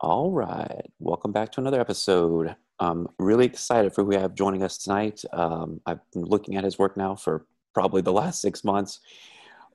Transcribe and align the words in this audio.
All 0.00 0.30
right. 0.30 0.84
Welcome 0.98 1.32
back 1.32 1.52
to 1.52 1.60
another 1.62 1.80
episode. 1.80 2.54
I'm 2.78 3.08
really 3.18 3.46
excited 3.46 3.94
for 3.94 4.02
who 4.02 4.08
we 4.08 4.16
have 4.16 4.34
joining 4.34 4.62
us 4.62 4.76
tonight. 4.76 5.22
Um, 5.32 5.80
I've 5.86 6.00
been 6.12 6.26
looking 6.26 6.56
at 6.56 6.64
his 6.64 6.78
work 6.78 6.98
now 6.98 7.14
for 7.14 7.46
probably 7.72 8.02
the 8.02 8.12
last 8.12 8.42
six 8.42 8.62
months 8.62 9.00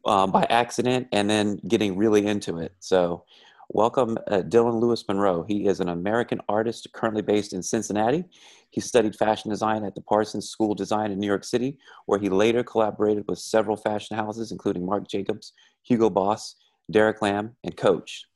um, 0.06 0.32
by 0.32 0.44
accident 0.44 1.08
and 1.12 1.28
then 1.28 1.60
getting 1.68 1.98
really 1.98 2.28
into 2.28 2.60
it. 2.60 2.76
So, 2.80 3.26
welcome 3.70 4.20
uh, 4.28 4.44
Dylan 4.44 4.80
Lewis 4.80 5.04
Monroe. 5.08 5.42
He 5.42 5.66
is 5.66 5.80
an 5.80 5.90
American 5.90 6.40
artist 6.48 6.88
currently 6.94 7.24
based 7.24 7.52
in 7.52 7.64
Cincinnati. 7.64 8.24
He 8.70 8.80
studied 8.80 9.16
fashion 9.16 9.50
design 9.50 9.84
at 9.84 9.96
the 9.96 10.02
Parsons 10.02 10.50
School 10.50 10.74
of 10.74 10.78
Design 10.78 11.10
in 11.10 11.20
New 11.20 11.26
York 11.26 11.44
City, 11.44 11.80
where 12.06 12.20
he 12.20 12.30
later 12.30 12.64
collaborated 12.64 13.26
with 13.28 13.40
several 13.40 13.76
fashion 13.76 14.16
houses, 14.16 14.52
including 14.52 14.86
Marc 14.86 15.08
Jacobs, 15.08 15.54
Hugo 15.82 16.12
Boss, 16.12 16.58
Derek 16.92 17.24
Lam, 17.24 17.56
and 17.64 17.76
Coach. 17.76 18.28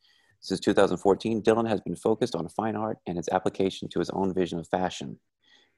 Since 0.46 0.60
2014, 0.60 1.42
Dylan 1.42 1.68
has 1.68 1.82
been 1.82 1.96
focused 1.96 2.36
on 2.36 2.48
fine 2.50 2.76
art 2.76 3.00
and 3.08 3.18
its 3.18 3.30
application 3.32 3.90
to 3.90 3.98
his 3.98 4.12
own 4.12 4.32
vision 4.32 4.60
of 4.60 4.68
fashion. 4.68 5.18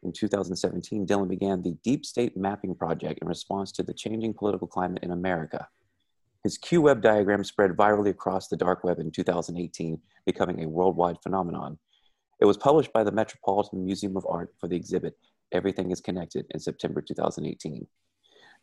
In 0.03 0.11
2017, 0.11 1.07
Dylan 1.07 1.29
began 1.29 1.61
the 1.61 1.77
Deep 1.85 2.05
State 2.05 2.35
Mapping 2.35 2.75
Project 2.75 3.19
in 3.21 3.29
response 3.29 3.71
to 3.71 3.83
the 3.83 3.93
changing 3.93 4.33
political 4.33 4.67
climate 4.67 5.03
in 5.03 5.11
America. 5.11 5.69
His 6.43 6.57
Q-Web 6.57 7.01
diagram 7.01 7.45
spread 7.45 7.77
virally 7.77 8.09
across 8.09 8.49
the 8.49 8.57
dark 8.57 8.83
web 8.83 8.99
in 8.99 9.09
2018, 9.09 10.01
becoming 10.25 10.61
a 10.61 10.67
worldwide 10.67 11.21
phenomenon. 11.23 11.79
It 12.41 12.45
was 12.45 12.57
published 12.57 12.91
by 12.91 13.05
the 13.05 13.11
Metropolitan 13.13 13.85
Museum 13.85 14.17
of 14.17 14.27
Art 14.27 14.53
for 14.59 14.67
the 14.67 14.75
exhibit 14.75 15.17
Everything 15.53 15.91
is 15.91 16.01
Connected 16.01 16.45
in 16.53 16.59
September 16.59 17.01
2018. 17.01 17.87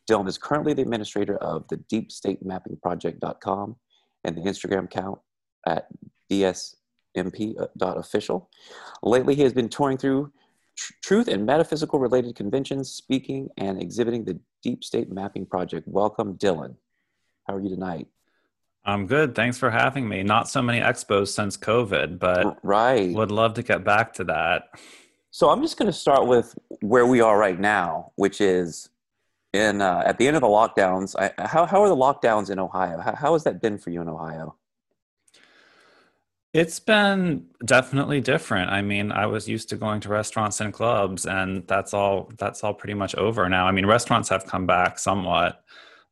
Dylan 0.07 0.27
is 0.27 0.37
currently 0.37 0.75
the 0.75 0.83
administrator 0.83 1.37
of 1.37 1.67
the 1.69 1.77
deepstatemappingproject.com 1.77 3.75
and 4.23 4.37
the 4.37 4.41
Instagram 4.41 4.83
account 4.83 5.17
at 5.65 5.87
dsmp.official. 6.31 8.49
Lately, 9.03 9.35
he 9.35 9.43
has 9.43 9.53
been 9.53 9.69
touring 9.69 9.97
through 9.97 10.31
tr- 10.75 10.93
truth 11.01 11.27
and 11.27 11.45
metaphysical 11.45 11.99
related 11.99 12.35
conventions, 12.35 12.91
speaking 12.91 13.49
and 13.57 13.81
exhibiting 13.81 14.25
the 14.25 14.39
Deep 14.61 14.83
State 14.83 15.11
Mapping 15.11 15.45
Project. 15.45 15.87
Welcome, 15.87 16.37
Dylan. 16.37 16.75
How 17.47 17.55
are 17.55 17.61
you 17.61 17.69
tonight? 17.69 18.07
I'm 18.85 19.07
good. 19.07 19.33
Thanks 19.33 19.57
for 19.57 19.71
having 19.71 20.07
me. 20.07 20.21
Not 20.21 20.47
so 20.47 20.61
many 20.61 20.79
expos 20.79 21.29
since 21.29 21.57
COVID, 21.57 22.19
but 22.19 22.57
right. 22.61 23.13
Would 23.13 23.31
love 23.31 23.55
to 23.55 23.63
get 23.63 23.83
back 23.83 24.13
to 24.13 24.23
that. 24.25 24.69
So 25.31 25.49
I'm 25.49 25.61
just 25.61 25.77
going 25.77 25.87
to 25.87 25.97
start 25.97 26.27
with 26.27 26.55
where 26.81 27.05
we 27.05 27.19
are 27.19 27.37
right 27.37 27.59
now, 27.59 28.11
which 28.15 28.39
is 28.39 28.89
in 29.53 29.81
uh, 29.81 30.03
at 30.05 30.17
the 30.17 30.27
end 30.27 30.35
of 30.35 30.41
the 30.41 30.47
lockdowns. 30.47 31.15
I, 31.17 31.31
how 31.45 31.65
how 31.65 31.81
are 31.81 31.89
the 31.89 31.95
lockdowns 31.95 32.51
in 32.51 32.59
Ohio? 32.59 32.99
How, 32.99 33.15
how 33.15 33.33
has 33.33 33.43
that 33.45 33.61
been 33.61 33.77
for 33.77 33.89
you 33.89 34.01
in 34.01 34.07
Ohio? 34.07 34.55
It's 36.55 36.79
been 36.79 37.47
definitely 37.65 38.21
different. 38.21 38.71
I 38.71 38.81
mean, 38.81 39.11
I 39.11 39.25
was 39.25 39.45
used 39.45 39.67
to 39.69 39.75
going 39.75 39.99
to 39.99 40.09
restaurants 40.09 40.61
and 40.61 40.71
clubs 40.71 41.25
and 41.25 41.67
that's 41.67 41.93
all 41.93 42.31
that's 42.37 42.63
all 42.63 42.73
pretty 42.73 42.93
much 42.93 43.13
over 43.15 43.49
now. 43.49 43.67
I 43.67 43.73
mean, 43.73 43.85
restaurants 43.85 44.29
have 44.29 44.45
come 44.45 44.65
back 44.65 44.97
somewhat, 44.97 45.65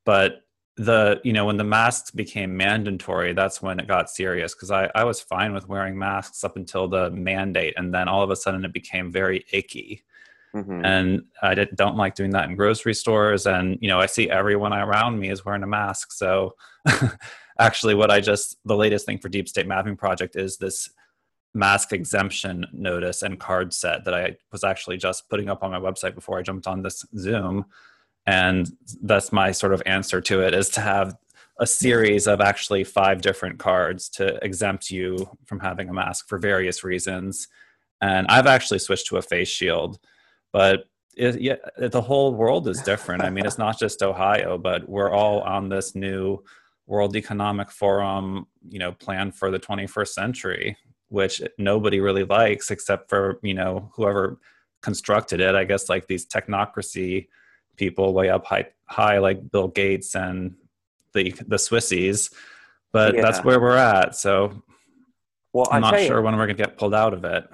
but 0.04 0.44
the 0.76 1.22
you 1.24 1.32
know 1.32 1.46
when 1.46 1.56
the 1.56 1.64
masks 1.64 2.10
became 2.10 2.58
mandatory 2.58 3.32
that's 3.32 3.62
when 3.62 3.80
it 3.80 3.88
got 3.88 4.10
serious 4.10 4.56
because 4.56 4.72
I, 4.72 4.90
I 4.96 5.04
was 5.04 5.22
fine 5.22 5.54
with 5.54 5.70
wearing 5.70 5.98
masks 5.98 6.44
up 6.44 6.58
until 6.58 6.88
the 6.88 7.12
mandate 7.12 7.76
and 7.78 7.94
then 7.94 8.08
all 8.08 8.24
of 8.24 8.32
a 8.32 8.36
sudden 8.36 8.66
it 8.66 8.74
became 8.74 9.12
very 9.12 9.46
icky 9.52 10.04
mm-hmm. 10.52 10.84
and 10.84 11.26
i 11.44 11.54
did, 11.54 11.76
don't 11.76 11.96
like 11.96 12.16
doing 12.16 12.32
that 12.32 12.50
in 12.50 12.56
grocery 12.56 12.96
stores 12.96 13.46
and 13.46 13.78
you 13.82 13.88
know 13.88 14.00
i 14.00 14.08
see 14.08 14.32
everyone 14.32 14.74
around 14.74 15.20
me 15.20 15.30
is 15.30 15.46
wearing 15.46 15.62
a 15.62 15.68
mask 15.68 16.12
so 16.12 16.56
actually 17.60 17.96
what 17.96 18.12
i 18.12 18.20
just 18.20 18.58
the 18.66 18.76
latest 18.76 19.06
thing 19.06 19.18
for 19.18 19.30
deep 19.30 19.48
state 19.48 19.68
mapping 19.68 19.96
project 19.96 20.36
is 20.36 20.58
this 20.58 20.90
mask 21.54 21.94
exemption 21.94 22.66
notice 22.74 23.22
and 23.22 23.40
card 23.40 23.74
set 23.74 24.04
that 24.06 24.14
i 24.14 24.36
was 24.52 24.64
actually 24.64 24.98
just 24.98 25.30
putting 25.30 25.50
up 25.50 25.64
on 25.64 25.72
my 25.72 25.80
website 25.80 26.16
before 26.16 26.40
i 26.40 26.42
jumped 26.42 26.68
on 26.68 26.82
this 26.82 27.06
zoom. 27.18 27.66
And 28.26 28.72
that's 29.02 29.34
my 29.34 29.52
sort 29.52 29.74
of 29.74 29.84
answer 29.86 30.22
to 30.22 30.42
it 30.42 30.54
is 30.54 30.70
to 30.70 30.82
have 30.82 31.18
a 31.60 31.68
series 31.68 32.26
of 32.26 32.42
actually 32.42 32.84
five 32.84 33.22
different 33.22 33.60
cards 33.60 34.10
to 34.10 34.44
exempt 34.44 34.90
you 34.90 35.30
from 35.46 35.60
having 35.60 35.90
a 35.90 35.94
mask 35.94 36.28
for 36.28 36.38
various 36.38 36.84
reasons. 36.84 37.48
And 38.02 38.26
i've 38.28 38.48
actually 38.48 38.80
switched 38.80 39.08
to 39.08 39.18
a 39.18 39.22
face 39.22 39.50
shield 39.50 40.00
but 40.52 40.86
it, 41.16 41.42
yeah, 41.42 41.58
the 41.78 42.02
whole 42.02 42.34
world 42.34 42.68
is 42.68 42.82
different. 42.82 43.22
I 43.24 43.30
mean 43.30 43.46
it's 43.46 43.60
not 43.60 43.78
just 43.78 44.02
ohio 44.02 44.58
but 44.58 44.90
we're 44.90 45.12
all 45.12 45.42
on 45.42 45.70
this 45.70 45.94
new 45.94 46.44
World 46.86 47.16
Economic 47.16 47.72
Forum, 47.72 48.48
you 48.70 48.80
know, 48.80 48.92
plan 48.92 49.32
for 49.32 49.50
the 49.50 49.60
21st 49.60 50.08
century, 50.10 50.78
which 51.10 51.42
nobody 51.58 52.00
really 52.00 52.24
likes 52.24 52.72
except 52.72 53.10
for, 53.10 53.40
you 53.42 53.54
know, 53.54 53.92
whoever 53.96 54.40
constructed 54.82 55.40
it. 55.40 55.56
I 55.56 55.64
guess 55.64 55.90
like 55.90 56.08
these 56.08 56.26
technocracy 56.26 57.28
people 57.78 58.14
way 58.14 58.30
up 58.30 58.46
high, 58.46 58.68
high 58.86 59.20
like 59.20 59.52
Bill 59.52 59.70
Gates 59.70 60.16
and 60.16 60.56
the 61.14 61.32
the 61.48 61.56
Swissies. 61.56 62.34
But 62.92 63.16
yeah. 63.16 63.22
that's 63.22 63.44
where 63.44 63.60
we're 63.60 63.78
at. 63.78 64.16
So 64.16 64.64
well, 65.54 65.68
I'm 65.72 65.82
not 65.82 66.00
sure 66.00 66.18
you, 66.18 66.22
when 66.24 66.36
we're 66.36 66.48
gonna 66.48 66.54
get 66.54 66.78
pulled 66.78 66.94
out 66.94 67.14
of 67.14 67.24
it. 67.24 67.46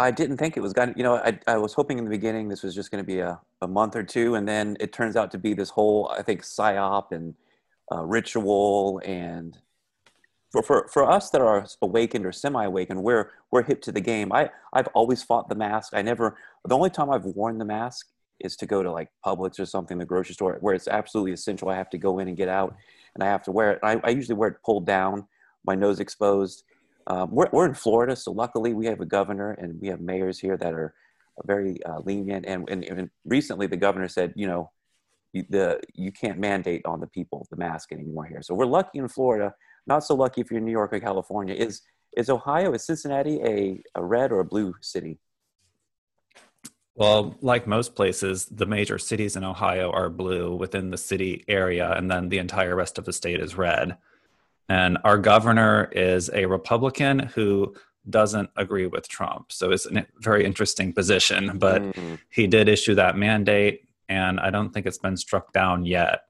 I 0.00 0.10
didn't 0.10 0.38
think 0.38 0.56
it 0.56 0.60
was 0.60 0.72
going 0.72 0.92
to, 0.92 0.98
you 0.98 1.02
know, 1.02 1.16
I, 1.16 1.38
I 1.46 1.56
was 1.58 1.74
hoping 1.74 1.98
in 1.98 2.04
the 2.04 2.10
beginning 2.10 2.48
this 2.48 2.62
was 2.62 2.74
just 2.74 2.90
going 2.90 3.02
to 3.02 3.06
be 3.06 3.18
a, 3.18 3.38
a 3.60 3.68
month 3.68 3.96
or 3.96 4.02
two. 4.02 4.34
And 4.34 4.48
then 4.48 4.76
it 4.80 4.92
turns 4.92 5.16
out 5.16 5.30
to 5.32 5.38
be 5.38 5.52
this 5.52 5.68
whole, 5.68 6.10
I 6.16 6.22
think, 6.22 6.42
psyop 6.42 7.12
and 7.12 7.34
uh, 7.92 8.04
ritual 8.04 9.00
and 9.04 9.58
for, 10.50 10.62
for, 10.62 10.88
for 10.92 11.10
us 11.10 11.30
that 11.30 11.40
are 11.40 11.66
awakened 11.82 12.26
or 12.26 12.32
semi-awakened 12.32 13.02
we're 13.02 13.30
we're 13.50 13.62
hip 13.62 13.80
to 13.82 13.92
the 13.92 14.00
game. 14.00 14.32
I 14.32 14.50
i've 14.72 14.88
always 14.88 15.22
fought 15.22 15.48
the 15.48 15.54
mask. 15.54 15.92
I 15.94 16.02
never 16.02 16.36
the 16.64 16.76
only 16.76 16.90
time 16.90 17.10
i've 17.10 17.24
worn 17.24 17.58
the 17.58 17.64
mask 17.64 18.06
is 18.40 18.56
to 18.56 18.66
go 18.66 18.82
to 18.82 18.90
like 18.90 19.10
publix 19.24 19.60
or 19.60 19.66
something 19.66 19.98
the 19.98 20.04
grocery 20.04 20.34
store 20.34 20.56
where 20.60 20.74
it's 20.74 20.88
absolutely 20.88 21.32
essential. 21.32 21.68
I 21.68 21.76
have 21.76 21.90
to 21.90 21.98
go 21.98 22.18
in 22.18 22.28
and 22.28 22.36
get 22.36 22.48
out 22.48 22.74
and 23.14 23.22
i 23.22 23.26
have 23.26 23.42
to 23.44 23.52
wear 23.52 23.72
it. 23.72 23.80
I, 23.82 24.00
I 24.04 24.10
usually 24.10 24.36
wear 24.36 24.50
it 24.50 24.62
pulled 24.64 24.86
down 24.86 25.26
my 25.64 25.74
nose 25.74 26.00
exposed. 26.00 26.64
Um, 27.06 27.30
we're, 27.30 27.48
we're 27.52 27.66
in 27.66 27.74
florida 27.74 28.14
so 28.14 28.30
luckily 28.30 28.74
we 28.74 28.86
have 28.86 29.00
a 29.00 29.06
governor 29.06 29.52
and 29.52 29.80
we 29.80 29.88
have 29.88 30.00
mayors 30.00 30.38
here 30.38 30.56
that 30.56 30.74
are 30.74 30.94
very 31.44 31.82
uh, 31.84 32.00
lenient. 32.00 32.44
And, 32.46 32.68
and, 32.68 32.84
and 32.84 33.10
recently 33.24 33.66
the 33.66 33.76
governor 33.76 34.08
said 34.08 34.32
you 34.36 34.46
know 34.46 34.70
the 35.32 35.80
you 35.94 36.12
can't 36.12 36.38
mandate 36.38 36.82
on 36.84 37.00
the 37.00 37.06
people 37.06 37.46
the 37.50 37.56
mask 37.56 37.92
anymore 37.92 38.26
here. 38.26 38.42
So 38.42 38.54
we're 38.54 38.66
lucky 38.66 38.98
in 38.98 39.08
Florida. 39.08 39.54
Not 39.86 40.04
so 40.04 40.14
lucky 40.14 40.40
if 40.40 40.50
you're 40.50 40.58
in 40.58 40.64
New 40.64 40.72
York 40.72 40.92
or 40.92 41.00
California. 41.00 41.54
Is 41.54 41.82
is 42.16 42.28
Ohio 42.28 42.72
is 42.72 42.84
Cincinnati 42.84 43.40
a, 43.42 43.82
a 43.94 44.04
red 44.04 44.32
or 44.32 44.40
a 44.40 44.44
blue 44.44 44.74
city? 44.80 45.18
Well, 46.96 47.36
like 47.40 47.66
most 47.66 47.94
places, 47.94 48.46
the 48.46 48.66
major 48.66 48.98
cities 48.98 49.36
in 49.36 49.44
Ohio 49.44 49.90
are 49.90 50.10
blue 50.10 50.54
within 50.54 50.90
the 50.90 50.98
city 50.98 51.44
area, 51.48 51.92
and 51.92 52.10
then 52.10 52.28
the 52.28 52.38
entire 52.38 52.74
rest 52.76 52.98
of 52.98 53.04
the 53.04 53.12
state 53.12 53.40
is 53.40 53.56
red. 53.56 53.96
And 54.68 54.98
our 55.04 55.16
governor 55.16 55.90
is 55.92 56.30
a 56.34 56.46
Republican 56.46 57.20
who 57.20 57.74
doesn't 58.08 58.50
agree 58.56 58.86
with 58.86 59.08
Trump. 59.08 59.52
So 59.52 59.70
it's 59.70 59.86
a 59.86 60.06
very 60.18 60.44
interesting 60.44 60.92
position, 60.92 61.58
but 61.58 61.82
mm. 61.82 62.18
he 62.30 62.46
did 62.46 62.68
issue 62.68 62.94
that 62.96 63.16
mandate 63.16 63.88
and 64.10 64.40
I 64.40 64.50
don't 64.50 64.74
think 64.74 64.86
it's 64.86 64.98
been 64.98 65.16
struck 65.16 65.52
down 65.52 65.86
yet. 65.86 66.24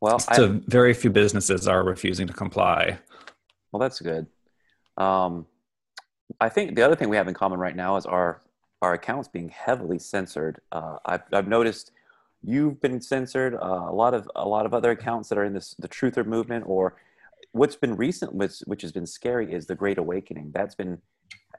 Well, 0.00 0.18
so 0.18 0.54
I, 0.54 0.60
very 0.66 0.94
few 0.94 1.10
businesses 1.10 1.68
are 1.68 1.84
refusing 1.84 2.26
to 2.26 2.32
comply. 2.32 2.98
Well, 3.70 3.80
that's 3.80 4.00
good. 4.00 4.26
Um, 4.96 5.46
I 6.40 6.48
think 6.48 6.74
the 6.74 6.82
other 6.82 6.96
thing 6.96 7.10
we 7.10 7.16
have 7.16 7.28
in 7.28 7.34
common 7.34 7.60
right 7.60 7.76
now 7.76 7.96
is 7.96 8.06
our 8.06 8.40
our 8.82 8.94
accounts 8.94 9.28
being 9.28 9.50
heavily 9.50 9.98
censored. 9.98 10.62
Uh, 10.72 10.96
I've, 11.04 11.20
I've 11.34 11.48
noticed 11.48 11.92
you've 12.42 12.80
been 12.80 12.98
censored. 13.02 13.54
Uh, 13.54 13.88
a 13.90 13.94
lot 13.94 14.14
of 14.14 14.28
a 14.34 14.48
lot 14.48 14.64
of 14.64 14.72
other 14.72 14.92
accounts 14.92 15.28
that 15.28 15.36
are 15.36 15.44
in 15.44 15.52
this 15.52 15.74
the 15.78 15.88
truther 15.88 16.24
movement 16.24 16.64
or 16.66 16.96
what's 17.52 17.76
been 17.76 17.94
recent, 17.94 18.34
which 18.34 18.60
which 18.60 18.80
has 18.80 18.92
been 18.92 19.06
scary, 19.06 19.52
is 19.52 19.66
the 19.66 19.74
Great 19.74 19.98
Awakening. 19.98 20.52
That's 20.54 20.74
been 20.74 20.98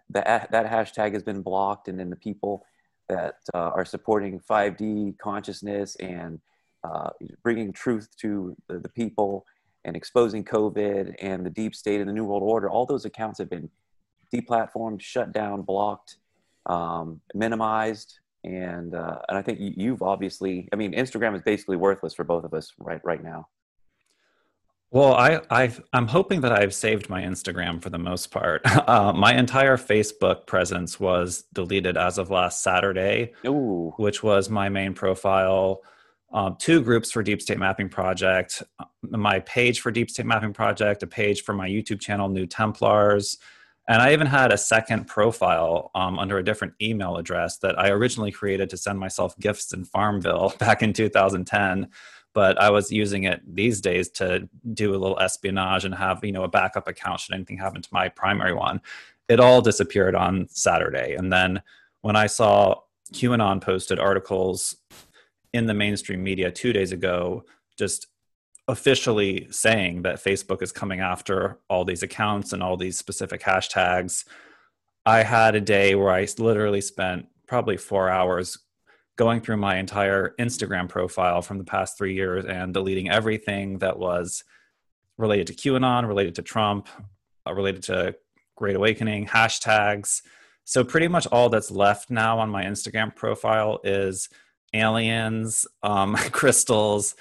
that 0.09 0.49
that 0.51 0.65
hashtag 0.65 1.13
has 1.13 1.21
been 1.21 1.43
blocked, 1.43 1.87
and 1.87 1.99
then 1.99 2.09
the 2.09 2.15
people 2.15 2.65
that 3.09 3.35
uh, 3.53 3.71
are 3.75 3.85
supporting 3.85 4.39
5D 4.39 5.17
consciousness 5.17 5.95
and 5.97 6.39
uh, 6.83 7.09
bringing 7.43 7.71
truth 7.71 8.07
to 8.17 8.55
the, 8.67 8.79
the, 8.79 8.89
people 8.89 9.45
and 9.85 9.95
exposing 9.95 10.43
COVID 10.43 11.15
and 11.21 11.45
the 11.45 11.49
deep 11.49 11.75
state 11.75 11.99
and 11.99 12.09
the 12.09 12.13
New 12.13 12.25
World 12.25 12.43
Order. 12.43 12.69
All 12.69 12.85
those 12.85 13.05
accounts 13.05 13.37
have 13.39 13.49
been 13.49 13.69
deplatformed, 14.33 15.01
shut 15.01 15.31
down, 15.31 15.61
blocked, 15.61 16.17
um, 16.65 17.21
minimized. 17.33 18.19
And, 18.43 18.95
uh, 18.95 19.19
and 19.29 19.37
I 19.37 19.41
think 19.43 19.59
you've 19.59 20.01
obviously, 20.01 20.67
I 20.73 20.75
mean, 20.75 20.93
Instagram 20.93 21.35
is 21.35 21.41
basically 21.43 21.77
worthless 21.77 22.15
for 22.15 22.23
both 22.23 22.43
of 22.43 22.53
us 22.53 22.71
right, 22.79 23.01
right 23.03 23.23
now. 23.23 23.47
Well, 24.93 25.13
I, 25.13 25.39
i 25.49 25.71
am 25.93 26.07
hoping 26.07 26.41
that 26.41 26.51
I've 26.51 26.73
saved 26.73 27.09
my 27.09 27.21
Instagram 27.21 27.81
for 27.81 27.89
the 27.89 27.97
most 27.97 28.29
part. 28.31 28.61
Uh, 28.91 29.13
my 29.13 29.33
entire 29.33 29.77
Facebook 29.77 30.47
presence 30.47 30.99
was 30.99 31.45
deleted 31.53 31.95
as 31.95 32.17
of 32.17 32.29
last 32.29 32.61
Saturday, 32.61 33.31
Ooh. 33.45 33.93
which 33.97 34.21
was 34.21 34.49
my 34.49 34.67
main 34.67 34.93
profile. 34.93 35.81
um, 36.33 36.57
two 36.59 36.81
groups 36.81 37.11
for 37.11 37.23
Deep 37.23 37.41
State 37.41 37.57
Mapping 37.57 37.87
Project, 37.87 38.63
uh, 38.79 38.85
my 39.01 39.39
page 39.41 39.79
for 39.79 39.91
Deep 39.91 40.09
State 40.09 40.25
Mapping 40.25 40.51
Project, 40.51 41.03
a 41.03 41.07
page 41.07 41.43
for 41.43 41.53
my 41.53 41.69
YouTube 41.69 42.01
channel, 42.01 42.27
New 42.27 42.45
Templars, 42.45 43.37
and 43.87 44.01
I 44.01 44.13
even 44.13 44.27
had 44.27 44.51
a 44.51 44.57
second 44.57 45.05
profile 45.05 45.91
um, 45.95 46.19
under 46.19 46.37
a 46.37 46.43
different 46.43 46.73
email 46.81 47.17
address 47.17 47.57
that 47.57 47.79
I 47.79 47.89
originally 47.89 48.31
created 48.31 48.69
to 48.71 48.77
send 48.77 48.99
myself 48.99 49.37
gifts 49.39 49.73
in 49.73 49.85
Farmville 49.85 50.53
back 50.59 50.81
in 50.81 50.93
2010. 50.93 51.89
But 52.33 52.59
I 52.61 52.69
was 52.69 52.91
using 52.91 53.25
it 53.25 53.41
these 53.45 53.81
days 53.81 54.09
to 54.11 54.47
do 54.73 54.91
a 54.91 54.97
little 54.97 55.19
espionage 55.19 55.83
and 55.85 55.93
have 55.93 56.23
you 56.23 56.31
know 56.31 56.43
a 56.43 56.47
backup 56.47 56.87
account 56.87 57.19
should 57.19 57.35
anything 57.35 57.57
happen 57.57 57.81
to 57.81 57.89
my 57.91 58.09
primary 58.09 58.53
one. 58.53 58.81
It 59.27 59.39
all 59.39 59.61
disappeared 59.61 60.15
on 60.15 60.47
Saturday, 60.49 61.15
and 61.15 61.31
then 61.31 61.61
when 62.01 62.15
I 62.15 62.27
saw 62.27 62.81
QAnon 63.13 63.61
posted 63.61 63.99
articles 63.99 64.77
in 65.53 65.65
the 65.65 65.73
mainstream 65.73 66.23
media 66.23 66.51
two 66.51 66.73
days 66.73 66.91
ago, 66.91 67.43
just 67.77 68.07
officially 68.67 69.47
saying 69.51 70.03
that 70.03 70.23
Facebook 70.23 70.61
is 70.61 70.71
coming 70.71 70.99
after 71.01 71.59
all 71.69 71.83
these 71.83 72.03
accounts 72.03 72.53
and 72.53 72.63
all 72.63 72.77
these 72.77 72.97
specific 72.97 73.41
hashtags. 73.41 74.25
I 75.05 75.23
had 75.23 75.55
a 75.55 75.61
day 75.61 75.95
where 75.95 76.11
I 76.11 76.27
literally 76.37 76.81
spent 76.81 77.27
probably 77.47 77.75
four 77.75 78.09
hours 78.09 78.57
going 79.17 79.41
through 79.41 79.57
my 79.57 79.77
entire 79.77 80.35
Instagram 80.39 80.87
profile 80.87 81.41
from 81.41 81.57
the 81.57 81.63
past 81.63 81.97
three 81.97 82.13
years 82.13 82.45
and 82.45 82.73
deleting 82.73 83.09
everything 83.09 83.79
that 83.79 83.99
was 83.99 84.43
related 85.17 85.47
to 85.47 85.53
QAnon, 85.53 86.07
related 86.07 86.35
to 86.35 86.41
Trump, 86.41 86.87
uh, 87.47 87.53
related 87.53 87.83
to 87.83 88.15
Great 88.55 88.75
Awakening, 88.75 89.27
hashtags. 89.27 90.21
So, 90.63 90.83
pretty 90.83 91.07
much 91.07 91.27
all 91.27 91.49
that's 91.49 91.71
left 91.71 92.09
now 92.09 92.39
on 92.39 92.49
my 92.49 92.63
Instagram 92.63 93.15
profile 93.15 93.79
is 93.83 94.29
aliens, 94.73 95.67
um, 95.83 96.15
crystals, 96.31 97.15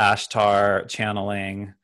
Ashtar 0.00 0.88
channeling. 0.88 1.74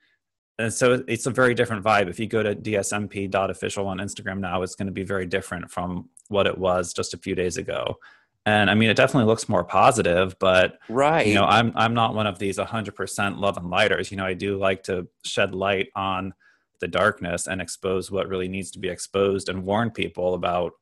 And 0.59 0.73
so 0.73 1.05
it's 1.07 1.27
a 1.27 1.31
very 1.31 1.55
different 1.55 1.85
vibe. 1.85 2.09
If 2.09 2.19
you 2.19 2.27
go 2.27 2.43
to 2.43 2.55
dsmp.official 2.55 3.87
on 3.87 3.99
Instagram 3.99 4.41
now, 4.41 4.63
it's 4.63 4.75
going 4.75 4.87
to 4.87 4.93
be 4.93 5.05
very 5.05 5.25
different 5.25 5.71
from 5.71 6.09
what 6.29 6.49
it 6.49 6.59
was 6.59 6.93
just 6.93 7.15
a 7.15 7.19
few 7.19 7.37
days 7.37 7.59
ago. 7.59 7.97
And 8.47 8.71
I 8.71 8.75
mean, 8.75 8.89
it 8.89 8.97
definitely 8.97 9.27
looks 9.27 9.49
more 9.49 9.65
positive, 9.65 10.37
but 10.39 10.79
right, 10.89 11.27
you 11.27 11.35
know, 11.35 11.45
I'm 11.45 11.73
I'm 11.75 11.93
not 11.93 12.15
one 12.15 12.27
of 12.27 12.39
these 12.39 12.57
100% 12.57 13.39
love 13.39 13.59
and 13.59 13.69
lighters. 13.69 14.11
You 14.11 14.17
know, 14.17 14.25
I 14.25 14.35
do 14.35 14.57
like 14.57 14.85
to 14.85 15.07
shed 15.23 15.55
light 15.55 15.89
on 15.95 16.33
the 16.81 16.89
darkness 16.89 17.47
and 17.47 17.61
expose 17.61 18.11
what 18.11 18.29
really 18.29 18.49
needs 18.49 18.71
to 18.71 18.79
be 18.79 18.89
exposed 18.89 19.49
and 19.49 19.65
warn 19.65 19.91
people 19.91 20.35
about 20.35 20.73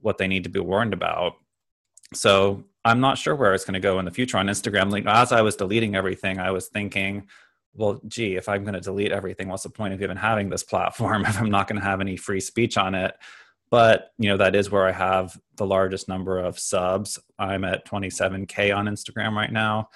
what 0.00 0.18
they 0.18 0.28
need 0.28 0.44
to 0.44 0.50
be 0.50 0.60
warned 0.60 0.92
about. 0.92 1.34
So 2.12 2.64
I'm 2.84 3.00
not 3.00 3.18
sure 3.18 3.34
where 3.34 3.54
it's 3.54 3.64
going 3.64 3.74
to 3.74 3.80
go 3.80 3.98
in 3.98 4.04
the 4.04 4.10
future 4.10 4.36
on 4.36 4.46
Instagram. 4.46 4.90
Like 4.90 5.06
as 5.06 5.32
I 5.32 5.40
was 5.40 5.56
deleting 5.56 5.94
everything, 5.94 6.38
I 6.38 6.50
was 6.50 6.68
thinking, 6.68 7.28
well, 7.72 8.00
gee, 8.06 8.36
if 8.36 8.48
I'm 8.48 8.62
going 8.62 8.74
to 8.74 8.80
delete 8.80 9.12
everything, 9.12 9.48
what's 9.48 9.62
the 9.62 9.70
point 9.70 9.94
of 9.94 10.02
even 10.02 10.16
having 10.16 10.48
this 10.48 10.62
platform 10.62 11.24
if 11.26 11.40
I'm 11.40 11.50
not 11.50 11.68
going 11.68 11.80
to 11.80 11.86
have 11.86 12.00
any 12.00 12.16
free 12.16 12.40
speech 12.40 12.76
on 12.76 12.94
it? 12.94 13.16
But 13.74 14.12
you 14.18 14.28
know 14.28 14.36
that 14.36 14.54
is 14.54 14.70
where 14.70 14.86
I 14.86 14.92
have 14.92 15.36
the 15.56 15.66
largest 15.66 16.08
number 16.08 16.38
of 16.38 16.60
subs. 16.60 17.18
I'm 17.40 17.64
at 17.64 17.84
27k 17.84 18.72
on 18.72 18.86
Instagram 18.86 19.32
right 19.32 19.50
now, 19.50 19.88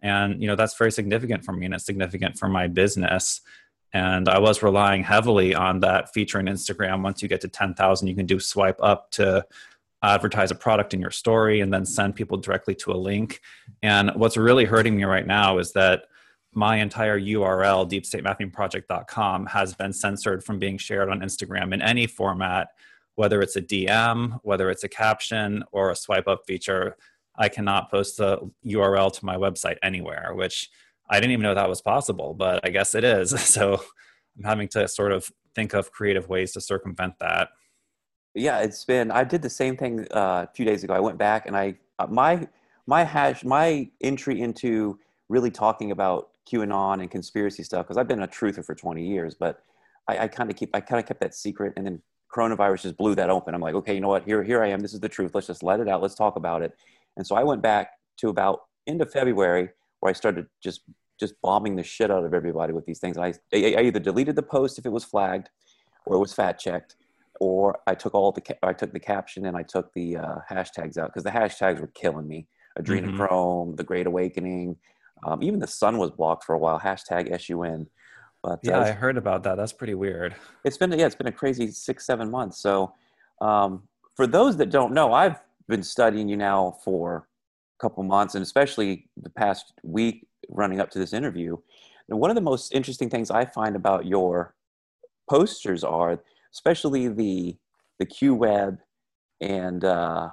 and 0.00 0.40
you 0.40 0.48
know 0.48 0.56
that's 0.56 0.78
very 0.78 0.90
significant 0.90 1.44
for 1.44 1.52
me, 1.52 1.66
and 1.66 1.74
it's 1.74 1.84
significant 1.84 2.38
for 2.38 2.48
my 2.48 2.66
business. 2.66 3.42
And 3.92 4.26
I 4.26 4.38
was 4.38 4.62
relying 4.62 5.02
heavily 5.02 5.54
on 5.54 5.80
that 5.80 6.14
feature 6.14 6.40
in 6.40 6.46
Instagram. 6.46 7.02
Once 7.02 7.20
you 7.20 7.28
get 7.28 7.42
to 7.42 7.48
10,000, 7.48 8.08
you 8.08 8.16
can 8.16 8.24
do 8.24 8.40
swipe 8.40 8.78
up 8.82 9.10
to 9.10 9.44
advertise 10.02 10.50
a 10.50 10.54
product 10.54 10.94
in 10.94 11.00
your 11.02 11.10
story 11.10 11.60
and 11.60 11.70
then 11.70 11.84
send 11.84 12.16
people 12.16 12.38
directly 12.38 12.74
to 12.76 12.90
a 12.90 12.96
link. 12.96 13.42
And 13.82 14.12
what's 14.14 14.38
really 14.38 14.64
hurting 14.64 14.96
me 14.96 15.04
right 15.04 15.26
now 15.26 15.58
is 15.58 15.72
that 15.74 16.04
my 16.54 16.76
entire 16.76 17.20
URL, 17.20 17.86
deepstatemappingproject.com, 17.86 19.44
has 19.44 19.74
been 19.74 19.92
censored 19.92 20.42
from 20.42 20.58
being 20.58 20.78
shared 20.78 21.10
on 21.10 21.20
Instagram 21.20 21.74
in 21.74 21.82
any 21.82 22.06
format, 22.06 22.68
whether 23.16 23.42
it's 23.42 23.56
a 23.56 23.62
DM, 23.62 24.38
whether 24.42 24.70
it's 24.70 24.84
a 24.84 24.88
caption, 24.88 25.64
or 25.72 25.90
a 25.90 25.96
swipe 25.96 26.28
up 26.28 26.46
feature. 26.46 26.96
I 27.36 27.48
cannot 27.50 27.90
post 27.90 28.16
the 28.16 28.50
URL 28.64 29.12
to 29.12 29.24
my 29.24 29.36
website 29.36 29.76
anywhere, 29.82 30.32
which 30.34 30.70
I 31.10 31.20
didn't 31.20 31.32
even 31.32 31.42
know 31.42 31.54
that 31.54 31.68
was 31.68 31.82
possible, 31.82 32.32
but 32.32 32.64
I 32.64 32.70
guess 32.70 32.94
it 32.94 33.04
is. 33.04 33.30
So 33.38 33.82
I'm 34.38 34.44
having 34.44 34.68
to 34.68 34.86
sort 34.88 35.12
of 35.12 35.30
think 35.54 35.74
of 35.74 35.90
creative 35.90 36.28
ways 36.28 36.52
to 36.52 36.60
circumvent 36.60 37.18
that 37.20 37.48
yeah, 38.36 38.60
it's 38.60 38.84
been. 38.84 39.10
I 39.10 39.24
did 39.24 39.40
the 39.40 39.50
same 39.50 39.76
thing 39.76 40.06
uh, 40.10 40.46
a 40.46 40.50
few 40.54 40.66
days 40.66 40.84
ago. 40.84 40.92
I 40.92 41.00
went 41.00 41.16
back 41.16 41.46
and 41.46 41.56
I 41.56 41.76
uh, 41.98 42.06
my 42.06 42.46
my 42.86 43.02
hash 43.02 43.42
my 43.44 43.88
entry 44.02 44.40
into 44.40 44.98
really 45.28 45.50
talking 45.50 45.90
about 45.90 46.30
QAnon 46.48 47.00
and 47.00 47.10
conspiracy 47.10 47.62
stuff 47.62 47.86
because 47.86 47.96
I've 47.96 48.06
been 48.06 48.22
a 48.22 48.28
truther 48.28 48.64
for 48.64 48.74
20 48.74 49.04
years, 49.04 49.34
but 49.34 49.64
I, 50.06 50.18
I 50.18 50.28
kind 50.28 50.50
of 50.50 50.56
keep 50.56 50.70
I 50.74 50.80
kind 50.80 51.00
of 51.00 51.06
kept 51.06 51.20
that 51.20 51.34
secret, 51.34 51.72
and 51.76 51.86
then 51.86 52.02
coronavirus 52.34 52.82
just 52.82 52.96
blew 52.96 53.14
that 53.14 53.30
open. 53.30 53.54
I'm 53.54 53.60
like, 53.60 53.74
okay, 53.74 53.94
you 53.94 54.00
know 54.00 54.08
what? 54.08 54.24
Here 54.24 54.42
here 54.42 54.62
I 54.62 54.68
am. 54.68 54.80
This 54.80 54.94
is 54.94 55.00
the 55.00 55.08
truth. 55.08 55.34
Let's 55.34 55.46
just 55.46 55.62
let 55.62 55.80
it 55.80 55.88
out. 55.88 56.02
Let's 56.02 56.14
talk 56.14 56.36
about 56.36 56.62
it. 56.62 56.76
And 57.16 57.26
so 57.26 57.34
I 57.34 57.42
went 57.42 57.62
back 57.62 57.92
to 58.18 58.28
about 58.28 58.62
end 58.86 59.00
of 59.00 59.10
February 59.10 59.70
where 60.00 60.10
I 60.10 60.12
started 60.12 60.46
just 60.62 60.82
just 61.18 61.40
bombing 61.40 61.76
the 61.76 61.82
shit 61.82 62.10
out 62.10 62.24
of 62.24 62.34
everybody 62.34 62.72
with 62.72 62.84
these 62.84 62.98
things. 62.98 63.16
And 63.16 63.24
I 63.24 63.34
I 63.52 63.82
either 63.82 64.00
deleted 64.00 64.36
the 64.36 64.42
post 64.42 64.78
if 64.78 64.86
it 64.86 64.92
was 64.92 65.04
flagged 65.04 65.48
or 66.04 66.16
it 66.16 66.20
was 66.20 66.32
fact 66.32 66.60
checked 66.60 66.96
or 67.40 67.78
I 67.86 67.94
took 67.94 68.14
all 68.14 68.32
the 68.32 68.56
I 68.62 68.72
took 68.72 68.92
the 68.92 69.00
caption 69.00 69.46
and 69.46 69.56
I 69.56 69.62
took 69.62 69.92
the 69.92 70.16
uh, 70.16 70.36
hashtags 70.50 70.98
out 70.98 71.08
because 71.08 71.24
the 71.24 71.30
hashtags 71.30 71.80
were 71.80 71.88
killing 71.88 72.26
me. 72.26 72.46
Adrenochrome, 72.78 73.68
mm-hmm. 73.68 73.74
the 73.76 73.84
Great 73.84 74.06
Awakening, 74.06 74.76
um, 75.24 75.42
even 75.42 75.58
the 75.58 75.66
sun 75.66 75.98
was 75.98 76.10
blocked 76.10 76.44
for 76.44 76.54
a 76.54 76.58
while. 76.58 76.78
Hashtag 76.78 77.28
sun. 77.40 77.86
But 78.46 78.60
yeah, 78.62 78.78
uh, 78.78 78.84
I 78.84 78.92
heard 78.92 79.16
about 79.16 79.42
that. 79.42 79.56
That's 79.56 79.72
pretty 79.72 79.94
weird. 79.94 80.36
It's 80.64 80.76
been 80.76 80.92
yeah, 80.92 81.06
it's 81.06 81.16
been 81.16 81.26
a 81.26 81.32
crazy 81.32 81.68
six 81.72 82.06
seven 82.06 82.30
months. 82.30 82.58
So 82.58 82.94
um, 83.40 83.82
for 84.14 84.28
those 84.28 84.56
that 84.58 84.70
don't 84.70 84.92
know, 84.92 85.12
I've 85.12 85.40
been 85.66 85.82
studying 85.82 86.28
you 86.28 86.36
now 86.36 86.78
for 86.84 87.26
a 87.76 87.82
couple 87.82 88.04
months, 88.04 88.36
and 88.36 88.44
especially 88.44 89.08
the 89.16 89.30
past 89.30 89.72
week 89.82 90.28
running 90.48 90.78
up 90.78 90.90
to 90.90 91.00
this 91.00 91.12
interview. 91.12 91.56
And 92.08 92.20
one 92.20 92.30
of 92.30 92.36
the 92.36 92.40
most 92.40 92.72
interesting 92.72 93.10
things 93.10 93.32
I 93.32 93.46
find 93.46 93.74
about 93.74 94.06
your 94.06 94.54
posters 95.28 95.82
are 95.82 96.20
especially 96.54 97.08
the 97.08 97.56
the 97.98 98.06
Q 98.06 98.36
web 98.36 98.78
and 99.40 99.84
uh, 99.84 100.28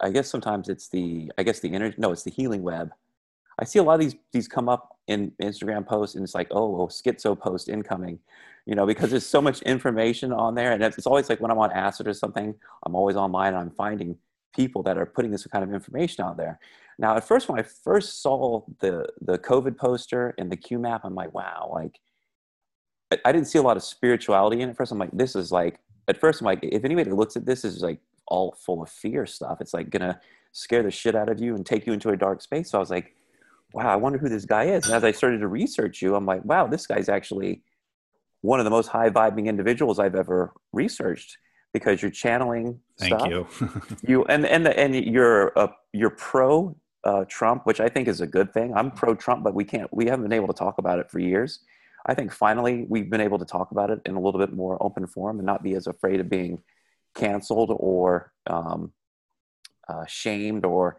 I 0.00 0.10
guess 0.10 0.28
sometimes 0.28 0.68
it's 0.68 0.88
the 0.88 1.32
I 1.36 1.42
guess 1.42 1.58
the 1.58 1.68
internet 1.68 1.98
no 1.98 2.12
it's 2.12 2.22
the 2.22 2.30
healing 2.30 2.62
web. 2.62 2.92
I 3.58 3.64
see 3.64 3.78
a 3.78 3.82
lot 3.82 3.94
of 3.94 4.00
these 4.00 4.16
these 4.32 4.48
come 4.48 4.68
up 4.68 4.98
in 5.06 5.32
Instagram 5.42 5.86
posts 5.86 6.14
and 6.14 6.24
it's 6.24 6.34
like 6.34 6.48
oh, 6.50 6.80
oh 6.82 6.86
schizo 6.88 7.38
post 7.38 7.68
incoming, 7.68 8.18
you 8.66 8.74
know 8.74 8.86
because 8.86 9.10
there's 9.10 9.26
so 9.26 9.40
much 9.40 9.62
information 9.62 10.32
on 10.32 10.54
there 10.54 10.72
and 10.72 10.82
it's 10.82 11.06
always 11.06 11.28
like 11.28 11.40
when 11.40 11.50
I'm 11.50 11.58
on 11.58 11.72
acid 11.72 12.06
or 12.06 12.14
something 12.14 12.54
I'm 12.84 12.94
always 12.94 13.16
online 13.16 13.54
and 13.54 13.58
I'm 13.58 13.70
finding 13.70 14.16
people 14.54 14.82
that 14.84 14.96
are 14.96 15.06
putting 15.06 15.30
this 15.30 15.46
kind 15.46 15.62
of 15.62 15.72
information 15.72 16.24
out 16.24 16.36
there. 16.36 16.58
Now 16.98 17.16
at 17.16 17.26
first 17.26 17.48
when 17.48 17.58
I 17.58 17.62
first 17.62 18.22
saw 18.22 18.62
the 18.80 19.06
the 19.20 19.38
COVID 19.38 19.76
poster 19.76 20.34
and 20.38 20.50
the 20.50 20.56
Q 20.56 20.78
map 20.78 21.02
I'm 21.04 21.14
like 21.14 21.32
wow 21.32 21.70
like 21.74 22.00
I 23.24 23.32
didn't 23.32 23.46
see 23.46 23.58
a 23.58 23.62
lot 23.62 23.76
of 23.76 23.82
spirituality 23.82 24.60
in 24.60 24.70
it. 24.70 24.76
First, 24.76 24.92
I'm 24.92 24.98
like, 24.98 25.12
this 25.12 25.36
is 25.36 25.52
like. 25.52 25.78
At 26.08 26.18
first, 26.18 26.40
I'm 26.40 26.44
like, 26.44 26.60
if 26.62 26.84
anybody 26.84 27.10
looks 27.10 27.36
at 27.36 27.46
this, 27.46 27.64
is 27.64 27.82
like 27.82 28.00
all 28.28 28.56
full 28.64 28.82
of 28.82 28.88
fear 28.88 29.26
stuff. 29.26 29.60
It's 29.60 29.74
like 29.74 29.90
gonna 29.90 30.20
scare 30.52 30.82
the 30.82 30.90
shit 30.90 31.14
out 31.14 31.28
of 31.28 31.40
you 31.40 31.54
and 31.54 31.66
take 31.66 31.86
you 31.86 31.92
into 31.92 32.10
a 32.10 32.16
dark 32.16 32.42
space. 32.42 32.70
So 32.70 32.78
I 32.78 32.80
was 32.80 32.90
like, 32.90 33.14
wow, 33.76 33.92
I 33.92 33.96
wonder 33.96 34.18
who 34.18 34.30
this 34.30 34.46
guy 34.46 34.64
is. 34.64 34.86
And 34.86 34.94
as 34.94 35.04
I 35.04 35.12
started 35.12 35.40
to 35.40 35.48
research 35.48 36.00
you, 36.00 36.14
I'm 36.14 36.24
like, 36.24 36.42
wow, 36.46 36.66
this 36.66 36.86
guy's 36.86 37.10
actually 37.10 37.60
one 38.40 38.58
of 38.58 38.64
the 38.64 38.70
most 38.70 38.86
high 38.86 39.10
vibing 39.10 39.46
individuals 39.46 39.98
I've 39.98 40.14
ever 40.14 40.54
researched 40.72 41.36
because 41.74 42.00
you're 42.00 42.10
channeling. 42.10 42.80
Thank 42.98 43.20
stuff. 43.20 43.28
you. 43.28 43.46
you 44.08 44.24
and 44.24 44.46
and 44.46 44.66
and 44.66 44.94
you're 44.94 45.48
a, 45.48 45.68
you're 45.92 46.10
pro 46.10 46.74
uh, 47.04 47.26
Trump, 47.28 47.66
which 47.66 47.78
I 47.80 47.90
think 47.90 48.08
is 48.08 48.22
a 48.22 48.26
good 48.26 48.50
thing. 48.54 48.72
I'm 48.74 48.90
pro 48.90 49.14
Trump, 49.14 49.44
but 49.44 49.54
we 49.54 49.64
can't. 49.64 49.92
We 49.92 50.06
haven't 50.06 50.22
been 50.22 50.32
able 50.32 50.48
to 50.48 50.58
talk 50.58 50.78
about 50.78 50.98
it 50.98 51.10
for 51.10 51.18
years. 51.18 51.60
I 52.06 52.14
think 52.14 52.32
finally 52.32 52.86
we've 52.88 53.10
been 53.10 53.20
able 53.20 53.38
to 53.38 53.44
talk 53.44 53.72
about 53.72 53.90
it 53.90 54.00
in 54.06 54.14
a 54.14 54.20
little 54.20 54.40
bit 54.40 54.54
more 54.54 54.82
open 54.82 55.06
form 55.06 55.38
and 55.38 55.44
not 55.44 55.62
be 55.62 55.74
as 55.74 55.86
afraid 55.86 56.20
of 56.20 56.30
being 56.30 56.62
canceled 57.14 57.76
or 57.76 58.32
um, 58.46 58.92
uh, 59.86 60.06
shamed 60.06 60.64
or 60.64 60.98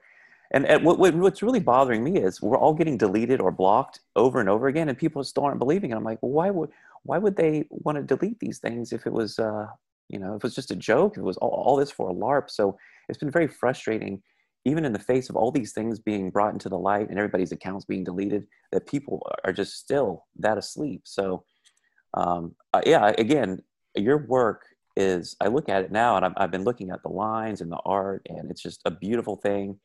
and, 0.52 0.66
and 0.66 0.84
what, 0.84 0.98
what's 0.98 1.44
really 1.44 1.60
bothering 1.60 2.04
me 2.04 2.18
is 2.18 2.42
we're 2.42 2.58
all 2.58 2.74
getting 2.74 2.98
deleted 2.98 3.42
or 3.42 3.52
blocked 3.52 4.00
over 4.16 4.40
and 4.40 4.50
over 4.50 4.68
again 4.68 4.90
and 4.90 4.98
people 4.98 5.24
still 5.24 5.44
aren't 5.44 5.60
believing 5.60 5.92
it 5.92 5.96
i'm 5.96 6.04
like 6.04 6.20
well, 6.22 6.32
why 6.32 6.50
would 6.50 6.70
why 7.04 7.18
would 7.18 7.36
they 7.36 7.66
want 7.70 7.98
to 7.98 8.04
delete 8.04 8.40
these 8.40 8.60
things 8.60 8.92
if 8.92 9.06
it 9.06 9.14
was 9.14 9.40
uh, 9.40 9.66
you 10.10 10.20
know 10.20 10.36
if 10.36 10.38
it 10.38 10.44
was 10.44 10.56
just 10.56 10.72
a 10.72 10.76
joke 10.76 11.14
if 11.14 11.20
it 11.20 11.24
was 11.24 11.38
all, 11.38 11.50
all 11.50 11.76
this 11.76 11.92
for 11.92 12.10
a 12.10 12.14
larp 12.14 12.50
so 12.50 12.78
it's 13.10 13.20
been 13.20 13.32
very 13.32 13.48
frustrating 13.48 14.22
even 14.68 14.84
in 14.84 14.92
the 14.92 15.00
face 15.00 15.30
of 15.30 15.38
all 15.38 15.50
these 15.50 15.72
things 15.72 15.98
being 15.98 16.30
brought 16.30 16.52
into 16.52 16.68
the 16.68 16.78
light 16.78 17.10
and 17.10 17.18
everybody's 17.18 17.54
accounts 17.54 17.86
being 17.86 18.04
deleted, 18.04 18.46
that 18.74 18.86
people 18.86 19.26
are 19.46 19.54
just 19.54 19.78
still 19.78 20.26
that 20.38 20.58
asleep. 20.58 21.04
So, 21.06 21.46
um, 22.16 22.54
uh, 22.74 22.82
yeah, 22.86 23.14
again, 23.18 23.62
your 23.96 24.18
work 24.18 24.66
is, 24.98 25.38
I 25.40 25.48
look 25.48 25.70
at 25.70 25.86
it 25.86 25.92
now 25.92 26.18
and 26.18 26.26
I've, 26.26 26.34
I've 26.36 26.52
been 26.52 26.66
looking 26.66 26.92
at 26.92 27.02
the 27.02 27.10
lines 27.10 27.62
and 27.62 27.72
the 27.72 27.80
art, 27.86 28.24
and 28.28 28.52
it's 28.52 28.62
just 28.62 28.82
a 28.84 28.92
beautiful 28.92 29.38
thing. 29.38 29.80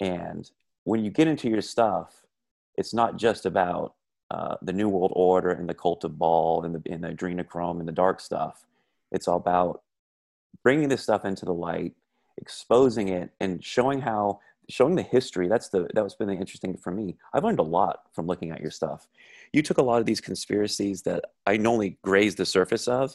And 0.00 0.50
when 0.84 1.04
you 1.04 1.10
get 1.10 1.28
into 1.28 1.48
your 1.48 1.62
stuff, 1.62 2.26
it's 2.76 2.94
not 2.94 3.16
just 3.16 3.46
about 3.46 3.94
uh, 4.30 4.56
the 4.62 4.72
New 4.72 4.88
World 4.88 5.12
Order 5.14 5.50
and 5.50 5.68
the 5.68 5.74
cult 5.74 6.04
of 6.04 6.18
Baal 6.18 6.64
and 6.64 6.74
the, 6.74 6.92
and 6.92 7.04
the 7.04 7.08
adrenochrome 7.08 7.80
and 7.80 7.88
the 7.88 7.92
dark 7.92 8.20
stuff. 8.20 8.64
It's 9.12 9.28
all 9.28 9.36
about 9.36 9.82
bringing 10.62 10.88
this 10.88 11.02
stuff 11.02 11.24
into 11.24 11.44
the 11.44 11.54
light, 11.54 11.94
exposing 12.38 13.08
it, 13.08 13.30
and 13.40 13.62
showing 13.62 14.00
how 14.00 14.40
showing 14.68 14.94
the 14.94 15.02
history. 15.02 15.48
That's 15.48 15.68
the 15.68 15.88
that 15.94 16.04
was 16.04 16.16
really 16.20 16.36
interesting 16.36 16.76
for 16.76 16.92
me. 16.92 17.16
I've 17.34 17.44
learned 17.44 17.58
a 17.58 17.64
lot 17.64 18.02
from 18.14 18.26
looking 18.26 18.52
at 18.52 18.60
your 18.60 18.70
stuff. 18.70 19.08
You 19.52 19.62
took 19.62 19.78
a 19.78 19.82
lot 19.82 20.00
of 20.00 20.06
these 20.06 20.20
conspiracies 20.20 21.02
that 21.02 21.24
I 21.44 21.58
only 21.58 21.98
grazed 22.02 22.38
the 22.38 22.46
surface 22.46 22.86
of, 22.86 23.14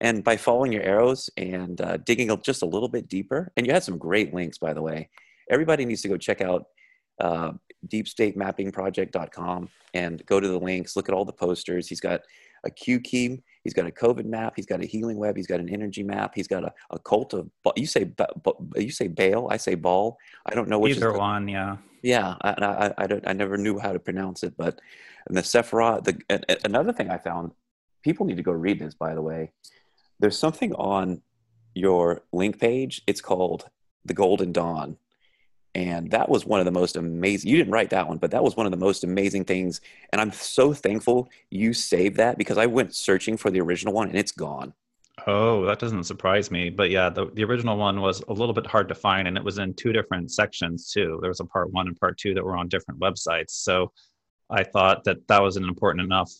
and 0.00 0.22
by 0.22 0.36
following 0.36 0.72
your 0.72 0.82
arrows 0.82 1.30
and 1.38 1.80
uh, 1.80 1.96
digging 1.98 2.36
just 2.42 2.62
a 2.62 2.66
little 2.66 2.88
bit 2.88 3.08
deeper, 3.08 3.50
and 3.56 3.66
you 3.66 3.72
had 3.72 3.82
some 3.82 3.98
great 3.98 4.34
links, 4.34 4.58
by 4.58 4.74
the 4.74 4.82
way. 4.82 5.08
Everybody 5.50 5.84
needs 5.84 6.02
to 6.02 6.08
go 6.08 6.16
check 6.16 6.40
out 6.40 6.66
uh, 7.20 7.52
deepstatemappingproject.com 7.88 9.68
and 9.94 10.24
go 10.26 10.40
to 10.40 10.48
the 10.48 10.58
links, 10.58 10.96
look 10.96 11.08
at 11.08 11.14
all 11.14 11.24
the 11.24 11.32
posters. 11.32 11.88
He's 11.88 12.00
got 12.00 12.22
a 12.64 12.70
Q 12.70 13.00
key, 13.00 13.42
he's 13.64 13.74
got 13.74 13.86
a 13.86 13.90
COVID 13.90 14.26
map, 14.26 14.54
he's 14.56 14.66
got 14.66 14.82
a 14.82 14.86
healing 14.86 15.16
web, 15.16 15.36
he's 15.36 15.46
got 15.46 15.60
an 15.60 15.68
energy 15.68 16.02
map, 16.02 16.32
he's 16.34 16.48
got 16.48 16.64
a, 16.64 16.72
a 16.90 16.98
cult 16.98 17.34
of 17.34 17.50
you 17.76 17.86
say 17.86 18.10
you 18.76 18.90
say 18.90 19.08
Baal, 19.08 19.50
I 19.50 19.56
say 19.56 19.74
Ball. 19.74 20.16
I 20.46 20.54
don't 20.54 20.68
know 20.68 20.78
which 20.78 20.96
either 20.96 21.12
one, 21.12 21.48
yeah. 21.48 21.76
Yeah, 22.02 22.36
I, 22.40 22.50
I, 22.50 23.04
I, 23.04 23.06
don't, 23.06 23.26
I 23.28 23.32
never 23.34 23.58
knew 23.58 23.78
how 23.78 23.92
to 23.92 23.98
pronounce 23.98 24.42
it, 24.42 24.54
but 24.56 24.80
the 25.28 25.42
Sephiroth. 25.42 26.04
The 26.04 26.58
another 26.64 26.92
thing 26.92 27.10
I 27.10 27.18
found, 27.18 27.52
people 28.02 28.24
need 28.24 28.38
to 28.38 28.42
go 28.42 28.52
read 28.52 28.78
this. 28.78 28.94
By 28.94 29.14
the 29.14 29.22
way, 29.22 29.52
there's 30.18 30.38
something 30.38 30.72
on 30.74 31.20
your 31.74 32.22
link 32.32 32.58
page. 32.58 33.02
It's 33.06 33.20
called 33.20 33.68
the 34.04 34.14
Golden 34.14 34.52
Dawn, 34.52 34.96
and 35.74 36.10
that 36.10 36.28
was 36.28 36.44
one 36.44 36.60
of 36.60 36.66
the 36.66 36.72
most 36.72 36.96
amazing 36.96 37.50
you 37.50 37.56
didn't 37.56 37.72
write 37.72 37.90
that 37.90 38.08
one 38.08 38.18
but 38.18 38.30
that 38.32 38.42
was 38.42 38.56
one 38.56 38.66
of 38.66 38.72
the 38.72 38.78
most 38.78 39.04
amazing 39.04 39.44
things. 39.44 39.80
And 40.12 40.20
i'm 40.20 40.32
so 40.32 40.72
thankful 40.72 41.28
you 41.50 41.72
saved 41.72 42.16
that 42.16 42.38
because 42.38 42.58
i 42.58 42.66
went 42.66 42.94
searching 42.94 43.36
for 43.36 43.50
the 43.50 43.60
original 43.60 43.94
one 43.94 44.08
and 44.08 44.18
it's 44.18 44.32
gone. 44.32 44.74
Oh 45.26 45.66
that 45.66 45.78
doesn't 45.78 46.04
surprise 46.04 46.50
me. 46.50 46.70
But 46.70 46.90
yeah 46.90 47.08
the, 47.08 47.26
the 47.34 47.44
original 47.44 47.76
one 47.76 48.00
was 48.00 48.22
a 48.28 48.32
little 48.32 48.54
bit 48.54 48.66
hard 48.66 48.88
to 48.88 48.94
find 48.94 49.28
and 49.28 49.36
it 49.36 49.44
was 49.44 49.58
in 49.58 49.74
two 49.74 49.92
different 49.92 50.32
sections 50.32 50.90
too. 50.90 51.18
There 51.20 51.30
was 51.30 51.40
a 51.40 51.44
part 51.44 51.72
one 51.72 51.88
and 51.88 51.98
part 51.98 52.18
two 52.18 52.34
that 52.34 52.44
were 52.44 52.56
on 52.56 52.68
different 52.68 53.00
websites. 53.00 53.50
So 53.50 53.92
i 54.50 54.64
thought 54.64 55.04
that 55.04 55.26
that 55.28 55.42
was 55.42 55.56
an 55.56 55.64
important 55.64 56.04
enough 56.04 56.32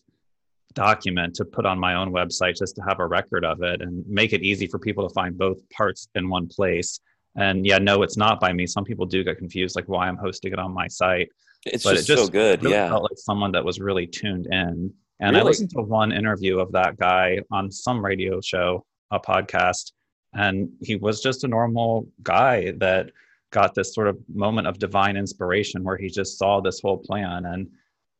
document 0.74 1.34
to 1.34 1.44
put 1.44 1.66
on 1.66 1.78
my 1.78 1.94
own 1.94 2.12
website 2.12 2.56
just 2.56 2.76
to 2.76 2.82
have 2.82 3.00
a 3.00 3.06
record 3.06 3.44
of 3.44 3.62
it 3.62 3.82
and 3.82 4.06
make 4.06 4.32
it 4.32 4.42
easy 4.42 4.66
for 4.66 4.78
people 4.78 5.06
to 5.06 5.12
find 5.12 5.36
both 5.36 5.68
parts 5.70 6.08
in 6.14 6.28
one 6.28 6.46
place 6.46 7.00
and 7.36 7.66
yeah, 7.66 7.78
no, 7.78 8.02
it's 8.02 8.16
not 8.16 8.40
by 8.40 8.52
me. 8.52 8.66
Some 8.66 8.84
people 8.84 9.06
do 9.06 9.24
get 9.24 9.38
confused, 9.38 9.76
like 9.76 9.88
why 9.88 10.08
I'm 10.08 10.16
hosting 10.16 10.52
it 10.52 10.58
on 10.58 10.72
my 10.72 10.88
site. 10.88 11.28
It's 11.66 11.84
but 11.84 11.96
just, 11.96 12.08
it 12.08 12.12
just 12.14 12.26
so 12.26 12.28
good. 12.30 12.62
Really 12.62 12.74
yeah, 12.74 12.88
felt 12.88 13.02
like 13.02 13.18
someone 13.18 13.52
that 13.52 13.64
was 13.64 13.80
really 13.80 14.06
tuned 14.06 14.46
in. 14.50 14.92
And 15.20 15.36
really? 15.36 15.40
I 15.40 15.42
listened 15.42 15.70
to 15.70 15.82
one 15.82 16.12
interview 16.12 16.58
of 16.58 16.72
that 16.72 16.96
guy 16.96 17.40
on 17.50 17.70
some 17.70 18.04
radio 18.04 18.40
show, 18.40 18.84
a 19.10 19.20
podcast, 19.20 19.92
and 20.34 20.70
he 20.80 20.96
was 20.96 21.20
just 21.20 21.44
a 21.44 21.48
normal 21.48 22.06
guy 22.22 22.72
that 22.78 23.10
got 23.52 23.74
this 23.74 23.94
sort 23.94 24.08
of 24.08 24.18
moment 24.32 24.66
of 24.66 24.78
divine 24.78 25.16
inspiration 25.16 25.84
where 25.84 25.96
he 25.96 26.08
just 26.08 26.38
saw 26.38 26.60
this 26.60 26.80
whole 26.80 26.98
plan. 26.98 27.44
And 27.46 27.68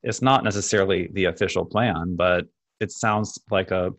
it's 0.02 0.22
not 0.22 0.44
necessarily 0.44 1.08
the 1.12 1.26
official 1.26 1.64
plan, 1.64 2.16
but 2.16 2.46
it 2.80 2.90
sounds 2.90 3.38
like 3.50 3.70
a 3.70 3.92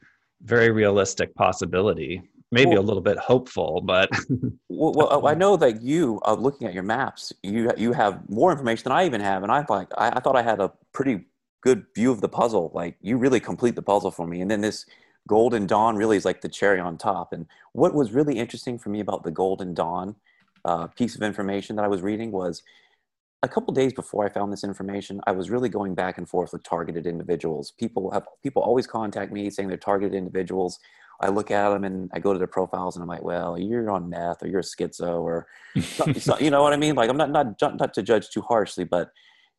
very 0.44 0.72
realistic 0.72 1.34
possibility 1.36 2.22
maybe 2.52 2.72
well, 2.72 2.80
a 2.80 2.82
little 2.82 3.02
bit 3.02 3.18
hopeful, 3.18 3.82
but 3.82 4.10
well, 4.70 4.94
well, 4.94 5.28
I 5.28 5.34
know 5.34 5.56
that 5.58 5.82
you, 5.82 6.20
uh, 6.26 6.34
looking 6.34 6.68
at 6.68 6.74
your 6.74 6.84
maps, 6.84 7.32
you 7.44 7.72
you 7.78 7.94
have 7.94 8.30
more 8.30 8.52
information 8.52 8.84
than 8.86 8.94
I 8.94 9.06
even 9.06 9.22
have, 9.22 9.44
and 9.44 9.52
I 9.52 9.66
like 9.70 9.88
I, 9.98 10.10
I, 10.10 10.20
thought 10.20 10.36
I 10.36 10.42
had 10.42 10.60
a 10.60 10.72
pretty 10.94 11.26
good 11.62 11.86
view 11.96 12.12
of 12.12 12.22
the 12.22 12.30
puzzle. 12.30 12.72
Like 12.74 12.98
you 13.02 13.18
really 13.18 13.40
complete 13.40 13.76
the 13.76 13.82
puzzle 13.82 14.12
for 14.12 14.28
me, 14.28 14.42
and 14.42 14.52
then 14.52 14.62
this 14.62 14.86
Golden 15.28 15.66
Dawn 15.66 15.96
really 15.96 16.18
is 16.18 16.26
like 16.26 16.42
the 16.42 16.50
cherry 16.50 16.80
on 16.80 16.98
top. 16.98 17.32
And 17.32 17.46
what 17.74 17.94
was 17.94 18.12
really 18.12 18.38
interesting 18.38 18.78
for 18.78 18.90
me 18.90 19.00
about 19.00 19.24
the 19.24 19.32
Golden 19.32 19.74
Dawn 19.74 20.16
uh, 20.66 20.88
piece 20.88 21.16
of 21.16 21.22
information 21.22 21.76
that 21.78 21.86
I 21.86 21.90
was 21.90 22.02
reading 22.02 22.32
was. 22.32 22.64
A 23.44 23.48
couple 23.48 23.74
days 23.74 23.92
before 23.92 24.24
I 24.24 24.30
found 24.30 24.54
this 24.54 24.64
information, 24.64 25.20
I 25.26 25.32
was 25.32 25.50
really 25.50 25.68
going 25.68 25.96
back 25.96 26.20
and 26.20 26.30
forth 26.30 26.54
with 26.54 26.62
targeted 26.62 27.08
individuals. 27.08 27.72
People 27.72 28.12
have 28.12 28.28
people 28.44 28.62
always 28.62 28.86
contact 28.86 29.32
me 29.32 29.50
saying 29.50 29.68
they're 29.68 29.78
targeted 29.78 30.14
individuals. 30.14 30.78
I 31.22 31.30
look 31.30 31.52
at 31.52 31.70
them 31.70 31.84
and 31.84 32.10
I 32.14 32.20
go 32.20 32.34
to 32.34 32.40
their 32.40 32.48
profiles 32.48 32.96
and 32.96 33.04
I'm 33.04 33.10
like, 33.10 33.24
well, 33.24 33.58
you're 33.58 33.92
on 33.92 34.10
meth 34.10 34.44
or 34.44 34.48
you're 34.48 34.60
a 34.60 34.64
schizo 34.64 35.22
or, 35.22 35.48
you 36.40 36.50
know 36.50 36.64
what 36.64 36.74
I 36.74 36.78
mean? 36.78 36.96
Like 36.96 37.10
I'm 37.10 37.18
not, 37.18 37.30
not, 37.30 37.62
not 37.62 37.94
to 37.94 38.04
judge 38.04 38.30
too 38.30 38.42
harshly, 38.42 38.84
but 38.84 39.12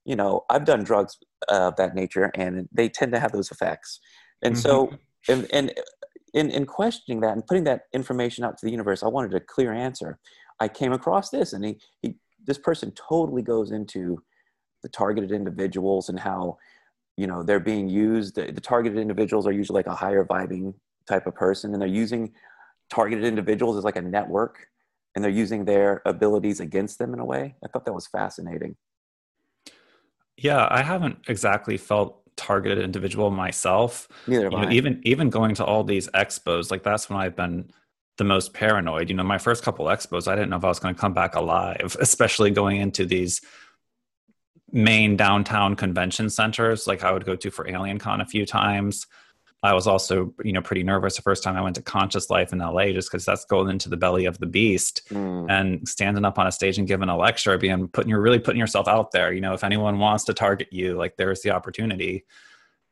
you 0.04 0.16
know, 0.16 0.44
I've 0.50 0.64
done 0.64 0.82
drugs 0.82 1.16
of 1.48 1.76
that 1.76 1.94
nature 1.94 2.30
and 2.34 2.68
they 2.72 2.88
tend 2.88 3.12
to 3.12 3.20
have 3.20 3.32
those 3.32 3.50
effects. 3.50 4.00
And 4.42 4.54
mm-hmm. 4.54 4.60
so, 4.60 4.92
and, 5.28 5.46
and 5.52 5.72
in, 6.34 6.50
in 6.50 6.66
questioning 6.66 7.20
that 7.20 7.32
and 7.32 7.46
putting 7.46 7.64
that 7.64 7.82
information 7.92 8.44
out 8.44 8.58
to 8.58 8.66
the 8.66 8.72
universe, 8.72 9.04
I 9.04 9.08
wanted 9.08 9.34
a 9.34 9.40
clear 9.40 9.72
answer. 9.72 10.18
I 10.58 10.66
came 10.68 10.92
across 10.92 11.30
this 11.30 11.52
and 11.52 11.64
he, 11.64 11.78
he 12.00 12.16
this 12.44 12.58
person 12.58 12.92
totally 12.92 13.42
goes 13.42 13.70
into 13.70 14.20
the 14.82 14.88
targeted 14.88 15.30
individuals 15.30 16.08
and 16.08 16.18
how, 16.18 16.58
you 17.16 17.28
know, 17.28 17.44
they're 17.44 17.60
being 17.60 17.88
used. 17.88 18.34
The, 18.34 18.50
the 18.50 18.60
targeted 18.60 18.98
individuals 18.98 19.46
are 19.46 19.52
usually 19.52 19.78
like 19.78 19.86
a 19.86 19.94
higher 19.94 20.24
vibing 20.24 20.74
type 21.06 21.26
of 21.26 21.34
person 21.34 21.72
and 21.72 21.80
they're 21.80 21.88
using 21.88 22.32
targeted 22.90 23.24
individuals 23.24 23.76
as 23.76 23.84
like 23.84 23.96
a 23.96 24.02
network 24.02 24.68
and 25.14 25.24
they're 25.24 25.30
using 25.30 25.64
their 25.64 26.02
abilities 26.06 26.60
against 26.60 26.98
them 26.98 27.12
in 27.12 27.20
a 27.20 27.24
way. 27.24 27.54
I 27.64 27.68
thought 27.68 27.84
that 27.84 27.92
was 27.92 28.06
fascinating. 28.06 28.76
Yeah 30.36 30.66
i 30.70 30.82
haven't 30.82 31.18
exactly 31.28 31.76
felt 31.76 32.22
targeted 32.36 32.82
individual 32.82 33.30
myself. 33.30 34.08
Neither 34.26 34.44
you 34.44 34.50
know, 34.50 34.70
even 34.70 35.00
even 35.04 35.30
going 35.30 35.54
to 35.56 35.64
all 35.64 35.84
these 35.84 36.08
expos 36.10 36.70
like 36.70 36.82
that's 36.82 37.08
when 37.10 37.18
i've 37.18 37.36
been 37.36 37.70
the 38.18 38.24
most 38.24 38.52
paranoid. 38.52 39.08
You 39.08 39.16
know 39.16 39.22
my 39.22 39.38
first 39.38 39.62
couple 39.62 39.86
expos 39.86 40.28
i 40.28 40.34
didn't 40.34 40.50
know 40.50 40.56
if 40.56 40.64
i 40.64 40.68
was 40.68 40.78
going 40.78 40.94
to 40.94 41.00
come 41.00 41.14
back 41.14 41.34
alive 41.34 41.96
especially 42.00 42.50
going 42.50 42.78
into 42.78 43.04
these 43.04 43.42
main 44.70 45.16
downtown 45.16 45.76
convention 45.76 46.30
centers. 46.30 46.86
Like 46.86 47.04
i 47.04 47.12
would 47.12 47.26
go 47.26 47.36
to 47.36 47.50
for 47.50 47.64
aliencon 47.66 48.22
a 48.22 48.26
few 48.26 48.46
times 48.46 49.06
I 49.64 49.74
was 49.74 49.86
also, 49.86 50.34
you 50.42 50.52
know, 50.52 50.60
pretty 50.60 50.82
nervous 50.82 51.16
the 51.16 51.22
first 51.22 51.44
time 51.44 51.56
I 51.56 51.60
went 51.60 51.76
to 51.76 51.82
Conscious 51.82 52.30
Life 52.30 52.52
in 52.52 52.58
LA, 52.58 52.86
just 52.86 53.10
because 53.10 53.24
that's 53.24 53.44
going 53.44 53.70
into 53.70 53.88
the 53.88 53.96
belly 53.96 54.24
of 54.24 54.38
the 54.38 54.46
beast 54.46 55.02
mm. 55.10 55.46
and 55.48 55.86
standing 55.88 56.24
up 56.24 56.38
on 56.38 56.48
a 56.48 56.52
stage 56.52 56.78
and 56.78 56.88
giving 56.88 57.08
a 57.08 57.16
lecture, 57.16 57.56
being 57.58 57.86
putting 57.86 58.10
you're 58.10 58.20
really 58.20 58.40
putting 58.40 58.58
yourself 58.58 58.88
out 58.88 59.12
there. 59.12 59.32
You 59.32 59.40
know, 59.40 59.54
if 59.54 59.62
anyone 59.62 60.00
wants 60.00 60.24
to 60.24 60.34
target 60.34 60.68
you, 60.72 60.94
like 60.94 61.16
there's 61.16 61.42
the 61.42 61.52
opportunity, 61.52 62.24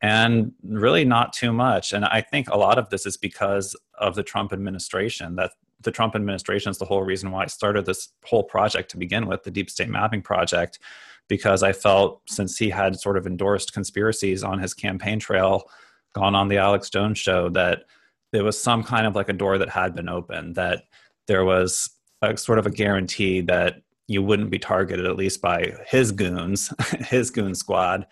and 0.01 0.53
really 0.63 1.03
not 1.03 1.33
too 1.33 1.51
much. 1.51 1.91
And 1.91 2.05
I 2.05 2.21
think 2.21 2.49
a 2.49 2.57
lot 2.57 2.77
of 2.77 2.89
this 2.89 3.05
is 3.05 3.17
because 3.17 3.75
of 3.99 4.15
the 4.15 4.23
Trump 4.23 4.53
administration. 4.53 5.35
That 5.35 5.51
the 5.81 5.91
Trump 5.91 6.15
administration 6.15 6.69
is 6.69 6.77
the 6.77 6.85
whole 6.85 7.03
reason 7.03 7.31
why 7.31 7.43
I 7.43 7.47
started 7.47 7.85
this 7.85 8.09
whole 8.23 8.43
project 8.43 8.91
to 8.91 8.97
begin 8.97 9.27
with, 9.27 9.43
the 9.43 9.51
Deep 9.51 9.69
State 9.69 9.89
Mapping 9.89 10.21
Project, 10.21 10.79
because 11.27 11.63
I 11.63 11.73
felt 11.73 12.21
since 12.29 12.57
he 12.57 12.69
had 12.69 12.97
sort 12.97 13.17
of 13.17 13.27
endorsed 13.27 13.73
conspiracies 13.73 14.41
on 14.41 14.59
his 14.59 14.73
campaign 14.73 15.19
trail 15.19 15.69
gone 16.13 16.35
on 16.35 16.47
the 16.47 16.57
Alex 16.57 16.89
Jones 16.89 17.17
show 17.17 17.49
that 17.49 17.83
there 18.31 18.43
was 18.43 18.61
some 18.61 18.83
kind 18.83 19.05
of 19.05 19.15
like 19.15 19.29
a 19.29 19.33
door 19.33 19.57
that 19.57 19.69
had 19.69 19.95
been 19.95 20.09
opened, 20.09 20.55
that 20.55 20.83
there 21.27 21.43
was 21.45 21.89
a 22.21 22.37
sort 22.37 22.59
of 22.59 22.65
a 22.65 22.71
guarantee 22.71 23.41
that 23.41 23.81
you 24.07 24.21
wouldn't 24.21 24.49
be 24.49 24.59
targeted 24.59 25.05
at 25.05 25.15
least 25.15 25.41
by 25.41 25.73
his 25.87 26.11
goons, 26.11 26.73
his 26.99 27.29
goon 27.29 27.55
squad, 27.55 28.05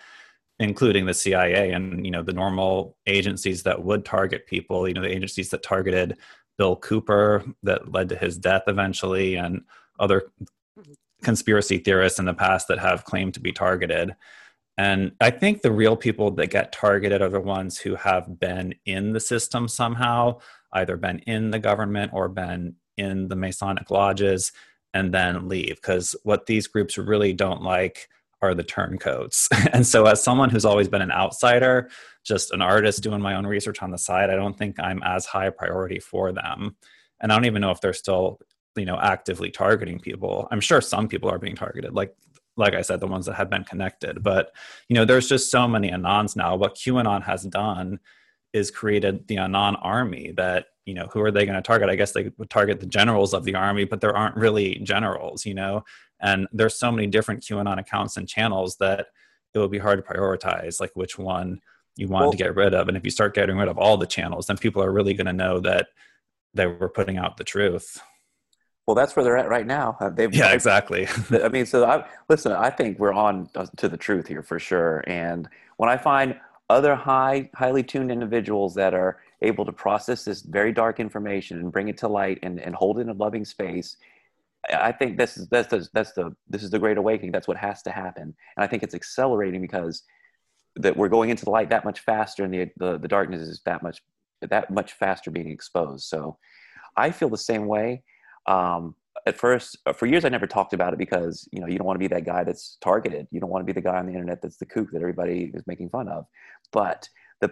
including 0.59 1.05
the 1.05 1.13
CIA 1.13 1.71
and 1.71 2.05
you 2.05 2.11
know 2.11 2.23
the 2.23 2.33
normal 2.33 2.97
agencies 3.07 3.63
that 3.63 3.83
would 3.83 4.05
target 4.05 4.47
people, 4.47 4.87
you 4.87 4.93
know 4.93 5.01
the 5.01 5.13
agencies 5.13 5.49
that 5.49 5.63
targeted 5.63 6.17
Bill 6.57 6.75
Cooper 6.75 7.43
that 7.63 7.91
led 7.91 8.09
to 8.09 8.15
his 8.15 8.37
death 8.37 8.63
eventually 8.67 9.35
and 9.35 9.61
other 9.99 10.31
conspiracy 11.23 11.77
theorists 11.77 12.19
in 12.19 12.25
the 12.25 12.33
past 12.33 12.67
that 12.67 12.79
have 12.79 13.05
claimed 13.05 13.33
to 13.33 13.39
be 13.39 13.51
targeted. 13.51 14.15
And 14.79 15.11
I 15.19 15.29
think 15.29 15.61
the 15.61 15.73
real 15.73 15.97
people 15.97 16.31
that 16.31 16.51
get 16.51 16.71
targeted 16.71 17.21
are 17.21 17.27
the 17.27 17.41
ones 17.41 17.77
who 17.77 17.95
have 17.95 18.39
been 18.39 18.73
in 18.85 19.11
the 19.11 19.19
system 19.19 19.67
somehow, 19.67 20.39
either 20.71 20.95
been 20.95 21.19
in 21.19 21.51
the 21.51 21.59
government 21.59 22.13
or 22.13 22.29
been 22.29 22.75
in 22.95 23.27
the 23.27 23.35
Masonic 23.35 23.91
lodges 23.91 24.53
and 24.93 25.13
then 25.13 25.49
leave. 25.49 25.75
Because 25.75 26.15
what 26.23 26.45
these 26.45 26.67
groups 26.67 26.97
really 26.97 27.33
don't 27.33 27.61
like 27.61 28.07
are 28.41 28.55
the 28.55 28.63
turncoats. 28.63 29.49
and 29.73 29.85
so, 29.85 30.05
as 30.05 30.23
someone 30.23 30.49
who's 30.49 30.63
always 30.63 30.87
been 30.87 31.01
an 31.01 31.11
outsider, 31.11 31.89
just 32.23 32.51
an 32.51 32.61
artist 32.61 33.03
doing 33.03 33.19
my 33.19 33.35
own 33.35 33.45
research 33.45 33.83
on 33.83 33.91
the 33.91 33.97
side, 33.97 34.29
I 34.29 34.37
don't 34.37 34.57
think 34.57 34.79
I'm 34.79 35.03
as 35.03 35.25
high 35.25 35.47
a 35.47 35.51
priority 35.51 35.99
for 35.99 36.31
them. 36.31 36.77
And 37.19 37.33
I 37.33 37.35
don't 37.35 37.43
even 37.43 37.61
know 37.61 37.71
if 37.71 37.81
they're 37.81 37.91
still 37.91 38.39
you 38.77 38.85
know 38.85 38.99
actively 39.01 39.49
targeting 39.49 39.99
people 39.99 40.47
i'm 40.51 40.61
sure 40.61 40.79
some 40.79 41.07
people 41.07 41.27
are 41.27 41.39
being 41.39 41.55
targeted 41.55 41.93
like 41.93 42.15
like 42.57 42.73
I 42.73 42.81
said, 42.81 42.99
the 42.99 43.07
ones 43.07 43.25
that 43.25 43.35
have 43.35 43.49
been 43.49 43.63
connected. 43.63 44.23
But 44.23 44.51
you 44.87 44.95
know, 44.95 45.05
there's 45.05 45.29
just 45.29 45.49
so 45.49 45.67
many 45.67 45.89
anons 45.91 46.35
now. 46.35 46.55
What 46.55 46.75
QAnon 46.75 47.23
has 47.23 47.43
done 47.43 47.99
is 48.53 48.71
created 48.71 49.27
the 49.27 49.37
anon 49.37 49.75
army 49.77 50.33
that 50.35 50.67
you 50.85 50.93
know 50.93 51.07
who 51.13 51.21
are 51.21 51.31
they 51.31 51.45
going 51.45 51.55
to 51.55 51.61
target 51.61 51.89
i 51.89 51.95
guess 51.95 52.13
they 52.13 52.31
would 52.37 52.49
target 52.49 52.79
the 52.79 52.85
generals 52.85 53.33
of 53.33 53.43
the 53.43 53.55
army 53.55 53.85
but 53.85 54.01
there 54.01 54.15
aren't 54.15 54.35
really 54.35 54.75
generals 54.79 55.45
you 55.45 55.53
know 55.53 55.83
and 56.21 56.47
there's 56.51 56.77
so 56.77 56.91
many 56.91 57.07
different 57.07 57.41
qanon 57.41 57.79
accounts 57.79 58.17
and 58.17 58.27
channels 58.27 58.75
that 58.77 59.07
it 59.53 59.59
would 59.59 59.71
be 59.71 59.77
hard 59.77 60.03
to 60.03 60.13
prioritize 60.13 60.79
like 60.79 60.91
which 60.95 61.17
one 61.17 61.59
you 61.95 62.07
want 62.07 62.23
well, 62.23 62.31
to 62.31 62.37
get 62.37 62.55
rid 62.55 62.73
of 62.73 62.87
and 62.87 62.97
if 62.97 63.03
you 63.03 63.11
start 63.11 63.35
getting 63.35 63.57
rid 63.57 63.67
of 63.67 63.77
all 63.77 63.97
the 63.97 64.07
channels 64.07 64.47
then 64.47 64.57
people 64.57 64.81
are 64.81 64.91
really 64.91 65.13
going 65.13 65.27
to 65.27 65.33
know 65.33 65.59
that 65.59 65.87
they 66.55 66.65
were 66.65 66.89
putting 66.89 67.17
out 67.17 67.37
the 67.37 67.43
truth 67.43 68.01
well 68.89 68.95
that's 68.95 69.15
where 69.15 69.23
they're 69.23 69.37
at 69.37 69.49
right 69.49 69.67
now. 69.67 69.95
Uh, 69.99 70.09
they've 70.09 70.33
yeah 70.33 70.51
exactly. 70.51 71.07
i 71.43 71.47
mean 71.47 71.67
so 71.67 71.85
i 71.85 72.03
listen 72.27 72.51
i 72.53 72.71
think 72.71 72.97
we're 72.97 73.13
on 73.13 73.47
to 73.77 73.87
the 73.87 73.95
truth 73.95 74.25
here 74.25 74.41
for 74.41 74.57
sure. 74.57 75.03
And 75.05 75.47
when 75.77 75.91
i 75.91 75.95
find 75.95 76.35
other 76.71 76.95
high 76.95 77.51
highly 77.53 77.83
tuned 77.83 78.11
individuals 78.11 78.73
that 78.73 78.95
are 78.95 79.21
able 79.43 79.63
to 79.63 79.71
process 79.71 80.25
this 80.25 80.41
very 80.41 80.71
dark 80.71 80.99
information 80.99 81.59
and 81.59 81.71
bring 81.71 81.87
it 81.87 81.97
to 81.99 82.07
light 82.07 82.39
and, 82.41 82.59
and 82.59 82.73
hold 82.73 82.97
it 82.97 83.01
in 83.01 83.09
a 83.09 83.13
loving 83.13 83.45
space 83.45 83.95
i 84.73 84.91
think 84.91 85.17
this 85.19 85.37
is 85.37 85.47
that's 85.49 85.67
the, 85.67 85.87
that's 85.93 86.13
the 86.13 86.35
this 86.49 86.63
is 86.63 86.71
the 86.71 86.79
great 86.79 86.97
awakening. 86.97 87.31
That's 87.31 87.47
what 87.47 87.57
has 87.57 87.83
to 87.83 87.91
happen. 87.91 88.23
And 88.23 88.63
i 88.63 88.65
think 88.65 88.81
it's 88.81 88.95
accelerating 88.95 89.61
because 89.61 90.01
that 90.77 90.97
we're 90.97 91.09
going 91.09 91.29
into 91.29 91.45
the 91.45 91.51
light 91.51 91.69
that 91.69 91.85
much 91.85 91.99
faster 91.99 92.43
and 92.43 92.51
the, 92.51 92.71
the, 92.77 92.97
the 92.97 93.07
darkness 93.07 93.41
is 93.41 93.61
that 93.65 93.83
much 93.83 94.01
that 94.41 94.71
much 94.71 94.93
faster 94.93 95.29
being 95.29 95.51
exposed. 95.51 96.05
So 96.05 96.39
i 96.97 97.11
feel 97.11 97.29
the 97.29 97.37
same 97.37 97.67
way 97.67 98.01
um, 98.49 98.95
at 99.27 99.37
first 99.37 99.77
uh, 99.85 99.93
for 99.93 100.05
years 100.05 100.25
i 100.25 100.29
never 100.29 100.47
talked 100.47 100.73
about 100.73 100.93
it 100.93 100.99
because 100.99 101.47
you 101.51 101.59
know 101.61 101.67
you 101.67 101.77
don't 101.77 101.87
want 101.87 101.95
to 101.95 101.99
be 101.99 102.07
that 102.07 102.25
guy 102.25 102.43
that's 102.43 102.77
targeted. 102.81 103.27
You 103.31 103.39
don't 103.39 103.49
want 103.49 103.61
to 103.61 103.65
be 103.65 103.73
the 103.73 103.81
guy 103.81 103.97
on 103.97 104.05
the 104.05 104.13
internet 104.13 104.41
that's 104.41 104.57
the 104.57 104.65
kook 104.65 104.91
that 104.91 105.01
everybody 105.01 105.51
is 105.53 105.63
making 105.67 105.89
fun 105.89 106.07
of. 106.07 106.25
But 106.71 107.07
the 107.41 107.51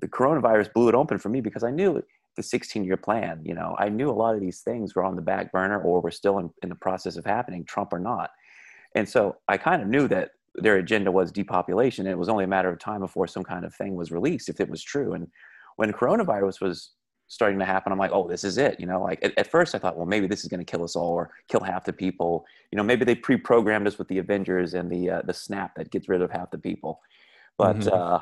the 0.00 0.08
coronavirus 0.08 0.72
blew 0.72 0.88
it 0.88 0.94
open 0.94 1.18
for 1.18 1.28
me 1.28 1.40
because 1.40 1.64
i 1.64 1.70
knew 1.70 2.02
the 2.36 2.42
16 2.42 2.84
year 2.84 2.96
plan 2.96 3.40
you 3.44 3.54
know? 3.54 3.74
I 3.78 3.88
knew 3.88 4.10
a 4.10 4.12
lot 4.12 4.34
of 4.34 4.40
these 4.40 4.60
things 4.60 4.94
were 4.94 5.04
on 5.04 5.16
the 5.16 5.22
back 5.22 5.50
burner 5.50 5.80
or 5.80 6.00
were 6.00 6.12
still 6.12 6.38
in, 6.38 6.50
in 6.62 6.68
the 6.68 6.76
process 6.76 7.16
of 7.16 7.24
happening 7.24 7.64
trump 7.64 7.92
or 7.92 7.98
not. 7.98 8.30
And 8.94 9.08
so 9.08 9.36
i 9.48 9.56
kind 9.56 9.82
of 9.82 9.88
knew 9.88 10.06
that 10.08 10.30
their 10.54 10.76
agenda 10.76 11.10
was 11.12 11.30
depopulation 11.32 12.06
and 12.06 12.12
it 12.12 12.18
was 12.18 12.28
only 12.28 12.44
a 12.44 12.48
matter 12.48 12.68
of 12.68 12.78
time 12.78 13.00
before 13.00 13.26
some 13.26 13.44
kind 13.44 13.64
of 13.64 13.74
thing 13.74 13.94
was 13.94 14.10
released 14.12 14.48
if 14.48 14.60
it 14.60 14.68
was 14.68 14.82
true. 14.82 15.14
And 15.14 15.28
when 15.76 15.92
coronavirus 15.92 16.60
was 16.60 16.90
starting 17.28 17.58
to 17.58 17.64
happen 17.64 17.92
i'm 17.92 17.98
like 17.98 18.10
oh 18.12 18.26
this 18.26 18.42
is 18.42 18.58
it 18.58 18.78
you 18.80 18.86
know 18.86 19.02
like 19.02 19.18
at, 19.22 19.36
at 19.38 19.50
first 19.50 19.74
i 19.74 19.78
thought 19.78 19.96
well 19.96 20.06
maybe 20.06 20.26
this 20.26 20.42
is 20.42 20.48
going 20.48 20.64
to 20.64 20.70
kill 20.70 20.82
us 20.82 20.96
all 20.96 21.12
or 21.12 21.30
kill 21.48 21.60
half 21.60 21.84
the 21.84 21.92
people. 21.92 22.46
You 22.70 22.76
know 22.76 22.82
maybe 22.82 23.04
they 23.04 23.14
pre-programmed 23.14 23.86
us 23.86 23.98
with 23.98 24.08
the 24.08 24.18
avengers 24.18 24.74
and 24.74 24.90
the 24.90 25.10
uh, 25.10 25.22
the 25.24 25.34
snap 25.34 25.74
that 25.76 25.90
gets 25.90 26.08
rid 26.08 26.22
of 26.22 26.30
half 26.30 26.50
the 26.50 26.58
people. 26.58 27.00
But 27.56 27.78
mm-hmm. 27.78 27.94
uh, 27.94 28.20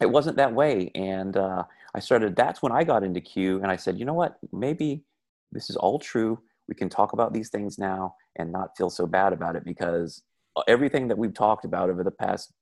it 0.00 0.06
wasn't 0.10 0.36
that 0.36 0.52
way 0.52 0.90
and 0.94 1.36
uh, 1.36 1.62
i 1.94 2.00
started 2.00 2.34
that's 2.34 2.60
when 2.60 2.72
i 2.72 2.82
got 2.82 3.04
into 3.04 3.20
q 3.20 3.62
and 3.62 3.70
i 3.70 3.76
said 3.76 3.98
you 3.98 4.04
know 4.04 4.14
what? 4.14 4.38
Maybe 4.52 5.04
this 5.52 5.70
is 5.70 5.76
all 5.76 5.98
true. 5.98 6.40
We 6.68 6.74
can 6.74 6.88
talk 6.88 7.12
about 7.12 7.32
these 7.32 7.50
things 7.50 7.78
now 7.78 8.16
and 8.36 8.50
not 8.50 8.76
feel 8.76 8.90
so 8.90 9.06
bad 9.06 9.32
about 9.32 9.54
it 9.54 9.64
because 9.64 10.22
everything 10.66 11.08
that 11.08 11.18
we've 11.18 11.34
talked 11.34 11.64
about 11.64 11.90
over 11.90 12.02
the 12.02 12.10
past 12.10 12.52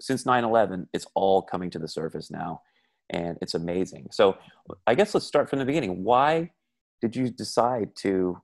since 0.00 0.24
9-11 0.24 0.86
it's 0.92 1.06
all 1.14 1.40
coming 1.40 1.70
to 1.70 1.78
the 1.78 1.88
surface 1.88 2.30
now 2.30 2.60
and 3.10 3.38
it's 3.40 3.54
amazing. 3.54 4.08
So 4.10 4.36
i 4.86 4.94
guess 4.94 5.14
let's 5.14 5.26
start 5.26 5.48
from 5.48 5.58
the 5.58 5.64
beginning. 5.64 6.04
Why 6.04 6.50
did 7.00 7.16
you 7.16 7.30
decide 7.30 7.94
to 7.96 8.40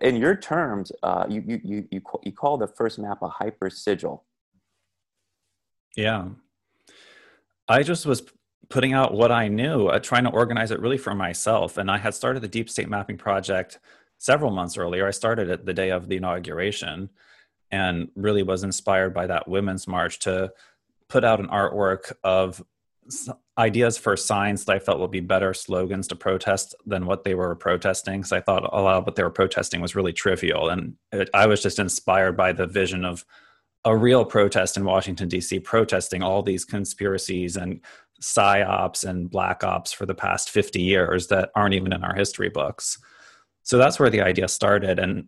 in 0.00 0.16
your 0.16 0.36
terms 0.36 0.92
uh, 1.02 1.26
you, 1.28 1.42
you, 1.44 1.60
you, 1.64 1.88
you, 1.90 2.00
call, 2.00 2.20
you 2.24 2.30
call 2.30 2.58
the 2.58 2.68
first 2.68 2.98
map 2.98 3.18
a 3.22 3.28
hyper 3.28 3.70
sigil? 3.70 4.24
Yeah. 5.96 6.28
I 7.68 7.82
just 7.82 8.06
was 8.06 8.22
putting 8.70 8.92
out 8.92 9.14
what 9.14 9.32
i 9.32 9.48
knew 9.48 9.86
uh, 9.86 9.98
trying 9.98 10.24
to 10.24 10.30
organize 10.30 10.70
it 10.70 10.78
really 10.78 10.98
for 10.98 11.14
myself 11.14 11.78
and 11.78 11.90
i 11.90 11.96
had 11.96 12.12
started 12.12 12.40
the 12.40 12.48
deep 12.48 12.68
state 12.68 12.86
mapping 12.86 13.16
project 13.16 13.78
several 14.18 14.50
months 14.50 14.76
earlier. 14.76 15.06
I 15.06 15.12
started 15.12 15.48
it 15.48 15.64
the 15.64 15.72
day 15.72 15.90
of 15.90 16.08
the 16.08 16.16
inauguration 16.16 17.08
and 17.70 18.08
really 18.16 18.42
was 18.42 18.64
inspired 18.64 19.14
by 19.14 19.26
that 19.28 19.48
women's 19.48 19.86
march 19.86 20.18
to 20.20 20.52
put 21.08 21.24
out 21.24 21.40
an 21.40 21.48
artwork 21.48 22.12
of 22.24 22.62
ideas 23.58 23.98
for 23.98 24.16
signs 24.16 24.64
that 24.64 24.76
I 24.76 24.78
felt 24.78 25.00
would 25.00 25.10
be 25.10 25.20
better 25.20 25.52
slogans 25.52 26.06
to 26.08 26.16
protest 26.16 26.74
than 26.86 27.06
what 27.06 27.24
they 27.24 27.34
were 27.34 27.54
protesting. 27.56 28.20
Because 28.20 28.32
I 28.32 28.40
thought 28.40 28.72
a 28.72 28.80
lot 28.80 28.98
of 28.98 29.06
what 29.06 29.16
they 29.16 29.22
were 29.22 29.30
protesting 29.30 29.80
was 29.80 29.96
really 29.96 30.12
trivial. 30.12 30.68
And 30.68 30.94
it, 31.12 31.28
I 31.34 31.46
was 31.46 31.62
just 31.62 31.78
inspired 31.78 32.36
by 32.36 32.52
the 32.52 32.66
vision 32.66 33.04
of 33.04 33.24
a 33.84 33.96
real 33.96 34.24
protest 34.24 34.76
in 34.76 34.84
Washington, 34.84 35.28
D.C., 35.28 35.60
protesting 35.60 36.22
all 36.22 36.42
these 36.42 36.64
conspiracies 36.64 37.56
and 37.56 37.80
psyops 38.22 39.08
and 39.08 39.30
black 39.30 39.64
ops 39.64 39.92
for 39.92 40.06
the 40.06 40.14
past 40.14 40.50
50 40.50 40.80
years 40.80 41.28
that 41.28 41.50
aren't 41.54 41.74
even 41.74 41.92
in 41.92 42.04
our 42.04 42.14
history 42.14 42.48
books. 42.48 42.98
So 43.62 43.78
that's 43.78 43.98
where 43.98 44.10
the 44.10 44.22
idea 44.22 44.48
started. 44.48 44.98
And 44.98 45.26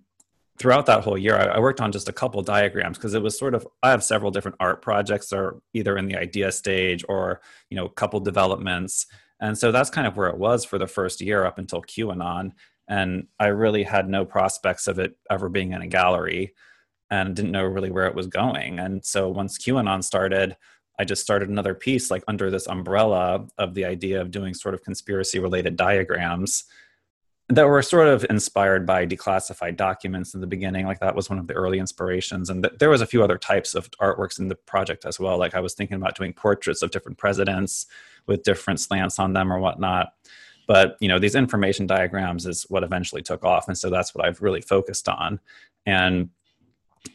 throughout 0.61 0.85
that 0.85 1.03
whole 1.03 1.17
year, 1.17 1.37
I, 1.37 1.57
I 1.57 1.59
worked 1.59 1.81
on 1.81 1.91
just 1.91 2.11
a 2.11 2.13
couple 2.13 2.43
diagrams 2.43 2.99
because 2.99 3.15
it 3.15 3.23
was 3.23 3.37
sort 3.37 3.55
of 3.55 3.67
I 3.83 3.91
have 3.91 4.05
several 4.05 4.31
different 4.31 4.59
art 4.61 4.83
projects 4.83 5.31
that 5.31 5.39
are 5.39 5.63
either 5.73 5.97
in 5.97 6.07
the 6.07 6.17
idea 6.17 6.53
stage 6.53 7.03
or 7.09 7.41
you 7.71 7.77
know 7.77 7.89
couple 7.89 8.21
developments, 8.21 9.07
and 9.41 9.57
so 9.57 9.73
that's 9.73 9.91
kind 9.91 10.07
of 10.07 10.17
where 10.17 10.29
it 10.29 10.37
was 10.37 10.65
for 10.67 10.79
the 10.79 10.87
first 10.87 11.23
year 11.23 11.47
up 11.47 11.59
until 11.59 11.81
QAnon, 11.81 12.53
and 12.87 13.27
I 13.39 13.47
really 13.47 13.83
had 13.83 14.09
no 14.09 14.27
prospects 14.27 14.87
of 14.87 14.99
it 14.99 15.17
ever 15.31 15.49
being 15.49 15.73
in 15.73 15.81
a 15.81 15.87
gallery, 15.87 16.53
and 17.11 17.35
didn't 17.35 17.53
know 17.53 17.65
really 17.65 17.91
where 17.91 18.07
it 18.07 18.15
was 18.15 18.27
going, 18.27 18.79
and 18.79 19.05
so 19.05 19.29
once 19.29 19.59
QAnon 19.59 20.05
started. 20.05 20.57
I 20.99 21.05
just 21.05 21.23
started 21.23 21.49
another 21.49 21.73
piece 21.73 22.11
like 22.11 22.23
under 22.29 22.51
this 22.51 22.67
umbrella 22.67 23.47
of 23.57 23.73
the 23.73 23.87
idea 23.87 24.21
of 24.21 24.31
doing 24.31 24.53
sort 24.53 24.75
of 24.75 24.85
conspiracy 24.85 25.39
related 25.39 25.75
diagrams 25.77 26.65
that 27.51 27.67
were 27.67 27.83
sort 27.83 28.07
of 28.07 28.25
inspired 28.31 28.87
by 28.87 29.05
declassified 29.05 29.77
documents 29.77 30.35
in 30.35 30.41
the 30.41 30.47
beginning 30.47 30.87
like 30.87 31.01
that 31.01 31.17
was 31.17 31.29
one 31.29 31.39
of 31.39 31.49
the 31.49 31.55
early 31.55 31.81
inspirations. 31.81 32.49
And 32.49 32.63
th- 32.63 32.79
there 32.79 32.89
was 32.89 33.01
a 33.01 33.07
few 33.07 33.25
other 33.25 33.37
types 33.37 33.75
of 33.75 33.91
artworks 34.01 34.39
in 34.39 34.47
the 34.47 34.55
project 34.55 35.05
as 35.05 35.19
well. 35.19 35.37
Like 35.37 35.55
i 35.55 35.61
was 35.61 35.75
thinking 35.75 35.97
about 35.97 36.15
doing 36.15 36.33
portraits 36.33 36.81
of 36.81 36.93
different 36.93 37.19
presidents 37.19 37.87
with 38.27 38.45
different 38.45 38.79
slants 38.79 39.19
on 39.19 39.33
them 39.33 39.53
or 39.53 39.59
whatnot. 39.59 40.13
But 40.69 40.97
you 41.01 41.09
know 41.09 41.19
these 41.19 41.35
information 41.35 41.89
diagrams 41.89 42.47
is 42.47 42.63
what 42.69 42.85
eventually 42.85 43.23
took 43.23 43.45
off. 43.45 43.67
And 43.67 43.77
so 43.77 43.91
that's 43.91 44.15
what 44.15 44.25
i've 44.25 44.41
really 44.41 44.61
focused 44.61 45.09
on. 45.09 45.41
And 45.87 46.31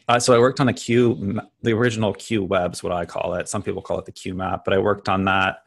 uh, 0.08 0.18
so 0.18 0.34
i 0.34 0.38
worked 0.38 0.60
on 0.60 0.66
the 0.66 0.74
q 0.74 1.40
the 1.62 1.72
original 1.72 2.12
q 2.12 2.44
webs 2.44 2.82
what 2.82 2.92
i 2.92 3.06
call 3.06 3.34
it. 3.34 3.48
Some 3.48 3.62
people 3.62 3.80
call 3.80 3.98
it 3.98 4.04
the 4.04 4.12
q 4.12 4.34
map 4.34 4.66
but 4.66 4.74
i 4.74 4.78
worked 4.78 5.08
on 5.08 5.24
that 5.24 5.62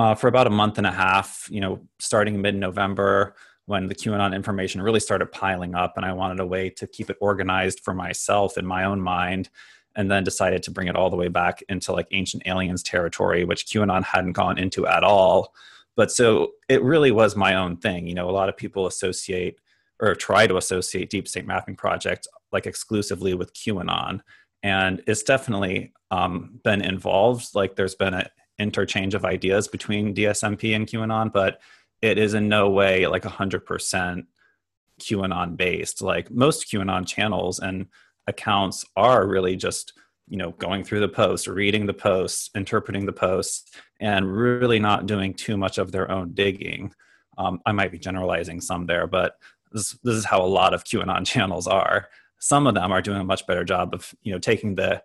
uh, 0.00 0.14
for 0.16 0.26
about 0.26 0.48
a 0.48 0.50
month 0.50 0.78
and 0.78 0.86
a 0.86 0.90
half 0.90 1.46
you 1.48 1.60
know 1.60 1.78
starting 2.00 2.40
mid-november 2.42 3.36
when 3.70 3.86
the 3.86 3.94
QAnon 3.94 4.34
information 4.34 4.82
really 4.82 4.98
started 4.98 5.30
piling 5.30 5.76
up, 5.76 5.96
and 5.96 6.04
I 6.04 6.12
wanted 6.12 6.40
a 6.40 6.44
way 6.44 6.70
to 6.70 6.88
keep 6.88 7.08
it 7.08 7.16
organized 7.20 7.78
for 7.84 7.94
myself 7.94 8.58
in 8.58 8.66
my 8.66 8.82
own 8.82 9.00
mind, 9.00 9.48
and 9.94 10.10
then 10.10 10.24
decided 10.24 10.64
to 10.64 10.72
bring 10.72 10.88
it 10.88 10.96
all 10.96 11.08
the 11.08 11.16
way 11.16 11.28
back 11.28 11.62
into 11.68 11.92
like 11.92 12.08
ancient 12.10 12.42
aliens 12.46 12.82
territory, 12.82 13.44
which 13.44 13.66
QAnon 13.66 14.02
hadn't 14.02 14.32
gone 14.32 14.58
into 14.58 14.88
at 14.88 15.04
all. 15.04 15.54
But 15.94 16.10
so 16.10 16.50
it 16.68 16.82
really 16.82 17.12
was 17.12 17.36
my 17.36 17.54
own 17.54 17.76
thing. 17.76 18.08
You 18.08 18.14
know, 18.14 18.28
a 18.28 18.32
lot 18.32 18.48
of 18.48 18.56
people 18.56 18.88
associate 18.88 19.60
or 20.00 20.16
try 20.16 20.48
to 20.48 20.56
associate 20.56 21.08
Deep 21.08 21.28
State 21.28 21.46
Mapping 21.46 21.76
Project 21.76 22.26
like 22.50 22.66
exclusively 22.66 23.34
with 23.34 23.54
QAnon, 23.54 24.20
and 24.64 25.00
it's 25.06 25.22
definitely 25.22 25.92
um, 26.10 26.58
been 26.64 26.82
involved. 26.82 27.54
Like 27.54 27.76
there's 27.76 27.94
been 27.94 28.14
an 28.14 28.26
interchange 28.58 29.14
of 29.14 29.24
ideas 29.24 29.68
between 29.68 30.12
DSMP 30.12 30.74
and 30.74 30.88
QAnon, 30.88 31.32
but 31.32 31.60
it 32.02 32.18
is 32.18 32.34
in 32.34 32.48
no 32.48 32.70
way 32.70 33.06
like 33.06 33.22
100% 33.22 34.24
QAnon 35.00 35.56
based. 35.56 36.02
Like 36.02 36.30
most 36.30 36.70
QAnon 36.70 37.06
channels 37.06 37.58
and 37.58 37.86
accounts 38.26 38.84
are 38.96 39.26
really 39.26 39.56
just, 39.56 39.92
you 40.28 40.36
know, 40.36 40.52
going 40.52 40.84
through 40.84 41.00
the 41.00 41.08
post, 41.08 41.46
reading 41.46 41.86
the 41.86 41.94
posts, 41.94 42.50
interpreting 42.54 43.06
the 43.06 43.12
posts, 43.12 43.70
and 43.98 44.32
really 44.32 44.78
not 44.78 45.06
doing 45.06 45.34
too 45.34 45.56
much 45.56 45.78
of 45.78 45.92
their 45.92 46.10
own 46.10 46.32
digging. 46.32 46.94
Um, 47.36 47.60
I 47.66 47.72
might 47.72 47.92
be 47.92 47.98
generalizing 47.98 48.60
some 48.60 48.86
there, 48.86 49.06
but 49.06 49.36
this, 49.72 49.92
this 50.04 50.14
is 50.14 50.24
how 50.24 50.42
a 50.42 50.46
lot 50.46 50.74
of 50.74 50.84
QAnon 50.84 51.26
channels 51.26 51.66
are. 51.66 52.08
Some 52.38 52.66
of 52.66 52.74
them 52.74 52.92
are 52.92 53.02
doing 53.02 53.20
a 53.20 53.24
much 53.24 53.46
better 53.46 53.64
job 53.64 53.94
of, 53.94 54.14
you 54.22 54.32
know, 54.32 54.38
taking 54.38 54.74
the 54.74 55.02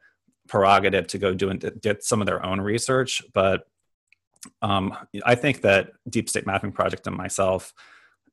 prerogative 0.47 1.07
to 1.07 1.17
go 1.17 1.33
do 1.33 1.49
and 1.49 1.81
get 1.81 2.03
some 2.03 2.21
of 2.21 2.27
their 2.27 2.45
own 2.45 2.61
research, 2.61 3.21
but 3.33 3.67
um, 4.61 4.95
I 5.25 5.35
think 5.35 5.61
that 5.61 5.91
Deep 6.09 6.29
State 6.29 6.45
Mapping 6.45 6.71
Project 6.71 7.07
and 7.07 7.15
myself 7.15 7.73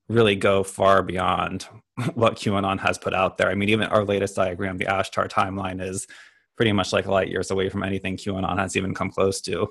really 0.08 0.36
go 0.36 0.62
far 0.62 1.02
beyond 1.02 1.66
what 2.14 2.36
QAnon 2.36 2.78
has 2.80 2.98
put 2.98 3.14
out 3.14 3.38
there. 3.38 3.48
I 3.48 3.54
mean, 3.54 3.68
even 3.68 3.88
our 3.88 4.04
latest 4.04 4.36
diagram, 4.36 4.78
the 4.78 4.86
Ashtar 4.86 5.28
timeline, 5.28 5.82
is 5.82 6.06
pretty 6.56 6.72
much 6.72 6.92
like 6.92 7.06
light 7.06 7.28
years 7.28 7.50
away 7.50 7.68
from 7.68 7.82
anything 7.82 8.16
QAnon 8.16 8.58
has 8.58 8.76
even 8.76 8.94
come 8.94 9.10
close 9.10 9.40
to. 9.42 9.68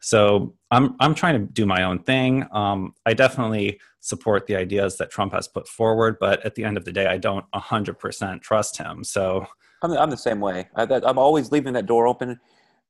So 0.00 0.54
I'm 0.70 0.96
I'm 0.98 1.14
trying 1.14 1.34
to 1.34 1.52
do 1.52 1.66
my 1.66 1.82
own 1.82 2.02
thing. 2.02 2.46
Um, 2.52 2.94
I 3.04 3.12
definitely 3.12 3.78
support 4.00 4.46
the 4.46 4.56
ideas 4.56 4.96
that 4.96 5.10
Trump 5.10 5.32
has 5.34 5.46
put 5.46 5.68
forward, 5.68 6.16
but 6.18 6.44
at 6.44 6.54
the 6.54 6.64
end 6.64 6.78
of 6.78 6.86
the 6.86 6.92
day, 6.92 7.06
I 7.06 7.18
don't 7.18 7.44
100% 7.54 8.40
trust 8.40 8.78
him. 8.78 9.04
So 9.04 9.46
I'm 9.82 9.92
I'm 9.92 10.10
the 10.10 10.16
same 10.16 10.40
way. 10.40 10.68
I, 10.74 10.84
am 10.84 11.18
always 11.18 11.52
leaving 11.52 11.74
that 11.74 11.86
door 11.86 12.06
open 12.06 12.40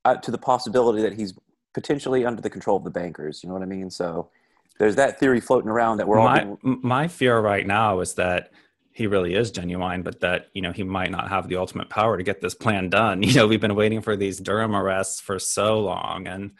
uh, 0.05 0.15
to 0.15 0.31
the 0.31 0.37
possibility 0.37 1.01
that 1.01 1.13
he's 1.13 1.33
potentially 1.73 2.25
under 2.25 2.41
the 2.41 2.49
control 2.49 2.77
of 2.77 2.83
the 2.83 2.89
bankers. 2.89 3.43
You 3.43 3.49
know 3.49 3.53
what 3.53 3.63
I 3.63 3.67
mean? 3.67 3.89
So 3.89 4.29
there's 4.79 4.95
that 4.95 5.19
theory 5.19 5.39
floating 5.39 5.69
around 5.69 5.97
that 5.97 6.07
we're 6.07 6.19
all 6.19 6.27
my, 6.27 6.43
all. 6.43 6.59
My 6.63 7.07
fear 7.07 7.39
right 7.39 7.65
now 7.65 7.99
is 7.99 8.15
that 8.15 8.51
he 8.93 9.07
really 9.07 9.35
is 9.35 9.51
genuine, 9.51 10.03
but 10.03 10.19
that 10.19 10.47
you 10.53 10.61
know 10.61 10.71
he 10.71 10.83
might 10.83 11.11
not 11.11 11.29
have 11.29 11.47
the 11.47 11.55
ultimate 11.55 11.89
power 11.89 12.17
to 12.17 12.23
get 12.23 12.41
this 12.41 12.55
plan 12.55 12.89
done. 12.89 13.23
You 13.31 13.33
know, 13.35 13.47
we've 13.47 13.61
been 13.61 13.75
waiting 13.75 14.01
for 14.01 14.15
these 14.15 14.39
Durham 14.39 14.75
arrests 14.75 15.19
for 15.19 15.39
so 15.39 15.79
long, 15.79 16.27
and 16.27 16.51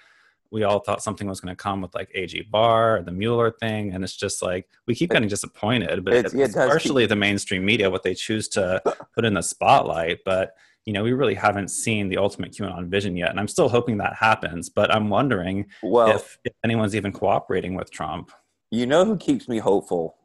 we 0.52 0.63
all 0.63 0.80
thought 0.80 1.02
something 1.02 1.28
was 1.28 1.39
going 1.39 1.56
to 1.56 1.62
come 1.62 1.82
with 1.82 1.95
like 1.95 2.12
AG 2.13 2.39
Barr, 2.52 3.02
the 3.02 3.12
Mueller 3.12 3.52
thing, 3.52 3.93
and 3.93 4.04
it's 4.04 4.15
just 4.15 4.41
like 4.41 4.67
we 4.86 4.95
keep 4.95 5.12
getting 5.12 5.30
disappointed. 5.30 6.04
But 6.06 6.13
it's, 6.13 6.34
it's 6.34 6.56
partially 6.56 7.04
keep... 7.04 7.10
the 7.10 7.15
mainstream 7.15 7.65
media 7.65 7.89
what 7.89 8.04
they 8.04 8.13
choose 8.13 8.47
to 8.50 8.82
put 9.15 9.26
in 9.26 9.34
the 9.34 9.41
spotlight, 9.41 10.19
but 10.24 10.56
you 10.86 10.94
know 10.94 11.04
we 11.04 11.13
really 11.13 11.36
haven't 11.36 11.70
seen 11.70 12.10
the 12.10 12.17
ultimate 12.17 12.52
QAnon 12.52 12.88
vision 12.88 13.15
yet, 13.15 13.30
and 13.30 13.39
I'm 13.39 13.48
still 13.48 13.70
hoping 13.70 13.98
that 13.98 14.15
happens. 14.15 14.70
But 14.70 14.94
I'm 14.94 15.10
wondering 15.10 15.67
well, 15.84 16.15
if, 16.15 16.38
if 16.44 16.54
anyone's 16.63 16.96
even 16.96 17.12
cooperating 17.12 17.76
with 17.76 17.91
Trump. 17.91 18.32
You 18.72 18.86
know 18.86 19.04
who 19.04 19.17
keeps 19.17 19.50
me 19.50 19.60
hopeful 19.60 20.15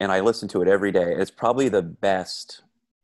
and 0.00 0.12
I 0.12 0.20
listen 0.20 0.48
to 0.48 0.62
it 0.62 0.68
every 0.68 0.92
day. 0.92 1.14
It's 1.14 1.30
probably 1.30 1.68
the 1.68 1.82
best, 1.82 2.62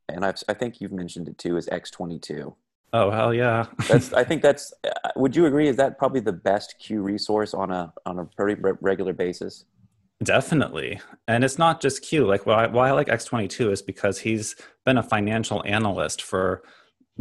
and 0.09 0.25
I've, 0.25 0.37
I 0.49 0.55
think 0.55 0.81
you've 0.81 0.93
mentioned 0.93 1.29
it 1.29 1.39
too. 1.39 1.57
Is 1.57 1.69
X 1.69 1.91
twenty 1.91 2.19
two? 2.19 2.55
Oh 2.93 3.11
hell 3.11 3.33
yeah! 3.33 3.67
that's 3.89 4.13
I 4.13 4.25
think 4.25 4.43
that's. 4.43 4.73
Uh, 4.85 5.11
would 5.17 5.35
you 5.35 5.47
agree? 5.47 5.69
Is 5.69 5.77
that 5.77 5.99
probably 5.99 6.21
the 6.21 6.33
best 6.33 6.77
Q 6.79 7.03
resource 7.03 7.55
on 7.55 7.71
a 7.71 7.93
on 8.07 8.19
a 8.19 8.25
pretty 8.25 8.61
re- 8.61 8.75
regular 8.81 9.13
basis? 9.13 9.65
Definitely, 10.23 11.01
and 11.27 11.43
it's 11.43 11.59
not 11.59 11.81
just 11.81 12.03
Q. 12.03 12.27
Like 12.27 12.47
why 12.47 12.67
why 12.67 12.89
I 12.89 12.93
like 12.93 13.09
X 13.09 13.25
twenty 13.25 13.49
two 13.49 13.71
is 13.71 13.83
because 13.83 14.19
he's 14.19 14.55
been 14.85 14.99
a 14.99 15.03
financial 15.03 15.63
analyst 15.67 16.23
for 16.23 16.63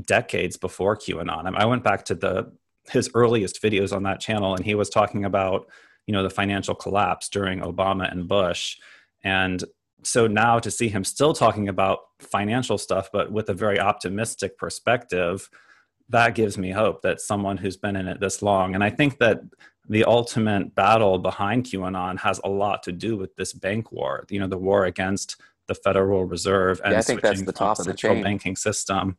decades 0.06 0.58
before 0.58 0.96
QAnon. 0.96 1.56
I, 1.56 1.66
went 1.66 1.84
back 1.84 2.06
to 2.06 2.16
the 2.16 2.52
his 2.90 3.10
earliest 3.14 3.62
videos 3.62 3.96
on 3.96 4.04
that 4.04 4.20
channel, 4.20 4.56
and 4.56 4.66
he 4.66 4.76
was 4.76 4.90
talking 4.90 5.26
about 5.26 5.68
you 6.08 6.14
know 6.14 6.24
the 6.24 6.30
financial 6.30 6.76
collapse 6.76 7.30
during 7.30 7.62
Obama 7.62 8.12
and 8.12 8.28
Bush 8.28 8.78
and 9.24 9.64
so 10.04 10.28
now 10.28 10.60
to 10.60 10.72
see 10.72 10.90
him 10.90 11.04
still 11.04 11.34
talking 11.34 11.70
about 11.70 12.00
financial 12.20 12.78
stuff, 12.78 13.10
but 13.14 13.32
with 13.32 13.50
a 13.50 13.54
very 13.54 13.80
optimistic 13.80 14.58
perspective, 14.58 15.50
that 16.10 16.36
gives 16.36 16.58
me 16.58 16.72
hope 16.72 17.02
that 17.04 17.22
someone 17.22 17.58
who's 17.58 17.78
been 17.78 17.96
in 17.96 18.08
it 18.08 18.20
this 18.20 18.42
long, 18.42 18.76
and 18.76 18.84
I 18.84 18.90
think 18.90 19.20
that 19.20 19.42
the 19.90 20.04
ultimate 20.06 20.76
battle 20.76 21.18
behind 21.18 21.66
QAnon 21.66 22.20
has 22.20 22.40
a 22.44 22.50
lot 22.50 22.84
to 22.84 22.92
do 22.92 23.18
with 23.18 23.36
this 23.36 23.52
bank 23.52 23.92
war. 23.92 24.26
You 24.30 24.40
know, 24.40 24.48
the 24.48 24.58
war 24.58 24.86
against 24.86 25.38
the 25.68 25.76
Federal 25.76 26.26
Reserve 26.26 26.82
and 26.84 26.94
yeah, 26.94 27.00
I 27.00 27.02
think 27.02 27.22
that's 27.22 27.42
the 27.44 27.52
top 27.52 27.80
of 27.80 27.86
the 27.86 27.94
chain. 27.94 28.24
banking 28.24 28.56
system. 28.56 29.18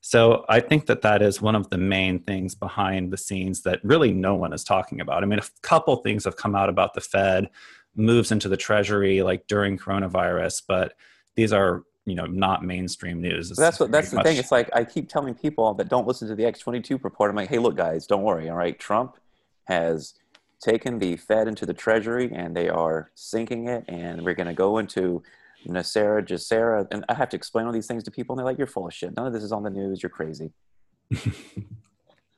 So 0.00 0.44
I 0.48 0.60
think 0.60 0.86
that 0.86 1.02
that 1.02 1.20
is 1.20 1.42
one 1.42 1.54
of 1.54 1.68
the 1.68 1.78
main 1.78 2.20
things 2.20 2.54
behind 2.54 3.12
the 3.12 3.18
scenes 3.18 3.62
that 3.62 3.80
really 3.84 4.12
no 4.12 4.34
one 4.34 4.52
is 4.52 4.64
talking 4.64 5.00
about. 5.00 5.22
I 5.22 5.26
mean, 5.26 5.38
a 5.38 5.44
couple 5.62 5.96
things 5.96 6.24
have 6.24 6.36
come 6.36 6.54
out 6.54 6.68
about 6.68 6.94
the 6.94 7.00
Fed 7.00 7.50
moves 7.94 8.32
into 8.32 8.48
the 8.48 8.56
treasury 8.56 9.22
like 9.22 9.46
during 9.46 9.78
coronavirus, 9.78 10.62
but 10.66 10.94
these 11.36 11.52
are 11.52 11.84
you 12.06 12.14
know 12.14 12.26
not 12.26 12.64
mainstream 12.64 13.20
news. 13.20 13.50
that's 13.50 13.78
what 13.78 13.90
that's 13.90 14.10
the 14.10 14.16
much... 14.16 14.26
thing. 14.26 14.36
It's 14.38 14.50
like 14.50 14.70
I 14.74 14.84
keep 14.84 15.08
telling 15.08 15.34
people 15.34 15.74
that 15.74 15.88
don't 15.88 16.06
listen 16.06 16.28
to 16.28 16.34
the 16.34 16.46
X 16.46 16.60
twenty 16.60 16.80
two 16.80 16.98
report. 17.02 17.30
I'm 17.30 17.36
like, 17.36 17.50
hey, 17.50 17.58
look, 17.58 17.76
guys, 17.76 18.06
don't 18.06 18.22
worry. 18.22 18.48
All 18.48 18.56
right, 18.56 18.78
Trump 18.78 19.16
has 19.64 20.14
taken 20.60 20.98
the 20.98 21.16
Fed 21.16 21.48
into 21.48 21.64
the 21.64 21.72
Treasury 21.72 22.30
and 22.34 22.54
they 22.56 22.68
are 22.68 23.10
sinking 23.14 23.68
it, 23.68 23.84
and 23.88 24.22
we're 24.22 24.34
going 24.34 24.46
to 24.46 24.54
go 24.54 24.78
into 24.78 25.22
NESARA, 25.66 26.26
GESARA, 26.26 26.86
and 26.90 27.04
I 27.08 27.14
have 27.14 27.28
to 27.30 27.36
explain 27.36 27.66
all 27.66 27.72
these 27.72 27.86
things 27.86 28.04
to 28.04 28.10
people, 28.10 28.34
and 28.34 28.38
they're 28.38 28.46
like, 28.46 28.58
"You're 28.58 28.66
full 28.66 28.86
of 28.86 28.94
shit. 28.94 29.16
None 29.16 29.26
of 29.26 29.32
this 29.32 29.42
is 29.42 29.52
on 29.52 29.62
the 29.62 29.70
news. 29.70 30.02
You're 30.02 30.10
crazy." 30.10 30.52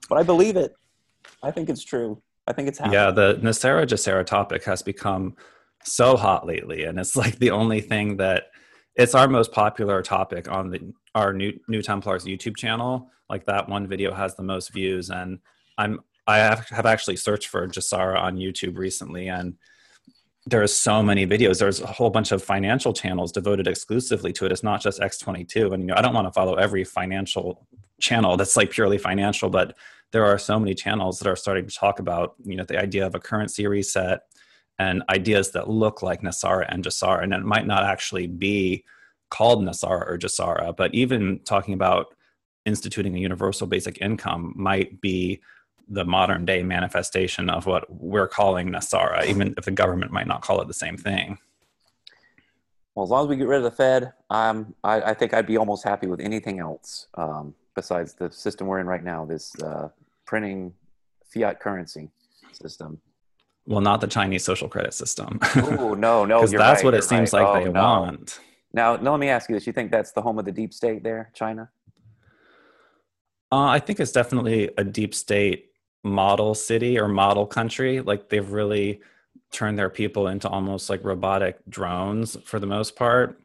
but 0.09 0.19
I 0.19 0.23
believe 0.23 0.57
it. 0.57 0.75
I 1.43 1.51
think 1.51 1.69
it's 1.69 1.85
true. 1.85 2.23
I 2.47 2.53
think 2.53 2.69
it's 2.69 2.79
happening. 2.79 2.95
Yeah, 2.95 3.11
the 3.11 3.35
NESARA 3.37 3.87
GESARA 3.87 4.27
topic 4.27 4.65
has 4.65 4.83
become 4.83 5.37
so 5.85 6.17
hot 6.17 6.47
lately, 6.47 6.85
and 6.85 6.99
it's 6.99 7.17
like 7.17 7.39
the 7.39 7.51
only 7.51 7.81
thing 7.81 8.17
that 8.19 8.45
it's 8.97 9.15
our 9.15 9.29
most 9.29 9.53
popular 9.53 10.03
topic 10.03 10.51
on 10.51 10.71
the 10.71 10.93
our 11.15 11.33
new 11.33 11.59
New 11.69 11.83
Templars 11.83 12.25
YouTube 12.25 12.57
channel. 12.57 13.11
Like 13.29 13.47
that 13.47 13.69
one 13.69 13.87
video 13.87 14.13
has 14.13 14.35
the 14.35 14.43
most 14.43 14.73
views, 14.73 15.11
and 15.11 15.39
I'm 15.79 16.01
I 16.27 16.39
have, 16.39 16.69
have 16.69 16.87
actually 16.87 17.17
searched 17.17 17.49
for 17.49 17.67
GESARA 17.67 18.19
on 18.19 18.37
YouTube 18.37 18.79
recently, 18.79 19.29
and 19.29 19.55
there's 20.47 20.75
so 20.75 21.03
many 21.03 21.27
videos. 21.27 21.59
There's 21.61 21.81
a 21.81 21.87
whole 21.87 22.11
bunch 22.11 22.33
of 22.33 22.43
financial 22.43 22.93
channels 22.93 23.31
devoted 23.31 23.69
exclusively 23.69 24.33
to 24.35 24.47
it. 24.47 24.53
It's 24.53 24.65
not 24.65 24.83
just 24.83 25.01
X22, 25.01 25.73
and 25.73 25.83
you 25.83 25.89
know 25.89 25.95
I 25.97 26.03
don't 26.03 26.15
want 26.15 26.27
to 26.27 26.33
follow 26.33 26.55
every 26.55 26.85
financial 26.85 27.67
channel 28.01 28.37
that's 28.37 28.57
like 28.57 28.71
purely 28.71 28.99
financial, 28.99 29.51
but 29.51 29.77
there 30.11 30.25
are 30.25 30.39
so 30.39 30.59
many 30.59 30.75
channels 30.75 31.19
that 31.19 31.29
are 31.29 31.37
starting 31.37 31.67
to 31.67 31.75
talk 31.75 32.01
about 32.01 32.35
you 32.45 32.57
know 32.57 32.65
the 32.65 32.81
idea 32.81 33.07
of 33.07 33.15
a 33.15 33.21
currency 33.21 33.67
reset 33.67 34.23
and 34.79 35.03
ideas 35.11 35.53
that 35.53 35.69
look 35.69 36.03
like 36.03 36.23
NESARA 36.23 36.67
and 36.69 36.85
GESARA, 36.85 37.23
and 37.23 37.33
it 37.33 37.43
might 37.43 37.67
not 37.67 37.85
actually 37.85 38.27
be 38.27 38.85
called 39.31 39.63
NESARA 39.65 40.09
or 40.09 40.19
GESARA, 40.19 40.77
but 40.77 40.93
even 40.95 41.41
talking 41.45 41.75
about 41.75 42.15
instituting 42.65 43.15
a 43.17 43.21
universal 43.21 43.67
basic 43.67 44.01
income 44.01 44.53
might 44.57 45.01
be 45.01 45.41
the 45.93 46.05
modern 46.05 46.45
day 46.45 46.63
manifestation 46.63 47.51
of 47.51 47.67
what 47.67 47.85
we're 47.93 48.29
calling 48.29 48.71
NESARA, 48.71 49.27
even 49.27 49.55
if 49.59 49.65
the 49.65 49.71
government 49.71 50.11
might 50.11 50.27
not 50.27 50.41
call 50.41 50.61
it 50.61 50.69
the 50.69 50.75
same 50.75 50.97
thing. 50.97 51.39
Well, 52.95 53.05
as 53.05 53.11
long 53.11 53.25
as 53.25 53.29
we 53.29 53.37
get 53.37 53.47
rid 53.47 53.59
of 53.59 53.65
the 53.65 53.71
Fed, 53.71 54.13
um, 54.31 54.75
I, 54.83 55.01
I 55.01 55.15
think 55.15 55.35
I'd 55.35 55.47
be 55.47 55.57
almost 55.57 55.85
happy 55.85 56.07
with 56.07 56.21
anything 56.21 56.61
else 56.61 57.09
um, 57.15 57.55
besides 57.75 58.15
the 58.15 58.31
system 58.31 58.67
we're 58.67 58.81
in 58.81 58.87
right 58.87 59.05
now. 59.05 59.25
This 59.25 59.55
uh, 59.63 59.89
printing 60.27 60.75
fiat 61.33 61.61
currency 61.61 62.11
system. 62.53 63.01
Well, 63.67 63.81
not 63.81 64.01
the 64.01 64.09
Chinese 64.09 64.45
social 64.45 64.69
credit 64.69 64.93
system. 64.93 65.39
oh 65.57 65.95
no, 65.95 66.25
no, 66.25 66.39
because 66.41 66.53
that's 66.53 66.81
right, 66.81 66.85
what 66.85 66.95
it 66.95 67.05
seems 67.05 67.33
right. 67.33 67.43
like 67.43 67.63
oh, 67.63 67.65
they 67.65 67.71
no. 67.71 67.83
want. 67.83 68.41
Now, 68.75 68.97
now, 68.97 69.13
let 69.13 69.21
me 69.21 69.29
ask 69.29 69.49
you 69.49 69.55
this: 69.55 69.67
You 69.67 69.73
think 69.73 69.91
that's 69.91 70.13
the 70.13 70.23
home 70.23 70.39
of 70.39 70.45
the 70.45 70.53
deep 70.53 70.75
state 70.75 71.03
there, 71.03 71.31
China? 71.35 71.71
Uh, 73.51 73.67
I 73.67 73.79
think 73.81 74.01
it's 74.01 74.13
definitely 74.13 74.71
a 74.79 74.85
deep 74.85 75.15
state 75.15 75.72
model 76.05 76.55
city 76.55 76.99
or 76.99 77.09
model 77.09 77.47
country. 77.47 78.01
Like 78.01 78.29
they've 78.29 78.51
really 78.51 79.01
turned 79.53 79.79
their 79.79 79.91
people 79.91 80.29
into 80.29 80.49
almost 80.49 80.91
like 80.91 81.05
robotic 81.05 81.59
drones 81.69 82.37
for 82.45 82.59
the 82.59 82.67
most 82.67 82.97
part. 82.97 83.39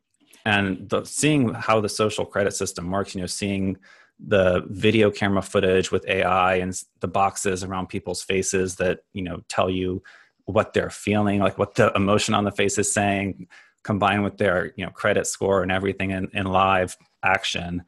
And 0.46 0.90
the, 0.90 1.04
seeing 1.04 1.54
how 1.54 1.82
the 1.82 1.90
social 1.90 2.26
credit 2.26 2.54
system 2.54 2.90
works, 2.90 3.14
you 3.14 3.22
know, 3.22 3.28
seeing 3.28 3.78
the 4.20 4.66
video 4.70 5.12
camera 5.12 5.42
footage 5.42 5.92
with 5.92 6.08
AI 6.08 6.56
and 6.56 6.80
the 7.02 7.08
boxes 7.08 7.64
around 7.64 7.88
people's 7.88 8.24
faces 8.24 8.76
that 8.78 9.02
you 9.14 9.22
know 9.22 9.44
tell 9.48 9.70
you 9.70 10.02
what 10.46 10.74
they're 10.74 10.90
feeling, 10.90 11.40
like 11.40 11.58
what 11.58 11.76
the 11.76 11.92
emotion 11.94 12.34
on 12.34 12.46
the 12.46 12.52
face 12.52 12.78
is 12.78 12.92
saying, 12.92 13.48
combined 13.84 14.24
with 14.24 14.38
their 14.38 14.74
you 14.76 14.86
know 14.86 14.92
credit 14.92 15.28
score 15.28 15.62
and 15.62 15.72
everything 15.72 16.12
in, 16.12 16.30
in 16.34 16.46
live 16.46 16.96
action. 17.24 17.84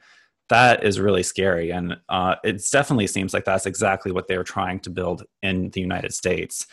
That 0.50 0.84
is 0.84 1.00
really 1.00 1.24
scary, 1.24 1.72
and 1.72 1.98
uh, 2.10 2.36
it 2.44 2.64
definitely 2.72 3.08
seems 3.08 3.34
like 3.34 3.46
that's 3.46 3.66
exactly 3.66 4.12
what 4.12 4.28
they 4.28 4.36
are 4.36 4.44
trying 4.44 4.80
to 4.82 4.90
build 4.90 5.24
in 5.44 5.70
the 5.70 5.82
United 5.82 6.14
States. 6.14 6.68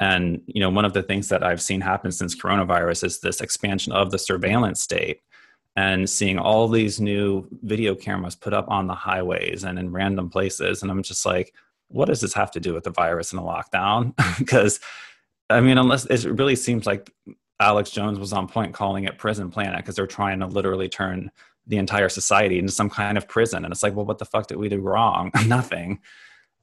And 0.00 0.42
you 0.46 0.60
know, 0.60 0.70
one 0.70 0.84
of 0.84 0.94
the 0.94 1.02
things 1.02 1.28
that 1.28 1.42
I've 1.42 1.62
seen 1.62 1.80
happen 1.80 2.10
since 2.10 2.34
coronavirus 2.34 3.04
is 3.04 3.20
this 3.20 3.40
expansion 3.40 3.92
of 3.92 4.10
the 4.10 4.18
surveillance 4.18 4.80
state 4.80 5.20
and 5.76 6.08
seeing 6.08 6.38
all 6.38 6.68
these 6.68 7.00
new 7.00 7.46
video 7.62 7.94
cameras 7.94 8.34
put 8.34 8.52
up 8.52 8.68
on 8.68 8.86
the 8.86 8.94
highways 8.94 9.64
and 9.64 9.78
in 9.78 9.92
random 9.92 10.28
places. 10.28 10.82
And 10.82 10.90
i'm 10.90 11.02
just 11.02 11.24
like 11.24 11.54
what 11.88 12.06
does 12.06 12.20
this 12.20 12.34
have 12.34 12.52
to 12.52 12.60
do 12.60 12.72
with 12.72 12.84
the 12.84 12.90
virus 12.90 13.32
and 13.32 13.40
the 13.40 13.46
lockdown? 13.46 14.14
Because 14.38 14.80
i 15.48 15.60
mean 15.60 15.78
unless 15.78 16.06
it 16.06 16.24
really 16.24 16.56
seems 16.56 16.86
like 16.86 17.12
alex 17.58 17.90
jones 17.90 18.18
was 18.18 18.32
on 18.32 18.46
point 18.46 18.72
calling 18.72 19.04
it 19.04 19.18
prison 19.18 19.50
planet 19.50 19.78
because 19.78 19.96
they're 19.96 20.06
trying 20.06 20.40
to 20.40 20.46
literally 20.46 20.88
turn 20.88 21.30
the 21.66 21.76
entire 21.76 22.08
society 22.08 22.58
into 22.58 22.72
some 22.72 22.90
kind 22.90 23.16
of 23.16 23.28
prison 23.28 23.64
and 23.64 23.72
it's 23.72 23.82
like 23.82 23.94
well 23.94 24.06
what 24.06 24.18
the 24.18 24.24
fuck 24.24 24.46
did 24.46 24.58
we 24.58 24.68
do 24.68 24.80
wrong 24.80 25.30
nothing 25.46 26.00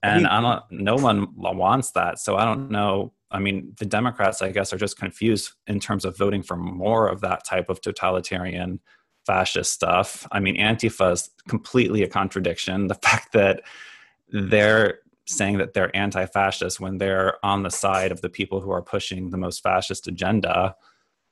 and 0.04 0.28
I 0.28 0.42
don't 0.42 0.64
no 0.72 0.96
one 0.96 1.28
wants 1.36 1.92
that 1.92 2.20
so 2.20 2.36
i 2.36 2.46
don't 2.46 2.70
know 2.70 3.14
i 3.32 3.40
mean 3.40 3.74
the 3.80 3.86
democrats 3.86 4.42
i 4.42 4.52
guess 4.52 4.72
are 4.72 4.78
just 4.78 4.98
confused 4.98 5.54
in 5.66 5.80
terms 5.80 6.06
of 6.06 6.18
voting 6.18 6.44
for 6.44 6.56
more 6.56 7.08
of 7.08 7.22
that 7.22 7.46
type 7.46 7.70
of 7.70 7.82
totalitarian 7.82 8.80
fascist 9.28 9.74
stuff. 9.74 10.26
I 10.32 10.40
mean, 10.40 10.58
Antifa 10.58 11.12
is 11.12 11.30
completely 11.48 12.02
a 12.02 12.08
contradiction. 12.08 12.88
The 12.88 12.96
fact 13.08 13.34
that 13.34 13.62
they're 14.32 15.00
saying 15.28 15.58
that 15.58 15.74
they're 15.74 15.96
anti 15.96 16.26
fascist 16.26 16.80
when 16.80 16.98
they're 16.98 17.34
on 17.46 17.62
the 17.62 17.70
side 17.70 18.12
of 18.12 18.22
the 18.22 18.30
people 18.30 18.62
who 18.62 18.72
are 18.72 18.82
pushing 18.82 19.30
the 19.30 19.38
most 19.38 19.62
fascist 19.62 20.08
agenda. 20.08 20.76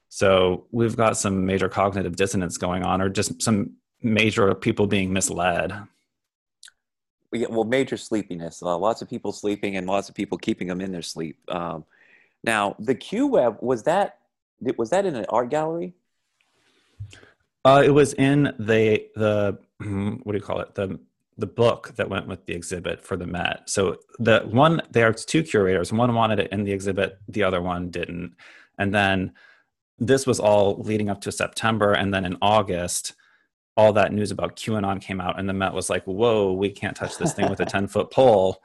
So 0.10 0.66
we've 0.72 0.96
got 0.96 1.18
some 1.18 1.46
major 1.46 1.70
cognitive 1.70 2.16
dissonance 2.16 2.58
going 2.58 2.84
on, 2.84 3.02
or 3.02 3.10
just 3.10 3.42
some 3.42 3.72
major 4.02 4.54
people 4.56 4.88
being 4.88 5.12
misled. 5.12 5.74
well, 7.32 7.64
major 7.64 7.98
sleepiness. 7.98 8.62
Uh, 8.62 8.78
lots 8.78 9.02
of 9.02 9.10
people 9.10 9.32
sleeping, 9.32 9.76
and 9.78 9.88
lots 9.88 10.10
of 10.10 10.16
people 10.16 10.38
keeping 10.38 10.68
them 10.68 10.82
in 10.82 10.92
their 10.92 11.02
sleep. 11.02 11.40
Um, 11.50 11.86
now, 12.44 12.76
the 12.80 12.96
Q 12.96 13.28
Web 13.28 13.58
was 13.62 13.84
that 13.84 14.20
was 14.78 14.90
that 14.92 15.06
in 15.06 15.16
an 15.16 15.26
art 15.30 15.50
gallery? 15.50 15.94
Uh, 17.66 17.82
it 17.84 17.90
was 17.90 18.14
in 18.14 18.54
the 18.60 19.08
the 19.16 19.58
what 20.24 20.32
do 20.32 20.38
you 20.38 20.44
call 20.44 20.62
it 20.62 20.76
the 20.76 21.00
the 21.38 21.48
book 21.48 21.94
that 21.96 22.10
went 22.10 22.28
with 22.28 22.46
the 22.46 22.54
exhibit 22.54 23.04
for 23.04 23.18
the 23.18 23.28
Met. 23.28 23.70
So 23.70 23.98
the 24.20 24.42
one 24.50 24.82
there 24.92 25.08
are 25.08 25.14
two 25.14 25.44
curators. 25.44 25.92
One 25.92 26.14
wanted 26.14 26.40
it 26.40 26.52
in 26.52 26.64
the 26.64 26.72
exhibit, 26.72 27.20
the 27.28 27.44
other 27.44 27.62
one 27.62 27.90
didn't. 27.90 28.36
And 28.78 28.94
then 28.94 29.34
this 30.00 30.28
was 30.28 30.40
all 30.40 30.78
leading 30.82 31.10
up 31.10 31.22
to 31.22 31.32
September, 31.32 31.94
and 31.94 32.14
then 32.14 32.26
in 32.26 32.38
August, 32.42 33.14
all 33.78 33.94
that 33.94 34.14
news 34.14 34.32
about 34.32 34.56
QAnon 34.56 35.02
came 35.02 35.22
out, 35.22 35.40
and 35.40 35.48
the 35.48 35.54
Met 35.54 35.74
was 35.74 35.90
like, 35.90 36.04
"Whoa, 36.06 36.54
we 36.54 36.70
can't 36.70 36.96
touch 36.96 37.18
this 37.18 37.34
thing 37.34 37.50
with 37.50 37.60
a 37.60 37.66
ten 37.66 37.88
foot 37.88 38.12
pole." 38.12 38.62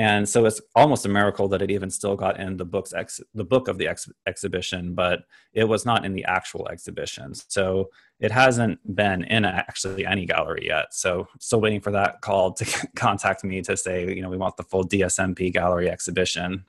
And 0.00 0.26
so 0.26 0.46
it's 0.46 0.62
almost 0.74 1.04
a 1.04 1.10
miracle 1.10 1.46
that 1.48 1.60
it 1.60 1.70
even 1.70 1.90
still 1.90 2.16
got 2.16 2.40
in 2.40 2.56
the 2.56 2.64
book's 2.64 2.94
ex- 2.94 3.20
the 3.34 3.44
book 3.44 3.68
of 3.68 3.76
the 3.76 3.86
ex- 3.86 4.08
exhibition, 4.26 4.94
but 4.94 5.24
it 5.52 5.64
was 5.64 5.84
not 5.84 6.06
in 6.06 6.14
the 6.14 6.24
actual 6.24 6.66
exhibition. 6.68 7.34
So 7.34 7.90
it 8.18 8.32
hasn't 8.32 8.78
been 8.96 9.24
in 9.24 9.44
actually 9.44 10.06
any 10.06 10.24
gallery 10.24 10.66
yet. 10.68 10.94
So 10.94 11.28
still 11.38 11.60
waiting 11.60 11.82
for 11.82 11.90
that 11.90 12.22
call 12.22 12.54
to 12.54 12.88
contact 12.96 13.44
me 13.44 13.60
to 13.60 13.76
say, 13.76 14.14
you 14.14 14.22
know, 14.22 14.30
we 14.30 14.38
want 14.38 14.56
the 14.56 14.62
full 14.62 14.84
DSMP 14.84 15.52
gallery 15.52 15.90
exhibition. 15.90 16.64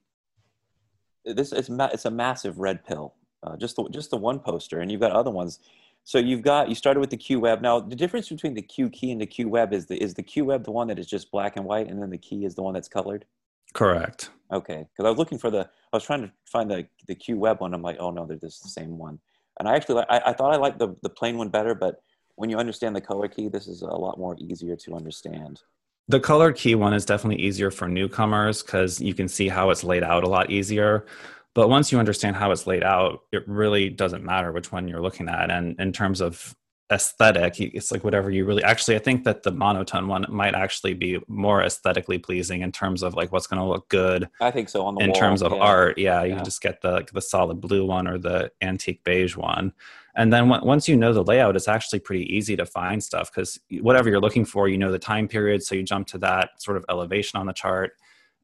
This 1.24 1.54
is 1.54 1.70
ma- 1.70 1.90
it's 1.94 2.04
a 2.04 2.12
massive 2.12 2.60
red 2.60 2.84
pill. 2.84 3.14
Uh, 3.44 3.58
just 3.58 3.76
the 3.76 3.88
just 3.90 4.12
the 4.12 4.18
one 4.18 4.40
poster, 4.40 4.80
and 4.80 4.92
you've 4.92 5.02
got 5.02 5.12
other 5.12 5.32
ones. 5.32 5.60
So 6.04 6.18
you've 6.18 6.42
got 6.42 6.70
you 6.70 6.76
started 6.76 7.00
with 7.00 7.10
the 7.10 7.18
Q 7.18 7.40
web. 7.40 7.62
Now 7.62 7.80
the 7.80 7.96
difference 7.96 8.30
between 8.30 8.54
the 8.54 8.62
Q 8.62 8.90
key 8.90 9.12
and 9.12 9.22
the 9.22 9.26
Q 9.26 9.50
web 9.50 9.74
is 9.74 9.86
the 9.88 10.02
is 10.02 10.14
the 10.14 10.24
Q 10.24 10.46
web 10.46 10.64
the 10.64 10.72
one 10.72 10.88
that 10.88 11.00
is 11.00 11.08
just 11.08 11.32
black 11.32 11.58
and 11.58 11.66
white, 11.66 11.88
and 11.88 12.02
then 12.02 12.10
the 12.10 12.18
key 12.18 12.46
is 12.46 12.56
the 12.56 12.64
one 12.64 12.74
that's 12.74 12.88
colored. 12.88 13.26
Correct. 13.74 14.30
Okay, 14.52 14.86
because 14.92 15.06
I 15.06 15.10
was 15.10 15.18
looking 15.18 15.38
for 15.38 15.50
the 15.50 15.70
I 15.92 15.96
was 15.96 16.04
trying 16.04 16.22
to 16.22 16.32
find 16.46 16.70
the 16.70 16.88
the 17.08 17.16
Q 17.16 17.38
web 17.38 17.62
one. 17.62 17.74
I'm 17.74 17.82
like, 17.82 17.98
oh 18.00 18.12
no, 18.12 18.26
they're 18.26 18.38
just 18.38 18.64
the 18.64 18.70
same 18.70 18.98
one. 18.98 19.20
And 19.60 19.68
I 19.68 19.76
actually 19.76 20.04
I, 20.10 20.30
I 20.30 20.34
thought 20.34 20.54
I 20.54 20.58
liked 20.58 20.80
the 20.80 20.96
the 21.02 21.10
plain 21.10 21.38
one 21.38 21.50
better, 21.50 21.74
but 21.74 22.02
when 22.36 22.50
you 22.50 22.58
understand 22.58 22.96
the 22.96 23.02
color 23.02 23.28
key, 23.28 23.50
this 23.50 23.68
is 23.68 23.82
a 23.82 23.88
lot 23.88 24.18
more 24.18 24.36
easier 24.40 24.76
to 24.76 24.96
understand. 24.96 25.62
The 26.08 26.20
colored 26.20 26.56
key 26.58 26.76
one 26.76 26.94
is 26.94 27.06
definitely 27.06 27.42
easier 27.44 27.72
for 27.72 27.88
newcomers 27.88 28.64
because 28.64 29.00
you 29.00 29.14
can 29.14 29.28
see 29.28 29.48
how 29.48 29.70
it's 29.70 29.84
laid 29.84 30.04
out 30.04 30.24
a 30.24 30.28
lot 30.28 30.50
easier. 30.50 31.06
But 31.54 31.70
once 31.70 31.92
you 31.92 32.00
understand 32.00 32.36
how 32.38 32.52
it's 32.52 32.66
laid 32.68 32.84
out, 32.84 33.22
it 33.32 33.44
really 33.48 33.90
doesn't 33.90 34.24
matter 34.24 34.52
which 34.52 34.72
one 34.72 34.88
you're 34.88 35.02
looking 35.02 35.28
at. 35.28 35.52
And 35.52 35.78
in 35.80 35.92
terms 35.92 36.22
of 36.22 36.56
aesthetic, 36.92 37.60
it's 37.60 37.92
like 37.92 38.04
whatever 38.04 38.30
you 38.30 38.46
really 38.46 38.64
actually, 38.64 38.96
I 38.96 39.00
think 39.00 39.24
that 39.24 39.44
the 39.44 39.52
monotone 39.52 40.08
one 40.08 40.26
might 40.30 40.56
actually 40.56 40.94
be 40.94 41.20
more 41.28 41.62
aesthetically 41.62 42.18
pleasing 42.18 42.62
in 42.62 42.72
terms 42.72 43.02
of 43.04 43.14
like 43.16 43.32
what's 43.32 43.48
going 43.48 43.62
to 43.62 43.66
look 43.68 43.88
good. 43.90 44.30
I 44.40 44.52
think 44.52 44.70
so 44.70 44.86
on 44.86 44.96
the 44.96 45.02
in 45.02 45.10
wall, 45.12 45.20
terms 45.20 45.42
of 45.42 45.52
yeah. 45.52 45.58
art. 45.60 45.98
Yeah, 45.98 46.24
you 46.24 46.36
Yeah. 46.36 46.44
just 46.44 46.62
get 46.62 46.82
the 46.82 47.06
the 47.14 47.22
solid 47.22 47.60
blue 47.62 47.86
one 47.86 48.08
or 48.08 48.18
the 48.18 48.52
antique 48.62 49.04
beige 49.04 49.36
one. 49.36 49.74
And 50.16 50.32
then 50.34 50.52
on- 50.52 50.66
once 50.66 50.90
you 50.90 50.98
know 50.98 51.14
the 51.14 51.24
layout, 51.24 51.56
it's 51.56 51.70
actually 51.70 52.00
pretty 52.00 52.26
easy 52.34 52.58
to 52.58 52.66
find 52.66 53.02
stuff 53.02 53.32
because 53.32 53.60
whatever 53.80 54.10
you're 54.10 54.20
looking 54.20 54.44
for, 54.46 54.68
you 54.68 54.78
know 54.78 54.92
the 54.92 55.00
time 55.00 55.28
period. 55.30 55.64
So 55.64 55.76
you 55.76 55.84
jump 55.84 56.08
to 56.08 56.18
that 56.20 56.62
sort 56.62 56.76
of 56.78 56.86
elevation 56.90 57.40
on 57.40 57.46
the 57.46 57.54
chart 57.54 57.94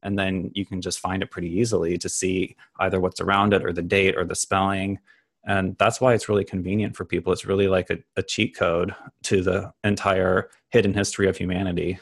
and 0.02 0.18
then 0.18 0.50
you 0.54 0.64
can 0.64 0.80
just 0.80 1.00
find 1.00 1.22
it 1.22 1.30
pretty 1.30 1.50
easily 1.58 1.98
to 1.98 2.08
see 2.08 2.56
either 2.80 3.00
what's 3.00 3.20
around 3.20 3.52
it 3.52 3.64
or 3.64 3.72
the 3.72 3.82
date 3.82 4.16
or 4.16 4.24
the 4.24 4.34
spelling 4.34 4.98
and 5.44 5.76
that's 5.78 6.00
why 6.00 6.14
it's 6.14 6.28
really 6.28 6.44
convenient 6.44 6.96
for 6.96 7.04
people 7.04 7.32
it's 7.32 7.46
really 7.46 7.68
like 7.68 7.90
a, 7.90 7.98
a 8.16 8.22
cheat 8.22 8.56
code 8.56 8.94
to 9.22 9.42
the 9.42 9.72
entire 9.84 10.50
hidden 10.70 10.94
history 10.94 11.28
of 11.28 11.36
humanity 11.36 11.98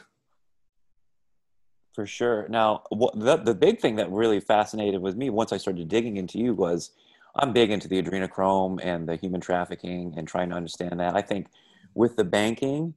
For 1.93 2.05
sure. 2.05 2.47
Now, 2.47 2.83
what, 2.89 3.17
the, 3.19 3.37
the 3.37 3.55
big 3.55 3.79
thing 3.79 3.95
that 3.95 4.11
really 4.11 4.39
fascinated 4.39 5.01
with 5.01 5.15
me 5.15 5.31
once 5.31 5.51
I 5.51 5.57
started 5.57 5.87
digging 5.87 6.17
into 6.17 6.37
you 6.37 6.53
was 6.53 6.91
I'm 7.37 7.53
big 7.53 7.71
into 7.71 7.87
the 7.87 8.01
adrenochrome 8.01 8.79
and 8.83 9.07
the 9.07 9.15
human 9.15 9.41
trafficking 9.41 10.13
and 10.17 10.27
trying 10.27 10.49
to 10.49 10.55
understand 10.55 10.99
that. 10.99 11.15
I 11.15 11.21
think 11.21 11.47
with 11.95 12.15
the 12.15 12.23
banking, 12.23 12.93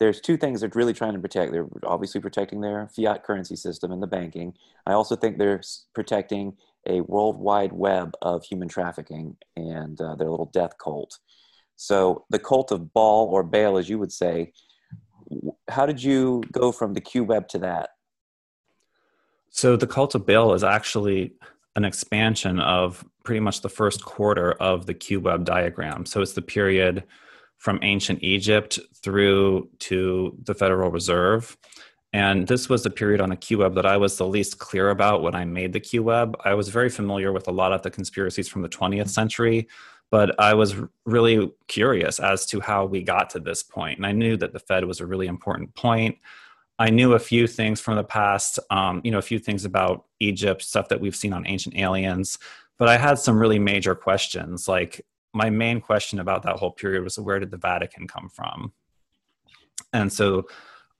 there's 0.00 0.20
two 0.20 0.36
things 0.36 0.60
they're 0.60 0.70
really 0.74 0.92
trying 0.92 1.14
to 1.14 1.18
protect. 1.18 1.52
They're 1.52 1.68
obviously 1.84 2.20
protecting 2.20 2.60
their 2.60 2.88
fiat 2.88 3.24
currency 3.24 3.56
system 3.56 3.92
and 3.92 4.02
the 4.02 4.06
banking. 4.06 4.54
I 4.86 4.92
also 4.92 5.16
think 5.16 5.38
they're 5.38 5.62
protecting 5.94 6.56
a 6.86 7.00
worldwide 7.02 7.72
web 7.72 8.14
of 8.20 8.44
human 8.44 8.68
trafficking 8.68 9.36
and 9.56 10.00
uh, 10.00 10.16
their 10.16 10.30
little 10.30 10.50
death 10.52 10.76
cult. 10.78 11.18
So 11.76 12.24
the 12.30 12.38
cult 12.38 12.72
of 12.72 12.92
Baal 12.92 13.28
or 13.30 13.42
Baal, 13.42 13.78
as 13.78 13.88
you 13.88 13.98
would 13.98 14.12
say, 14.12 14.52
how 15.68 15.86
did 15.86 16.02
you 16.02 16.42
go 16.52 16.72
from 16.72 16.92
the 16.94 17.00
Q 17.00 17.24
web 17.24 17.48
to 17.48 17.58
that? 17.60 17.90
so 19.54 19.76
the 19.76 19.86
cult 19.86 20.16
of 20.16 20.26
baal 20.26 20.52
is 20.52 20.64
actually 20.64 21.32
an 21.76 21.84
expansion 21.84 22.58
of 22.58 23.04
pretty 23.22 23.40
much 23.40 23.62
the 23.62 23.68
first 23.68 24.04
quarter 24.04 24.52
of 24.52 24.86
the 24.86 24.94
Q 24.94 25.20
web 25.20 25.44
diagram 25.44 26.04
so 26.04 26.20
it's 26.20 26.32
the 26.32 26.42
period 26.42 27.04
from 27.58 27.78
ancient 27.82 28.22
egypt 28.22 28.78
through 29.02 29.68
to 29.78 30.36
the 30.44 30.54
federal 30.54 30.90
reserve 30.90 31.56
and 32.14 32.46
this 32.46 32.68
was 32.68 32.84
the 32.84 32.90
period 32.90 33.20
on 33.20 33.30
the 33.30 33.36
QWeb 33.36 33.74
that 33.74 33.86
I 33.86 33.96
was 33.96 34.16
the 34.16 34.26
least 34.26 34.60
clear 34.60 34.90
about 34.90 35.22
when 35.22 35.34
I 35.34 35.44
made 35.44 35.72
the 35.72 35.80
QWeb. 35.80 36.34
I 36.44 36.54
was 36.54 36.68
very 36.68 36.88
familiar 36.88 37.32
with 37.32 37.48
a 37.48 37.50
lot 37.50 37.72
of 37.72 37.82
the 37.82 37.90
conspiracies 37.90 38.48
from 38.48 38.62
the 38.62 38.68
20th 38.68 39.08
century, 39.08 39.66
but 40.12 40.38
I 40.38 40.54
was 40.54 40.76
really 41.06 41.50
curious 41.66 42.20
as 42.20 42.46
to 42.46 42.60
how 42.60 42.84
we 42.84 43.02
got 43.02 43.30
to 43.30 43.40
this 43.40 43.64
point. 43.64 43.98
And 43.98 44.06
I 44.06 44.12
knew 44.12 44.36
that 44.36 44.52
the 44.52 44.60
Fed 44.60 44.84
was 44.84 45.00
a 45.00 45.06
really 45.06 45.26
important 45.26 45.74
point. 45.74 46.16
I 46.78 46.90
knew 46.90 47.14
a 47.14 47.18
few 47.18 47.48
things 47.48 47.80
from 47.80 47.96
the 47.96 48.04
past, 48.04 48.60
um, 48.70 49.00
you 49.02 49.10
know, 49.10 49.18
a 49.18 49.22
few 49.22 49.40
things 49.40 49.64
about 49.64 50.04
Egypt, 50.20 50.62
stuff 50.62 50.88
that 50.90 51.00
we've 51.00 51.16
seen 51.16 51.32
on 51.32 51.48
Ancient 51.48 51.76
Aliens, 51.76 52.38
but 52.78 52.86
I 52.86 52.96
had 52.96 53.18
some 53.18 53.36
really 53.36 53.58
major 53.58 53.96
questions. 53.96 54.68
Like, 54.68 55.04
my 55.34 55.50
main 55.50 55.80
question 55.80 56.20
about 56.20 56.42
that 56.44 56.56
whole 56.56 56.70
period 56.70 57.02
was 57.02 57.18
where 57.18 57.40
did 57.40 57.50
the 57.50 57.56
Vatican 57.56 58.06
come 58.06 58.28
from? 58.28 58.72
And 59.92 60.12
so 60.12 60.46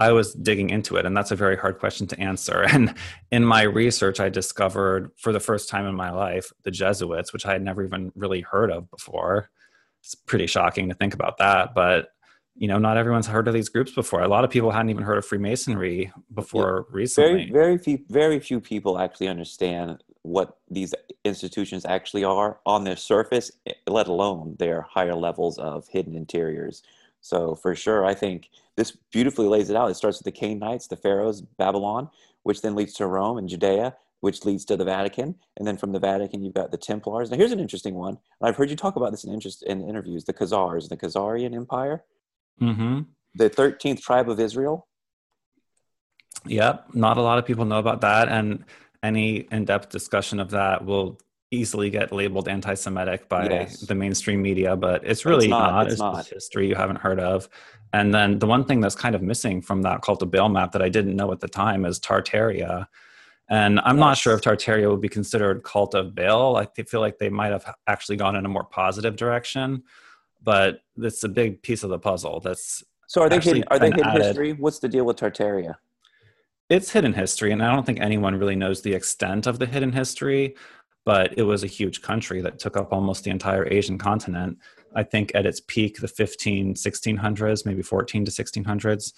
I 0.00 0.12
was 0.12 0.34
digging 0.34 0.70
into 0.70 0.96
it, 0.96 1.06
and 1.06 1.16
that's 1.16 1.30
a 1.30 1.36
very 1.36 1.56
hard 1.56 1.78
question 1.78 2.06
to 2.08 2.20
answer. 2.20 2.66
And 2.72 2.94
in 3.30 3.44
my 3.44 3.62
research, 3.62 4.20
I 4.20 4.28
discovered 4.28 5.12
for 5.16 5.32
the 5.32 5.40
first 5.40 5.68
time 5.68 5.86
in 5.86 5.94
my 5.94 6.10
life 6.10 6.52
the 6.64 6.70
Jesuits, 6.70 7.32
which 7.32 7.46
I 7.46 7.52
had 7.52 7.62
never 7.62 7.84
even 7.84 8.12
really 8.16 8.40
heard 8.40 8.70
of 8.70 8.90
before. 8.90 9.50
It's 10.02 10.14
pretty 10.14 10.46
shocking 10.46 10.88
to 10.88 10.94
think 10.94 11.14
about 11.14 11.38
that, 11.38 11.74
but 11.74 12.08
you 12.56 12.68
know, 12.68 12.78
not 12.78 12.96
everyone's 12.96 13.26
heard 13.26 13.48
of 13.48 13.54
these 13.54 13.68
groups 13.68 13.92
before. 13.92 14.22
A 14.22 14.28
lot 14.28 14.44
of 14.44 14.50
people 14.50 14.70
hadn't 14.70 14.90
even 14.90 15.02
heard 15.02 15.18
of 15.18 15.26
Freemasonry 15.26 16.12
before 16.32 16.86
recently. 16.90 17.50
Very, 17.50 17.50
very 17.50 17.78
few, 17.78 17.98
very 18.08 18.38
few 18.38 18.60
people 18.60 18.98
actually 18.98 19.26
understand 19.28 20.04
what 20.24 20.56
these 20.70 20.94
institutions 21.24 21.84
actually 21.84 22.24
are 22.24 22.58
on 22.64 22.84
their 22.84 22.96
surface, 22.96 23.52
let 23.87 24.08
alone 24.08 24.56
their 24.58 24.80
higher 24.80 25.14
levels 25.14 25.58
of 25.58 25.87
hidden 25.88 26.16
interiors. 26.16 26.82
So, 27.20 27.54
for 27.54 27.74
sure, 27.74 28.04
I 28.06 28.14
think 28.14 28.48
this 28.76 28.96
beautifully 29.12 29.46
lays 29.46 29.68
it 29.68 29.76
out. 29.76 29.90
It 29.90 29.94
starts 29.94 30.18
with 30.18 30.24
the 30.24 30.32
Canaanites, 30.32 30.87
the 30.87 30.96
pharaohs, 30.96 31.42
Babylon, 31.42 32.08
which 32.42 32.62
then 32.62 32.74
leads 32.74 32.94
to 32.94 33.06
Rome 33.06 33.37
and 33.37 33.48
Judea, 33.48 33.96
which 34.20 34.46
leads 34.46 34.64
to 34.64 34.76
the 34.78 34.84
Vatican, 34.84 35.34
and 35.58 35.66
then 35.66 35.76
from 35.76 35.92
the 35.92 35.98
Vatican 35.98 36.42
you've 36.42 36.54
got 36.54 36.70
the 36.70 36.78
Templars. 36.78 37.30
Now, 37.30 37.37
here's 37.37 37.52
an 37.52 37.60
interesting 37.60 37.94
one. 37.94 38.16
I've 38.40 38.56
heard 38.56 38.70
you 38.70 38.76
talk 38.76 38.96
about 38.96 39.10
this 39.10 39.24
in 39.24 39.32
interest 39.32 39.62
in 39.62 39.87
interviews: 39.87 40.24
the 40.24 40.32
Khazars, 40.32 40.88
the 40.88 40.96
Khazarian 40.96 41.54
Empire, 41.54 42.02
hmm 42.58 43.00
the 43.34 43.50
thirteenth 43.50 44.00
tribe 44.00 44.30
of 44.30 44.40
Israel. 44.40 44.87
Yep, 46.46 46.94
not 46.94 47.18
a 47.18 47.22
lot 47.22 47.38
of 47.38 47.44
people 47.44 47.64
know 47.64 47.78
about 47.78 48.00
that, 48.02 48.28
and 48.28 48.64
any 49.04 49.46
in-depth 49.52 49.90
discussion 49.90 50.40
of 50.40 50.50
that 50.50 50.84
will 50.84 51.18
easily 51.50 51.90
get 51.90 52.10
labeled 52.10 52.48
anti-Semitic 52.48 53.28
by 53.28 53.48
Yes. 53.48 53.80
the 53.80 53.94
mainstream 53.94 54.42
media. 54.42 54.74
But 54.74 55.04
it's 55.04 55.24
really 55.24 55.44
it's 55.46 55.50
not, 55.50 55.70
not. 55.72 55.84
it's 55.84 55.92
It's, 55.94 56.00
not. 56.00 56.26
history 56.26 56.66
you 56.68 56.74
haven't 56.74 56.96
heard 57.00 57.20
of. 57.20 57.48
And 57.92 58.12
then 58.12 58.38
the 58.40 58.46
one 58.46 58.64
thing 58.64 58.80
that's 58.80 58.96
kind 58.96 59.14
of 59.14 59.22
missing 59.22 59.60
from 59.62 59.82
that 59.82 60.02
cult 60.02 60.22
of 60.22 60.30
Baal 60.32 60.48
map 60.48 60.72
that 60.72 60.82
I 60.82 60.88
didn't 60.88 61.14
know 61.14 61.30
at 61.30 61.38
the 61.40 61.46
time 61.48 61.84
is 61.84 62.00
Tartaria. 62.00 62.86
And 63.48 63.78
I'm 63.84 63.98
not 63.98 64.16
sure 64.16 64.34
if 64.34 64.40
Tartaria 64.40 64.90
would 64.90 65.02
be 65.02 65.08
considered 65.08 65.62
cult 65.62 65.94
of 65.94 66.14
Baal. 66.14 66.56
I 66.56 66.66
feel 66.84 67.00
like 67.00 67.18
they 67.18 67.28
might 67.28 67.52
have 67.52 67.72
actually 67.86 68.16
gone 68.16 68.34
in 68.36 68.44
a 68.46 68.48
more 68.48 68.64
positive 68.64 69.14
direction, 69.16 69.84
but 70.42 70.80
it's 70.96 71.22
a 71.24 71.28
big 71.28 71.62
piece 71.62 71.82
of 71.84 71.90
the 71.90 71.98
puzzle. 71.98 72.40
That's 72.40 72.82
So, 73.06 73.20
are 73.20 73.28
they 73.28 73.38
hidden, 73.38 73.64
are 73.70 73.78
they 73.78 73.90
hidden 73.90 74.04
added. 74.06 74.22
history? 74.24 74.52
What's 74.54 74.78
the 74.80 74.88
deal 74.88 75.04
with 75.04 75.18
Tartaria? 75.18 75.74
It's 76.74 76.90
hidden 76.90 77.12
history, 77.12 77.52
and 77.52 77.62
I 77.62 77.72
don't 77.72 77.87
think 77.87 78.00
anyone 78.00 78.34
really 78.34 78.56
knows 78.56 78.82
the 78.82 78.94
extent 78.94 79.46
of 79.46 79.60
the 79.60 79.66
hidden 79.66 79.92
history. 79.92 80.56
But 81.04 81.34
it 81.37 81.42
was 81.42 81.62
a 81.62 81.68
huge 81.68 82.00
country 82.00 82.40
that 82.40 82.58
took 82.58 82.76
up 82.76 82.92
almost 82.92 83.24
the 83.24 83.30
entire 83.30 83.70
Asian 83.70 83.98
continent. 83.98 84.58
I 84.96 85.02
think 85.02 85.32
at 85.34 85.46
its 85.46 85.60
peak, 85.60 85.98
the 85.98 86.08
15, 86.08 86.74
1600s, 86.74 87.66
maybe 87.66 87.82
14 87.82 88.24
to 88.24 88.30
1600s, 88.30 89.12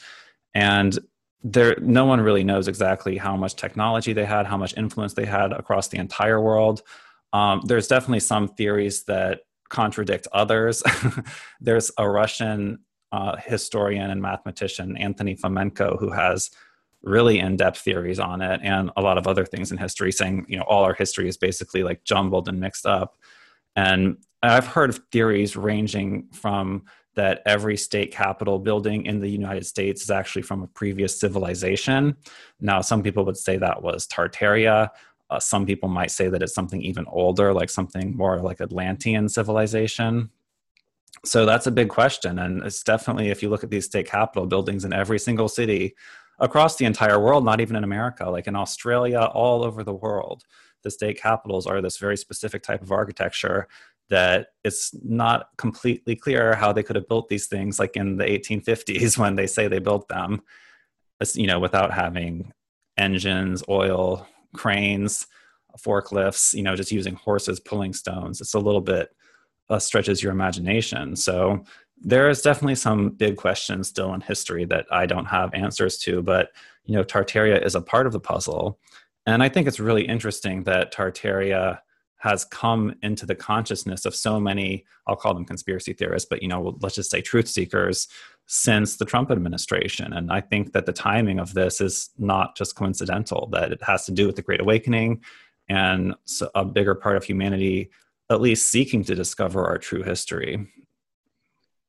and 0.53 0.99
there 1.45 1.77
no 1.81 2.05
one 2.05 2.21
really 2.21 2.45
knows 2.45 2.69
exactly 2.69 3.17
how 3.17 3.37
much 3.37 3.55
technology 3.57 4.13
they 4.13 4.25
had, 4.25 4.47
how 4.47 4.57
much 4.57 4.77
influence 4.77 5.15
they 5.15 5.25
had 5.25 5.53
across 5.53 5.89
the 5.89 5.99
entire 5.99 6.41
world. 6.41 6.83
Um, 7.33 7.63
there's 7.65 7.89
definitely 7.89 8.21
some 8.21 8.49
theories 8.49 9.05
that 9.05 9.41
contradict 9.69 10.27
others. 10.33 10.83
there's 11.61 11.91
a 11.99 12.09
Russian 12.09 12.81
uh, 13.13 13.37
historian 13.37 14.11
and 14.11 14.21
mathematician, 14.21 14.97
Anthony 14.97 15.37
Fomenko, 15.37 15.99
who 15.99 16.11
has 16.11 16.51
really 17.07 17.39
in-depth 17.39 17.79
theories 17.79 18.19
on 18.19 18.43
it 18.43 18.61
and 18.63 18.91
a 18.97 19.01
lot 19.01 19.17
of 19.17 19.27
other 19.27 19.45
things 19.45 19.73
in 19.73 19.79
history 19.79 20.13
saying 20.13 20.45
you 20.49 20.57
know 20.57 20.65
all 20.65 20.85
our 20.85 20.95
history 20.95 21.29
is 21.29 21.37
basically 21.37 21.83
like 21.83 22.03
jumbled 22.05 22.49
and 22.49 22.61
mixed 22.61 22.85
up 22.85 23.17
and 23.77 24.19
i've 24.43 24.67
heard 24.67 24.91
of 24.91 25.01
theories 25.11 25.57
ranging 25.57 26.27
from 26.33 26.83
that 27.17 27.43
every 27.47 27.77
state 27.77 28.13
capitol 28.13 28.59
building 28.59 29.07
in 29.07 29.21
the 29.21 29.29
United 29.29 29.67
States 29.67 30.03
is 30.03 30.11
actually 30.11 30.43
from 30.43 30.63
a 30.63 30.67
previous 30.69 31.19
civilization. 31.19 32.15
Now, 32.61 32.83
some 32.83 33.03
people 33.03 33.25
would 33.25 33.39
say 33.39 33.57
that 33.57 33.83
was 33.83 34.07
Tartaria. 34.07 34.91
Uh, 35.31 35.41
some 35.41 35.67
people 35.67 35.89
might 35.89 36.11
say 36.11 36.29
that 36.29 36.43
it's 36.43 36.55
something 36.55 36.83
even 36.83 37.07
older, 37.09 37.53
like 37.53 37.71
something 37.71 38.15
more 38.17 38.39
like 38.41 38.61
Atlantean 38.61 39.29
civilization. 39.31 40.31
So 41.25 41.47
that's 41.47 41.67
a 41.67 41.73
big 41.73 41.89
question. 41.89 42.39
And 42.39 42.63
it's 42.63 42.83
definitely, 42.83 43.31
if 43.31 43.43
you 43.43 43.49
look 43.49 43.65
at 43.65 43.71
these 43.71 43.87
state 43.87 44.07
capitol 44.07 44.47
buildings 44.47 44.85
in 44.85 44.93
every 44.93 45.19
single 45.19 45.49
city 45.49 45.97
across 46.39 46.77
the 46.77 46.85
entire 46.85 47.19
world, 47.19 47.45
not 47.45 47.61
even 47.61 47.77
in 47.77 47.85
America, 47.85 48.29
like 48.29 48.47
in 48.47 48.57
Australia, 48.57 49.21
all 49.21 49.65
over 49.65 49.83
the 49.83 49.95
world, 49.95 50.45
the 50.83 50.91
state 50.91 51.21
capitals 51.21 51.67
are 51.67 51.81
this 51.81 51.99
very 51.99 52.17
specific 52.17 52.63
type 52.63 52.83
of 52.83 52.93
architecture 52.93 53.69
that 54.09 54.49
it's 54.63 54.95
not 55.03 55.49
completely 55.59 56.15
clear 56.15 56.55
how 56.55 56.73
they 56.73 56.83
could 56.83 56.97
have 56.97 57.09
built 57.09 57.29
these 57.29 57.47
things 57.47 57.79
like 57.79 57.97
in 57.97 58.17
the 58.17 58.25
1850s 58.25 59.19
when 59.19 59.35
they 59.35 59.47
say 59.47 59.67
they 59.67 59.81
built 59.81 60.09
them 60.09 60.43
you 61.35 61.47
know 61.47 61.59
without 61.59 61.93
having 61.93 62.53
engines 62.99 63.65
oil 63.69 64.27
cranes 64.55 65.27
forklifts 65.79 66.55
you 66.55 66.63
know 66.63 66.77
just 66.77 66.93
using 66.93 67.15
horses 67.17 67.61
pulling 67.61 67.93
stones. 67.93 68.41
It's 68.41 68.55
a 68.55 68.59
little 68.59 68.81
bit 68.81 69.11
uh, 69.69 69.79
stretches 69.79 70.23
your 70.23 70.33
imagination. 70.33 71.17
So 71.17 71.65
there 71.99 72.29
is 72.29 72.43
definitely 72.43 72.75
some 72.75 73.11
big 73.11 73.37
questions 73.37 73.89
still 73.89 74.13
in 74.15 74.21
history 74.21 74.65
that 74.65 74.87
i 74.91 75.07
don't 75.07 75.27
have 75.27 75.53
answers 75.55 75.99
to 75.99 76.23
but 76.23 76.51
you 76.85 76.95
know 76.95 77.05
tartaria 77.05 77.65
is 77.65 77.75
a 77.75 77.81
part 77.81 78.07
of 78.07 78.13
the 78.13 78.21
puzzle. 78.21 78.79
And 79.27 79.43
i 79.43 79.49
think 79.49 79.67
it's 79.67 79.81
really 79.81 80.07
interesting 80.07 80.65
that 80.65 80.93
tartaria 80.93 81.81
has 82.19 82.45
come 82.47 82.95
into 83.03 83.27
the 83.27 83.35
consciousness 83.35 84.05
of 84.05 84.15
so 84.15 84.39
many 84.41 84.85
i'll 85.07 85.17
call 85.17 85.35
them 85.35 85.45
conspiracy 85.45 85.93
theorists 85.93 86.29
but 86.29 86.43
you 86.43 86.49
know 86.49 86.77
let's 86.81 86.95
just 86.95 87.11
say 87.11 87.21
truth 87.21 87.49
seekers 87.49 88.09
since 88.49 88.97
the 88.97 89.05
trump 89.05 89.31
administration. 89.31 90.13
And 90.13 90.31
i 90.31 90.41
think 90.41 90.73
that 90.73 90.87
the 90.87 90.93
timing 90.93 91.39
of 91.39 91.55
this 91.55 91.81
is 91.81 92.11
not 92.19 92.57
just 92.57 92.77
coincidental 92.77 93.49
that 93.53 93.73
it 93.73 93.83
has 93.83 94.05
to 94.07 94.13
do 94.13 94.27
with 94.27 94.37
the 94.37 94.43
great 94.43 94.61
awakening 94.61 95.23
and 95.69 96.15
a 96.55 96.65
bigger 96.65 96.95
part 96.95 97.17
of 97.17 97.25
humanity 97.25 97.91
at 98.31 98.41
least 98.41 98.71
seeking 98.71 99.05
to 99.05 99.15
discover 99.15 99.65
our 99.67 99.79
true 99.79 100.03
history 100.03 100.67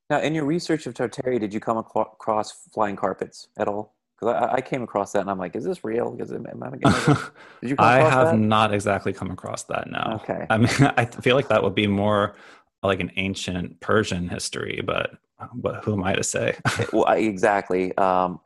now 0.09 0.19
in 0.19 0.33
your 0.33 0.45
research 0.45 0.85
of 0.87 0.93
tartaria 0.93 1.39
did 1.39 1.53
you 1.53 1.59
come 1.59 1.77
across 1.77 2.51
flying 2.73 2.95
carpets 2.95 3.47
at 3.57 3.67
all 3.67 3.93
because 4.19 4.35
I, 4.35 4.55
I, 4.55 4.61
came 4.61 4.81
across 4.81 5.11
that 5.11 5.21
and 5.21 5.29
I'm 5.29 5.37
like, 5.37 5.55
is 5.55 5.63
this 5.63 5.83
real? 5.83 6.15
Is 6.19 6.31
it, 6.31 6.41
am 6.49 6.63
I, 6.63 6.69
Did 7.61 7.69
you 7.69 7.75
I 7.77 7.99
have 7.99 8.31
that? 8.31 8.37
not 8.37 8.73
exactly 8.73 9.13
come 9.13 9.29
across 9.29 9.63
that. 9.65 9.89
No. 9.91 10.19
Okay. 10.23 10.45
I 10.49 10.57
mean, 10.57 10.69
I 10.97 11.05
feel 11.05 11.35
like 11.35 11.49
that 11.49 11.61
would 11.61 11.75
be 11.75 11.87
more 11.87 12.35
like 12.83 12.99
an 12.99 13.11
ancient 13.15 13.79
Persian 13.79 14.27
history, 14.27 14.81
but 14.85 15.11
but 15.53 15.83
who 15.83 15.93
am 15.93 16.03
I 16.03 16.13
to 16.13 16.23
say? 16.23 16.57
well, 16.93 17.05
I, 17.07 17.17
exactly. 17.17 17.95
Um, 17.97 18.39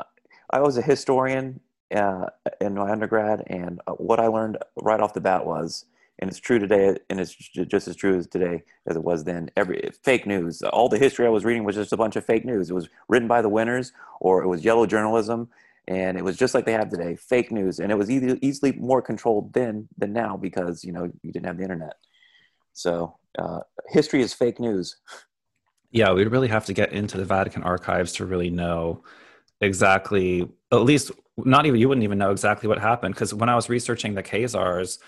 I 0.49 0.59
was 0.59 0.77
a 0.77 0.81
historian 0.81 1.61
uh, 1.95 2.25
in 2.59 2.75
my 2.75 2.91
undergrad, 2.91 3.43
and 3.47 3.79
uh, 3.87 3.93
what 3.93 4.19
I 4.19 4.27
learned 4.27 4.57
right 4.81 4.99
off 4.99 5.13
the 5.13 5.21
bat 5.21 5.45
was 5.45 5.85
and 6.21 6.29
it's 6.29 6.39
true 6.39 6.59
today 6.59 6.95
and 7.09 7.19
it's 7.19 7.33
just 7.33 7.87
as 7.87 7.95
true 7.95 8.15
as 8.17 8.27
today 8.27 8.63
as 8.87 8.95
it 8.95 9.03
was 9.03 9.23
then. 9.23 9.49
Every 9.57 9.89
fake 10.03 10.27
news 10.27 10.61
all 10.61 10.87
the 10.87 10.99
history 10.99 11.25
i 11.25 11.29
was 11.29 11.43
reading 11.43 11.63
was 11.63 11.75
just 11.75 11.93
a 11.93 11.97
bunch 11.97 12.15
of 12.15 12.23
fake 12.23 12.45
news. 12.45 12.69
It 12.69 12.73
was 12.73 12.89
written 13.09 13.27
by 13.27 13.41
the 13.41 13.49
winners 13.49 13.91
or 14.19 14.43
it 14.43 14.47
was 14.47 14.63
yellow 14.63 14.85
journalism 14.85 15.49
and 15.87 16.17
it 16.17 16.23
was 16.23 16.37
just 16.37 16.53
like 16.53 16.65
they 16.65 16.73
have 16.73 16.89
today 16.89 17.15
fake 17.15 17.51
news. 17.51 17.79
And 17.79 17.91
it 17.91 17.97
was 17.97 18.09
easily 18.09 18.73
more 18.73 19.01
controlled 19.01 19.51
then 19.53 19.87
than 19.97 20.13
now 20.13 20.37
because 20.37 20.83
you 20.83 20.91
know 20.91 21.11
you 21.23 21.31
didn't 21.31 21.47
have 21.47 21.57
the 21.57 21.63
internet. 21.63 21.95
So 22.73 23.17
uh, 23.37 23.61
history 23.89 24.21
is 24.21 24.33
fake 24.33 24.59
news. 24.59 24.97
Yeah 25.89 26.13
we'd 26.13 26.31
really 26.31 26.47
have 26.47 26.65
to 26.65 26.73
get 26.73 26.93
into 26.93 27.17
the 27.17 27.25
vatican 27.25 27.63
archives 27.63 28.13
to 28.13 28.25
really 28.25 28.49
know 28.49 29.03
exactly 29.59 30.47
at 30.71 30.83
least 30.83 31.11
not 31.37 31.65
even 31.65 31.79
you 31.79 31.89
wouldn't 31.89 32.03
even 32.03 32.17
know 32.17 32.31
exactly 32.31 32.69
what 32.69 32.79
happened 32.79 33.13
because 33.13 33.33
when 33.33 33.49
i 33.49 33.55
was 33.55 33.69
researching 33.69 34.15
the 34.15 34.23
khazars 34.23 34.99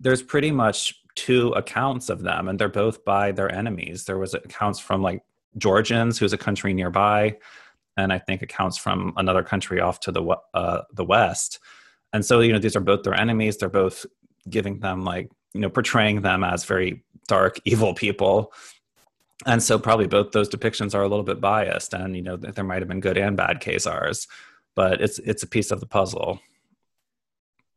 there's 0.00 0.22
pretty 0.22 0.50
much 0.50 0.94
two 1.14 1.50
accounts 1.50 2.08
of 2.08 2.22
them 2.22 2.48
and 2.48 2.58
they're 2.58 2.68
both 2.68 3.04
by 3.04 3.32
their 3.32 3.52
enemies. 3.52 4.04
There 4.04 4.18
was 4.18 4.34
accounts 4.34 4.78
from 4.78 5.02
like 5.02 5.22
georgians 5.58 6.18
who's 6.18 6.32
a 6.32 6.38
country 6.38 6.72
nearby 6.72 7.36
and 7.98 8.10
i 8.10 8.18
think 8.18 8.40
accounts 8.40 8.78
from 8.78 9.12
another 9.18 9.42
country 9.42 9.80
off 9.80 10.00
to 10.00 10.10
the 10.10 10.36
uh, 10.54 10.82
the 10.92 11.04
west. 11.04 11.60
And 12.12 12.24
so 12.24 12.40
you 12.40 12.52
know 12.52 12.58
these 12.58 12.76
are 12.76 12.80
both 12.80 13.02
their 13.02 13.14
enemies. 13.14 13.56
They're 13.56 13.68
both 13.68 14.06
giving 14.48 14.80
them 14.80 15.04
like 15.04 15.30
you 15.52 15.60
know 15.60 15.70
portraying 15.70 16.22
them 16.22 16.44
as 16.44 16.64
very 16.64 17.02
dark 17.28 17.58
evil 17.64 17.94
people. 17.94 18.52
And 19.44 19.62
so 19.62 19.78
probably 19.78 20.06
both 20.06 20.30
those 20.30 20.48
depictions 20.48 20.94
are 20.94 21.02
a 21.02 21.08
little 21.08 21.24
bit 21.24 21.40
biased 21.40 21.94
and 21.94 22.16
you 22.16 22.22
know 22.22 22.36
there 22.36 22.64
might 22.64 22.80
have 22.80 22.88
been 22.88 23.00
good 23.00 23.18
and 23.18 23.36
bad 23.36 23.60
khazars 23.60 24.28
but 24.74 25.00
it's 25.00 25.18
it's 25.20 25.42
a 25.42 25.46
piece 25.46 25.70
of 25.70 25.80
the 25.80 25.86
puzzle 25.86 26.40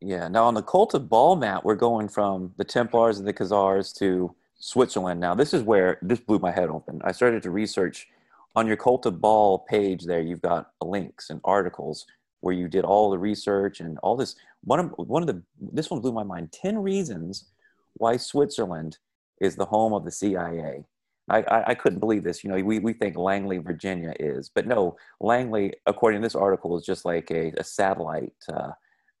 yeah. 0.00 0.28
Now 0.28 0.44
on 0.44 0.54
the 0.54 0.62
cult 0.62 0.94
of 0.94 1.08
Baal 1.08 1.36
map, 1.36 1.64
we're 1.64 1.74
going 1.74 2.08
from 2.08 2.52
the 2.56 2.64
Templars 2.64 3.18
and 3.18 3.26
the 3.26 3.32
Khazars 3.32 3.96
to 3.98 4.34
Switzerland. 4.58 5.20
Now 5.20 5.34
this 5.34 5.54
is 5.54 5.62
where 5.62 5.98
this 6.02 6.20
blew 6.20 6.38
my 6.38 6.50
head 6.50 6.68
open. 6.68 7.00
I 7.04 7.12
started 7.12 7.42
to 7.44 7.50
research 7.50 8.08
on 8.54 8.66
your 8.66 8.76
cult 8.76 9.06
of 9.06 9.20
Baal 9.20 9.60
page. 9.60 10.04
There, 10.04 10.20
you've 10.20 10.42
got 10.42 10.70
links 10.82 11.30
and 11.30 11.40
articles 11.44 12.06
where 12.40 12.54
you 12.54 12.68
did 12.68 12.84
all 12.84 13.10
the 13.10 13.18
research 13.18 13.80
and 13.80 13.98
all 13.98 14.16
this. 14.16 14.36
One 14.64 14.80
of 14.80 14.92
one 14.96 15.22
of 15.22 15.26
the 15.26 15.42
this 15.60 15.90
one 15.90 16.00
blew 16.00 16.12
my 16.12 16.22
mind. 16.24 16.52
Ten 16.52 16.78
reasons 16.78 17.46
why 17.94 18.16
Switzerland 18.16 18.98
is 19.40 19.56
the 19.56 19.66
home 19.66 19.92
of 19.92 20.04
the 20.04 20.10
CIA. 20.10 20.84
I, 21.28 21.38
I, 21.42 21.70
I, 21.70 21.74
couldn't 21.74 21.98
believe 21.98 22.22
this. 22.22 22.44
You 22.44 22.50
know, 22.50 22.62
we, 22.62 22.78
we 22.78 22.92
think 22.92 23.16
Langley, 23.16 23.58
Virginia 23.58 24.14
is, 24.20 24.48
but 24.48 24.66
no, 24.66 24.96
Langley, 25.20 25.74
according 25.86 26.20
to 26.20 26.24
this 26.24 26.36
article, 26.36 26.76
is 26.78 26.86
just 26.86 27.04
like 27.04 27.30
a, 27.32 27.52
a 27.56 27.64
satellite 27.64 28.32
uh, 28.48 28.70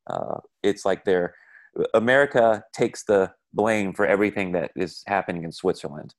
uh, 0.06 0.38
it's 0.62 0.84
like 0.84 1.04
they're 1.04 1.34
America 1.94 2.64
takes 2.72 3.04
the 3.04 3.30
blame 3.52 3.92
for 3.92 4.06
everything 4.06 4.52
that 4.52 4.70
is 4.76 5.02
happening 5.06 5.44
in 5.44 5.52
Switzerland. 5.52 6.14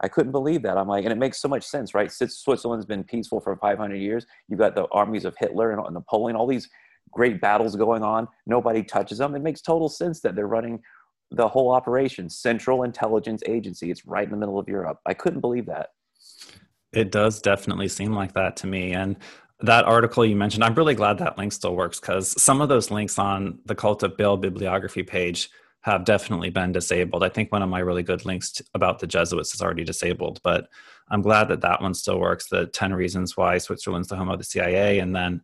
I 0.00 0.08
couldn't 0.08 0.32
believe 0.32 0.62
that. 0.62 0.78
I'm 0.78 0.88
like, 0.88 1.04
and 1.04 1.12
it 1.12 1.18
makes 1.18 1.40
so 1.40 1.48
much 1.48 1.64
sense, 1.64 1.92
right? 1.92 2.10
Since 2.10 2.38
Switzerland's 2.38 2.86
been 2.86 3.04
peaceful 3.04 3.40
for 3.40 3.56
500 3.56 3.96
years, 3.96 4.26
you've 4.48 4.60
got 4.60 4.74
the 4.74 4.86
armies 4.92 5.24
of 5.24 5.36
Hitler 5.38 5.72
and 5.72 5.94
Napoleon, 5.94 6.36
all 6.36 6.46
these 6.46 6.68
great 7.10 7.40
battles 7.40 7.74
going 7.74 8.02
on. 8.02 8.28
Nobody 8.46 8.82
touches 8.82 9.18
them. 9.18 9.34
It 9.34 9.42
makes 9.42 9.60
total 9.60 9.88
sense 9.88 10.20
that 10.20 10.36
they're 10.36 10.46
running 10.46 10.80
the 11.30 11.48
whole 11.48 11.72
operation, 11.72 12.30
Central 12.30 12.84
Intelligence 12.84 13.42
Agency. 13.46 13.90
It's 13.90 14.06
right 14.06 14.24
in 14.24 14.30
the 14.30 14.36
middle 14.36 14.58
of 14.58 14.68
Europe. 14.68 14.98
I 15.04 15.14
couldn't 15.14 15.40
believe 15.40 15.66
that. 15.66 15.88
It 16.92 17.10
does 17.10 17.42
definitely 17.42 17.88
seem 17.88 18.12
like 18.12 18.32
that 18.34 18.56
to 18.58 18.66
me. 18.66 18.92
And 18.92 19.16
that 19.60 19.84
article 19.84 20.24
you 20.24 20.36
mentioned, 20.36 20.62
I'm 20.62 20.74
really 20.74 20.94
glad 20.94 21.18
that 21.18 21.36
link 21.36 21.52
still 21.52 21.74
works 21.74 21.98
because 21.98 22.40
some 22.40 22.60
of 22.60 22.68
those 22.68 22.90
links 22.90 23.18
on 23.18 23.58
the 23.64 23.74
Cult 23.74 24.02
of 24.02 24.16
Baal 24.16 24.36
bibliography 24.36 25.02
page 25.02 25.50
have 25.80 26.04
definitely 26.04 26.50
been 26.50 26.72
disabled. 26.72 27.24
I 27.24 27.28
think 27.28 27.50
one 27.50 27.62
of 27.62 27.68
my 27.68 27.80
really 27.80 28.02
good 28.02 28.24
links 28.24 28.60
about 28.74 28.98
the 28.98 29.06
Jesuits 29.06 29.54
is 29.54 29.62
already 29.62 29.84
disabled, 29.84 30.40
but 30.42 30.68
I'm 31.08 31.22
glad 31.22 31.48
that 31.48 31.62
that 31.62 31.80
one 31.80 31.94
still 31.94 32.20
works. 32.20 32.48
The 32.48 32.66
10 32.66 32.92
reasons 32.92 33.36
why 33.36 33.58
Switzerland's 33.58 34.08
the 34.08 34.16
home 34.16 34.28
of 34.28 34.38
the 34.38 34.44
CIA. 34.44 34.98
And 34.98 35.14
then 35.14 35.42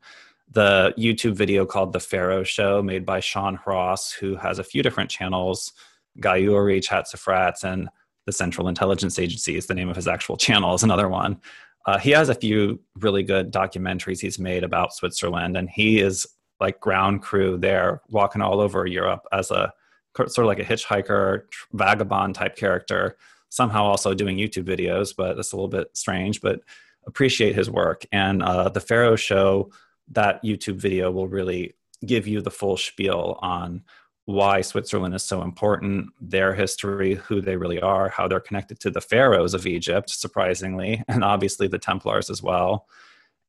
the 0.50 0.92
YouTube 0.98 1.34
video 1.34 1.64
called 1.64 1.92
The 1.92 2.00
Pharaoh 2.00 2.44
Show, 2.44 2.82
made 2.82 3.06
by 3.06 3.20
Sean 3.20 3.58
Ross, 3.66 4.12
who 4.12 4.36
has 4.36 4.58
a 4.58 4.64
few 4.64 4.82
different 4.82 5.10
channels 5.10 5.72
Gayuri, 6.20 6.80
Chatsafrats, 6.80 7.64
and 7.64 7.88
the 8.26 8.32
Central 8.32 8.68
Intelligence 8.68 9.18
Agency 9.18 9.56
is 9.56 9.66
the 9.66 9.74
name 9.74 9.88
of 9.88 9.96
his 9.96 10.08
actual 10.08 10.36
channel, 10.46 10.74
is 10.74 10.82
another 10.82 11.08
one. 11.08 11.40
Uh, 11.86 11.98
he 11.98 12.10
has 12.10 12.28
a 12.28 12.34
few 12.34 12.80
really 13.00 13.22
good 13.22 13.52
documentaries 13.52 14.20
he's 14.20 14.38
made 14.38 14.64
about 14.64 14.94
Switzerland, 14.94 15.56
and 15.56 15.68
he 15.68 16.00
is 16.00 16.26
like 16.60 16.80
ground 16.80 17.22
crew 17.22 17.58
there, 17.58 18.00
walking 18.08 18.40
all 18.40 18.60
over 18.60 18.86
Europe 18.86 19.26
as 19.32 19.50
a 19.50 19.72
sort 20.16 20.38
of 20.38 20.46
like 20.46 20.60
a 20.60 20.64
hitchhiker, 20.64 21.42
vagabond 21.72 22.34
type 22.34 22.56
character. 22.56 23.16
Somehow 23.50 23.84
also 23.84 24.14
doing 24.14 24.36
YouTube 24.36 24.64
videos, 24.64 25.14
but 25.16 25.38
it's 25.38 25.52
a 25.52 25.56
little 25.56 25.68
bit 25.68 25.88
strange. 25.96 26.40
But 26.40 26.60
appreciate 27.06 27.54
his 27.54 27.70
work. 27.70 28.06
And 28.12 28.42
uh, 28.42 28.68
the 28.68 28.80
Pharaoh 28.80 29.16
Show, 29.16 29.70
that 30.12 30.42
YouTube 30.42 30.76
video 30.76 31.10
will 31.10 31.28
really 31.28 31.74
give 32.04 32.26
you 32.26 32.40
the 32.40 32.50
full 32.50 32.76
spiel 32.76 33.38
on 33.42 33.82
why 34.26 34.62
Switzerland 34.62 35.14
is 35.14 35.22
so 35.22 35.42
important, 35.42 36.08
their 36.20 36.54
history, 36.54 37.14
who 37.14 37.40
they 37.40 37.56
really 37.56 37.80
are, 37.80 38.08
how 38.08 38.26
they're 38.26 38.40
connected 38.40 38.80
to 38.80 38.90
the 38.90 39.00
pharaohs 39.00 39.52
of 39.52 39.66
Egypt, 39.66 40.08
surprisingly, 40.08 41.02
and 41.08 41.22
obviously 41.22 41.68
the 41.68 41.78
Templars 41.78 42.30
as 42.30 42.42
well. 42.42 42.86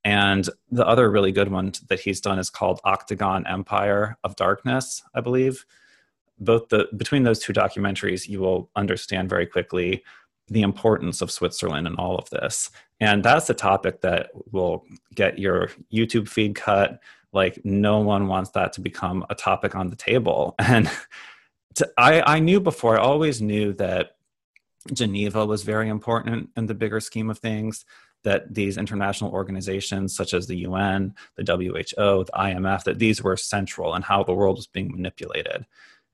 And 0.03 0.47
the 0.69 0.85
other 0.85 1.09
really 1.09 1.31
good 1.31 1.51
one 1.51 1.71
that 1.89 1.99
he's 1.99 2.21
done 2.21 2.37
is 2.37 2.49
called 2.49 2.79
Octagon 2.83 3.47
Empire 3.47 4.17
of 4.23 4.35
Darkness, 4.35 5.01
I 5.15 5.21
believe. 5.21 5.65
Both 6.37 6.69
the 6.69 6.87
between 6.95 7.23
those 7.23 7.39
two 7.39 7.53
documentaries, 7.53 8.27
you 8.27 8.39
will 8.39 8.69
understand 8.75 9.29
very 9.29 9.47
quickly 9.47 10.03
the 10.47 10.61
importance 10.61 11.21
of 11.21 11.31
Switzerland 11.31 11.87
in 11.87 11.95
all 11.95 12.17
of 12.17 12.29
this. 12.29 12.69
And 12.99 13.23
that's 13.23 13.49
a 13.49 13.55
topic 13.55 14.01
that 14.01 14.29
will 14.51 14.85
get 15.15 15.39
your 15.39 15.69
YouTube 15.91 16.27
feed 16.27 16.53
cut, 16.55 16.99
like 17.35 17.59
no 17.63 17.99
one 17.99 18.27
wants 18.27 18.51
that 18.51 18.73
to 18.73 18.81
become 18.81 19.25
a 19.29 19.35
topic 19.35 19.75
on 19.75 19.89
the 19.89 19.95
table 19.95 20.55
and 20.59 20.89
to, 21.75 21.87
I, 21.97 22.21
I 22.35 22.39
knew 22.39 22.61
before 22.61 22.97
i 22.97 23.01
always 23.01 23.41
knew 23.41 23.73
that 23.73 24.15
Geneva 24.93 25.45
was 25.45 25.63
very 25.63 25.89
important 25.89 26.49
in 26.55 26.67
the 26.67 26.73
bigger 26.73 26.99
scheme 26.99 27.29
of 27.29 27.39
things. 27.39 27.85
That 28.23 28.53
these 28.55 28.77
international 28.79 29.31
organizations, 29.31 30.15
such 30.15 30.33
as 30.33 30.47
the 30.47 30.57
UN, 30.57 31.13
the 31.35 31.43
WHO, 31.43 32.23
the 32.23 32.31
IMF, 32.33 32.83
that 32.85 32.97
these 32.97 33.21
were 33.21 33.37
central 33.37 33.93
and 33.93 34.03
how 34.03 34.23
the 34.23 34.33
world 34.33 34.57
was 34.57 34.65
being 34.65 34.91
manipulated, 34.91 35.67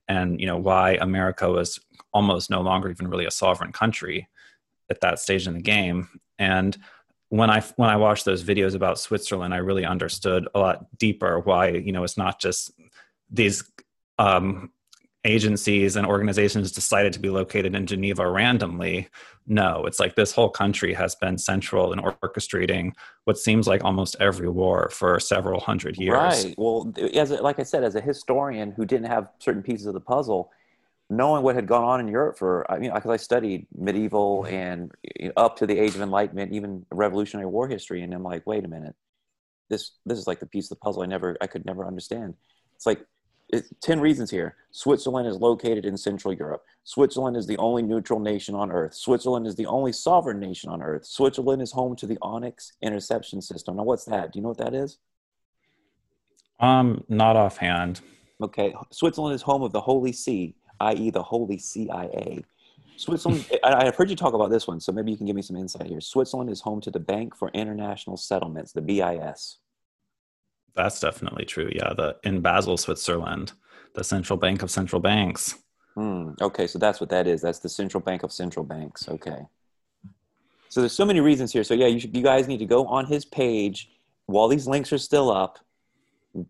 and 0.08 0.38
you 0.38 0.46
know 0.46 0.58
why 0.58 0.98
America 1.00 1.50
was 1.50 1.80
almost 2.12 2.50
no 2.50 2.60
longer 2.60 2.90
even 2.90 3.08
really 3.08 3.24
a 3.24 3.30
sovereign 3.30 3.72
country 3.72 4.28
at 4.90 5.00
that 5.00 5.20
stage 5.20 5.46
in 5.46 5.54
the 5.54 5.62
game. 5.62 6.08
And 6.38 6.76
when 7.32 7.48
I 7.48 7.62
when 7.76 7.88
I 7.88 7.96
watched 7.96 8.26
those 8.26 8.44
videos 8.44 8.74
about 8.74 8.98
Switzerland, 8.98 9.54
I 9.54 9.56
really 9.56 9.86
understood 9.86 10.46
a 10.54 10.58
lot 10.58 10.98
deeper 10.98 11.40
why 11.40 11.70
you 11.70 11.90
know 11.90 12.04
it's 12.04 12.18
not 12.18 12.38
just 12.38 12.72
these 13.30 13.64
um, 14.18 14.70
agencies 15.24 15.96
and 15.96 16.06
organizations 16.06 16.72
decided 16.72 17.14
to 17.14 17.18
be 17.18 17.30
located 17.30 17.74
in 17.74 17.86
Geneva 17.86 18.30
randomly. 18.30 19.08
No, 19.46 19.86
it's 19.86 19.98
like 19.98 20.14
this 20.14 20.32
whole 20.32 20.50
country 20.50 20.92
has 20.92 21.14
been 21.14 21.38
central 21.38 21.94
in 21.94 22.00
orchestrating 22.00 22.92
what 23.24 23.38
seems 23.38 23.66
like 23.66 23.82
almost 23.82 24.14
every 24.20 24.50
war 24.50 24.90
for 24.92 25.18
several 25.18 25.58
hundred 25.58 25.96
years. 25.96 26.44
Right. 26.44 26.54
Well, 26.58 26.92
as 27.14 27.30
like 27.30 27.58
I 27.58 27.62
said, 27.62 27.82
as 27.82 27.94
a 27.94 28.02
historian 28.02 28.72
who 28.72 28.84
didn't 28.84 29.06
have 29.06 29.30
certain 29.38 29.62
pieces 29.62 29.86
of 29.86 29.94
the 29.94 30.00
puzzle, 30.00 30.52
knowing 31.12 31.42
what 31.42 31.54
had 31.54 31.66
gone 31.66 31.84
on 31.84 32.00
in 32.00 32.08
Europe 32.08 32.38
for, 32.38 32.70
I 32.70 32.78
mean, 32.78 32.92
because 32.92 33.10
I 33.10 33.16
studied 33.16 33.66
medieval 33.76 34.46
and 34.46 34.90
up 35.36 35.56
to 35.56 35.66
the 35.66 35.78
Age 35.78 35.94
of 35.94 36.00
Enlightenment, 36.00 36.52
even 36.52 36.86
Revolutionary 36.90 37.46
War 37.46 37.68
history, 37.68 38.02
and 38.02 38.12
I'm 38.12 38.22
like, 38.22 38.46
wait 38.46 38.64
a 38.64 38.68
minute, 38.68 38.94
this 39.68 39.92
this 40.06 40.18
is 40.18 40.26
like 40.26 40.40
the 40.40 40.46
piece 40.46 40.66
of 40.66 40.78
the 40.78 40.82
puzzle 40.82 41.02
I 41.02 41.06
never 41.06 41.36
I 41.40 41.46
could 41.46 41.64
never 41.64 41.86
understand. 41.86 42.34
It's 42.74 42.86
like 42.86 43.06
10 43.82 44.00
reasons 44.00 44.30
here. 44.30 44.56
Switzerland 44.70 45.28
is 45.28 45.36
located 45.36 45.84
in 45.84 45.96
Central 45.96 46.32
Europe. 46.32 46.62
Switzerland 46.84 47.36
is 47.36 47.46
the 47.46 47.58
only 47.58 47.82
neutral 47.82 48.18
nation 48.18 48.54
on 48.54 48.72
Earth. 48.72 48.94
Switzerland 48.94 49.46
is 49.46 49.54
the 49.56 49.66
only 49.66 49.92
sovereign 49.92 50.40
nation 50.40 50.70
on 50.70 50.82
Earth. 50.82 51.04
Switzerland 51.04 51.60
is 51.60 51.72
home 51.72 51.94
to 51.96 52.06
the 52.06 52.16
Onyx 52.22 52.72
interception 52.80 53.42
system. 53.42 53.76
Now, 53.76 53.82
what's 53.82 54.06
that? 54.06 54.32
Do 54.32 54.38
you 54.38 54.42
know 54.42 54.48
what 54.48 54.58
that 54.58 54.74
is? 54.74 54.98
Um, 56.60 57.04
not 57.08 57.36
offhand. 57.36 58.00
Okay. 58.42 58.74
Switzerland 58.90 59.34
is 59.34 59.42
home 59.42 59.62
of 59.62 59.72
the 59.72 59.80
Holy 59.80 60.12
See, 60.12 60.54
i.e., 60.90 61.10
the 61.10 61.22
Holy 61.22 61.58
CIA. 61.58 62.44
Switzerland, 62.96 63.44
I've 63.64 63.96
heard 63.96 64.10
you 64.10 64.16
talk 64.16 64.34
about 64.34 64.50
this 64.50 64.66
one, 64.66 64.78
so 64.78 64.92
maybe 64.92 65.10
you 65.10 65.16
can 65.16 65.26
give 65.26 65.34
me 65.36 65.42
some 65.42 65.56
insight 65.56 65.86
here. 65.86 66.00
Switzerland 66.00 66.50
is 66.50 66.60
home 66.60 66.80
to 66.82 66.90
the 66.90 67.00
Bank 67.00 67.36
for 67.36 67.50
International 67.54 68.16
Settlements, 68.16 68.72
the 68.72 68.82
BIS. 68.82 69.58
That's 70.74 71.00
definitely 71.00 71.44
true. 71.44 71.70
Yeah, 71.72 71.92
the 71.94 72.16
in 72.22 72.40
Basel, 72.40 72.76
Switzerland, 72.76 73.52
the 73.94 74.04
central 74.04 74.38
bank 74.38 74.62
of 74.62 74.70
central 74.70 75.00
banks. 75.00 75.58
Hmm. 75.94 76.30
okay, 76.40 76.66
so 76.66 76.78
that's 76.78 77.00
what 77.00 77.10
that 77.10 77.26
is. 77.26 77.42
That's 77.42 77.58
the 77.58 77.68
central 77.68 78.00
bank 78.00 78.22
of 78.22 78.32
central 78.32 78.64
banks. 78.64 79.08
Okay. 79.08 79.46
So 80.70 80.80
there's 80.80 80.94
so 80.94 81.04
many 81.04 81.20
reasons 81.20 81.52
here. 81.52 81.64
So 81.64 81.74
yeah, 81.74 81.86
you 81.86 82.00
should, 82.00 82.16
you 82.16 82.22
guys 82.22 82.48
need 82.48 82.58
to 82.58 82.66
go 82.66 82.86
on 82.86 83.04
his 83.04 83.26
page 83.26 83.90
while 84.24 84.48
these 84.48 84.66
links 84.66 84.90
are 84.90 84.98
still 84.98 85.30
up. 85.30 85.58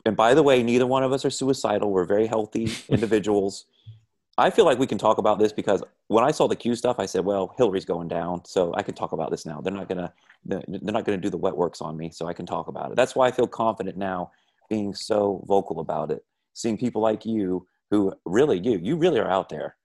And 0.07 0.17
by 0.17 0.35
the 0.35 0.45
way, 0.45 0.63
neither 0.63 0.87
one 0.87 1.03
of 1.03 1.13
us 1.13 1.25
are 1.25 1.31
suicidal. 1.31 1.91
We're 1.91 2.05
very 2.05 2.29
healthy 2.29 2.71
individuals. 2.89 3.67
I 4.39 4.49
feel 4.51 4.65
like 4.65 4.79
we 4.79 4.87
can 4.87 4.99
talk 4.99 5.19
about 5.19 5.39
this 5.39 5.53
because 5.53 5.83
when 6.09 6.25
I 6.25 6.31
saw 6.31 6.49
the 6.49 6.57
Q 6.57 6.75
stuff, 6.75 6.97
I 6.99 7.07
said, 7.07 7.25
"Well, 7.25 7.55
Hillary's 7.59 7.85
going 7.85 8.09
down, 8.09 8.45
so 8.47 8.73
I 8.75 8.83
can 8.83 8.95
talk 8.95 9.13
about 9.13 9.31
this 9.31 9.45
now. 9.45 9.61
They're 9.61 9.73
not 9.73 9.89
gonna, 9.89 10.13
they're 10.45 10.63
not 10.69 11.05
gonna 11.05 11.19
do 11.19 11.29
the 11.29 11.37
wet 11.37 11.57
works 11.57 11.81
on 11.83 11.97
me, 11.97 12.11
so 12.11 12.27
I 12.27 12.33
can 12.33 12.47
talk 12.47 12.69
about 12.69 12.91
it." 12.91 12.97
That's 12.97 13.15
why 13.15 13.29
I 13.29 13.31
feel 13.31 13.47
confident 13.47 13.99
now, 13.99 14.31
being 14.71 14.95
so 14.95 15.45
vocal 15.47 15.81
about 15.81 16.11
it. 16.11 16.25
Seeing 16.55 16.79
people 16.79 17.03
like 17.03 17.27
you, 17.27 17.67
who 17.91 18.15
really 18.25 18.59
you, 18.59 18.79
you 18.83 18.97
really 18.97 19.21
are 19.21 19.31
out 19.31 19.51
there, 19.51 19.77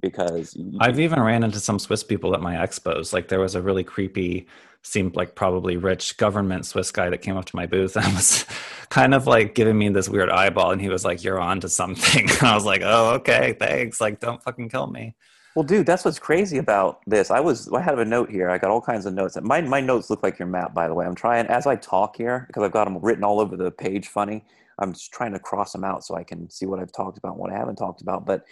because 0.00 0.54
you, 0.54 0.78
I've 0.80 1.00
even 1.00 1.20
ran 1.20 1.42
into 1.42 1.60
some 1.60 1.78
Swiss 1.78 2.04
people 2.04 2.34
at 2.34 2.40
my 2.40 2.54
expos. 2.54 3.12
Like 3.12 3.28
there 3.28 3.40
was 3.40 3.54
a 3.54 3.62
really 3.62 3.84
creepy 3.84 4.46
seemed 4.86 5.16
like 5.16 5.34
probably 5.34 5.76
rich 5.76 6.16
government 6.16 6.64
Swiss 6.64 6.92
guy 6.92 7.10
that 7.10 7.18
came 7.18 7.36
up 7.36 7.44
to 7.44 7.56
my 7.56 7.66
booth 7.66 7.96
and 7.96 8.06
was 8.14 8.44
kind 8.88 9.14
of 9.14 9.26
like 9.26 9.54
giving 9.54 9.76
me 9.76 9.88
this 9.88 10.08
weird 10.08 10.30
eyeball. 10.30 10.70
And 10.70 10.80
he 10.80 10.88
was 10.88 11.04
like, 11.04 11.24
You're 11.24 11.40
on 11.40 11.60
to 11.60 11.68
something. 11.68 12.28
And 12.38 12.42
I 12.42 12.54
was 12.54 12.64
like, 12.64 12.82
Oh, 12.84 13.14
okay, 13.14 13.56
thanks. 13.58 14.00
Like, 14.00 14.20
don't 14.20 14.42
fucking 14.42 14.68
kill 14.68 14.86
me. 14.86 15.14
Well, 15.56 15.64
dude, 15.64 15.86
that's 15.86 16.04
what's 16.04 16.18
crazy 16.18 16.58
about 16.58 17.00
this. 17.06 17.30
I 17.30 17.40
was, 17.40 17.72
I 17.72 17.80
have 17.80 17.98
a 17.98 18.04
note 18.04 18.30
here. 18.30 18.50
I 18.50 18.58
got 18.58 18.70
all 18.70 18.82
kinds 18.82 19.06
of 19.06 19.14
notes. 19.14 19.38
My, 19.40 19.62
my 19.62 19.80
notes 19.80 20.10
look 20.10 20.22
like 20.22 20.38
your 20.38 20.48
map, 20.48 20.74
by 20.74 20.86
the 20.86 20.92
way. 20.92 21.06
I'm 21.06 21.14
trying, 21.14 21.46
as 21.46 21.66
I 21.66 21.76
talk 21.76 22.14
here, 22.14 22.44
because 22.46 22.62
I've 22.62 22.72
got 22.72 22.84
them 22.84 22.98
written 22.98 23.24
all 23.24 23.40
over 23.40 23.56
the 23.56 23.70
page 23.70 24.08
funny, 24.08 24.44
I'm 24.78 24.92
just 24.92 25.12
trying 25.12 25.32
to 25.32 25.38
cross 25.38 25.72
them 25.72 25.82
out 25.82 26.04
so 26.04 26.14
I 26.14 26.24
can 26.24 26.50
see 26.50 26.66
what 26.66 26.78
I've 26.78 26.92
talked 26.92 27.16
about 27.16 27.32
and 27.32 27.38
what 27.38 27.50
I 27.50 27.56
haven't 27.56 27.76
talked 27.76 28.02
about. 28.02 28.26
But 28.26 28.44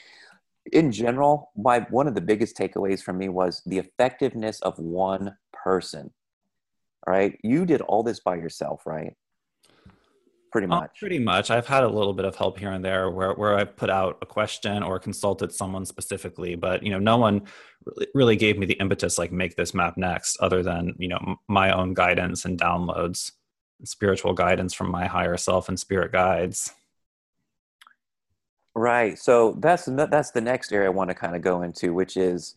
in 0.73 0.93
general, 0.93 1.51
my, 1.57 1.81
one 1.91 2.09
of 2.09 2.15
the 2.15 2.21
biggest 2.21 2.57
takeaways 2.57 3.03
for 3.03 3.12
me 3.12 3.29
was 3.29 3.62
the 3.67 3.79
effectiveness 3.79 4.61
of 4.62 4.79
one 4.79 5.37
person 5.53 6.11
right? 7.07 7.39
You 7.43 7.67
did 7.67 7.81
all 7.83 8.03
this 8.03 8.21
by 8.21 8.37
yourself, 8.37 8.87
right? 8.87 9.15
Pretty 10.53 10.67
much. 10.69 10.85
Uh, 10.85 10.99
pretty 10.99 11.19
much. 11.19 11.51
I've 11.51 11.67
had 11.67 11.83
a 11.83 11.89
little 11.89 12.15
bit 12.15 12.25
of 12.25 12.37
help 12.37 12.59
here 12.59 12.71
and 12.71 12.85
there 12.85 13.11
where, 13.11 13.33
where 13.33 13.59
I've 13.59 13.77
put 13.77 13.91
out 13.91 14.19
a 14.23 14.27
question 14.27 14.83
or 14.83 15.01
consulted 15.01 15.53
someone 15.53 15.85
specifically, 15.85 16.55
but 16.55 16.83
you 16.83 16.91
know, 16.91 17.01
no 17.01 17.17
one 17.17 17.43
really, 17.85 18.07
really 18.15 18.37
gave 18.37 18.57
me 18.57 18.67
the 18.67 18.75
impetus 18.75 19.19
like 19.19 19.33
make 19.33 19.57
this 19.57 19.75
map 19.75 19.97
next, 19.97 20.39
other 20.41 20.62
than 20.62 20.95
you 20.99 21.09
know 21.09 21.37
my 21.49 21.73
own 21.73 21.93
guidance 21.93 22.45
and 22.45 22.59
downloads, 22.59 23.33
spiritual 23.83 24.33
guidance 24.33 24.73
from 24.73 24.91
my 24.91 25.07
higher 25.07 25.37
self 25.37 25.69
and 25.69 25.79
spirit 25.79 26.12
guides. 26.12 26.73
Right. 28.75 29.18
So 29.18 29.57
that's 29.61 29.85
that's 29.87 30.33
the 30.33 30.41
next 30.41 30.72
area 30.72 30.89
I 30.89 30.91
want 30.91 31.11
to 31.11 31.14
kind 31.14 31.37
of 31.37 31.43
go 31.43 31.62
into, 31.62 31.95
which 31.95 32.16
is 32.16 32.57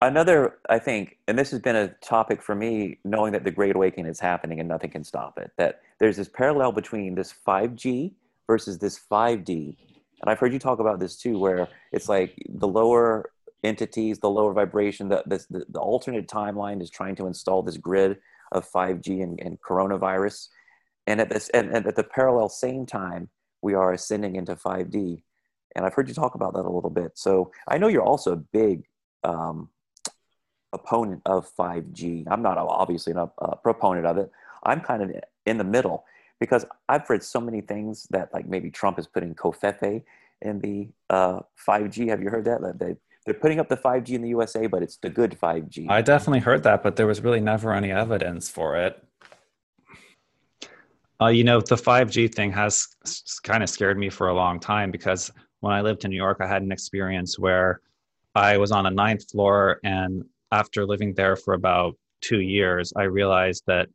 another 0.00 0.58
i 0.68 0.78
think 0.78 1.18
and 1.26 1.38
this 1.38 1.50
has 1.50 1.60
been 1.60 1.76
a 1.76 1.88
topic 2.00 2.40
for 2.40 2.54
me 2.54 2.98
knowing 3.04 3.32
that 3.32 3.44
the 3.44 3.50
great 3.50 3.74
awakening 3.74 4.06
is 4.06 4.20
happening 4.20 4.60
and 4.60 4.68
nothing 4.68 4.90
can 4.90 5.02
stop 5.02 5.38
it 5.38 5.50
that 5.56 5.80
there's 5.98 6.16
this 6.16 6.28
parallel 6.28 6.70
between 6.72 7.14
this 7.14 7.34
5g 7.46 8.12
versus 8.46 8.78
this 8.78 8.98
5d 9.10 9.76
and 10.20 10.30
i've 10.30 10.38
heard 10.38 10.52
you 10.52 10.58
talk 10.58 10.78
about 10.78 11.00
this 11.00 11.16
too 11.16 11.38
where 11.38 11.68
it's 11.90 12.08
like 12.08 12.34
the 12.48 12.68
lower 12.68 13.30
entities 13.64 14.20
the 14.20 14.30
lower 14.30 14.52
vibration 14.52 15.08
the, 15.08 15.22
the, 15.26 15.64
the 15.68 15.80
alternate 15.80 16.28
timeline 16.28 16.80
is 16.80 16.90
trying 16.90 17.16
to 17.16 17.26
install 17.26 17.62
this 17.62 17.76
grid 17.76 18.18
of 18.52 18.70
5g 18.70 19.22
and, 19.22 19.40
and 19.40 19.60
coronavirus 19.60 20.48
and 21.08 21.20
at 21.20 21.28
this 21.28 21.48
and, 21.48 21.74
and 21.74 21.86
at 21.88 21.96
the 21.96 22.04
parallel 22.04 22.48
same 22.48 22.86
time 22.86 23.28
we 23.62 23.74
are 23.74 23.92
ascending 23.92 24.36
into 24.36 24.54
5d 24.54 25.22
and 25.74 25.84
i've 25.84 25.94
heard 25.94 26.08
you 26.08 26.14
talk 26.14 26.34
about 26.34 26.54
that 26.54 26.64
a 26.64 26.70
little 26.70 26.90
bit 26.90 27.12
so 27.14 27.50
i 27.68 27.78
know 27.78 27.88
you're 27.88 28.02
also 28.02 28.32
a 28.32 28.36
big 28.36 28.84
um, 29.24 29.68
opponent 30.72 31.22
of 31.26 31.50
5G. 31.56 32.24
I'm 32.30 32.42
not 32.42 32.58
obviously 32.58 33.12
a, 33.14 33.28
a 33.38 33.56
proponent 33.56 34.06
of 34.06 34.18
it. 34.18 34.30
I'm 34.64 34.80
kind 34.80 35.02
of 35.02 35.12
in 35.46 35.58
the 35.58 35.64
middle 35.64 36.04
because 36.40 36.64
I've 36.88 37.08
read 37.08 37.22
so 37.22 37.40
many 37.40 37.60
things 37.60 38.06
that 38.10 38.32
like 38.32 38.46
maybe 38.46 38.70
Trump 38.70 38.98
is 38.98 39.06
putting 39.06 39.34
covfefe 39.34 40.02
in 40.42 40.60
the 40.60 40.88
uh, 41.10 41.40
5G. 41.66 42.08
Have 42.08 42.22
you 42.22 42.30
heard 42.30 42.44
that? 42.44 42.60
That 42.60 42.78
they 42.78 42.96
they're 43.24 43.34
putting 43.34 43.60
up 43.60 43.68
the 43.68 43.76
5G 43.76 44.10
in 44.10 44.22
the 44.22 44.28
USA, 44.30 44.66
but 44.66 44.82
it's 44.82 44.96
the 44.96 45.10
good 45.10 45.36
5G. 45.40 45.90
I 45.90 46.00
definitely 46.02 46.40
heard 46.40 46.62
that, 46.62 46.82
but 46.82 46.96
there 46.96 47.06
was 47.06 47.20
really 47.20 47.40
never 47.40 47.72
any 47.74 47.90
evidence 47.90 48.48
for 48.48 48.76
it. 48.76 49.04
Uh, 51.20 51.26
you 51.26 51.44
know, 51.44 51.60
the 51.60 51.74
5G 51.74 52.32
thing 52.34 52.52
has 52.52 52.86
kind 53.42 53.62
of 53.62 53.68
scared 53.68 53.98
me 53.98 54.08
for 54.08 54.28
a 54.28 54.34
long 54.34 54.60
time 54.60 54.90
because 54.90 55.32
when 55.60 55.72
I 55.72 55.80
lived 55.80 56.04
in 56.04 56.10
New 56.10 56.16
York, 56.16 56.38
I 56.40 56.46
had 56.46 56.62
an 56.62 56.70
experience 56.70 57.38
where 57.38 57.80
I 58.34 58.56
was 58.56 58.70
on 58.70 58.86
a 58.86 58.90
ninth 58.90 59.28
floor 59.30 59.80
and 59.82 60.24
after 60.52 60.86
living 60.86 61.14
there 61.14 61.36
for 61.36 61.54
about 61.54 61.96
two 62.20 62.40
years, 62.40 62.92
I 62.96 63.02
realized 63.04 63.64
that 63.66 63.88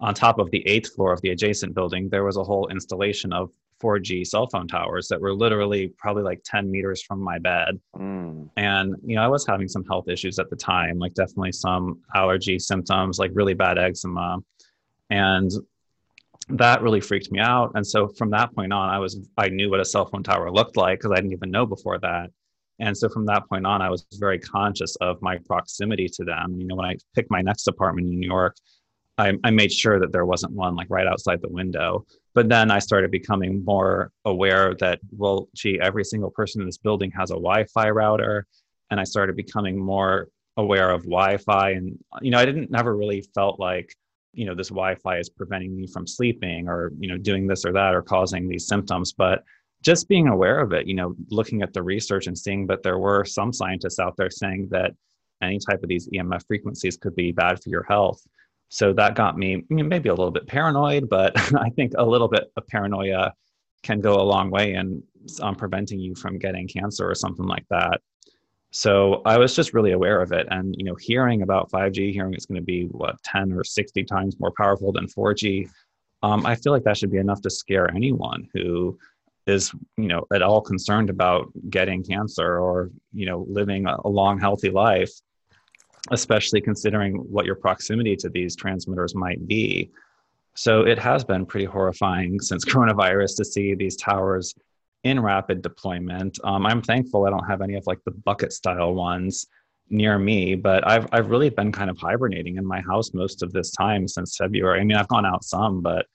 on 0.00 0.14
top 0.14 0.38
of 0.38 0.50
the 0.50 0.66
eighth 0.66 0.94
floor 0.94 1.12
of 1.12 1.20
the 1.20 1.30
adjacent 1.30 1.74
building, 1.74 2.08
there 2.08 2.24
was 2.24 2.36
a 2.36 2.44
whole 2.44 2.68
installation 2.68 3.32
of 3.32 3.50
4G 3.82 4.26
cell 4.26 4.46
phone 4.46 4.68
towers 4.68 5.08
that 5.08 5.20
were 5.20 5.34
literally 5.34 5.92
probably 5.98 6.22
like 6.22 6.40
10 6.44 6.70
meters 6.70 7.02
from 7.02 7.20
my 7.20 7.38
bed. 7.38 7.80
Mm. 7.96 8.48
And, 8.56 8.94
you 9.04 9.16
know, 9.16 9.22
I 9.22 9.28
was 9.28 9.46
having 9.46 9.68
some 9.68 9.84
health 9.84 10.08
issues 10.08 10.38
at 10.38 10.50
the 10.50 10.56
time, 10.56 10.98
like 10.98 11.14
definitely 11.14 11.52
some 11.52 12.00
allergy 12.14 12.58
symptoms, 12.58 13.18
like 13.18 13.30
really 13.34 13.54
bad 13.54 13.78
eczema. 13.78 14.38
And 15.10 15.50
that 16.58 16.82
really 16.82 17.00
freaked 17.00 17.30
me 17.30 17.38
out. 17.38 17.72
And 17.74 17.86
so 17.86 18.08
from 18.08 18.30
that 18.30 18.54
point 18.54 18.72
on, 18.72 18.88
I 18.88 18.98
was, 18.98 19.18
I 19.36 19.48
knew 19.48 19.70
what 19.70 19.80
a 19.80 19.84
cell 19.84 20.06
phone 20.06 20.22
tower 20.22 20.50
looked 20.50 20.76
like 20.76 20.98
because 20.98 21.12
I 21.12 21.16
didn't 21.16 21.32
even 21.32 21.50
know 21.50 21.66
before 21.66 21.98
that. 22.00 22.30
And 22.80 22.96
so 22.96 23.08
from 23.08 23.26
that 23.26 23.46
point 23.48 23.66
on, 23.66 23.82
I 23.82 23.90
was 23.90 24.06
very 24.14 24.38
conscious 24.38 24.96
of 24.96 25.20
my 25.20 25.38
proximity 25.46 26.08
to 26.08 26.24
them. 26.24 26.56
You 26.58 26.66
know, 26.66 26.76
when 26.76 26.86
I 26.86 26.96
picked 27.14 27.30
my 27.30 27.42
next 27.42 27.66
apartment 27.66 28.08
in 28.08 28.18
New 28.18 28.26
York, 28.26 28.56
I, 29.18 29.34
I, 29.44 29.50
made 29.50 29.70
sure 29.70 30.00
that 30.00 30.12
there 30.12 30.24
wasn't 30.24 30.54
one 30.54 30.74
like 30.76 30.86
right 30.88 31.06
outside 31.06 31.42
the 31.42 31.48
window. 31.48 32.06
But 32.34 32.48
then 32.48 32.70
I 32.70 32.78
started 32.78 33.10
becoming 33.10 33.62
more 33.64 34.12
aware 34.24 34.74
that, 34.76 35.00
well, 35.10 35.48
gee, 35.54 35.78
every 35.78 36.04
single 36.04 36.30
person 36.30 36.62
in 36.62 36.66
this 36.66 36.78
building 36.78 37.10
has 37.10 37.30
a 37.30 37.34
Wi 37.34 37.64
Fi 37.64 37.90
router. 37.90 38.46
And 38.90 38.98
I 38.98 39.04
started 39.04 39.36
becoming 39.36 39.78
more 39.78 40.28
aware 40.56 40.90
of 40.90 41.02
Wi 41.02 41.36
Fi. 41.36 41.72
And, 41.72 41.98
you 42.22 42.30
know, 42.30 42.38
I 42.38 42.46
didn't 42.46 42.70
never 42.70 42.96
really 42.96 43.22
felt 43.34 43.60
like, 43.60 43.94
you 44.32 44.46
know, 44.46 44.54
this 44.54 44.68
Wi 44.68 44.94
Fi 44.96 45.18
is 45.18 45.28
preventing 45.28 45.76
me 45.76 45.86
from 45.86 46.06
sleeping 46.06 46.68
or, 46.68 46.92
you 46.98 47.08
know, 47.08 47.18
doing 47.18 47.46
this 47.46 47.64
or 47.64 47.72
that 47.72 47.94
or 47.94 48.02
causing 48.02 48.48
these 48.48 48.66
symptoms. 48.66 49.12
But 49.12 49.44
just 49.82 50.08
being 50.08 50.28
aware 50.28 50.60
of 50.60 50.72
it, 50.72 50.86
you 50.86 50.94
know, 50.94 51.14
looking 51.30 51.62
at 51.62 51.72
the 51.72 51.82
research 51.82 52.26
and 52.26 52.36
seeing 52.36 52.66
that 52.66 52.82
there 52.82 52.98
were 52.98 53.24
some 53.24 53.52
scientists 53.52 53.98
out 53.98 54.16
there 54.16 54.30
saying 54.30 54.68
that 54.70 54.92
any 55.42 55.58
type 55.58 55.82
of 55.82 55.88
these 55.88 56.08
EMF 56.08 56.46
frequencies 56.46 56.96
could 56.96 57.16
be 57.16 57.32
bad 57.32 57.62
for 57.62 57.70
your 57.70 57.82
health. 57.84 58.20
So 58.68 58.92
that 58.92 59.14
got 59.14 59.36
me 59.36 59.56
I 59.56 59.74
mean, 59.74 59.88
maybe 59.88 60.10
a 60.10 60.14
little 60.14 60.30
bit 60.30 60.46
paranoid, 60.46 61.08
but 61.08 61.32
I 61.56 61.70
think 61.70 61.94
a 61.96 62.04
little 62.04 62.28
bit 62.28 62.52
of 62.56 62.66
paranoia 62.66 63.32
can 63.82 64.00
go 64.00 64.20
a 64.20 64.22
long 64.22 64.50
way 64.50 64.74
in 64.74 65.02
um, 65.40 65.54
preventing 65.54 65.98
you 65.98 66.14
from 66.14 66.38
getting 66.38 66.68
cancer 66.68 67.08
or 67.08 67.14
something 67.14 67.46
like 67.46 67.64
that. 67.70 68.00
So 68.72 69.22
I 69.24 69.36
was 69.38 69.56
just 69.56 69.74
really 69.74 69.92
aware 69.92 70.22
of 70.22 70.32
it, 70.32 70.46
and 70.50 70.74
you 70.78 70.84
know, 70.84 70.94
hearing 70.94 71.42
about 71.42 71.70
5G, 71.70 72.12
hearing 72.12 72.34
it's 72.34 72.46
going 72.46 72.60
to 72.60 72.64
be 72.64 72.84
what 72.84 73.20
10 73.24 73.52
or 73.52 73.64
60 73.64 74.04
times 74.04 74.38
more 74.38 74.52
powerful 74.56 74.92
than 74.92 75.06
4G, 75.06 75.68
um, 76.22 76.46
I 76.46 76.54
feel 76.54 76.72
like 76.72 76.84
that 76.84 76.96
should 76.96 77.10
be 77.10 77.18
enough 77.18 77.42
to 77.42 77.50
scare 77.50 77.90
anyone 77.90 78.48
who 78.54 78.98
is 79.46 79.72
you 79.96 80.06
know 80.06 80.26
at 80.32 80.42
all 80.42 80.60
concerned 80.60 81.10
about 81.10 81.50
getting 81.70 82.04
cancer 82.04 82.60
or 82.60 82.90
you 83.12 83.26
know 83.26 83.46
living 83.48 83.86
a 83.86 84.08
long 84.08 84.38
healthy 84.38 84.70
life 84.70 85.10
especially 86.10 86.60
considering 86.60 87.16
what 87.16 87.46
your 87.46 87.54
proximity 87.54 88.16
to 88.16 88.28
these 88.28 88.56
transmitters 88.56 89.14
might 89.14 89.46
be. 89.46 89.90
So 90.54 90.82
it 90.82 90.98
has 90.98 91.24
been 91.24 91.46
pretty 91.46 91.66
horrifying 91.66 92.40
since 92.40 92.64
coronavirus 92.64 93.36
to 93.36 93.44
see 93.44 93.74
these 93.74 93.96
towers 93.96 94.54
in 95.04 95.18
rapid 95.20 95.62
deployment 95.62 96.38
um, 96.44 96.66
i'm 96.66 96.82
thankful 96.82 97.26
i 97.26 97.30
don't 97.30 97.46
have 97.46 97.62
any 97.62 97.74
of 97.74 97.86
like 97.86 98.00
the 98.04 98.10
bucket 98.10 98.52
style 98.52 98.94
ones 98.94 99.46
near 99.88 100.18
me 100.18 100.54
but 100.54 100.86
i've 100.86 101.06
i've 101.12 101.30
really 101.30 101.50
been 101.50 101.72
kind 101.72 101.90
of 101.90 101.98
hibernating 101.98 102.56
in 102.56 102.66
my 102.66 102.80
house 102.82 103.12
most 103.14 103.42
of 103.42 103.52
this 103.52 103.70
time 103.72 104.06
since 104.06 104.36
february 104.36 104.80
i 104.80 104.84
mean 104.84 104.96
i've 104.96 105.08
gone 105.08 105.26
out 105.26 105.42
some 105.42 105.80
but 105.80 106.06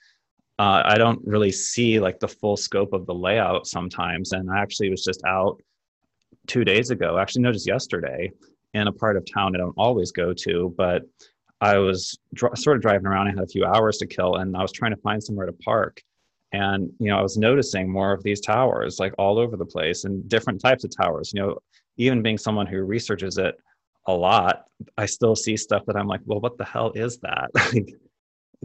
uh, 0.57 0.81
I 0.85 0.97
don't 0.97 1.19
really 1.25 1.51
see 1.51 1.99
like 1.99 2.19
the 2.19 2.27
full 2.27 2.55
scope 2.55 2.93
of 2.93 3.05
the 3.05 3.13
layout 3.13 3.67
sometimes. 3.67 4.31
And 4.31 4.49
I 4.49 4.59
actually 4.61 4.89
was 4.89 5.03
just 5.03 5.21
out 5.25 5.61
two 6.47 6.63
days 6.63 6.91
ago, 6.91 7.17
actually, 7.17 7.41
no, 7.41 7.51
just 7.51 7.67
yesterday, 7.67 8.31
in 8.73 8.87
a 8.87 8.91
part 8.91 9.17
of 9.17 9.25
town 9.31 9.55
I 9.55 9.59
don't 9.59 9.75
always 9.77 10.11
go 10.11 10.33
to, 10.33 10.73
but 10.77 11.03
I 11.61 11.77
was 11.77 12.17
dr- 12.33 12.57
sort 12.57 12.77
of 12.77 12.81
driving 12.81 13.07
around. 13.07 13.27
I 13.27 13.31
had 13.31 13.39
a 13.39 13.47
few 13.47 13.65
hours 13.65 13.97
to 13.97 14.07
kill, 14.07 14.35
and 14.35 14.55
I 14.55 14.61
was 14.61 14.71
trying 14.71 14.91
to 14.91 15.01
find 15.01 15.23
somewhere 15.23 15.45
to 15.45 15.53
park. 15.53 16.01
And 16.51 16.91
you 16.99 17.09
know, 17.09 17.17
I 17.17 17.21
was 17.21 17.37
noticing 17.37 17.89
more 17.89 18.13
of 18.13 18.23
these 18.23 18.39
towers, 18.39 18.99
like 18.99 19.13
all 19.17 19.37
over 19.37 19.57
the 19.57 19.65
place, 19.65 20.05
and 20.05 20.27
different 20.29 20.61
types 20.61 20.83
of 20.83 20.95
towers. 20.95 21.31
You 21.33 21.41
know, 21.41 21.57
even 21.97 22.21
being 22.21 22.37
someone 22.37 22.67
who 22.67 22.81
researches 22.83 23.37
it 23.37 23.55
a 24.07 24.13
lot, 24.13 24.65
I 24.97 25.05
still 25.05 25.35
see 25.35 25.57
stuff 25.57 25.83
that 25.87 25.97
I'm 25.97 26.07
like, 26.07 26.21
well, 26.25 26.39
what 26.39 26.57
the 26.57 26.65
hell 26.65 26.91
is 26.95 27.17
that? 27.19 27.49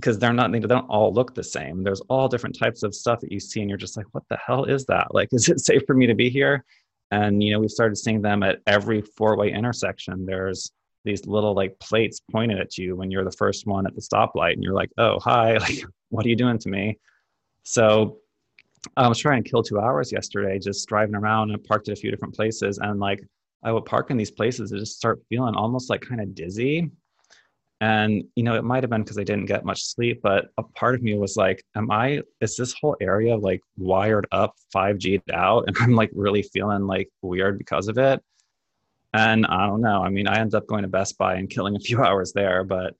because 0.00 0.18
they're 0.18 0.32
not 0.32 0.50
they 0.50 0.60
don't 0.60 0.88
all 0.88 1.12
look 1.12 1.34
the 1.34 1.44
same 1.44 1.82
there's 1.82 2.00
all 2.08 2.28
different 2.28 2.58
types 2.58 2.82
of 2.82 2.94
stuff 2.94 3.20
that 3.20 3.32
you 3.32 3.40
see 3.40 3.60
and 3.60 3.68
you're 3.68 3.78
just 3.78 3.96
like 3.96 4.06
what 4.12 4.24
the 4.28 4.36
hell 4.36 4.64
is 4.64 4.84
that 4.86 5.06
like 5.14 5.28
is 5.32 5.48
it 5.48 5.60
safe 5.60 5.82
for 5.86 5.94
me 5.94 6.06
to 6.06 6.14
be 6.14 6.30
here 6.30 6.64
and 7.10 7.42
you 7.42 7.52
know 7.52 7.58
we've 7.58 7.70
started 7.70 7.96
seeing 7.96 8.22
them 8.22 8.42
at 8.42 8.60
every 8.66 9.02
four 9.02 9.36
way 9.36 9.52
intersection 9.52 10.24
there's 10.26 10.72
these 11.04 11.26
little 11.26 11.54
like 11.54 11.78
plates 11.78 12.20
pointed 12.30 12.58
at 12.58 12.76
you 12.76 12.94
when 12.94 13.10
you're 13.10 13.24
the 13.24 13.32
first 13.32 13.66
one 13.66 13.86
at 13.86 13.94
the 13.94 14.00
stoplight 14.00 14.54
and 14.54 14.62
you're 14.62 14.74
like 14.74 14.90
oh 14.98 15.18
hi 15.18 15.56
like 15.58 15.82
what 16.08 16.24
are 16.24 16.28
you 16.28 16.36
doing 16.36 16.58
to 16.58 16.68
me 16.68 16.98
so 17.62 18.18
i 18.96 19.06
was 19.06 19.18
trying 19.18 19.42
to 19.42 19.50
kill 19.50 19.62
two 19.62 19.78
hours 19.78 20.10
yesterday 20.12 20.58
just 20.58 20.88
driving 20.88 21.14
around 21.14 21.50
and 21.50 21.62
parked 21.64 21.88
at 21.88 21.96
a 21.96 22.00
few 22.00 22.10
different 22.10 22.34
places. 22.34 22.78
And 22.78 23.00
like 23.00 23.22
i 23.62 23.70
would 23.70 23.84
park 23.84 24.10
in 24.10 24.16
these 24.16 24.30
places 24.30 24.72
and 24.72 24.80
just 24.80 24.96
start 24.96 25.20
feeling 25.28 25.54
almost 25.54 25.90
like 25.90 26.00
kind 26.00 26.20
of 26.20 26.34
dizzy. 26.34 26.90
And 27.82 28.24
you 28.36 28.42
know 28.42 28.56
it 28.56 28.64
might 28.64 28.82
have 28.82 28.90
been 28.90 29.02
because 29.02 29.18
i 29.18 29.24
didn't 29.24 29.46
get 29.46 29.64
much 29.64 29.84
sleep 29.84 30.20
but 30.22 30.48
a 30.58 30.62
part 30.62 30.94
of 30.94 31.02
me 31.02 31.16
was 31.16 31.36
like 31.36 31.62
am 31.74 31.90
i 31.90 32.20
is 32.40 32.56
this 32.56 32.74
whole 32.78 32.96
area 33.00 33.36
like 33.36 33.60
wired 33.78 34.26
up 34.32 34.54
5g 34.74 35.22
out? 35.32 35.64
And 35.66 35.76
i'm 35.80 35.94
like 35.94 36.10
really 36.14 36.42
feeling 36.42 36.86
like 36.86 37.08
weird 37.22 37.58
because 37.58 37.88
of 37.88 37.98
it. 37.98 38.22
And 39.12 39.46
i 39.46 39.66
don't 39.66 39.80
know. 39.80 40.02
I 40.02 40.10
mean 40.10 40.26
i 40.28 40.38
ended 40.38 40.54
up 40.54 40.66
going 40.66 40.82
to 40.82 40.88
best 40.88 41.18
buy 41.18 41.34
and 41.36 41.50
killing 41.50 41.76
a 41.76 41.80
few 41.80 42.02
hours 42.06 42.32
there 42.32 42.64
but 42.64 42.94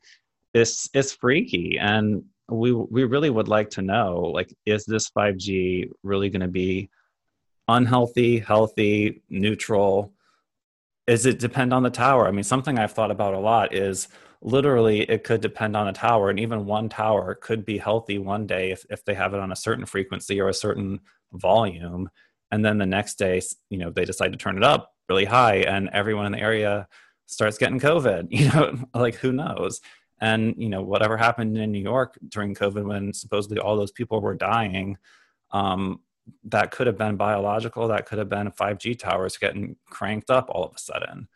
it's 0.55 0.89
it's 0.95 1.13
freaky. 1.13 1.79
And 1.79 2.25
we 2.51 2.73
we 2.73 3.05
really 3.05 3.31
would 3.31 3.49
like 3.49 3.71
to 3.71 3.83
know 3.83 4.21
like 4.35 4.55
is 4.67 4.85
this 4.85 5.11
5g 5.11 5.91
really 6.03 6.31
going 6.31 6.41
to 6.41 6.49
be 6.49 6.91
unhealthy 7.69 8.39
healthy 8.39 9.23
neutral? 9.29 10.13
Is 11.07 11.27
it 11.27 11.39
depend 11.39 11.73
on 11.73 11.83
the 11.83 11.91
tower? 11.91 12.27
I 12.27 12.31
mean 12.31 12.45
something 12.45 12.79
i've 12.79 12.93
thought 12.93 13.11
about 13.11 13.35
a 13.35 13.39
lot 13.39 13.75
is 13.75 14.09
literally 14.43 15.03
it 15.03 15.25
could 15.25 15.41
depend 15.41 15.77
on 15.77 15.89
a 15.89 15.93
tower 15.93 16.31
and 16.31 16.41
even 16.41 16.65
one 16.65 16.89
tower 16.89 17.35
could 17.35 17.65
be 17.65 17.77
healthy 17.77 18.19
one 18.19 18.47
day 18.47 18.71
if, 18.71 18.87
if 18.89 19.05
they 19.05 19.15
have 19.15 19.35
it 19.35 19.41
on 19.41 19.53
a 19.53 19.57
certain 19.57 19.85
frequency 19.85 20.41
or 20.41 20.49
a 20.49 20.55
certain 20.55 20.99
volume 21.33 22.09
and 22.51 22.65
then 22.65 22.79
the 22.79 22.87
next 22.87 23.19
day 23.19 23.41
you 23.69 23.77
know 23.77 23.91
they 23.91 24.05
decide 24.05 24.33
to 24.33 24.39
turn 24.39 24.57
it 24.57 24.65
up 24.65 24.93
really 25.09 25.27
high 25.27 25.57
and 25.57 25.91
everyone 25.93 26.25
in 26.25 26.33
the 26.33 26.41
area 26.41 26.89
starts 27.27 27.59
getting 27.59 27.79
covid 27.79 28.29
you 28.31 28.49
know 28.49 28.75
like 28.95 29.15
who 29.17 29.33
knows 29.33 29.81
and 30.21 30.55
you 30.57 30.69
know 30.69 30.83
whatever 30.83 31.17
happened 31.17 31.57
in 31.57 31.73
new 31.73 31.79
york 31.79 32.19
during 32.29 32.55
covid 32.55 32.85
when 32.85 33.13
supposedly 33.13 33.59
all 33.59 33.77
those 33.77 33.93
people 33.93 34.21
were 34.21 34.35
dying 34.35 34.97
um, 35.53 36.01
that 36.45 36.71
could 36.71 36.87
have 36.87 36.99
been 36.99 37.17
biological 37.17 37.89
that 37.89 38.07
could 38.07 38.19
have 38.19 38.29
been 38.29 38.51
5g 38.51 38.99
towers 38.99 39.37
getting 39.37 39.77
cranked 39.87 40.31
up 40.31 40.47
all 40.49 40.65
of 40.65 40.75
a 40.75 40.79
sudden. 40.79 41.29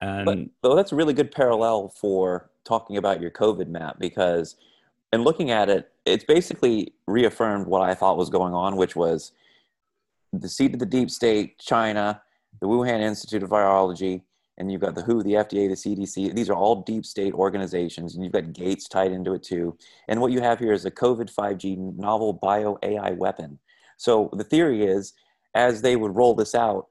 And 0.00 0.24
but, 0.24 0.38
well, 0.62 0.76
that's 0.76 0.92
a 0.92 0.96
really 0.96 1.14
good 1.14 1.30
parallel 1.30 1.88
for 1.88 2.50
talking 2.64 2.96
about 2.96 3.20
your 3.20 3.30
COVID 3.30 3.68
map 3.68 3.98
because, 4.00 4.56
in 5.12 5.22
looking 5.22 5.50
at 5.50 5.68
it, 5.68 5.92
it's 6.04 6.24
basically 6.24 6.94
reaffirmed 7.06 7.66
what 7.66 7.82
I 7.82 7.94
thought 7.94 8.16
was 8.16 8.30
going 8.30 8.54
on, 8.54 8.76
which 8.76 8.96
was 8.96 9.32
the 10.32 10.48
seat 10.48 10.72
of 10.72 10.80
the 10.80 10.86
deep 10.86 11.10
state, 11.10 11.58
China, 11.58 12.20
the 12.60 12.66
Wuhan 12.66 13.00
Institute 13.00 13.42
of 13.42 13.50
Virology, 13.50 14.22
and 14.58 14.70
you've 14.70 14.80
got 14.80 14.94
the 14.94 15.02
WHO, 15.02 15.22
the 15.22 15.34
FDA, 15.34 15.68
the 15.68 15.74
CDC. 15.74 16.34
These 16.34 16.50
are 16.50 16.54
all 16.54 16.82
deep 16.82 17.04
state 17.04 17.34
organizations, 17.34 18.14
and 18.14 18.22
you've 18.22 18.32
got 18.32 18.52
Gates 18.52 18.88
tied 18.88 19.12
into 19.12 19.32
it 19.34 19.42
too. 19.42 19.76
And 20.08 20.20
what 20.20 20.32
you 20.32 20.40
have 20.40 20.58
here 20.58 20.72
is 20.72 20.84
a 20.84 20.90
COVID 20.90 21.32
5G 21.34 21.96
novel 21.96 22.34
bio 22.34 22.78
AI 22.82 23.12
weapon. 23.12 23.58
So 23.96 24.30
the 24.32 24.44
theory 24.44 24.84
is, 24.84 25.14
as 25.54 25.82
they 25.82 25.96
would 25.96 26.14
roll 26.16 26.34
this 26.34 26.54
out, 26.54 26.86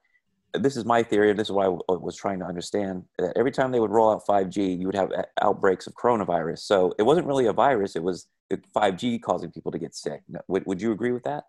this 0.53 0.75
is 0.75 0.85
my 0.85 1.01
theory, 1.01 1.29
and 1.29 1.39
this 1.39 1.47
is 1.47 1.51
what 1.51 1.65
I 1.65 1.93
was 1.93 2.15
trying 2.15 2.39
to 2.39 2.45
understand. 2.45 3.03
That 3.17 3.33
every 3.37 3.51
time 3.51 3.71
they 3.71 3.79
would 3.79 3.91
roll 3.91 4.11
out 4.11 4.25
5G, 4.25 4.79
you 4.79 4.85
would 4.85 4.95
have 4.95 5.11
uh, 5.11 5.23
outbreaks 5.41 5.87
of 5.87 5.93
coronavirus. 5.93 6.59
So 6.59 6.93
it 6.99 7.03
wasn't 7.03 7.27
really 7.27 7.45
a 7.45 7.53
virus; 7.53 7.95
it 7.95 8.03
was 8.03 8.27
5G 8.75 9.21
causing 9.21 9.51
people 9.51 9.71
to 9.71 9.79
get 9.79 9.95
sick. 9.95 10.21
Would, 10.47 10.65
would 10.65 10.81
you 10.81 10.91
agree 10.91 11.11
with 11.11 11.23
that? 11.23 11.45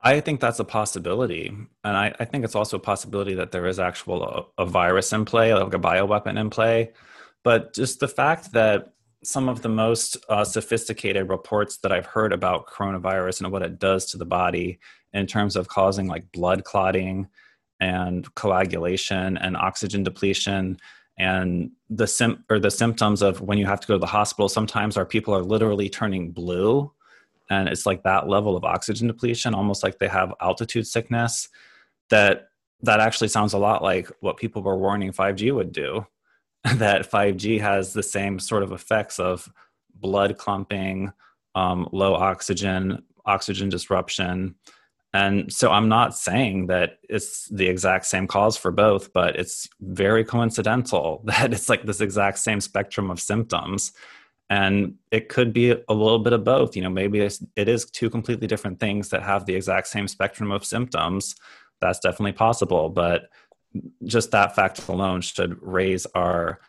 I 0.00 0.20
think 0.20 0.40
that's 0.40 0.60
a 0.60 0.64
possibility, 0.64 1.48
and 1.48 1.96
I, 1.96 2.14
I 2.20 2.24
think 2.24 2.44
it's 2.44 2.54
also 2.54 2.76
a 2.76 2.80
possibility 2.80 3.34
that 3.34 3.50
there 3.50 3.66
is 3.66 3.80
actual 3.80 4.22
a, 4.58 4.62
a 4.62 4.66
virus 4.66 5.12
in 5.12 5.24
play, 5.24 5.52
like 5.54 5.74
a 5.74 5.78
bioweapon 5.78 6.38
in 6.38 6.50
play. 6.50 6.92
But 7.42 7.74
just 7.74 8.00
the 8.00 8.08
fact 8.08 8.52
that 8.52 8.92
some 9.24 9.48
of 9.48 9.62
the 9.62 9.68
most 9.68 10.16
uh, 10.28 10.44
sophisticated 10.44 11.28
reports 11.28 11.78
that 11.78 11.90
I've 11.90 12.06
heard 12.06 12.32
about 12.32 12.66
coronavirus 12.66 13.42
and 13.42 13.52
what 13.52 13.62
it 13.62 13.78
does 13.78 14.06
to 14.10 14.18
the 14.18 14.26
body 14.26 14.78
in 15.12 15.26
terms 15.26 15.56
of 15.56 15.68
causing 15.68 16.06
like 16.06 16.30
blood 16.30 16.64
clotting 16.64 17.26
and 17.80 18.32
coagulation 18.34 19.36
and 19.38 19.56
oxygen 19.56 20.02
depletion 20.02 20.78
and 21.18 21.70
the 21.88 22.06
sim- 22.06 22.44
or 22.50 22.58
the 22.58 22.70
symptoms 22.70 23.22
of 23.22 23.40
when 23.40 23.58
you 23.58 23.66
have 23.66 23.80
to 23.80 23.86
go 23.86 23.94
to 23.94 23.98
the 23.98 24.06
hospital 24.06 24.48
sometimes 24.48 24.96
our 24.96 25.06
people 25.06 25.34
are 25.34 25.42
literally 25.42 25.88
turning 25.88 26.30
blue 26.30 26.90
and 27.50 27.68
it's 27.68 27.86
like 27.86 28.02
that 28.02 28.28
level 28.28 28.56
of 28.56 28.64
oxygen 28.64 29.06
depletion 29.06 29.54
almost 29.54 29.82
like 29.82 29.98
they 29.98 30.08
have 30.08 30.34
altitude 30.40 30.86
sickness 30.86 31.48
that 32.10 32.48
that 32.82 33.00
actually 33.00 33.28
sounds 33.28 33.52
a 33.52 33.58
lot 33.58 33.82
like 33.82 34.10
what 34.20 34.36
people 34.36 34.62
were 34.62 34.78
warning 34.78 35.12
5G 35.12 35.54
would 35.54 35.72
do 35.72 36.06
that 36.74 37.10
5G 37.10 37.60
has 37.60 37.92
the 37.92 38.02
same 38.02 38.38
sort 38.38 38.62
of 38.62 38.72
effects 38.72 39.18
of 39.18 39.48
blood 39.94 40.36
clumping 40.38 41.12
um, 41.54 41.88
low 41.92 42.14
oxygen 42.14 43.02
oxygen 43.24 43.68
disruption 43.68 44.54
and 45.16 45.50
so 45.50 45.70
I'm 45.70 45.88
not 45.88 46.14
saying 46.14 46.66
that 46.66 46.98
it's 47.08 47.48
the 47.48 47.66
exact 47.68 48.04
same 48.04 48.26
cause 48.26 48.58
for 48.58 48.70
both, 48.70 49.14
but 49.14 49.34
it's 49.36 49.66
very 49.80 50.24
coincidental 50.24 51.22
that 51.24 51.54
it's 51.54 51.70
like 51.70 51.84
this 51.84 52.02
exact 52.02 52.38
same 52.38 52.60
spectrum 52.60 53.10
of 53.10 53.18
symptoms. 53.18 53.92
And 54.48 54.94
it 55.10 55.28
could 55.28 55.52
be 55.52 55.70
a 55.70 55.94
little 55.94 56.20
bit 56.20 56.32
of 56.32 56.44
both. 56.44 56.76
You 56.76 56.82
know, 56.82 56.90
maybe 56.90 57.20
it 57.20 57.68
is 57.68 57.84
two 57.86 58.08
completely 58.10 58.46
different 58.46 58.78
things 58.78 59.08
that 59.08 59.22
have 59.22 59.44
the 59.44 59.54
exact 59.54 59.88
same 59.88 60.06
spectrum 60.06 60.52
of 60.52 60.64
symptoms. 60.64 61.34
That's 61.80 61.98
definitely 61.98 62.32
possible. 62.32 62.88
But 62.88 63.28
just 64.04 64.30
that 64.30 64.54
fact 64.54 64.86
alone 64.88 65.20
should 65.20 65.58
raise 65.60 66.06
our 66.14 66.60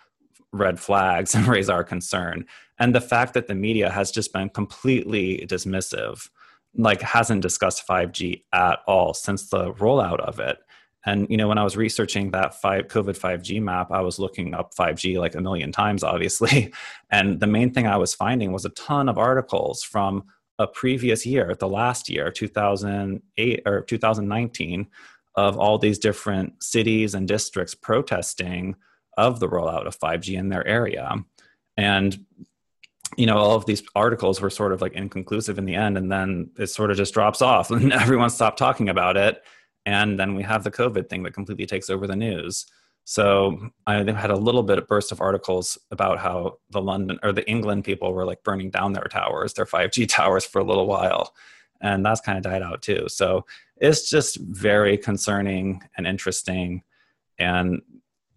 red 0.52 0.80
flags 0.80 1.36
and 1.36 1.48
raise 1.48 1.70
our 1.70 1.84
concern. 1.84 2.46
And 2.80 2.94
the 2.94 3.02
fact 3.02 3.34
that 3.34 3.48
the 3.48 3.56
media 3.56 3.90
has 3.90 4.12
just 4.12 4.34
been 4.34 4.50
completely 4.50 5.46
dismissive 5.48 6.30
like 6.76 7.02
hasn't 7.02 7.42
discussed 7.42 7.88
5G 7.88 8.44
at 8.54 8.80
all 8.88 9.14
since 9.14 9.50
the 9.50 9.74
rollout 9.74 10.20
of 10.20 10.40
it. 10.40 10.60
And 11.08 11.26
you 11.30 11.38
know, 11.38 11.48
when 11.48 11.58
I 11.58 11.64
was 11.64 11.78
researching 11.78 12.32
that 12.32 12.62
five, 12.62 12.90
COVID 12.90 13.18
5G 13.18 13.62
map, 13.62 13.92
I 13.92 14.02
was 14.02 14.20
looking 14.20 14.54
up 14.54 14.76
5G 14.76 15.18
like 15.18 15.36
a 15.36 15.42
million 15.42 15.72
times, 15.72 16.04
obviously. 16.04 16.74
And 17.10 17.40
the 17.40 17.48
main 17.48 17.74
thing 17.74 17.88
I 17.88 17.96
was 17.96 18.14
finding 18.14 18.52
was 18.52 18.66
a 18.66 18.70
ton 18.72 19.08
of 19.08 19.18
articles 19.18 19.82
from 19.82 20.26
a 20.60 20.68
previous 20.68 21.26
year, 21.26 21.56
the 21.58 21.70
last 21.70 22.10
year, 22.10 22.30
2008 22.30 23.62
or 23.66 23.82
2019, 23.82 24.88
of 25.36 25.58
all 25.58 25.78
these 25.78 25.98
different 25.98 26.62
cities 26.62 27.16
and 27.16 27.26
districts 27.26 27.74
protesting 27.74 28.76
of 29.16 29.40
the 29.40 29.48
rollout 29.48 29.88
of 29.88 29.98
5G 29.98 30.38
in 30.38 30.50
their 30.50 30.68
area. 30.68 31.24
And 31.78 32.26
you 33.16 33.26
know, 33.26 33.38
all 33.38 33.56
of 33.56 33.66
these 33.66 33.84
articles 33.96 34.42
were 34.42 34.50
sort 34.50 34.74
of 34.74 34.82
like 34.82 34.92
inconclusive 34.92 35.58
in 35.58 35.64
the 35.64 35.76
end, 35.76 35.98
and 35.98 36.12
then 36.12 36.50
it 36.58 36.68
sort 36.68 36.92
of 36.92 36.98
just 36.98 37.14
drops 37.14 37.42
off, 37.42 37.72
and 37.72 37.94
everyone 37.94 38.30
stopped 38.30 38.60
talking 38.60 38.90
about 38.90 39.16
it. 39.16 39.42
And 39.88 40.20
then 40.20 40.36
we 40.36 40.44
have 40.44 40.66
the 40.66 40.70
COVID 40.70 41.10
thing 41.10 41.24
that 41.24 41.34
completely 41.34 41.66
takes 41.66 41.90
over 41.90 42.08
the 42.08 42.16
news. 42.16 42.66
So 43.06 43.70
I 43.88 43.94
had 43.94 44.32
a 44.32 44.36
little 44.36 44.64
bit 44.64 44.78
of 44.78 44.86
burst 44.86 45.14
of 45.14 45.22
articles 45.22 45.78
about 45.92 46.20
how 46.20 46.58
the 46.72 46.82
London 46.82 47.18
or 47.24 47.32
the 47.32 47.50
England 47.50 47.86
people 47.86 48.12
were 48.12 48.26
like 48.26 48.44
burning 48.44 48.70
down 48.70 48.92
their 48.92 49.06
towers, 49.06 49.54
their 49.54 49.66
5G 49.66 50.10
towers 50.10 50.46
for 50.46 50.60
a 50.60 50.66
little 50.66 50.88
while. 50.88 51.34
And 51.80 52.06
that's 52.06 52.20
kind 52.20 52.38
of 52.38 52.44
died 52.44 52.64
out 52.64 52.82
too. 52.82 53.06
So 53.08 53.46
it's 53.78 54.10
just 54.10 54.36
very 54.42 54.98
concerning 54.98 55.82
and 55.96 56.06
interesting. 56.06 56.84
And 57.40 57.82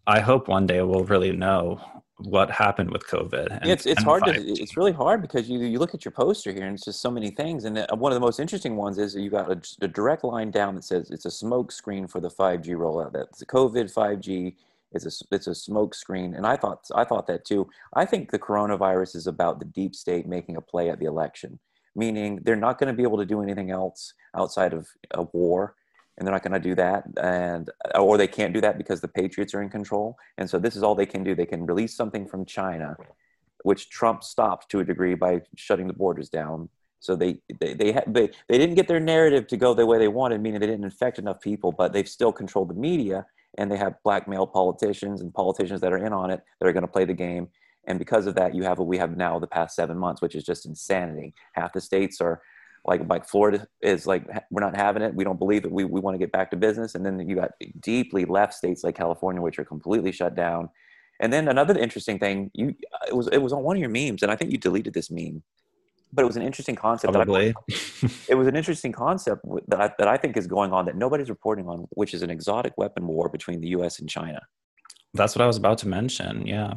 I 0.06 0.20
hope 0.20 0.46
one 0.46 0.68
day 0.68 0.80
we'll 0.82 1.02
really 1.02 1.32
know 1.32 1.80
what 2.24 2.50
happened 2.50 2.90
with 2.90 3.06
COVID. 3.06 3.60
And, 3.62 3.70
it's 3.70 3.86
it's 3.86 4.02
hard 4.02 4.22
5G. 4.22 4.34
to 4.34 4.62
it's 4.62 4.76
really 4.76 4.92
hard 4.92 5.22
because 5.22 5.48
you 5.48 5.58
you 5.60 5.78
look 5.78 5.94
at 5.94 6.04
your 6.04 6.12
poster 6.12 6.52
here 6.52 6.64
and 6.64 6.74
it's 6.74 6.84
just 6.84 7.00
so 7.00 7.10
many 7.10 7.30
things. 7.30 7.64
And 7.64 7.78
uh, 7.78 7.86
one 7.94 8.12
of 8.12 8.14
the 8.14 8.20
most 8.20 8.40
interesting 8.40 8.76
ones 8.76 8.98
is 8.98 9.14
you 9.14 9.30
got 9.30 9.50
a, 9.50 9.60
a 9.84 9.88
direct 9.88 10.24
line 10.24 10.50
down 10.50 10.74
that 10.74 10.84
says 10.84 11.10
it's 11.10 11.24
a 11.24 11.30
smoke 11.30 11.72
screen 11.72 12.06
for 12.06 12.20
the 12.20 12.30
5G 12.30 12.68
rollout. 12.76 13.12
That's 13.12 13.38
the 13.38 13.46
COVID 13.46 13.92
5G. 13.92 14.54
It's 14.92 15.06
a 15.06 15.34
it's 15.34 15.46
a 15.46 15.54
smoke 15.54 15.94
screen, 15.94 16.34
and 16.34 16.46
I 16.46 16.56
thought 16.56 16.88
I 16.94 17.04
thought 17.04 17.26
that 17.28 17.44
too. 17.44 17.68
I 17.94 18.04
think 18.04 18.30
the 18.30 18.38
coronavirus 18.38 19.16
is 19.16 19.26
about 19.26 19.58
the 19.58 19.66
deep 19.66 19.94
state 19.94 20.26
making 20.26 20.56
a 20.56 20.60
play 20.60 20.90
at 20.90 20.98
the 20.98 21.06
election, 21.06 21.58
meaning 21.94 22.40
they're 22.42 22.56
not 22.56 22.78
going 22.78 22.88
to 22.88 22.96
be 22.96 23.04
able 23.04 23.18
to 23.18 23.26
do 23.26 23.40
anything 23.40 23.70
else 23.70 24.14
outside 24.34 24.72
of 24.72 24.88
a 25.12 25.22
war 25.22 25.76
and 26.18 26.26
they're 26.26 26.34
not 26.34 26.42
going 26.42 26.52
to 26.52 26.68
do 26.68 26.74
that 26.74 27.04
and 27.22 27.70
uh, 27.94 27.98
or 27.98 28.18
they 28.18 28.26
can't 28.26 28.52
do 28.52 28.60
that 28.60 28.76
because 28.76 29.00
the 29.00 29.08
patriots 29.08 29.54
are 29.54 29.62
in 29.62 29.70
control. 29.70 30.16
And 30.38 30.48
so 30.48 30.58
this 30.58 30.76
is 30.76 30.82
all 30.82 30.94
they 30.94 31.06
can 31.06 31.24
do. 31.24 31.34
They 31.34 31.46
can 31.46 31.64
release 31.66 31.96
something 31.96 32.26
from 32.26 32.44
china 32.44 32.96
which 33.62 33.90
trump 33.90 34.22
stopped 34.22 34.70
to 34.70 34.80
a 34.80 34.84
degree 34.84 35.14
by 35.14 35.42
shutting 35.56 35.86
the 35.86 35.92
borders 35.92 36.28
down. 36.28 36.68
So 37.00 37.16
they 37.16 37.40
they 37.60 37.74
they, 37.74 37.92
ha- 37.92 38.04
they, 38.06 38.30
they 38.48 38.58
didn't 38.58 38.74
get 38.74 38.88
their 38.88 39.00
narrative 39.00 39.46
to 39.48 39.56
go 39.56 39.72
the 39.74 39.86
way 39.86 39.98
they 39.98 40.08
wanted 40.08 40.40
meaning 40.40 40.60
they 40.60 40.66
didn't 40.66 40.84
infect 40.84 41.18
enough 41.18 41.40
people 41.40 41.72
but 41.72 41.92
they've 41.92 42.08
still 42.08 42.32
controlled 42.32 42.68
the 42.68 42.74
media 42.74 43.26
and 43.58 43.70
they 43.70 43.76
have 43.76 44.02
blackmail 44.04 44.46
politicians 44.46 45.20
and 45.20 45.32
politicians 45.32 45.80
that 45.80 45.92
are 45.92 46.04
in 46.04 46.12
on 46.12 46.30
it 46.30 46.42
that 46.60 46.68
are 46.68 46.72
going 46.72 46.82
to 46.82 46.88
play 46.88 47.04
the 47.04 47.14
game. 47.14 47.48
And 47.86 47.98
because 47.98 48.26
of 48.26 48.34
that 48.34 48.54
you 48.54 48.62
have 48.64 48.78
what 48.78 48.86
we 48.86 48.98
have 48.98 49.16
now 49.16 49.38
the 49.38 49.46
past 49.46 49.74
seven 49.74 49.96
months 49.96 50.20
which 50.20 50.34
is 50.34 50.44
just 50.44 50.66
insanity. 50.66 51.34
Half 51.54 51.72
the 51.72 51.80
states 51.80 52.20
are 52.20 52.42
like 52.84 53.08
like 53.08 53.26
Florida 53.26 53.66
is 53.82 54.06
like 54.06 54.26
we're 54.50 54.62
not 54.62 54.76
having 54.76 55.02
it. 55.02 55.14
We 55.14 55.24
don't 55.24 55.38
believe 55.38 55.64
it. 55.64 55.72
We 55.72 55.84
we 55.84 56.00
want 56.00 56.14
to 56.14 56.18
get 56.18 56.32
back 56.32 56.50
to 56.50 56.56
business. 56.56 56.94
And 56.94 57.04
then 57.04 57.28
you 57.28 57.36
got 57.36 57.52
deeply 57.80 58.24
left 58.24 58.54
states 58.54 58.82
like 58.82 58.96
California, 58.96 59.42
which 59.42 59.58
are 59.58 59.64
completely 59.64 60.12
shut 60.12 60.34
down. 60.34 60.68
And 61.20 61.32
then 61.32 61.48
another 61.48 61.78
interesting 61.78 62.18
thing, 62.18 62.50
you 62.54 62.74
uh, 62.94 63.06
it 63.08 63.16
was 63.16 63.28
it 63.28 63.38
was 63.38 63.52
on 63.52 63.62
one 63.62 63.76
of 63.76 63.80
your 63.80 63.90
memes, 63.90 64.22
and 64.22 64.32
I 64.32 64.36
think 64.36 64.52
you 64.52 64.58
deleted 64.58 64.94
this 64.94 65.10
meme, 65.10 65.42
but 66.12 66.22
it 66.22 66.26
was 66.26 66.36
an 66.36 66.42
interesting 66.42 66.76
concept. 66.76 67.12
Probably. 67.12 67.50
I, 67.50 68.08
it 68.28 68.34
was 68.34 68.46
an 68.46 68.56
interesting 68.56 68.92
concept 68.92 69.44
that 69.68 69.80
I, 69.80 69.92
that 69.98 70.08
I 70.08 70.16
think 70.16 70.38
is 70.38 70.46
going 70.46 70.72
on 70.72 70.86
that 70.86 70.96
nobody's 70.96 71.28
reporting 71.28 71.68
on, 71.68 71.86
which 71.90 72.14
is 72.14 72.22
an 72.22 72.30
exotic 72.30 72.72
weapon 72.78 73.06
war 73.06 73.28
between 73.28 73.60
the 73.60 73.68
U.S. 73.68 73.98
and 73.98 74.08
China. 74.08 74.40
That's 75.12 75.34
what 75.36 75.42
I 75.42 75.46
was 75.46 75.58
about 75.58 75.78
to 75.78 75.88
mention. 75.88 76.46
Yeah 76.46 76.74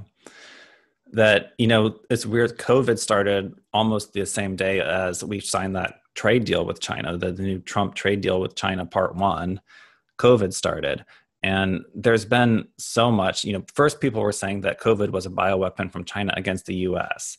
that 1.13 1.53
you 1.57 1.67
know 1.67 1.99
it's 2.09 2.25
weird 2.25 2.57
covid 2.57 2.99
started 2.99 3.53
almost 3.71 4.13
the 4.13 4.25
same 4.25 4.55
day 4.55 4.81
as 4.81 5.23
we 5.23 5.39
signed 5.39 5.75
that 5.75 6.01
trade 6.15 6.43
deal 6.43 6.65
with 6.65 6.81
china 6.81 7.17
the, 7.17 7.31
the, 7.31 7.43
new 7.43 7.59
trump 7.59 7.95
trade 7.95 8.19
deal 8.19 8.41
with 8.41 8.55
china 8.55 8.85
part 8.85 9.15
one 9.15 9.61
covid 10.17 10.53
started. 10.53 11.05
And 11.45 11.83
there's 11.93 12.23
been 12.23 12.69
so 12.77 13.11
much 13.11 13.43
you 13.43 13.53
know 13.53 13.63
first 13.73 13.99
people 13.99 14.21
were 14.21 14.31
saying 14.31 14.61
that 14.61 14.79
covid 14.79 15.09
was 15.09 15.25
a 15.25 15.29
bioweapon 15.29 15.91
from 15.91 16.05
china 16.05 16.33
against 16.35 16.65
the 16.65 16.75
us 16.75 17.37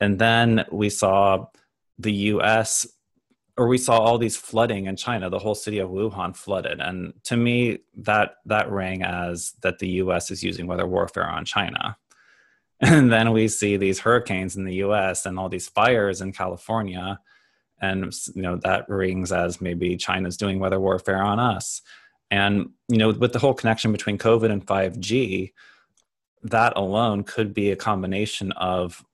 and 0.00 0.18
then 0.18 0.64
we 0.70 0.90
saw 0.90 1.46
the 1.98 2.12
us 2.12 2.86
or 3.56 3.66
we 3.66 3.78
saw 3.78 3.98
all 3.98 4.18
these 4.18 4.36
flooding 4.36 4.86
in 4.86 4.96
china 4.96 5.30
the 5.30 5.38
whole 5.38 5.54
city 5.54 5.78
of 5.78 5.88
wuhan 5.90 6.36
flooded. 6.36 6.80
And 6.80 7.14
to 7.24 7.36
me 7.36 7.78
that 7.96 8.36
that 8.44 8.70
rang 8.70 9.02
as 9.02 9.54
that 9.62 9.78
the 9.78 9.88
us 9.88 10.30
is 10.30 10.44
using 10.44 10.66
weather 10.66 10.86
warfare 10.86 11.28
on 11.28 11.46
china 11.46 11.96
and 12.80 13.12
then 13.12 13.32
we 13.32 13.48
see 13.48 13.76
these 13.76 14.00
hurricanes 14.00 14.56
in 14.56 14.64
the 14.64 14.74
us 14.74 15.26
and 15.26 15.38
all 15.38 15.48
these 15.48 15.68
fires 15.68 16.20
in 16.20 16.32
california. 16.32 17.20
And 17.80 18.12
you 18.34 18.42
know 18.42 18.56
that 18.56 18.88
rings 18.88 19.32
as 19.32 19.60
maybe 19.60 19.96
china's 19.96 20.36
doing 20.36 20.58
weather 20.58 20.80
warfare 20.80 21.22
on 21.22 21.38
us. 21.38 21.82
And 22.30 22.70
you 22.88 22.98
know 22.98 23.10
with 23.10 23.32
the 23.32 23.38
whole 23.38 23.54
connection 23.54 23.92
between 23.92 24.18
covid 24.18 24.50
and 24.50 24.66
5g 24.66 25.52
that 26.44 26.72
alone 26.76 27.24
could 27.24 27.52
be 27.52 27.70
a 27.70 27.76
combination 27.76 28.52
of 28.52 29.04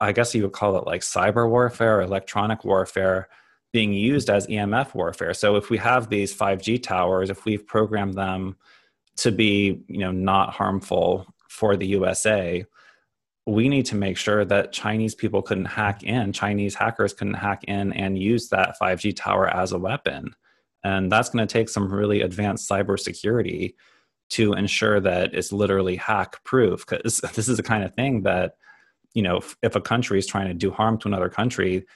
i 0.00 0.12
guess 0.12 0.34
you 0.34 0.42
would 0.42 0.52
call 0.52 0.78
it 0.78 0.86
like 0.86 1.00
cyber 1.00 1.48
warfare 1.48 1.98
or 1.98 2.02
electronic 2.02 2.64
warfare 2.64 3.28
being 3.72 3.92
used 3.92 4.30
as 4.30 4.46
emf 4.46 4.94
warfare. 4.94 5.34
So 5.34 5.56
if 5.56 5.70
we 5.70 5.78
have 5.78 6.08
these 6.08 6.34
5g 6.36 6.82
towers 6.82 7.30
if 7.30 7.44
we've 7.44 7.66
programmed 7.66 8.14
them 8.14 8.56
to 9.16 9.32
be 9.32 9.82
you 9.88 9.98
know 9.98 10.12
not 10.12 10.50
harmful 10.50 11.26
for 11.48 11.76
the 11.76 11.86
usa 11.86 12.64
we 13.48 13.70
need 13.70 13.86
to 13.86 13.94
make 13.94 14.18
sure 14.18 14.44
that 14.44 14.72
Chinese 14.72 15.14
people 15.14 15.40
couldn't 15.40 15.64
hack 15.64 16.02
in, 16.02 16.34
Chinese 16.34 16.74
hackers 16.74 17.14
couldn't 17.14 17.34
hack 17.34 17.64
in 17.64 17.94
and 17.94 18.18
use 18.18 18.50
that 18.50 18.76
5G 18.78 19.16
tower 19.16 19.48
as 19.48 19.72
a 19.72 19.78
weapon. 19.78 20.34
And 20.84 21.10
that's 21.10 21.30
going 21.30 21.46
to 21.46 21.50
take 21.50 21.70
some 21.70 21.90
really 21.90 22.20
advanced 22.20 22.68
cybersecurity 22.68 23.74
to 24.30 24.52
ensure 24.52 25.00
that 25.00 25.32
it's 25.32 25.50
literally 25.50 25.96
hack 25.96 26.44
proof. 26.44 26.84
Because 26.86 27.20
this 27.34 27.48
is 27.48 27.56
the 27.56 27.62
kind 27.62 27.84
of 27.84 27.94
thing 27.94 28.22
that, 28.24 28.56
you 29.14 29.22
know, 29.22 29.38
if, 29.38 29.56
if 29.62 29.74
a 29.74 29.80
country 29.80 30.18
is 30.18 30.26
trying 30.26 30.48
to 30.48 30.54
do 30.54 30.70
harm 30.70 30.98
to 30.98 31.08
another 31.08 31.30
country, 31.30 31.86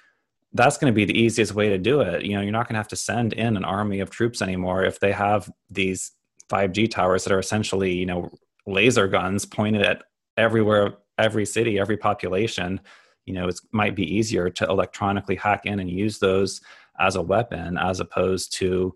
that's 0.55 0.78
going 0.78 0.90
to 0.90 0.96
be 0.96 1.05
the 1.05 1.18
easiest 1.18 1.55
way 1.55 1.68
to 1.68 1.76
do 1.76 2.00
it. 2.00 2.24
You 2.24 2.34
know, 2.34 2.40
you're 2.40 2.50
not 2.50 2.66
going 2.66 2.74
to 2.74 2.80
have 2.80 2.88
to 2.88 2.96
send 2.96 3.34
in 3.34 3.59
an 3.59 3.64
army 3.64 4.00
of 4.00 4.09
troops 4.09 4.40
anymore 4.40 4.84
if 4.84 5.00
they 5.00 5.12
have 5.12 5.50
these 5.68 6.12
5G 6.48 6.90
towers 6.90 7.24
that 7.24 7.32
are 7.34 7.38
essentially, 7.38 7.92
you 7.92 8.07
know, 8.07 8.30
laser 8.66 9.07
guns 9.07 9.44
pointed 9.44 9.82
at 9.82 10.03
everywhere 10.38 10.94
every 11.22 11.46
city, 11.46 11.78
every 11.78 11.96
population, 11.96 12.80
you 13.24 13.34
know, 13.34 13.48
it 13.48 13.58
might 13.70 13.94
be 13.94 14.14
easier 14.14 14.50
to 14.50 14.66
electronically 14.66 15.36
hack 15.36 15.64
in 15.64 15.80
and 15.80 15.90
use 15.90 16.18
those 16.18 16.60
as 16.98 17.16
a 17.16 17.22
weapon 17.22 17.78
as 17.78 18.00
opposed 18.00 18.52
to 18.58 18.94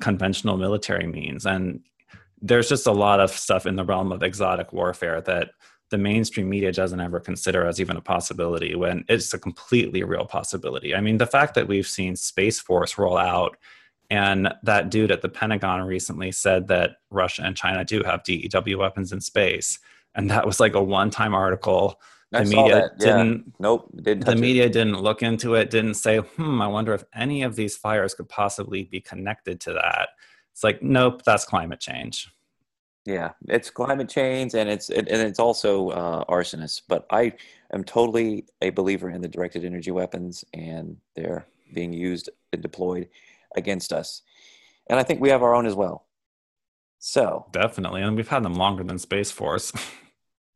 conventional 0.00 0.56
military 0.56 1.06
means. 1.06 1.44
And 1.44 1.80
there's 2.40 2.68
just 2.68 2.86
a 2.86 2.92
lot 2.92 3.20
of 3.20 3.30
stuff 3.30 3.66
in 3.66 3.76
the 3.76 3.84
realm 3.84 4.12
of 4.12 4.22
exotic 4.22 4.72
warfare 4.72 5.20
that 5.22 5.50
the 5.90 5.98
mainstream 5.98 6.48
media 6.48 6.70
doesn't 6.70 7.00
ever 7.00 7.18
consider 7.18 7.66
as 7.66 7.80
even 7.80 7.96
a 7.96 8.00
possibility 8.00 8.74
when 8.74 9.04
it's 9.08 9.32
a 9.32 9.38
completely 9.38 10.04
real 10.04 10.26
possibility. 10.26 10.94
I 10.94 11.00
mean, 11.00 11.18
the 11.18 11.26
fact 11.26 11.54
that 11.54 11.66
we've 11.66 11.86
seen 11.86 12.14
Space 12.14 12.60
Force 12.60 12.98
roll 12.98 13.16
out 13.16 13.56
and 14.10 14.52
that 14.62 14.90
dude 14.90 15.10
at 15.10 15.22
the 15.22 15.28
Pentagon 15.28 15.82
recently 15.82 16.32
said 16.32 16.68
that 16.68 16.96
Russia 17.10 17.42
and 17.44 17.56
China 17.56 17.84
do 17.84 18.02
have 18.04 18.22
DEW 18.22 18.78
weapons 18.78 19.12
in 19.12 19.20
space 19.20 19.78
and 20.18 20.30
that 20.30 20.44
was 20.44 20.58
like 20.58 20.74
a 20.74 20.82
one-time 20.82 21.32
article. 21.32 22.00
The 22.32 22.40
I 22.40 22.44
media 22.44 22.90
yeah. 22.98 23.06
didn't. 23.06 23.54
Nope, 23.58 23.90
didn't. 24.02 24.26
The 24.26 24.36
media 24.36 24.66
it. 24.66 24.72
didn't 24.72 25.00
look 25.00 25.22
into 25.22 25.54
it. 25.54 25.70
Didn't 25.70 25.94
say, 25.94 26.18
"Hmm, 26.18 26.60
I 26.60 26.66
wonder 26.66 26.92
if 26.92 27.04
any 27.14 27.42
of 27.44 27.56
these 27.56 27.76
fires 27.76 28.14
could 28.14 28.28
possibly 28.28 28.84
be 28.84 29.00
connected 29.00 29.60
to 29.60 29.72
that." 29.74 30.10
It's 30.52 30.64
like, 30.64 30.82
nope, 30.82 31.22
that's 31.24 31.44
climate 31.44 31.80
change. 31.80 32.28
Yeah, 33.06 33.30
it's 33.48 33.70
climate 33.70 34.08
change, 34.08 34.54
and 34.54 34.68
it's 34.68 34.90
and 34.90 35.08
it's 35.08 35.38
also 35.38 35.90
uh, 35.90 36.24
arsonists. 36.24 36.82
But 36.86 37.06
I 37.10 37.32
am 37.72 37.84
totally 37.84 38.44
a 38.60 38.70
believer 38.70 39.08
in 39.08 39.22
the 39.22 39.28
directed 39.28 39.64
energy 39.64 39.92
weapons, 39.92 40.44
and 40.52 40.96
they're 41.14 41.46
being 41.72 41.92
used 41.92 42.28
and 42.52 42.60
deployed 42.60 43.08
against 43.56 43.92
us. 43.92 44.22
And 44.90 44.98
I 44.98 45.04
think 45.04 45.20
we 45.20 45.30
have 45.30 45.42
our 45.42 45.54
own 45.54 45.64
as 45.64 45.76
well. 45.76 46.06
So 46.98 47.46
definitely, 47.52 48.02
and 48.02 48.16
we've 48.16 48.28
had 48.28 48.42
them 48.42 48.54
longer 48.54 48.82
than 48.82 48.98
Space 48.98 49.30
Force. 49.30 49.72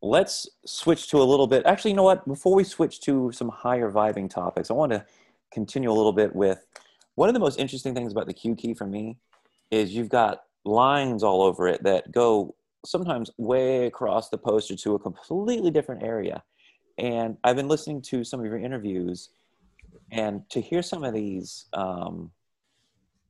let's 0.02 0.48
switch 0.66 1.08
to 1.08 1.22
a 1.22 1.22
little 1.22 1.46
bit. 1.46 1.64
Actually, 1.64 1.92
you 1.92 1.96
know 1.96 2.02
what? 2.02 2.26
Before 2.26 2.54
we 2.54 2.64
switch 2.64 3.00
to 3.02 3.30
some 3.32 3.48
higher 3.48 3.90
vibing 3.90 4.28
topics, 4.28 4.70
I 4.70 4.74
want 4.74 4.92
to 4.92 5.06
continue 5.52 5.90
a 5.90 5.94
little 5.94 6.12
bit 6.12 6.34
with 6.34 6.66
one 7.14 7.28
of 7.28 7.34
the 7.34 7.40
most 7.40 7.58
interesting 7.58 7.94
things 7.94 8.10
about 8.10 8.26
the 8.26 8.34
Q 8.34 8.56
key 8.56 8.74
for 8.74 8.86
me 8.86 9.16
is 9.70 9.94
you've 9.94 10.08
got 10.08 10.42
lines 10.64 11.22
all 11.22 11.42
over 11.42 11.68
it 11.68 11.82
that 11.84 12.10
go 12.10 12.54
sometimes 12.84 13.30
way 13.38 13.86
across 13.86 14.28
the 14.28 14.38
poster 14.38 14.74
to 14.74 14.94
a 14.94 14.98
completely 14.98 15.70
different 15.70 16.02
area. 16.02 16.42
And 16.98 17.36
I've 17.44 17.56
been 17.56 17.68
listening 17.68 18.02
to 18.02 18.24
some 18.24 18.40
of 18.40 18.46
your 18.46 18.58
interviews, 18.58 19.30
and 20.10 20.48
to 20.50 20.60
hear 20.60 20.82
some 20.82 21.04
of 21.04 21.14
these 21.14 21.66
um, 21.72 22.30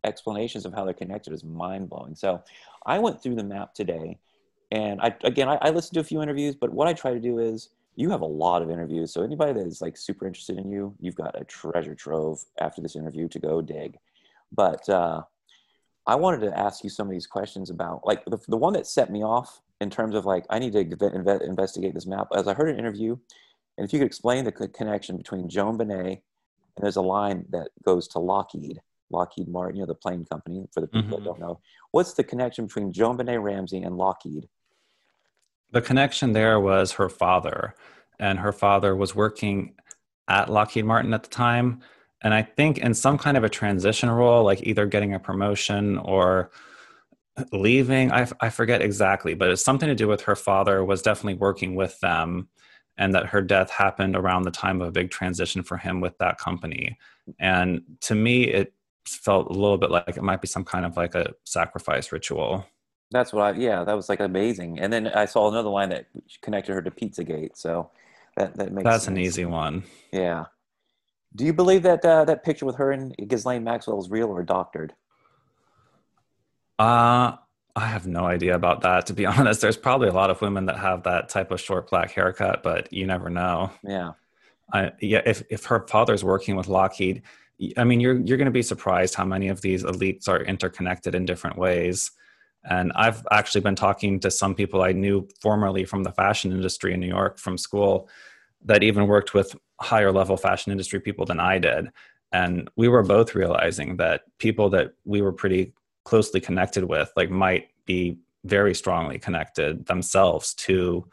explanations 0.05 0.65
of 0.65 0.73
how 0.75 0.85
they're 0.85 0.95
connected 0.95 1.33
is 1.33 1.45
mind 1.45 1.89
blowing. 1.89 2.15
So 2.15 2.43
I 2.87 2.99
went 2.99 3.23
through 3.23 3.37
the 3.37 3.45
map 3.45 3.75
today 3.75 4.19
and 4.73 5.03
I, 5.03 5.15
again, 5.23 5.51
I, 5.51 5.59
I 5.61 5.69
listened 5.69 5.95
to 5.95 6.01
a 6.01 6.05
few 6.05 6.23
interviews, 6.23 6.55
but 6.55 6.73
what 6.73 6.89
I 6.89 6.95
try 6.95 7.13
to 7.13 7.21
do 7.21 7.39
is 7.39 7.69
you 7.95 8.09
have 8.09 8.23
a 8.23 8.27
lot 8.27 8.63
of 8.63 8.71
interviews. 8.71 9.13
So 9.13 9.23
anybody 9.23 9.53
that 9.53 9.67
is 9.67 9.83
like 9.83 9.99
super 9.99 10.27
interested 10.27 10.57
in 10.57 10.71
you, 10.71 10.95
you've 10.99 11.15
got 11.15 11.39
a 11.39 11.45
treasure 11.45 11.95
trove 11.95 12.43
after 12.59 12.81
this 12.81 12.97
interview 12.97 13.29
to 13.29 13.39
go 13.39 13.61
dig. 13.61 13.99
But 14.51 14.89
uh, 14.89 15.25
I 16.07 16.15
wanted 16.15 16.41
to 16.47 16.59
ask 16.59 16.83
you 16.83 16.89
some 16.89 17.07
of 17.07 17.13
these 17.13 17.27
questions 17.27 17.69
about 17.69 18.07
like 18.07 18.25
the, 18.25 18.39
the 18.49 18.57
one 18.57 18.73
that 18.73 18.87
set 18.87 19.11
me 19.11 19.23
off 19.23 19.61
in 19.83 19.91
terms 19.91 20.15
of 20.15 20.25
like 20.25 20.47
I 20.49 20.59
need 20.59 20.73
to 20.73 20.85
inve- 20.87 21.47
investigate 21.47 21.93
this 21.93 22.07
map. 22.07 22.29
As 22.35 22.49
I 22.49 22.55
heard 22.55 22.71
an 22.71 22.79
interview, 22.79 23.19
and 23.77 23.85
if 23.85 23.93
you 23.93 23.99
could 23.99 24.07
explain 24.07 24.47
the 24.47 24.53
connection 24.53 25.19
between 25.19 25.49
JonBenét 25.49 26.13
and 26.77 26.83
there's 26.83 26.97
a 26.97 27.03
line 27.03 27.45
that 27.51 27.69
goes 27.85 28.09
to 28.09 28.19
Lockheed, 28.21 28.81
Lockheed 29.11 29.49
Martin, 29.49 29.77
you 29.77 29.83
know, 29.83 29.87
the 29.87 29.95
plane 29.95 30.25
company. 30.25 30.67
For 30.73 30.81
the 30.81 30.87
people 30.87 31.19
mm-hmm. 31.19 31.25
that 31.25 31.25
don't 31.25 31.41
know, 31.41 31.61
what's 31.91 32.15
the 32.15 32.25
connection 32.25 32.65
between 32.65 32.91
JonBenét 32.91 33.43
Ramsey 33.43 33.83
and 33.83 33.99
Lockheed? 33.99 34.49
The 35.73 35.83
connection 35.83 36.33
there 36.33 36.61
was 36.61 36.93
her 36.93 37.09
father, 37.09 37.75
and 38.19 38.39
her 38.39 38.53
father 38.53 38.95
was 38.95 39.15
working 39.15 39.75
at 40.29 40.51
Lockheed 40.51 40.85
Martin 40.85 41.13
at 41.15 41.23
the 41.25 41.31
time, 41.31 41.81
and 42.23 42.33
I 42.33 42.43
think 42.43 42.79
in 42.79 42.95
some 42.95 43.19
kind 43.19 43.37
of 43.37 43.45
a 43.45 43.49
transition 43.49 44.11
role, 44.11 44.45
like 44.45 44.63
either 44.63 44.87
getting 44.87 45.15
a 45.15 45.19
promotion 45.19 45.99
or 45.99 46.51
leaving. 47.53 48.13
I, 48.13 48.29
I 48.41 48.51
forget 48.51 48.83
exactly, 48.83 49.35
but 49.35 49.51
it's 49.51 49.65
something 49.65 49.89
to 49.89 49.95
do 49.95 50.09
with 50.09 50.23
her 50.23 50.37
father 50.37 50.85
was 50.85 51.03
definitely 51.03 51.35
working 51.35 51.75
with 51.75 51.99
them 52.01 52.49
and 52.99 53.15
that 53.15 53.27
her 53.27 53.41
death 53.41 53.71
happened 53.71 54.17
around 54.17 54.43
the 54.43 54.51
time 54.51 54.81
of 54.81 54.89
a 54.89 54.93
big 54.93 55.11
transition 55.11 55.63
for 55.63 55.79
him 55.79 56.01
with 56.01 56.17
that 56.19 56.39
company. 56.39 56.99
And 57.39 57.83
to 58.03 58.15
me, 58.15 58.45
it 58.45 58.75
felt 59.07 59.49
a 59.49 59.53
little 59.53 59.79
bit 59.79 59.91
like 59.91 60.17
it 60.17 60.23
might 60.23 60.43
be 60.43 60.47
some 60.47 60.65
kind 60.65 60.85
of 60.85 60.97
like 60.97 61.15
a 61.15 61.33
sacrifice 61.45 62.13
ritual. 62.13 62.67
That's 63.13 63.33
what 63.33 63.43
I, 63.43 63.59
yeah, 63.59 63.85
that 63.85 63.95
was 63.95 64.09
like 64.09 64.21
amazing. 64.21 64.81
And 64.81 64.93
then 64.93 65.09
I 65.09 65.27
saw 65.27 65.49
another 65.49 65.69
line 65.69 65.91
that 65.91 66.07
connected 66.41 66.73
her 66.73 66.83
to 66.83 66.91
Pizzagate. 66.91 67.57
So 67.57 67.91
that, 68.37 68.57
that 68.57 68.73
makes 68.73 68.85
That's 68.85 69.05
sense. 69.05 69.17
an 69.17 69.23
easy 69.23 69.45
one. 69.45 69.85
Yeah. 70.13 70.47
Do 71.35 71.45
you 71.45 71.53
believe 71.53 71.83
that 71.85 72.05
uh, 72.05 72.25
that 72.25 72.45
picture 72.45 72.67
with 72.67 72.77
her 72.77 72.91
and 72.91 73.15
Ghislaine 73.29 73.65
Maxwell 73.65 74.01
is 74.01 74.11
real 74.11 74.29
or 74.29 74.43
doctored? 74.43 74.95
Uh, 76.79 77.37
I 77.75 77.87
have 77.87 78.07
no 78.07 78.25
idea 78.25 78.55
about 78.55 78.83
that, 78.83 79.07
to 79.07 79.15
be 79.15 79.27
honest. 79.27 79.61
There's 79.61 79.77
probably 79.77 80.09
a 80.09 80.13
lot 80.13 80.31
of 80.31 80.41
women 80.41 80.67
that 80.67 80.79
have 80.79 81.05
that 81.05 81.29
type 81.29 81.51
of 81.51 81.61
short 81.61 81.91
black 81.91 82.11
haircut, 82.11 82.63
but 82.63 82.93
you 82.93 83.07
never 83.07 83.31
know. 83.31 83.71
Yeah. 83.83 84.13
I, 84.73 84.93
yeah. 85.01 85.23
If, 85.25 85.43
if 85.51 85.65
her 85.67 85.87
father's 85.87 86.25
working 86.25 86.57
with 86.57 86.69
Lockheed, 86.69 87.23
I 87.77 87.85
mean, 87.85 88.01
you're, 88.01 88.19
you're 88.21 88.39
going 88.39 88.47
to 88.47 88.51
be 88.51 88.63
surprised 88.63 89.15
how 89.15 89.25
many 89.25 89.49
of 89.49 89.61
these 89.61 89.85
elites 89.85 90.29
are 90.29 90.43
interconnected 90.43 91.15
in 91.15 91.25
different 91.25 91.57
ways. 91.57 92.11
And 92.65 92.93
I've 92.95 93.27
actually 93.31 93.63
been 93.63 93.75
talking 93.75 94.21
to 94.21 94.31
some 94.31 94.55
people 94.55 94.83
I 94.83 94.93
knew 94.93 95.29
formerly 95.41 95.85
from 95.85 96.05
the 96.05 96.13
fashion 96.13 96.53
industry 96.53 96.95
in 96.95 97.01
New 97.01 97.09
York 97.09 97.39
from 97.39 97.59
school 97.59 98.09
that 98.65 98.83
even 98.83 99.07
worked 99.07 99.35
with 99.35 99.57
higher 99.81 100.13
level 100.13 100.37
fashion 100.37 100.71
industry 100.71 101.01
people 101.01 101.27
than 101.27 101.41
I 101.41 101.59
did. 101.59 101.91
And 102.31 102.71
we 102.77 102.89
were 102.89 103.03
both 103.03 103.35
realizing 103.35 103.97
that 103.97 104.23
people 104.39 104.71
that 104.71 104.95
we 105.05 105.21
were 105.21 105.33
pretty 105.33 105.73
closely 106.05 106.41
connected 106.41 106.85
with 106.85 107.13
like 107.17 107.31
might 107.31 107.69
be 107.85 108.19
very 108.45 108.75
strongly 108.75 109.19
connected 109.19 109.87
themselves 109.87 110.55
to 110.55 111.07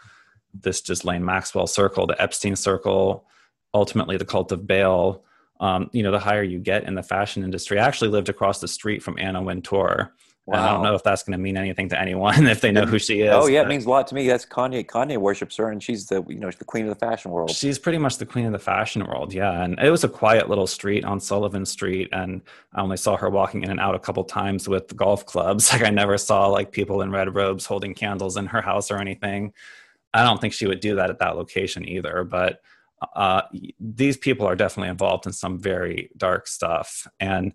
this 0.54 0.82
Ghislaine 0.82 1.26
Maxwell 1.26 1.68
circle, 1.68 2.08
the 2.08 2.20
Epstein 2.22 2.56
circle, 2.56 3.26
ultimately 3.74 4.18
the 4.18 4.26
cult 4.26 4.52
of 4.52 4.66
Baal. 4.68 5.24
Um, 5.60 5.90
you 5.92 6.04
know, 6.04 6.12
the 6.12 6.20
higher 6.20 6.42
you 6.42 6.58
get 6.58 6.86
in 6.86 6.96
the 6.96 7.04
fashion 7.04 7.44
industry. 7.44 7.78
I 7.78 7.86
actually 7.86 8.12
lived 8.12 8.30
across 8.30 8.62
the 8.62 8.68
street 8.68 9.04
from 9.04 9.20
Anna 9.20 9.42
Wintour, 9.42 10.14
Wow. 10.50 10.66
I 10.66 10.72
don't 10.72 10.82
know 10.82 10.96
if 10.96 11.04
that's 11.04 11.22
going 11.22 11.34
to 11.34 11.38
mean 11.38 11.58
anything 11.58 11.90
to 11.90 12.02
anyone 12.02 12.48
if 12.48 12.60
they 12.60 12.72
know 12.72 12.86
who 12.86 12.98
she 12.98 13.22
is. 13.22 13.32
Oh 13.32 13.46
yeah, 13.46 13.62
it 13.62 13.68
means 13.68 13.86
a 13.86 13.90
lot 13.90 14.08
to 14.08 14.16
me. 14.16 14.28
That's 14.28 14.48
Kanye. 14.48 14.84
Kanye 14.84 15.18
worships 15.18 15.58
her, 15.58 15.70
and 15.70 15.82
she's 15.82 16.08
the 16.08 16.24
you 16.28 16.40
know 16.40 16.50
the 16.50 16.66
queen 16.66 16.88
of 16.88 16.90
the 16.90 17.06
fashion 17.06 17.30
world. 17.30 17.52
She's 17.52 17.78
pretty 17.78 18.00
much 18.00 18.18
the 18.18 18.26
queen 18.26 18.48
of 18.48 18.52
the 18.52 18.60
fashion 18.60 19.06
world. 19.06 19.32
Yeah, 19.32 19.64
and 19.64 19.78
it 19.80 19.92
was 19.92 20.04
a 20.04 20.10
quiet 20.10 20.50
little 20.50 20.66
street 20.66 21.06
on 21.06 21.20
Sullivan 21.20 21.68
Street, 21.68 22.10
and 22.12 22.42
I 22.74 22.82
only 22.82 22.98
saw 22.98 23.16
her 23.18 23.30
walking 23.30 23.62
in 23.62 23.70
and 23.70 23.80
out 23.80 23.94
a 23.94 24.00
couple 24.00 24.24
times 24.24 24.68
with 24.68 24.96
golf 24.96 25.26
clubs. 25.26 25.70
Like 25.80 25.84
I 25.84 25.92
never 25.92 26.18
saw 26.18 26.48
like 26.48 26.72
people 26.72 27.04
in 27.04 27.12
red 27.12 27.34
robes 27.36 27.66
holding 27.68 27.94
candles 27.94 28.38
in 28.38 28.48
her 28.48 28.62
house 28.62 28.90
or 28.90 28.98
anything. 28.98 29.54
I 30.16 30.24
don't 30.24 30.42
think 30.42 30.54
she 30.54 30.66
would 30.66 30.80
do 30.80 30.96
that 30.96 31.12
at 31.12 31.20
that 31.20 31.36
location 31.38 31.88
either, 31.88 32.24
but. 32.24 32.62
Uh, 33.16 33.44
these 33.80 34.18
people 34.18 34.46
are 34.46 34.58
definitely 34.58 34.90
involved 34.90 35.26
in 35.26 35.32
some 35.32 35.58
very 35.58 36.10
dark 36.18 36.48
stuff, 36.48 37.08
and 37.22 37.54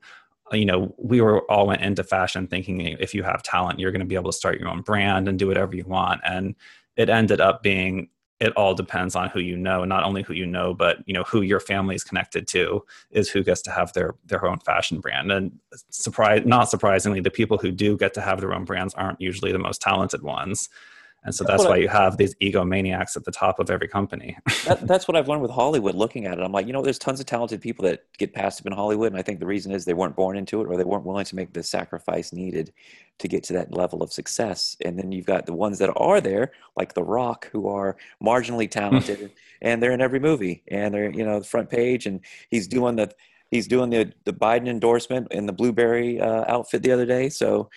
Uh, 0.53 0.57
you 0.57 0.65
know, 0.65 0.95
we 0.99 1.21
were 1.21 1.41
all 1.51 1.67
went 1.67 1.83
into 1.83 2.05
fashion 2.05 2.47
thinking 2.47 2.81
if 2.81 3.15
you 3.15 3.23
have 3.23 3.43
talent, 3.43 3.79
you're 3.79 3.93
going 3.93 4.01
to 4.01 4.07
be 4.07 4.15
able 4.15 4.31
to 4.31 4.37
start 4.37 4.59
your 4.59 4.69
own 4.69 4.83
brand 4.83 5.29
and 5.29 5.39
do 5.39 5.49
whatever 5.49 5.75
you 5.75 5.85
want. 5.85 6.21
And 6.25 6.55
it 6.97 7.09
ended 7.09 7.41
up 7.41 7.63
being 7.63 8.09
it 8.41 8.53
all 8.57 8.75
depends 8.75 9.15
on 9.15 9.31
who 9.31 9.41
you 9.41 9.57
know, 9.57 9.85
not 9.85 10.05
only 10.05 10.23
who 10.23 10.35
you 10.35 10.45
know, 10.45 10.75
but 10.75 10.99
you 11.07 11.15
know 11.15 11.23
who 11.23 11.43
your 11.43 11.61
family 11.61 11.95
is 11.95 12.05
connected 12.05 12.49
to 12.49 12.85
is 13.11 13.31
who 13.31 13.43
gets 13.45 13.63
to 13.63 13.71
have 13.71 13.93
their 13.93 14.15
their 14.27 14.45
own 14.45 14.59
fashion 14.59 15.01
brand. 15.01 15.31
And 15.31 15.53
surprise, 15.91 16.43
not 16.45 16.69
surprisingly, 16.69 17.21
the 17.21 17.31
people 17.31 17.59
who 17.59 17.71
do 17.71 17.97
get 17.97 18.13
to 18.15 18.21
have 18.21 18.41
their 18.41 18.53
own 18.53 18.65
brands 18.65 18.93
aren't 18.95 19.21
usually 19.21 19.53
the 19.53 19.59
most 19.59 19.81
talented 19.81 20.23
ones. 20.23 20.69
And 21.25 21.35
so 21.35 21.43
that's, 21.43 21.65
why 21.65 21.77
I, 21.77 21.77
you 21.77 21.89
have 21.89 22.19
these 22.19 22.35
egomaniacs 22.37 23.17
at 23.17 23.25
the 23.25 23.31
top 23.31 23.59
of 23.59 23.71
every 23.71 23.89
company. 23.89 24.37
that, 24.67 24.87
that's 24.87 25.09
what 25.09 25.17
I've 25.17 25.27
learned 25.27 25.41
with 25.41 25.51
Hollywood 25.51 25.95
looking 25.95 26.27
at 26.27 26.39
it. 26.39 26.43
I'm 26.43 26.53
like, 26.53 26.67
you 26.67 26.75
know, 26.75 26.83
there's 26.83 26.99
tons 26.99 27.19
of 27.19 27.25
talented 27.25 27.63
people 27.63 27.83
that 27.87 28.05
get 28.19 28.35
passed 28.35 28.61
up 28.61 28.67
in 28.67 28.73
Hollywood. 28.75 29.13
And 29.13 29.19
I 29.19 29.23
think 29.23 29.41
the 29.41 29.47
reason 29.47 29.73
is 29.73 29.87
they 29.87 29.95
weren't 29.95 30.17
born 30.17 30.37
into 30.37 30.61
it 30.61 30.67
or 30.67 30.77
they 30.77 30.85
weren't 30.85 31.05
willing 31.05 31.25
to 31.25 31.37
make 31.37 31.55
the 31.55 31.63
sacrifice 31.63 32.33
needed 32.33 32.75
to 33.19 33.29
get 33.29 33.43
to 33.45 33.55
that 33.55 33.73
level 33.73 34.03
of 34.03 34.13
success. 34.13 34.77
And 34.85 34.99
then 34.99 35.13
you've 35.13 35.25
got 35.25 35.47
the 35.47 35.55
ones 35.55 35.79
that 35.79 35.91
are 35.97 36.21
there, 36.21 36.53
like 36.77 36.93
The 36.93 37.03
Rock, 37.03 37.49
who 37.53 37.69
are 37.69 37.97
marginally 38.23 38.71
talented 38.71 39.33
and 39.63 39.83
they're 39.83 39.93
in 39.93 40.03
every 40.03 40.21
movie 40.21 40.63
and 40.69 40.93
they're, 40.93 41.11
you 41.11 41.25
know, 41.25 41.39
the 41.39 41.47
front 41.47 41.71
page 41.71 42.05
and 42.05 42.21
he's 42.51 42.69
doing 42.69 42.97
the, 42.97 43.11
he's 43.51 43.67
doing 43.67 43.89
the, 43.89 44.13
the 44.25 44.33
Biden 44.35 44.69
endorsement 44.69 45.29
in 45.31 45.47
the 45.47 45.53
Blueberry 45.55 46.21
uh, 46.21 46.45
outfit 46.49 46.83
the 46.83 46.93
other 46.93 47.07
day. 47.07 47.31
So, 47.31 47.71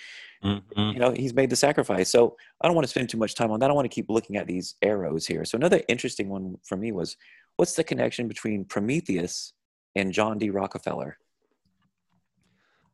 Mm-hmm. 0.44 0.80
You 0.94 1.00
know, 1.00 1.12
he's 1.12 1.34
made 1.34 1.50
the 1.50 1.56
sacrifice. 1.56 2.10
So 2.10 2.38
I 2.62 2.68
don't 2.68 2.76
want 2.76 2.86
to 2.86 2.90
spend 2.90 3.10
too 3.10 3.18
much 3.18 3.36
time 3.36 3.52
on 3.52 3.60
that. 3.60 3.70
I 3.70 3.74
want 3.74 3.86
to 3.86 3.94
keep 3.94 4.10
looking 4.10 4.36
at 4.36 4.48
these 4.48 4.76
arrows 4.82 5.26
here. 5.26 5.46
So 5.46 5.58
another 5.58 5.82
interesting 5.88 6.30
one 6.30 6.58
for 6.64 6.78
me 6.78 6.92
was 6.92 7.18
what's 7.56 7.74
the 7.74 7.84
connection 7.84 8.28
between 8.28 8.66
Prometheus 8.66 9.54
and 9.96 10.12
John 10.12 10.38
D. 10.38 10.50
Rockefeller? 10.50 11.18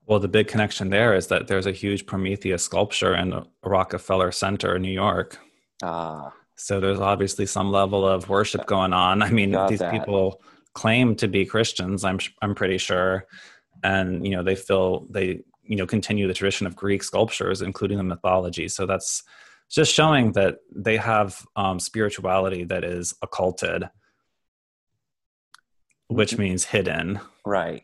Well, 0.06 0.20
the 0.20 0.28
big 0.28 0.48
connection 0.48 0.90
there 0.90 1.14
is 1.14 1.28
that 1.28 1.48
there's 1.48 1.66
a 1.66 1.72
huge 1.72 2.06
Prometheus 2.06 2.64
sculpture 2.64 3.16
in 3.16 3.30
the 3.30 3.46
Rockefeller 3.64 4.32
Center 4.32 4.76
in 4.76 4.82
New 4.82 4.92
York. 4.92 5.38
Ah. 5.82 6.34
So 6.56 6.80
there's 6.80 7.00
obviously 7.00 7.46
some 7.46 7.72
level 7.72 8.08
of 8.08 8.30
worship 8.30 8.66
going 8.66 8.94
on. 8.94 9.22
I 9.22 9.30
mean, 9.32 9.52
Got 9.52 9.70
these 9.70 9.80
that. 9.80 9.92
people 9.92 10.42
claim 10.74 11.16
to 11.16 11.28
be 11.28 11.46
Christians. 11.46 12.04
I'm 12.04 12.20
I'm 12.42 12.54
pretty 12.56 12.78
sure, 12.78 13.26
and 13.84 14.26
you 14.26 14.36
know 14.36 14.44
they 14.44 14.56
feel 14.56 15.08
they 15.10 15.42
you 15.74 15.80
know 15.80 15.88
continue 15.88 16.28
the 16.28 16.36
tradition 16.36 16.68
of 16.68 16.76
Greek 16.76 17.04
sculptures, 17.04 17.64
including 17.64 17.98
the 17.98 18.04
mythology. 18.04 18.68
So 18.68 18.86
that's 18.86 19.24
just 19.72 19.92
showing 19.92 20.34
that 20.34 20.58
they 20.72 20.98
have 20.98 21.44
um, 21.56 21.80
spirituality 21.80 22.64
that 22.66 22.84
is 22.84 23.16
occulted, 23.24 23.90
which 26.10 26.34
mm-hmm. 26.34 26.44
means 26.44 26.66
hidden. 26.66 27.20
Right. 27.44 27.82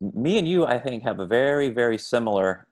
Me 0.00 0.38
and 0.38 0.48
you, 0.48 0.64
I 0.64 0.78
think, 0.78 1.02
have 1.02 1.20
a 1.20 1.26
very, 1.26 1.68
very 1.68 1.98
similar 1.98 2.66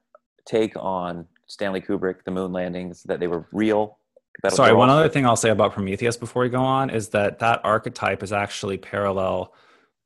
take 0.47 0.75
on 0.75 1.27
Stanley 1.49 1.83
Kubrick, 1.83 2.25
the 2.25 2.31
moon 2.31 2.53
landings, 2.53 3.03
that 3.03 3.21
they 3.21 3.27
were 3.27 3.47
real. 3.53 3.99
Sorry, 4.49 4.73
one 4.73 4.89
other 4.89 5.11
thing 5.11 5.27
I'll 5.27 5.37
say 5.37 5.51
about 5.51 5.73
Prometheus 5.73 6.17
before 6.17 6.43
we 6.43 6.49
go 6.49 6.63
on 6.63 6.89
is 6.89 7.11
that 7.11 7.41
that 7.41 7.61
archetype 7.63 8.23
is 8.23 8.33
actually 8.33 8.79
parallel 8.79 9.53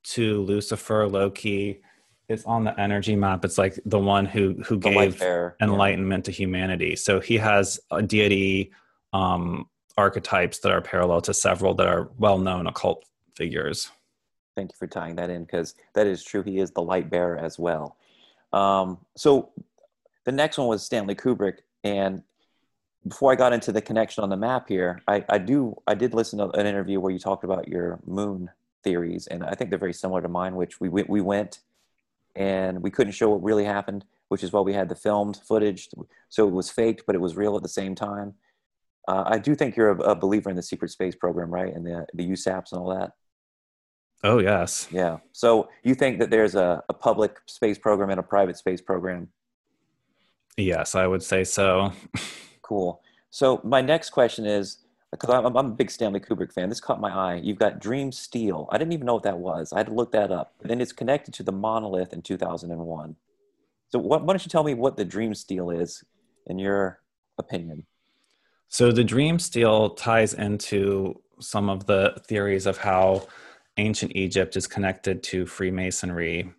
to 0.02 0.42
Lucifer, 0.42 1.06
Loki, 1.06 1.82
it's 2.30 2.44
on 2.44 2.62
the 2.62 2.80
energy 2.80 3.16
map. 3.16 3.44
It's 3.44 3.58
like 3.58 3.78
the 3.84 3.98
one 3.98 4.24
who 4.24 4.54
who 4.64 4.78
the 4.78 4.90
gave 4.90 5.22
enlightenment 5.60 6.22
yeah. 6.22 6.26
to 6.26 6.32
humanity. 6.32 6.94
So 6.94 7.18
he 7.18 7.36
has 7.38 7.80
a 7.90 8.00
deity 8.00 8.70
um, 9.12 9.68
archetypes 9.98 10.60
that 10.60 10.70
are 10.70 10.80
parallel 10.80 11.20
to 11.22 11.34
several 11.34 11.74
that 11.74 11.88
are 11.88 12.08
well 12.18 12.38
known 12.38 12.68
occult 12.68 13.04
figures. 13.34 13.90
Thank 14.56 14.70
you 14.70 14.76
for 14.78 14.86
tying 14.86 15.16
that 15.16 15.28
in 15.28 15.44
because 15.44 15.74
that 15.94 16.06
is 16.06 16.22
true. 16.22 16.42
He 16.42 16.58
is 16.58 16.70
the 16.70 16.82
light 16.82 17.10
bearer 17.10 17.36
as 17.36 17.58
well. 17.58 17.96
Um, 18.52 18.98
so 19.16 19.50
the 20.24 20.32
next 20.32 20.56
one 20.56 20.68
was 20.68 20.84
Stanley 20.84 21.16
Kubrick, 21.16 21.58
and 21.82 22.22
before 23.08 23.32
I 23.32 23.34
got 23.34 23.52
into 23.52 23.72
the 23.72 23.82
connection 23.82 24.22
on 24.22 24.30
the 24.30 24.36
map 24.36 24.68
here, 24.68 25.02
I, 25.08 25.24
I 25.28 25.38
do 25.38 25.74
I 25.88 25.94
did 25.96 26.14
listen 26.14 26.38
to 26.38 26.50
an 26.50 26.66
interview 26.66 27.00
where 27.00 27.10
you 27.10 27.18
talked 27.18 27.42
about 27.42 27.66
your 27.66 27.98
moon 28.06 28.50
theories, 28.84 29.26
and 29.26 29.42
I 29.42 29.54
think 29.54 29.70
they're 29.70 29.80
very 29.80 29.92
similar 29.92 30.22
to 30.22 30.28
mine. 30.28 30.54
Which 30.54 30.80
we 30.80 30.88
we 30.88 31.20
went 31.20 31.58
and 32.36 32.82
we 32.82 32.90
couldn't 32.90 33.12
show 33.12 33.30
what 33.30 33.42
really 33.42 33.64
happened, 33.64 34.04
which 34.28 34.42
is 34.42 34.52
why 34.52 34.60
we 34.60 34.72
had 34.72 34.88
the 34.88 34.94
filmed 34.94 35.40
footage. 35.46 35.88
So 36.28 36.46
it 36.46 36.52
was 36.52 36.70
faked, 36.70 37.04
but 37.06 37.14
it 37.14 37.20
was 37.20 37.36
real 37.36 37.56
at 37.56 37.62
the 37.62 37.68
same 37.68 37.94
time. 37.94 38.34
Uh, 39.08 39.24
I 39.26 39.38
do 39.38 39.54
think 39.54 39.76
you're 39.76 39.90
a, 39.90 39.98
a, 40.10 40.14
believer 40.14 40.50
in 40.50 40.56
the 40.56 40.62
secret 40.62 40.90
space 40.90 41.16
program, 41.16 41.50
right? 41.50 41.74
And 41.74 41.84
the 41.84 42.06
the 42.14 42.28
USAPs 42.30 42.72
and 42.72 42.80
all 42.80 42.94
that. 42.94 43.12
Oh 44.22 44.38
yes. 44.38 44.86
Yeah. 44.90 45.18
So 45.32 45.68
you 45.82 45.94
think 45.94 46.18
that 46.18 46.30
there's 46.30 46.54
a, 46.54 46.82
a 46.88 46.94
public 46.94 47.38
space 47.46 47.78
program 47.78 48.10
and 48.10 48.20
a 48.20 48.22
private 48.22 48.56
space 48.58 48.80
program? 48.80 49.28
Yes, 50.56 50.94
I 50.94 51.06
would 51.06 51.22
say 51.22 51.44
so. 51.44 51.92
cool. 52.62 53.00
So 53.30 53.60
my 53.64 53.80
next 53.80 54.10
question 54.10 54.44
is 54.44 54.78
because 55.10 55.30
I'm, 55.30 55.56
I'm, 55.56 55.66
a 55.66 55.70
big 55.70 55.90
Stanley 55.90 56.20
Kubrick 56.20 56.52
fan. 56.52 56.68
This 56.68 56.80
caught 56.80 57.00
my 57.00 57.10
eye. 57.10 57.40
You've 57.42 57.58
got 57.58 57.80
Dream 57.80 58.12
Stele. 58.12 58.68
I 58.70 58.78
didn't 58.78 58.92
even 58.92 59.06
know 59.06 59.14
what 59.14 59.24
that 59.24 59.38
was. 59.38 59.72
I 59.72 59.78
had 59.78 59.86
to 59.86 59.94
look 59.94 60.12
that 60.12 60.30
up. 60.30 60.54
And 60.60 60.70
then 60.70 60.80
it's 60.80 60.92
connected 60.92 61.34
to 61.34 61.42
the 61.42 61.52
monolith 61.52 62.12
in 62.12 62.22
2001. 62.22 63.16
So 63.88 63.98
what, 63.98 64.22
why 64.22 64.32
don't 64.32 64.44
you 64.44 64.50
tell 64.50 64.62
me 64.62 64.74
what 64.74 64.96
the 64.96 65.04
Dream 65.04 65.34
Stele 65.34 65.70
is, 65.70 66.04
in 66.46 66.58
your 66.58 67.00
opinion? 67.38 67.86
So 68.68 68.92
the 68.92 69.02
dream 69.02 69.40
Stele 69.40 69.90
ties 69.90 70.34
into 70.34 71.20
some 71.40 71.68
of 71.68 71.86
the 71.86 72.14
theories 72.28 72.66
of 72.66 72.78
how 72.78 73.26
ancient 73.78 74.12
Egypt 74.14 74.56
is 74.56 74.68
connected 74.68 75.24
to 75.24 75.44
Freemasonry 75.44 76.52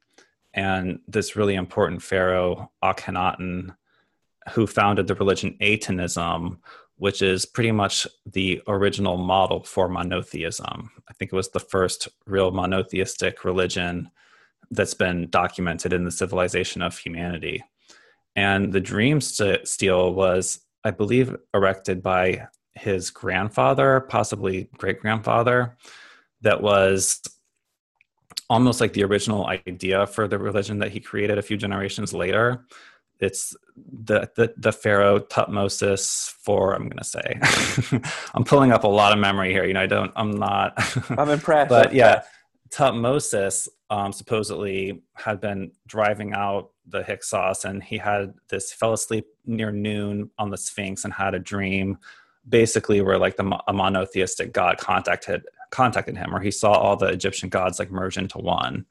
and 0.53 0.99
this 1.07 1.35
really 1.35 1.55
important 1.55 2.01
pharaoh 2.01 2.69
Akhenaten, 2.83 3.75
who 4.51 4.67
founded 4.67 5.07
the 5.07 5.15
religion 5.15 5.55
Atonism, 5.61 6.59
which 7.01 7.23
is 7.23 7.47
pretty 7.47 7.71
much 7.71 8.05
the 8.27 8.61
original 8.67 9.17
model 9.17 9.63
for 9.63 9.89
monotheism. 9.89 10.91
I 11.09 11.13
think 11.13 11.33
it 11.33 11.35
was 11.35 11.49
the 11.49 11.59
first 11.59 12.07
real 12.27 12.51
monotheistic 12.51 13.43
religion 13.43 14.11
that's 14.69 14.93
been 14.93 15.27
documented 15.31 15.93
in 15.93 16.05
the 16.05 16.11
civilization 16.11 16.83
of 16.83 16.95
humanity. 16.95 17.63
And 18.35 18.71
the 18.71 18.79
dream 18.79 19.19
stele 19.19 20.13
was, 20.13 20.59
I 20.83 20.91
believe, 20.91 21.35
erected 21.55 22.03
by 22.03 22.45
his 22.73 23.09
grandfather, 23.09 24.01
possibly 24.01 24.69
great 24.77 24.99
grandfather, 24.99 25.77
that 26.41 26.61
was 26.61 27.19
almost 28.47 28.79
like 28.79 28.93
the 28.93 29.05
original 29.05 29.47
idea 29.47 30.05
for 30.05 30.27
the 30.27 30.37
religion 30.37 30.77
that 30.77 30.91
he 30.91 30.99
created 30.99 31.39
a 31.39 31.41
few 31.41 31.57
generations 31.57 32.13
later. 32.13 32.67
It's 33.19 33.55
the 33.91 34.29
the, 34.35 34.53
the 34.57 34.71
pharaoh 34.71 35.19
Tutmosis 35.19 36.29
for 36.29 36.73
I'm 36.73 36.89
gonna 36.89 37.03
say 37.03 37.39
I'm 38.33 38.43
pulling 38.43 38.71
up 38.71 38.83
a 38.83 38.87
lot 38.87 39.13
of 39.13 39.19
memory 39.19 39.51
here. 39.51 39.65
You 39.65 39.73
know, 39.73 39.81
I 39.81 39.87
don't 39.87 40.11
I'm 40.15 40.31
not 40.31 40.73
I'm 41.17 41.29
impressed. 41.29 41.69
but 41.69 41.93
yeah, 41.93 42.23
Tutmosis 42.69 43.67
um, 43.89 44.13
supposedly 44.13 45.01
had 45.15 45.41
been 45.41 45.71
driving 45.87 46.33
out 46.33 46.71
the 46.87 47.03
Hyksos 47.03 47.65
and 47.65 47.83
he 47.83 47.97
had 47.97 48.33
this 48.49 48.73
fell 48.73 48.93
asleep 48.93 49.25
near 49.45 49.71
noon 49.71 50.29
on 50.37 50.49
the 50.49 50.57
Sphinx 50.57 51.03
and 51.03 51.13
had 51.13 51.35
a 51.35 51.39
dream 51.39 51.97
basically 52.47 53.01
where 53.01 53.19
like 53.19 53.37
the 53.37 53.61
a 53.67 53.73
monotheistic 53.73 54.51
god 54.51 54.77
contacted 54.77 55.43
contacted 55.69 56.17
him 56.17 56.35
or 56.35 56.39
he 56.39 56.51
saw 56.51 56.73
all 56.73 56.95
the 56.95 57.07
Egyptian 57.07 57.49
gods 57.49 57.79
like 57.79 57.91
merge 57.91 58.17
into 58.17 58.37
one. 58.37 58.85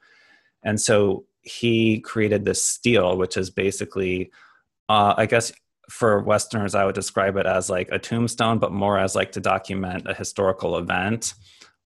And 0.63 0.81
so 0.81 1.25
he 1.43 2.01
created 2.01 2.45
this 2.45 2.63
stele, 2.63 3.17
which 3.17 3.37
is 3.37 3.51
basically, 3.51 4.31
uh, 4.91 5.15
I 5.17 5.27
guess 5.27 5.53
for 5.89 6.21
Westerners, 6.21 6.75
I 6.75 6.85
would 6.85 6.97
describe 6.97 7.37
it 7.37 7.47
as 7.47 7.71
like 7.71 7.89
a 7.93 7.99
tombstone, 7.99 8.59
but 8.59 8.73
more 8.73 8.99
as 8.99 9.15
like 9.15 9.31
to 9.33 9.41
document 9.41 10.09
a 10.09 10.15
historical 10.15 10.79
event. 10.79 11.35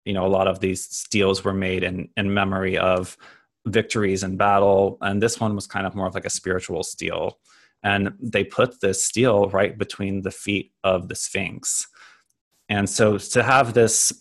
You 0.04 0.14
know, 0.14 0.26
a 0.26 0.34
lot 0.38 0.48
of 0.48 0.58
these 0.58 0.84
steles 0.84 1.44
were 1.44 1.54
made 1.54 1.84
in, 1.84 2.08
in 2.16 2.34
memory 2.34 2.76
of 2.76 3.16
victories 3.66 4.24
in 4.24 4.36
battle. 4.36 4.98
And 5.00 5.22
this 5.22 5.38
one 5.38 5.54
was 5.54 5.68
kind 5.68 5.86
of 5.86 5.94
more 5.94 6.08
of 6.08 6.14
like 6.14 6.24
a 6.24 6.30
spiritual 6.30 6.82
stele. 6.82 7.38
And 7.84 8.14
they 8.20 8.42
put 8.42 8.80
this 8.80 9.04
stele 9.04 9.48
right 9.50 9.78
between 9.78 10.22
the 10.22 10.32
feet 10.32 10.72
of 10.82 11.06
the 11.06 11.14
Sphinx. 11.14 11.86
And 12.68 12.90
so 12.90 13.16
to 13.16 13.44
have 13.44 13.74
this 13.74 14.12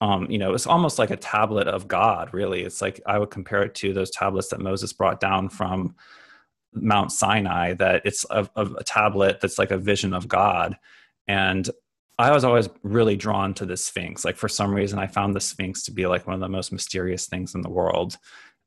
um, 0.00 0.26
you 0.28 0.38
know, 0.38 0.54
it's 0.54 0.66
almost 0.66 0.98
like 0.98 1.10
a 1.10 1.16
tablet 1.16 1.68
of 1.68 1.86
God, 1.86 2.30
really. 2.32 2.62
It's 2.62 2.82
like 2.82 3.00
I 3.06 3.18
would 3.18 3.30
compare 3.30 3.62
it 3.62 3.74
to 3.76 3.92
those 3.92 4.10
tablets 4.10 4.48
that 4.48 4.58
Moses 4.58 4.92
brought 4.92 5.20
down 5.20 5.48
from 5.48 5.94
Mount 6.74 7.12
Sinai, 7.12 7.74
that 7.74 8.02
it's 8.04 8.24
a, 8.30 8.48
a 8.56 8.84
tablet 8.84 9.40
that's 9.40 9.58
like 9.58 9.70
a 9.70 9.78
vision 9.78 10.14
of 10.14 10.28
God. 10.28 10.76
And 11.28 11.68
I 12.18 12.30
was 12.30 12.44
always 12.44 12.68
really 12.82 13.16
drawn 13.16 13.54
to 13.54 13.66
the 13.66 13.76
Sphinx. 13.76 14.24
Like 14.24 14.36
for 14.36 14.48
some 14.48 14.74
reason, 14.74 14.98
I 14.98 15.06
found 15.06 15.34
the 15.34 15.40
Sphinx 15.40 15.82
to 15.84 15.92
be 15.92 16.06
like 16.06 16.26
one 16.26 16.34
of 16.34 16.40
the 16.40 16.48
most 16.48 16.72
mysterious 16.72 17.26
things 17.26 17.54
in 17.54 17.62
the 17.62 17.70
world. 17.70 18.16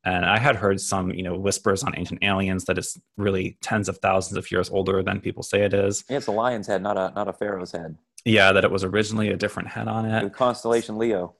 And 0.03 0.23
I 0.25 0.37
had 0.37 0.55
heard 0.55 0.79
some, 0.79 1.11
you 1.11 1.23
know, 1.23 1.35
whispers 1.35 1.83
on 1.83 1.97
ancient 1.97 2.23
aliens 2.23 2.65
that 2.65 2.77
it's 2.77 2.99
really 3.17 3.57
tens 3.61 3.89
of 3.89 3.97
thousands 3.97 4.37
of 4.37 4.51
years 4.51 4.69
older 4.69 5.01
than 5.01 5.19
people 5.19 5.41
say 5.41 5.61
it 5.61 5.73
is. 5.73 6.03
It's 6.09 6.27
a 6.27 6.31
lion's 6.31 6.67
head, 6.67 6.83
not 6.83 6.95
a 6.95 7.11
not 7.15 7.27
a 7.27 7.33
pharaoh's 7.33 7.71
head. 7.71 7.97
Yeah, 8.23 8.51
that 8.51 8.63
it 8.63 8.71
was 8.71 8.83
originally 8.83 9.29
a 9.29 9.37
different 9.37 9.69
head 9.69 9.87
on 9.87 10.05
it. 10.05 10.23
The 10.23 10.29
constellation 10.29 10.97
Leo. 10.97 11.35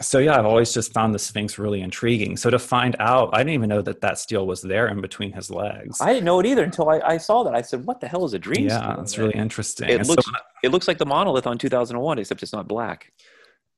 So 0.00 0.18
yeah, 0.18 0.38
I've 0.38 0.44
always 0.44 0.74
just 0.74 0.92
found 0.92 1.14
the 1.14 1.18
Sphinx 1.18 1.58
really 1.58 1.80
intriguing. 1.80 2.36
So 2.36 2.50
to 2.50 2.58
find 2.58 2.96
out, 2.98 3.30
I 3.32 3.38
didn't 3.38 3.54
even 3.54 3.68
know 3.70 3.80
that 3.80 4.02
that 4.02 4.18
stele 4.18 4.46
was 4.46 4.60
there 4.60 4.88
in 4.88 5.00
between 5.00 5.32
his 5.32 5.50
legs. 5.50 6.00
I 6.02 6.12
didn't 6.12 6.24
know 6.24 6.38
it 6.38 6.46
either 6.46 6.64
until 6.64 6.90
I, 6.90 7.00
I 7.00 7.16
saw 7.16 7.44
that. 7.44 7.54
I 7.54 7.62
said, 7.62 7.86
"What 7.86 8.00
the 8.00 8.08
hell 8.08 8.24
is 8.26 8.34
a 8.34 8.38
dream?" 8.38 8.68
Yeah, 8.68 9.00
it's 9.00 9.16
really 9.16 9.34
interesting. 9.34 9.88
It 9.88 10.00
and 10.00 10.08
looks 10.08 10.26
so, 10.26 10.32
it 10.62 10.70
looks 10.70 10.86
like 10.86 10.98
the 10.98 11.06
monolith 11.06 11.46
on 11.46 11.56
2001, 11.56 12.18
except 12.18 12.42
it's 12.42 12.52
not 12.52 12.68
black. 12.68 13.10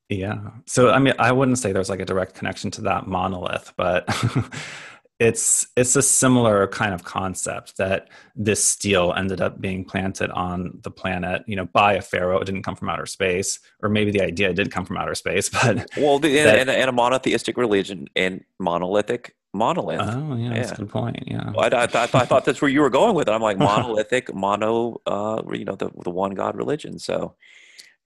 Yeah. 0.08 0.38
So 0.66 0.90
I 0.90 0.98
mean, 0.98 1.14
I 1.18 1.30
wouldn't 1.30 1.58
say 1.58 1.72
there's 1.72 1.90
like 1.90 2.00
a 2.00 2.04
direct 2.04 2.34
connection 2.34 2.70
to 2.72 2.80
that 2.82 3.06
monolith, 3.06 3.72
but 3.76 4.08
it's 5.18 5.66
it's 5.76 5.96
a 5.96 6.02
similar 6.02 6.68
kind 6.68 6.94
of 6.94 7.02
concept 7.02 7.76
that 7.76 8.08
this 8.36 8.62
stele 8.62 9.12
ended 9.14 9.40
up 9.40 9.60
being 9.60 9.84
planted 9.84 10.30
on 10.30 10.78
the 10.82 10.90
planet 10.90 11.42
you 11.46 11.56
know 11.56 11.66
by 11.66 11.94
a 11.94 12.02
pharaoh. 12.02 12.38
It 12.38 12.44
didn't 12.44 12.62
come 12.62 12.76
from 12.76 12.88
outer 12.88 13.06
space 13.06 13.58
or 13.82 13.88
maybe 13.88 14.12
the 14.12 14.22
idea 14.22 14.52
did 14.52 14.70
come 14.70 14.84
from 14.84 14.96
outer 14.96 15.16
space 15.16 15.48
but 15.62 15.88
well 15.96 16.18
the, 16.18 16.32
that, 16.34 16.58
and, 16.60 16.70
and, 16.70 16.88
a 16.88 16.92
monotheistic 16.92 17.56
religion 17.56 18.08
and 18.14 18.44
monolithic 18.60 19.34
monolith. 19.52 20.00
Oh 20.00 20.36
yeah, 20.36 20.48
yeah. 20.48 20.54
that's 20.54 20.72
a 20.72 20.76
good 20.76 20.90
point 20.90 21.24
yeah. 21.26 21.50
Well, 21.50 21.74
I, 21.74 21.76
I, 21.76 21.82
I, 21.82 22.02
I, 22.02 22.24
thought 22.24 22.44
that's 22.44 22.62
where 22.62 22.70
you 22.70 22.80
were 22.80 22.90
going 22.90 23.16
with 23.16 23.28
it. 23.28 23.32
I'm 23.32 23.42
like 23.42 23.58
monolithic 23.58 24.32
mono 24.32 25.00
uh 25.06 25.42
you 25.52 25.64
know 25.64 25.74
the, 25.74 25.90
the 26.04 26.10
one 26.10 26.34
god 26.34 26.56
religion 26.56 26.98
so 26.98 27.34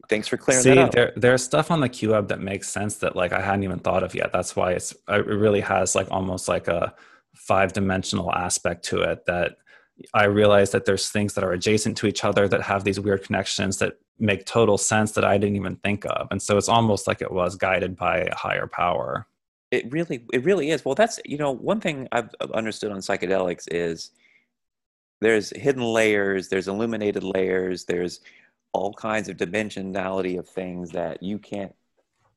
thanks 0.08 0.28
for 0.28 0.36
clearing 0.36 0.62
See, 0.62 0.70
that 0.70 0.78
up. 0.78 0.92
There, 0.92 1.12
there's 1.16 1.42
stuff 1.42 1.70
on 1.70 1.80
the 1.80 1.88
QWeb 1.88 2.28
that 2.28 2.40
makes 2.40 2.68
sense 2.68 2.96
that 2.96 3.16
like 3.16 3.32
I 3.32 3.40
hadn't 3.40 3.64
even 3.64 3.78
thought 3.78 4.02
of 4.02 4.14
yet. 4.14 4.32
That's 4.32 4.56
why 4.56 4.72
it's 4.72 4.94
uh, 5.08 5.20
it 5.20 5.26
really 5.26 5.60
has 5.60 5.94
like 5.94 6.08
almost 6.10 6.48
like 6.48 6.68
a 6.68 6.94
five 7.34 7.72
dimensional 7.72 8.32
aspect 8.32 8.84
to 8.86 9.02
it 9.02 9.24
that 9.26 9.56
I 10.14 10.24
realize 10.24 10.70
that 10.70 10.84
there's 10.84 11.10
things 11.10 11.34
that 11.34 11.44
are 11.44 11.52
adjacent 11.52 11.96
to 11.98 12.06
each 12.06 12.24
other 12.24 12.48
that 12.48 12.62
have 12.62 12.84
these 12.84 12.98
weird 12.98 13.24
connections 13.24 13.78
that 13.78 13.98
make 14.18 14.46
total 14.46 14.78
sense 14.78 15.12
that 15.12 15.24
I 15.24 15.38
didn't 15.38 15.56
even 15.56 15.76
think 15.76 16.04
of. 16.06 16.28
And 16.30 16.40
so 16.40 16.56
it's 16.56 16.68
almost 16.68 17.06
like 17.06 17.22
it 17.22 17.32
was 17.32 17.56
guided 17.56 17.96
by 17.96 18.18
a 18.18 18.34
higher 18.34 18.66
power. 18.66 19.26
It 19.70 19.90
really, 19.92 20.24
it 20.32 20.44
really 20.44 20.70
is. 20.70 20.84
Well, 20.84 20.94
that's, 20.94 21.18
you 21.24 21.38
know, 21.38 21.50
one 21.50 21.80
thing 21.80 22.08
I've 22.12 22.30
understood 22.52 22.92
on 22.92 22.98
psychedelics 22.98 23.68
is 23.70 24.10
there's 25.20 25.50
hidden 25.56 25.82
layers, 25.82 26.48
there's 26.48 26.68
illuminated 26.68 27.22
layers, 27.22 27.84
there's 27.84 28.20
all 28.72 28.92
kinds 28.94 29.28
of 29.28 29.36
dimensionality 29.36 30.38
of 30.38 30.48
things 30.48 30.90
that 30.90 31.22
you 31.22 31.38
can't 31.38 31.74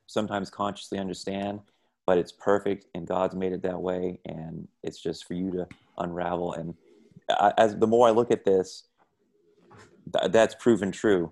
sometimes 0.07 0.49
consciously 0.49 0.99
understand 0.99 1.59
but 2.05 2.17
it's 2.17 2.31
perfect 2.31 2.85
and 2.93 3.07
god's 3.07 3.35
made 3.35 3.53
it 3.53 3.63
that 3.63 3.81
way 3.81 4.19
and 4.25 4.67
it's 4.83 5.01
just 5.01 5.25
for 5.25 5.33
you 5.33 5.51
to 5.51 5.67
unravel. 5.97 6.53
And 6.53 6.75
I, 7.29 7.53
as 7.57 7.75
the 7.75 7.87
more 7.87 8.07
i 8.07 8.11
look 8.11 8.31
at 8.31 8.45
this 8.45 8.83
th- 10.13 10.31
that's 10.31 10.55
proven 10.55 10.91
true. 10.91 11.31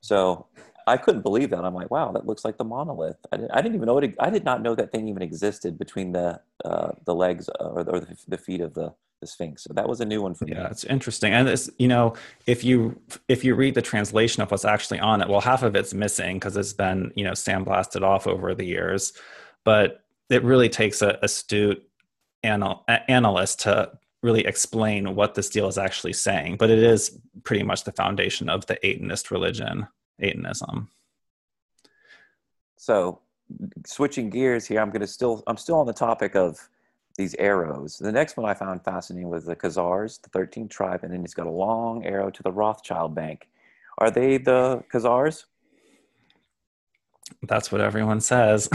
So 0.00 0.46
i 0.86 0.96
couldn't 0.96 1.22
believe 1.22 1.50
that. 1.50 1.64
I'm 1.64 1.74
like 1.74 1.90
wow 1.90 2.12
that 2.12 2.26
looks 2.26 2.44
like 2.44 2.58
the 2.58 2.64
monolith. 2.64 3.18
I, 3.32 3.36
did, 3.36 3.50
I 3.50 3.60
didn't 3.60 3.76
even 3.76 3.86
know 3.86 3.98
it 3.98 4.14
i 4.18 4.30
did 4.30 4.44
not 4.44 4.62
know 4.62 4.74
that 4.74 4.92
thing 4.92 5.08
even 5.08 5.22
existed 5.22 5.78
between 5.78 6.12
the 6.12 6.40
uh, 6.64 6.92
the 7.04 7.14
legs 7.14 7.48
or, 7.60 7.84
the, 7.84 7.90
or 7.90 8.06
the 8.26 8.38
feet 8.38 8.60
of 8.60 8.74
the 8.74 8.94
the 9.20 9.26
Sphinx. 9.26 9.64
So 9.64 9.72
that 9.74 9.88
was 9.88 10.00
a 10.00 10.04
new 10.04 10.22
one 10.22 10.34
for 10.34 10.44
me. 10.44 10.52
Yeah, 10.52 10.68
it's 10.68 10.84
interesting. 10.84 11.32
And 11.32 11.48
it's 11.48 11.68
you 11.78 11.88
know, 11.88 12.14
if 12.46 12.64
you 12.64 13.00
if 13.28 13.44
you 13.44 13.54
read 13.54 13.74
the 13.74 13.82
translation 13.82 14.42
of 14.42 14.50
what's 14.50 14.64
actually 14.64 15.00
on 15.00 15.20
it, 15.20 15.28
well, 15.28 15.40
half 15.40 15.62
of 15.62 15.74
it's 15.74 15.94
missing 15.94 16.36
because 16.36 16.56
it's 16.56 16.72
been 16.72 17.12
you 17.16 17.24
know 17.24 17.32
sandblasted 17.32 18.02
off 18.02 18.26
over 18.26 18.54
the 18.54 18.64
years. 18.64 19.12
But 19.64 20.04
it 20.30 20.42
really 20.44 20.68
takes 20.68 21.02
a 21.02 21.18
astute 21.22 21.82
anal- 22.44 22.84
analyst 23.08 23.60
to 23.60 23.92
really 24.22 24.44
explain 24.46 25.14
what 25.14 25.34
this 25.34 25.48
deal 25.48 25.68
is 25.68 25.78
actually 25.78 26.12
saying. 26.12 26.56
But 26.56 26.70
it 26.70 26.78
is 26.78 27.18
pretty 27.44 27.62
much 27.62 27.84
the 27.84 27.92
foundation 27.92 28.48
of 28.48 28.66
the 28.66 28.78
Atonist 28.84 29.30
religion, 29.30 29.86
Atonism. 30.20 30.90
So, 32.76 33.20
switching 33.86 34.30
gears 34.30 34.66
here, 34.66 34.80
I'm 34.80 34.90
going 34.90 35.00
to 35.00 35.06
still 35.06 35.42
I'm 35.46 35.56
still 35.56 35.76
on 35.76 35.86
the 35.86 35.92
topic 35.92 36.36
of 36.36 36.68
these 37.18 37.34
arrows. 37.34 37.98
The 37.98 38.12
next 38.12 38.36
one 38.36 38.48
I 38.48 38.54
found 38.54 38.82
fascinating 38.82 39.28
was 39.28 39.44
the 39.44 39.56
Khazars, 39.56 40.22
the 40.22 40.30
13th 40.30 40.70
tribe, 40.70 41.00
and 41.02 41.12
then 41.12 41.20
he's 41.20 41.34
got 41.34 41.46
a 41.46 41.50
long 41.50 42.06
arrow 42.06 42.30
to 42.30 42.42
the 42.42 42.52
Rothschild 42.52 43.14
Bank. 43.14 43.48
Are 43.98 44.10
they 44.10 44.38
the 44.38 44.84
Khazars? 44.90 45.44
That's 47.42 47.70
what 47.70 47.80
everyone 47.80 48.20
says. 48.20 48.68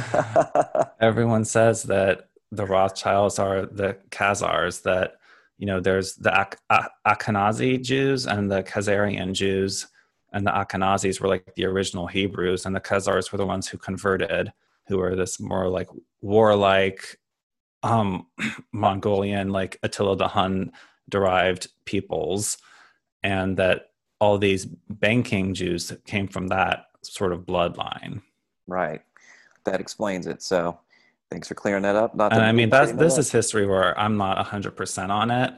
everyone 1.00 1.44
says 1.44 1.84
that 1.84 2.30
the 2.50 2.66
Rothschilds 2.66 3.38
are 3.38 3.66
the 3.66 3.98
Khazars, 4.10 4.82
that, 4.82 5.18
you 5.58 5.66
know, 5.66 5.78
there's 5.78 6.14
the 6.14 6.32
Ak- 6.34 6.58
Ashkenazi 7.06 7.80
Jews 7.82 8.26
and 8.26 8.50
the 8.50 8.62
Khazarian 8.62 9.32
Jews, 9.32 9.86
and 10.32 10.46
the 10.46 10.50
Ashkenazis 10.50 11.20
were 11.20 11.28
like 11.28 11.54
the 11.54 11.66
original 11.66 12.06
Hebrews, 12.06 12.64
and 12.64 12.74
the 12.74 12.80
Khazars 12.80 13.30
were 13.30 13.38
the 13.38 13.46
ones 13.46 13.68
who 13.68 13.76
converted, 13.76 14.52
who 14.88 15.00
are 15.00 15.14
this 15.14 15.38
more 15.38 15.68
like 15.68 15.88
warlike, 16.22 17.18
um, 17.82 18.26
Mongolian, 18.72 19.50
like 19.50 19.78
Attila 19.82 20.16
the 20.16 20.28
Hun 20.28 20.72
derived 21.08 21.68
peoples, 21.84 22.58
and 23.22 23.56
that 23.56 23.90
all 24.20 24.38
these 24.38 24.66
banking 24.66 25.54
Jews 25.54 25.92
came 26.06 26.28
from 26.28 26.48
that 26.48 26.86
sort 27.02 27.32
of 27.32 27.40
bloodline. 27.40 28.22
Right. 28.66 29.02
That 29.64 29.80
explains 29.80 30.26
it. 30.26 30.42
So 30.42 30.78
thanks 31.30 31.48
for 31.48 31.54
clearing 31.54 31.82
that 31.82 31.96
up. 31.96 32.14
Not 32.14 32.32
and 32.32 32.42
I 32.42 32.52
mean, 32.52 32.70
that's, 32.70 32.92
this 32.92 33.18
is 33.18 33.32
history 33.32 33.66
where 33.66 33.98
I'm 33.98 34.16
not 34.16 34.44
100% 34.44 35.08
on 35.10 35.30
it. 35.30 35.54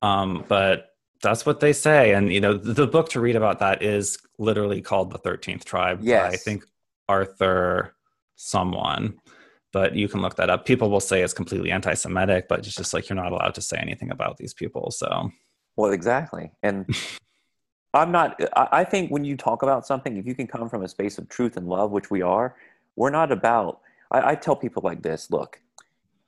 Um, 0.00 0.44
but 0.48 0.94
That's 1.22 1.44
what 1.44 1.60
they 1.60 1.72
say. 1.72 2.14
And, 2.14 2.32
you 2.32 2.40
know, 2.40 2.54
the 2.54 2.86
book 2.86 3.08
to 3.10 3.20
read 3.20 3.36
about 3.36 3.58
that 3.58 3.82
is 3.82 4.18
literally 4.38 4.80
called 4.80 5.10
The 5.10 5.18
13th 5.18 5.64
Tribe. 5.64 5.98
Yes. 6.02 6.32
I 6.32 6.36
think 6.36 6.64
Arthur 7.08 7.94
someone, 8.36 9.18
but 9.72 9.94
you 9.94 10.08
can 10.08 10.20
look 10.20 10.36
that 10.36 10.50
up. 10.50 10.66
People 10.66 10.90
will 10.90 11.00
say 11.00 11.22
it's 11.22 11.34
completely 11.34 11.70
anti 11.70 11.94
Semitic, 11.94 12.48
but 12.48 12.60
it's 12.60 12.74
just 12.74 12.94
like 12.94 13.08
you're 13.08 13.16
not 13.16 13.32
allowed 13.32 13.54
to 13.54 13.60
say 13.60 13.76
anything 13.78 14.10
about 14.10 14.36
these 14.36 14.54
people. 14.54 14.90
So, 14.90 15.30
well, 15.76 15.92
exactly. 15.92 16.50
And 16.62 16.86
I'm 17.94 18.12
not, 18.12 18.40
I 18.54 18.84
think 18.84 19.10
when 19.10 19.24
you 19.24 19.36
talk 19.36 19.62
about 19.62 19.86
something, 19.86 20.16
if 20.16 20.26
you 20.26 20.34
can 20.34 20.46
come 20.46 20.68
from 20.68 20.82
a 20.82 20.88
space 20.88 21.18
of 21.18 21.28
truth 21.28 21.56
and 21.56 21.66
love, 21.66 21.90
which 21.90 22.10
we 22.10 22.20
are, 22.20 22.54
we're 22.96 23.10
not 23.10 23.32
about, 23.32 23.80
I, 24.10 24.32
I 24.32 24.34
tell 24.34 24.56
people 24.56 24.82
like 24.84 25.02
this 25.02 25.30
look, 25.30 25.60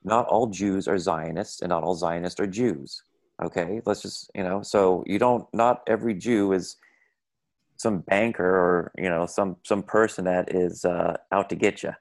not 0.03 0.27
all 0.27 0.47
Jews 0.47 0.89
are 0.89 0.99
Zionists 0.99 1.61
and 1.61 1.69
not 1.69 1.83
all 1.83 1.95
Zionists 1.95 2.41
are 2.41 2.47
Jews 2.47 3.03
okay 3.43 3.81
let's 3.87 4.03
just 4.03 4.31
you 4.35 4.43
know 4.43 4.63
so 4.63 5.03
you 5.07 5.19
don't 5.19 5.47
not 5.55 5.83
every 5.87 6.15
jew 6.15 6.53
is 6.53 6.77
some 7.77 8.01
banker 8.01 8.45
or 8.45 8.93
you 8.99 9.09
know 9.09 9.27
some 9.27 9.57
some 9.63 9.83
person 9.83 10.25
that 10.25 10.55
is 10.55 10.85
uh, 10.85 11.17
out 11.33 11.49
to 11.49 11.57
get 11.57 11.83
you 11.83 11.93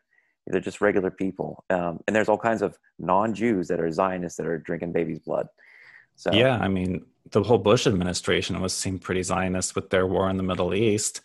they're 0.50 0.62
just 0.62 0.82
regular 0.82 1.12
people. 1.12 1.64
Um, 1.70 2.00
and 2.08 2.16
there's 2.16 2.30
all 2.30 2.38
kinds 2.38 2.62
of 2.62 2.78
non-jews 2.98 3.68
that 3.68 3.80
are 3.80 3.92
zionists 3.92 4.38
that 4.38 4.48
are 4.48 4.58
drinking 4.58 4.92
babies' 4.92 5.20
blood. 5.20 5.48
So 6.16 6.34
yeah 6.34 6.58
i 6.58 6.68
mean 6.68 7.06
the 7.32 7.42
whole 7.42 7.58
bush 7.58 7.88
administration 7.88 8.60
was 8.60 8.74
seemed 8.74 9.02
pretty 9.02 9.24
zionist 9.24 9.74
with 9.74 9.90
their 9.90 10.06
war 10.06 10.30
in 10.30 10.36
the 10.36 10.44
middle 10.44 10.74
east. 10.74 11.22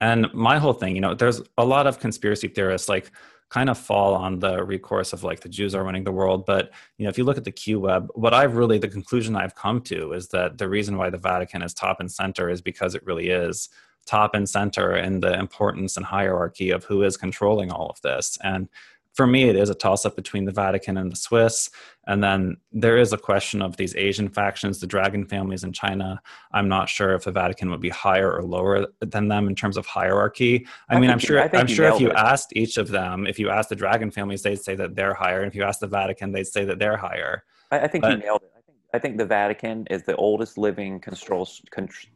And 0.00 0.32
my 0.32 0.58
whole 0.58 0.74
thing 0.74 0.94
you 0.94 1.00
know 1.00 1.14
there's 1.14 1.40
a 1.56 1.64
lot 1.64 1.88
of 1.88 1.98
conspiracy 1.98 2.46
theorists 2.46 2.88
like 2.88 3.10
kind 3.48 3.70
of 3.70 3.78
fall 3.78 4.14
on 4.14 4.38
the 4.38 4.62
recourse 4.62 5.12
of 5.12 5.24
like 5.24 5.40
the 5.40 5.48
Jews 5.48 5.74
are 5.74 5.82
running 5.82 6.04
the 6.04 6.12
world. 6.12 6.44
But 6.44 6.70
you 6.98 7.04
know, 7.04 7.10
if 7.10 7.16
you 7.16 7.24
look 7.24 7.38
at 7.38 7.44
the 7.44 7.50
Q 7.50 7.80
web, 7.80 8.10
what 8.14 8.34
I've 8.34 8.56
really 8.56 8.78
the 8.78 8.88
conclusion 8.88 9.36
I've 9.36 9.54
come 9.54 9.80
to 9.82 10.12
is 10.12 10.28
that 10.28 10.58
the 10.58 10.68
reason 10.68 10.98
why 10.98 11.10
the 11.10 11.18
Vatican 11.18 11.62
is 11.62 11.72
top 11.72 11.98
and 12.00 12.12
center 12.12 12.50
is 12.50 12.60
because 12.60 12.94
it 12.94 13.06
really 13.06 13.30
is 13.30 13.70
top 14.08 14.34
and 14.34 14.48
center 14.48 14.96
in 14.96 15.20
the 15.20 15.38
importance 15.38 15.96
and 15.96 16.06
hierarchy 16.06 16.70
of 16.70 16.84
who 16.84 17.02
is 17.02 17.16
controlling 17.16 17.70
all 17.70 17.90
of 17.90 18.00
this. 18.02 18.38
And 18.42 18.68
for 19.12 19.26
me, 19.26 19.48
it 19.48 19.56
is 19.56 19.68
a 19.68 19.74
toss 19.74 20.06
up 20.06 20.14
between 20.14 20.44
the 20.44 20.52
Vatican 20.52 20.96
and 20.96 21.10
the 21.10 21.16
Swiss. 21.16 21.70
And 22.06 22.22
then 22.22 22.56
there 22.70 22.96
is 22.96 23.12
a 23.12 23.18
question 23.18 23.60
of 23.60 23.76
these 23.76 23.96
Asian 23.96 24.28
factions, 24.28 24.78
the 24.78 24.86
dragon 24.86 25.26
families 25.26 25.64
in 25.64 25.72
China. 25.72 26.22
I'm 26.52 26.68
not 26.68 26.88
sure 26.88 27.14
if 27.14 27.24
the 27.24 27.32
Vatican 27.32 27.68
would 27.70 27.80
be 27.80 27.88
higher 27.88 28.32
or 28.32 28.44
lower 28.44 28.86
than 29.00 29.26
them 29.26 29.48
in 29.48 29.56
terms 29.56 29.76
of 29.76 29.86
hierarchy. 29.86 30.66
I, 30.88 30.94
I 30.94 31.00
mean, 31.00 31.10
I'm 31.10 31.18
sure. 31.18 31.40
I'm 31.54 31.66
sure 31.66 31.88
if 31.88 32.00
you 32.00 32.10
it. 32.10 32.16
asked 32.16 32.52
each 32.54 32.76
of 32.76 32.88
them, 32.88 33.26
if 33.26 33.40
you 33.40 33.50
asked 33.50 33.70
the 33.70 33.76
dragon 33.76 34.12
families, 34.12 34.42
they'd 34.42 34.60
say 34.60 34.76
that 34.76 34.94
they're 34.94 35.14
higher, 35.14 35.40
and 35.42 35.48
if 35.48 35.54
you 35.56 35.64
asked 35.64 35.80
the 35.80 35.88
Vatican, 35.88 36.30
they'd 36.30 36.46
say 36.46 36.64
that 36.64 36.78
they're 36.78 36.96
higher. 36.96 37.42
I, 37.72 37.80
I 37.80 37.88
think 37.88 38.02
but, 38.02 38.12
you 38.12 38.18
nailed 38.18 38.42
it. 38.42 38.57
I 38.94 38.98
think 38.98 39.18
the 39.18 39.26
Vatican 39.26 39.86
is 39.90 40.02
the 40.04 40.16
oldest 40.16 40.58
living 40.58 41.00
control 41.00 41.48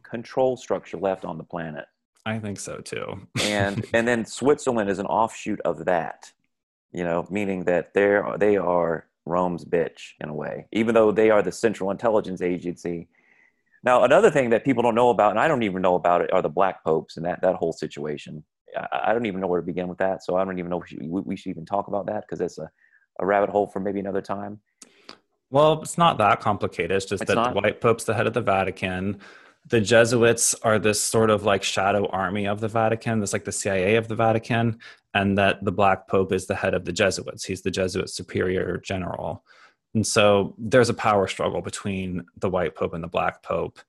control 0.03 0.57
structure 0.57 0.97
left 0.97 1.25
on 1.25 1.37
the 1.37 1.43
planet. 1.43 1.85
I 2.25 2.39
think 2.39 2.59
so 2.59 2.77
too. 2.77 3.27
and 3.41 3.85
and 3.93 4.07
then 4.07 4.25
Switzerland 4.25 4.89
is 4.89 4.99
an 4.99 5.05
offshoot 5.05 5.59
of 5.61 5.85
that 5.85 6.31
you 6.93 7.03
know, 7.03 7.27
meaning 7.29 7.65
that 7.65 7.93
they're 7.93 8.37
they 8.37 8.55
are 8.55 9.07
Rome's 9.25 9.65
bitch 9.65 10.11
in 10.21 10.29
a 10.29 10.33
way, 10.33 10.67
even 10.71 10.93
though 10.93 11.11
they 11.11 11.29
are 11.31 11.41
the 11.41 11.51
Central 11.51 11.91
Intelligence 11.91 12.41
Agency. 12.41 13.07
Now, 13.83 14.03
another 14.03 14.31
thing 14.31 14.51
that 14.51 14.63
people 14.63 14.83
don't 14.83 14.95
know 14.95 15.09
about, 15.09 15.31
and 15.31 15.39
I 15.39 15.47
don't 15.47 15.63
even 15.63 15.81
know 15.81 15.95
about 15.95 16.21
it, 16.21 16.31
are 16.31 16.41
the 16.41 16.49
black 16.49 16.83
popes 16.83 17.17
and 17.17 17.25
that 17.25 17.41
that 17.41 17.55
whole 17.55 17.73
situation. 17.73 18.43
I, 18.77 19.09
I 19.09 19.13
don't 19.13 19.25
even 19.25 19.41
know 19.41 19.47
where 19.47 19.59
to 19.59 19.65
begin 19.65 19.87
with 19.87 19.97
that, 19.97 20.23
so 20.23 20.37
I 20.37 20.45
don't 20.45 20.59
even 20.59 20.69
know 20.69 20.81
if 20.81 20.91
we 20.91 20.97
should, 20.97 21.09
we 21.09 21.35
should 21.35 21.49
even 21.49 21.65
talk 21.65 21.87
about 21.87 22.05
that 22.05 22.21
because 22.21 22.39
it's 22.39 22.59
a, 22.59 22.69
a 23.19 23.25
rabbit 23.25 23.49
hole 23.49 23.67
for 23.67 23.79
maybe 23.79 23.99
another 23.99 24.21
time. 24.21 24.59
Well, 25.53 25.81
it's 25.81 25.97
not 25.97 26.17
that 26.17 26.41
complicated. 26.41 26.91
It's 26.91 27.05
just 27.05 27.21
it's 27.21 27.29
that 27.29 27.35
not? 27.35 27.53
the 27.53 27.61
white 27.61 27.79
pope's 27.79 28.03
the 28.03 28.13
head 28.13 28.27
of 28.27 28.33
the 28.33 28.41
Vatican 28.41 29.21
the 29.67 29.81
Jesuits 29.81 30.53
are 30.63 30.77
this 30.77 31.01
sort 31.01 31.29
of 31.29 31.43
like 31.43 31.63
shadow 31.63 32.07
army 32.07 32.47
of 32.47 32.59
the 32.59 32.67
Vatican, 32.67 33.19
that's 33.19 33.33
like 33.33 33.45
the 33.45 33.51
CIA 33.51 33.95
of 33.95 34.07
the 34.07 34.15
Vatican, 34.15 34.79
and 35.13 35.37
that 35.37 35.63
the 35.63 35.71
Black 35.71 36.07
Pope 36.07 36.33
is 36.33 36.47
the 36.47 36.55
head 36.55 36.73
of 36.73 36.85
the 36.85 36.91
Jesuits. 36.91 37.45
He's 37.45 37.61
the 37.61 37.71
Jesuit 37.71 38.09
superior 38.09 38.81
general. 38.83 39.43
And 39.93 40.05
so 40.05 40.55
there's 40.57 40.89
a 40.89 40.93
power 40.93 41.27
struggle 41.27 41.61
between 41.61 42.25
the 42.37 42.49
White 42.49 42.75
Pope 42.75 42.93
and 42.93 43.03
the 43.03 43.07
Black 43.07 43.41
Pope. 43.43 43.79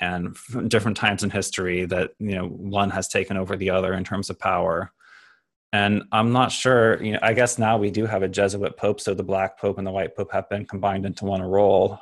And 0.00 0.36
different 0.66 0.96
times 0.96 1.22
in 1.22 1.30
history 1.30 1.84
that 1.86 2.10
you 2.18 2.34
know 2.34 2.48
one 2.48 2.90
has 2.90 3.06
taken 3.06 3.36
over 3.36 3.56
the 3.56 3.70
other 3.70 3.94
in 3.94 4.02
terms 4.02 4.28
of 4.28 4.38
power 4.40 4.92
and 5.74 6.02
i'm 6.12 6.32
not 6.32 6.50
sure 6.50 7.02
you 7.02 7.12
know 7.12 7.18
i 7.22 7.32
guess 7.32 7.58
now 7.58 7.76
we 7.76 7.90
do 7.90 8.06
have 8.06 8.22
a 8.22 8.28
jesuit 8.28 8.76
pope 8.76 9.00
so 9.00 9.12
the 9.12 9.22
black 9.22 9.58
pope 9.58 9.78
and 9.78 9.86
the 9.86 9.90
white 9.90 10.14
pope 10.16 10.32
have 10.32 10.48
been 10.48 10.64
combined 10.64 11.04
into 11.04 11.24
one 11.24 11.42
role 11.42 12.00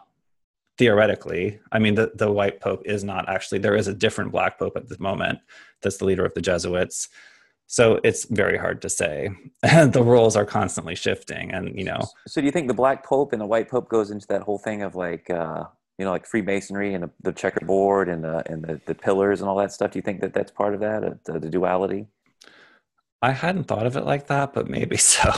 theoretically. 0.78 1.60
I 1.70 1.78
mean 1.78 1.94
the, 1.94 2.12
the 2.14 2.30
white 2.30 2.60
pope 2.60 2.82
is 2.84 3.04
not 3.04 3.28
actually 3.28 3.58
there 3.58 3.76
is 3.76 3.88
a 3.88 3.94
different 3.94 4.32
black 4.32 4.58
pope 4.58 4.76
at 4.76 4.88
the 4.88 4.98
moment 4.98 5.38
that's 5.80 5.98
the 5.98 6.04
leader 6.04 6.24
of 6.24 6.34
the 6.34 6.40
jesuits. 6.40 7.08
So 7.66 8.00
it's 8.04 8.24
very 8.24 8.58
hard 8.58 8.82
to 8.82 8.90
say. 8.90 9.30
The 9.62 10.02
roles 10.02 10.36
are 10.36 10.44
constantly 10.44 10.94
shifting 10.94 11.52
and 11.52 11.78
you 11.78 11.84
know. 11.84 12.00
So 12.26 12.40
do 12.40 12.46
you 12.46 12.52
think 12.52 12.68
the 12.68 12.74
black 12.74 13.04
pope 13.04 13.32
and 13.32 13.40
the 13.40 13.46
white 13.46 13.68
pope 13.68 13.88
goes 13.88 14.10
into 14.10 14.26
that 14.28 14.42
whole 14.42 14.58
thing 14.58 14.82
of 14.82 14.94
like 14.94 15.30
uh 15.30 15.64
you 15.98 16.04
know 16.04 16.10
like 16.10 16.26
freemasonry 16.26 16.94
and 16.94 17.04
the, 17.04 17.10
the 17.22 17.32
checkerboard 17.32 18.08
and 18.08 18.24
the 18.24 18.42
and 18.50 18.64
the, 18.64 18.80
the 18.86 18.94
pillars 18.94 19.40
and 19.40 19.48
all 19.48 19.56
that 19.56 19.72
stuff? 19.72 19.92
Do 19.92 19.98
you 19.98 20.02
think 20.02 20.20
that 20.20 20.34
that's 20.34 20.50
part 20.50 20.74
of 20.74 20.80
that 20.80 21.04
uh, 21.04 21.14
the, 21.24 21.38
the 21.38 21.50
duality 21.50 22.06
i 23.22 23.30
hadn't 23.30 23.64
thought 23.64 23.86
of 23.86 23.96
it 23.96 24.04
like 24.04 24.26
that 24.26 24.52
but 24.52 24.68
maybe 24.68 24.96
so 24.96 25.30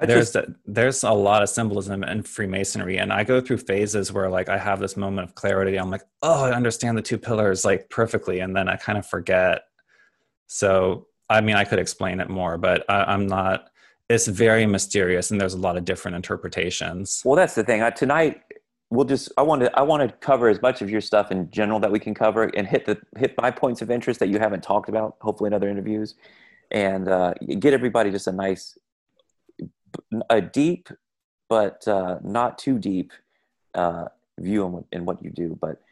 there's 0.00 0.32
just, 0.32 0.48
there's 0.66 1.02
a 1.02 1.10
lot 1.10 1.42
of 1.42 1.48
symbolism 1.48 2.02
in 2.04 2.22
Freemasonry, 2.22 2.98
and 2.98 3.12
I 3.12 3.22
go 3.24 3.40
through 3.40 3.58
phases 3.58 4.12
where 4.12 4.30
like 4.30 4.48
I 4.48 4.56
have 4.56 4.80
this 4.80 4.96
moment 4.96 5.28
of 5.28 5.34
clarity. 5.34 5.76
I'm 5.78 5.90
like, 5.90 6.02
oh, 6.22 6.44
I 6.44 6.52
understand 6.52 6.96
the 6.96 7.02
two 7.02 7.18
pillars 7.18 7.64
like 7.64 7.90
perfectly, 7.90 8.40
and 8.40 8.56
then 8.56 8.68
I 8.68 8.76
kind 8.76 8.96
of 8.96 9.06
forget. 9.06 9.64
So 10.46 11.06
I 11.28 11.40
mean, 11.40 11.56
I 11.56 11.64
could 11.64 11.78
explain 11.78 12.20
it 12.20 12.30
more, 12.30 12.56
but 12.56 12.84
I, 12.88 13.04
I'm 13.04 13.26
not. 13.26 13.68
It's 14.08 14.26
very 14.26 14.66
mysterious, 14.66 15.30
and 15.30 15.40
there's 15.40 15.54
a 15.54 15.58
lot 15.58 15.76
of 15.76 15.84
different 15.84 16.16
interpretations. 16.16 17.22
Well, 17.24 17.36
that's 17.36 17.54
the 17.54 17.62
thing. 17.62 17.82
I, 17.82 17.90
tonight, 17.90 18.42
we'll 18.90 19.06
just. 19.06 19.32
I 19.36 19.42
want 19.42 19.62
to. 19.62 19.78
I 19.78 19.82
want 19.82 20.08
to 20.08 20.16
cover 20.18 20.48
as 20.48 20.60
much 20.60 20.82
of 20.82 20.90
your 20.90 21.00
stuff 21.00 21.30
in 21.30 21.50
general 21.50 21.80
that 21.80 21.90
we 21.90 21.98
can 21.98 22.14
cover, 22.14 22.44
and 22.44 22.66
hit 22.66 22.86
the 22.86 22.98
hit 23.18 23.34
my 23.40 23.50
points 23.50 23.82
of 23.82 23.90
interest 23.90 24.20
that 24.20 24.28
you 24.28 24.38
haven't 24.38 24.62
talked 24.62 24.88
about. 24.88 25.16
Hopefully, 25.20 25.48
in 25.48 25.54
other 25.54 25.68
interviews, 25.68 26.14
and 26.70 27.08
uh, 27.08 27.34
get 27.58 27.72
everybody 27.72 28.10
just 28.10 28.26
a 28.26 28.32
nice 28.32 28.78
a 30.28 30.40
deep 30.40 30.88
but 31.50 31.86
uh, 31.86 32.18
not 32.22 32.56
too 32.56 32.78
deep 32.78 33.12
uh, 33.74 34.06
view 34.38 34.64
in 34.64 34.98
in 35.00 35.04
what 35.04 35.22
you 35.22 35.30
do. 35.30 35.58
But 35.60 35.82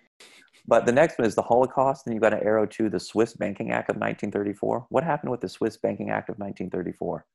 but 0.67 0.87
the 0.87 0.93
next 0.93 1.19
one 1.19 1.27
is 1.27 1.35
the 1.35 1.43
Holocaust, 1.43 2.07
and 2.07 2.15
you've 2.15 2.23
got 2.23 2.33
an 2.33 2.43
arrow 2.43 2.65
to 2.65 2.89
the 2.89 3.01
Swiss 3.01 3.35
Banking 3.35 3.73
Act 3.73 3.91
of 3.91 3.97
1934. 3.97 4.87
What 4.89 5.05
happened 5.05 5.31
with 5.31 5.41
the 5.43 5.49
Swiss 5.49 5.77
Banking 5.77 6.09
Act 6.11 6.31
of 6.31 6.39
1934? 6.39 7.27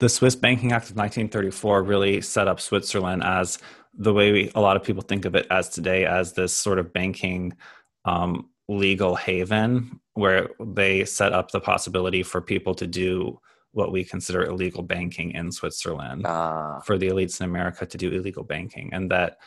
The 0.00 0.08
Swiss 0.08 0.34
Banking 0.34 0.72
Act 0.72 0.90
of 0.90 0.96
1934 0.96 1.82
really 1.82 2.20
set 2.20 2.48
up 2.48 2.60
Switzerland 2.60 3.22
as 3.22 3.58
the 3.96 4.12
way 4.12 4.32
we, 4.32 4.52
a 4.54 4.60
lot 4.60 4.76
of 4.76 4.82
people 4.82 5.02
think 5.02 5.24
of 5.24 5.34
it 5.34 5.46
as 5.50 5.68
today, 5.68 6.04
as 6.04 6.32
this 6.32 6.52
sort 6.52 6.78
of 6.78 6.92
banking 6.92 7.56
um, 8.04 8.50
legal 8.68 9.14
haven 9.14 10.00
where 10.14 10.50
they 10.64 11.04
set 11.04 11.32
up 11.32 11.50
the 11.50 11.60
possibility 11.60 12.22
for 12.22 12.40
people 12.40 12.74
to 12.74 12.86
do 12.86 13.38
what 13.72 13.92
we 13.92 14.04
consider 14.04 14.44
illegal 14.44 14.82
banking 14.82 15.32
in 15.32 15.50
Switzerland 15.50 16.24
ah. 16.26 16.80
for 16.80 16.96
the 16.96 17.08
elites 17.08 17.40
in 17.40 17.46
America 17.46 17.84
to 17.84 17.98
do 17.98 18.10
illegal 18.10 18.44
banking. 18.44 18.88
And 18.92 19.10
that 19.10 19.38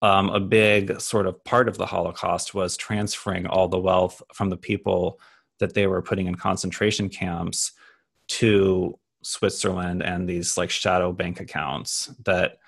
um, 0.00 0.30
a 0.30 0.40
big 0.40 1.00
sort 1.00 1.26
of 1.26 1.42
part 1.44 1.68
of 1.68 1.76
the 1.76 1.86
Holocaust 1.86 2.54
was 2.54 2.76
transferring 2.76 3.46
all 3.46 3.68
the 3.68 3.78
wealth 3.78 4.22
from 4.32 4.50
the 4.50 4.56
people 4.56 5.20
that 5.60 5.74
they 5.74 5.86
were 5.86 6.02
putting 6.02 6.26
in 6.26 6.34
concentration 6.34 7.08
camps 7.08 7.72
to 8.26 8.98
Switzerland 9.24 10.02
and 10.02 10.28
these 10.28 10.56
like 10.56 10.70
shadow 10.70 11.12
bank 11.12 11.40
accounts 11.40 12.06
that 12.24 12.58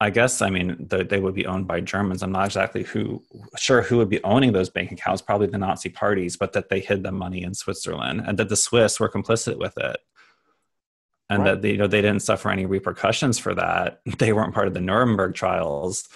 I 0.00 0.10
guess 0.10 0.42
I 0.42 0.50
mean 0.50 0.86
the, 0.88 1.04
they 1.04 1.20
would 1.20 1.34
be 1.34 1.46
owned 1.46 1.68
by 1.68 1.80
Germans. 1.80 2.22
I'm 2.22 2.32
not 2.32 2.46
exactly 2.46 2.82
who 2.82 3.22
sure 3.56 3.82
who 3.82 3.98
would 3.98 4.08
be 4.08 4.22
owning 4.24 4.52
those 4.52 4.68
bank 4.68 4.90
accounts, 4.90 5.22
probably 5.22 5.46
the 5.46 5.58
Nazi 5.58 5.88
parties, 5.88 6.36
but 6.36 6.52
that 6.54 6.68
they 6.68 6.80
hid 6.80 7.04
the 7.04 7.12
money 7.12 7.42
in 7.42 7.54
Switzerland 7.54 8.22
and 8.26 8.36
that 8.38 8.48
the 8.48 8.56
Swiss 8.56 8.98
were 8.98 9.08
complicit 9.08 9.58
with 9.58 9.78
it 9.78 9.98
and 11.30 11.44
right. 11.44 11.50
that 11.52 11.62
they, 11.62 11.72
you 11.72 11.78
know 11.78 11.86
they 11.86 12.02
didn't 12.02 12.22
suffer 12.22 12.50
any 12.50 12.66
repercussions 12.66 13.38
for 13.38 13.54
that. 13.54 14.00
They 14.18 14.32
weren't 14.32 14.54
part 14.54 14.68
of 14.68 14.74
the 14.74 14.80
Nuremberg 14.80 15.34
trials 15.34 16.08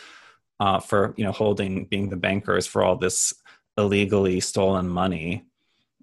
uh, 0.61 0.81
for 0.81 1.15
you 1.17 1.25
know 1.25 1.33
holding 1.33 1.87
being 1.87 2.11
the 2.11 2.17
bankers 2.17 2.67
for 2.67 2.83
all 2.83 2.97
this 2.97 3.33
illegally 3.79 4.41
stolen 4.41 4.89
money. 4.89 5.45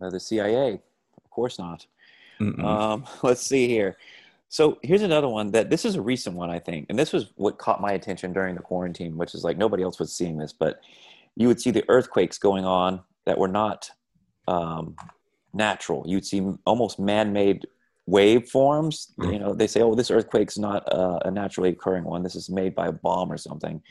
Uh, 0.02 0.10
the 0.10 0.20
CIA, 0.20 0.82
of 1.24 1.30
course 1.30 1.60
not. 1.60 1.86
Um, 2.40 3.06
let's 3.24 3.42
see 3.42 3.68
here. 3.68 3.98
So 4.50 4.78
here's 4.84 5.02
another 5.02 5.28
one 5.28 5.52
that 5.52 5.70
this 5.70 5.84
is 5.84 5.96
a 5.96 6.02
recent 6.02 6.36
one, 6.36 6.52
I 6.52 6.60
think, 6.60 6.86
and 6.90 7.00
this 7.00 7.12
was 7.12 7.32
what 7.36 7.58
caught 7.58 7.82
my 7.82 7.94
attention 7.94 8.34
during 8.34 8.54
the 8.54 8.62
quarantine, 8.62 9.18
which 9.18 9.34
is 9.34 9.44
like 9.44 9.58
nobody 9.58 9.82
else 9.82 10.00
was 10.00 10.16
seeing 10.16 10.38
this, 10.38 10.54
but 10.54 10.80
you 11.36 11.48
would 11.48 11.60
see 11.60 11.72
the 11.72 11.84
earthquakes 11.90 12.38
going 12.38 12.64
on 12.64 13.02
that 13.26 13.38
were 13.38 13.48
not 13.48 13.90
um, 14.48 14.96
natural. 15.54 16.04
You'd 16.06 16.26
see 16.26 16.48
almost 16.66 17.00
man-made 17.00 17.66
waveforms. 18.10 19.14
Mm. 19.18 19.34
You 19.34 19.40
know, 19.40 19.54
they 19.54 19.68
say, 19.68 19.82
"Oh, 19.82 19.96
this 19.96 20.12
earthquake's 20.12 20.58
not 20.58 20.92
uh, 20.92 21.20
a 21.26 21.32
naturally 21.32 21.70
occurring 21.70 22.04
one. 22.04 22.24
This 22.24 22.36
is 22.36 22.50
made 22.50 22.76
by 22.76 22.88
a 22.88 22.92
bomb 22.92 23.32
or 23.32 23.38
something." 23.38 23.82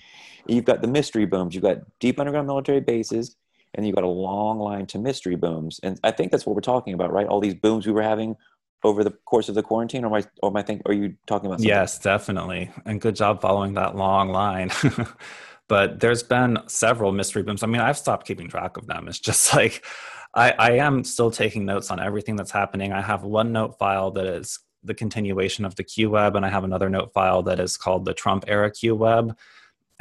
You've 0.46 0.64
got 0.64 0.82
the 0.82 0.88
mystery 0.88 1.24
booms. 1.24 1.54
You've 1.54 1.64
got 1.64 1.78
deep 2.00 2.18
underground 2.18 2.46
military 2.46 2.80
bases, 2.80 3.36
and 3.74 3.86
you've 3.86 3.94
got 3.94 4.04
a 4.04 4.08
long 4.08 4.58
line 4.58 4.86
to 4.86 4.98
mystery 4.98 5.36
booms. 5.36 5.80
And 5.82 5.98
I 6.04 6.10
think 6.10 6.30
that's 6.30 6.46
what 6.46 6.54
we're 6.54 6.62
talking 6.62 6.94
about, 6.94 7.12
right? 7.12 7.26
All 7.26 7.40
these 7.40 7.54
booms 7.54 7.86
we 7.86 7.92
were 7.92 8.02
having 8.02 8.36
over 8.84 9.04
the 9.04 9.12
course 9.26 9.48
of 9.48 9.54
the 9.54 9.62
quarantine, 9.62 10.04
or 10.04 10.16
I, 10.16 10.24
or 10.42 10.56
I 10.56 10.62
think, 10.62 10.82
are 10.86 10.92
you 10.92 11.14
talking 11.26 11.46
about? 11.46 11.60
Something? 11.60 11.68
Yes, 11.68 11.98
definitely, 11.98 12.70
and 12.84 13.00
good 13.00 13.16
job 13.16 13.40
following 13.40 13.74
that 13.74 13.96
long 13.96 14.30
line. 14.30 14.70
but 15.68 16.00
there's 16.00 16.22
been 16.22 16.58
several 16.66 17.12
mystery 17.12 17.42
booms. 17.42 17.62
I 17.62 17.66
mean, 17.66 17.80
I've 17.80 17.98
stopped 17.98 18.26
keeping 18.26 18.48
track 18.48 18.76
of 18.76 18.86
them. 18.86 19.08
It's 19.08 19.20
just 19.20 19.54
like 19.56 19.84
I, 20.34 20.52
I 20.58 20.70
am 20.72 21.04
still 21.04 21.30
taking 21.30 21.64
notes 21.64 21.90
on 21.90 22.00
everything 22.00 22.36
that's 22.36 22.50
happening. 22.50 22.92
I 22.92 23.00
have 23.00 23.22
one 23.22 23.52
note 23.52 23.78
file 23.78 24.10
that 24.12 24.26
is 24.26 24.58
the 24.82 24.94
continuation 24.94 25.64
of 25.64 25.76
the 25.76 25.84
Q 25.84 26.10
web, 26.10 26.34
and 26.36 26.44
I 26.44 26.48
have 26.48 26.64
another 26.64 26.90
note 26.90 27.12
file 27.12 27.42
that 27.44 27.60
is 27.60 27.76
called 27.76 28.04
the 28.04 28.14
Trump 28.14 28.44
era 28.48 28.70
Q 28.70 28.96
web. 28.96 29.36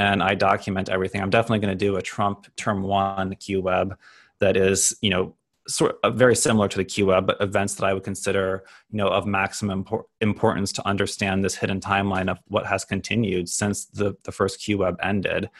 And 0.02 0.24
I 0.24 0.34
document 0.34 0.89
everything. 0.89 1.22
I'm 1.22 1.30
definitely 1.30 1.60
going 1.60 1.78
to 1.78 1.86
do 1.86 1.95
a 1.95 2.02
Trump 2.02 2.47
term 2.56 2.82
one 2.82 3.36
Q 3.36 3.62
web 3.62 3.97
that 4.39 4.58
is, 4.58 4.97
you 5.02 5.12
know, 5.12 5.36
sort 5.68 5.91
of 6.04 6.14
uh, 6.14 6.16
very 6.16 6.36
similar 6.36 6.68
to 6.68 6.78
the 6.78 6.84
Q 6.84 7.06
Web, 7.06 7.28
but 7.28 7.39
events 7.39 7.76
that 7.76 7.86
I 7.86 7.93
would 7.93 8.04
consider, 8.04 8.64
you 8.89 8.97
know, 8.97 9.10
of 9.10 9.28
maximum 9.28 9.86
importance 10.20 10.72
to 10.74 10.88
understand 10.88 11.45
this 11.45 11.54
hidden 11.54 11.80
timeline 11.80 12.32
of 12.32 12.39
what 12.47 12.66
has 12.66 12.84
continued 12.84 13.47
since 13.47 13.86
the, 13.86 14.18
the 14.24 14.32
first 14.32 14.60
Q 14.60 14.80
Web 14.80 14.97
ended. 15.04 15.52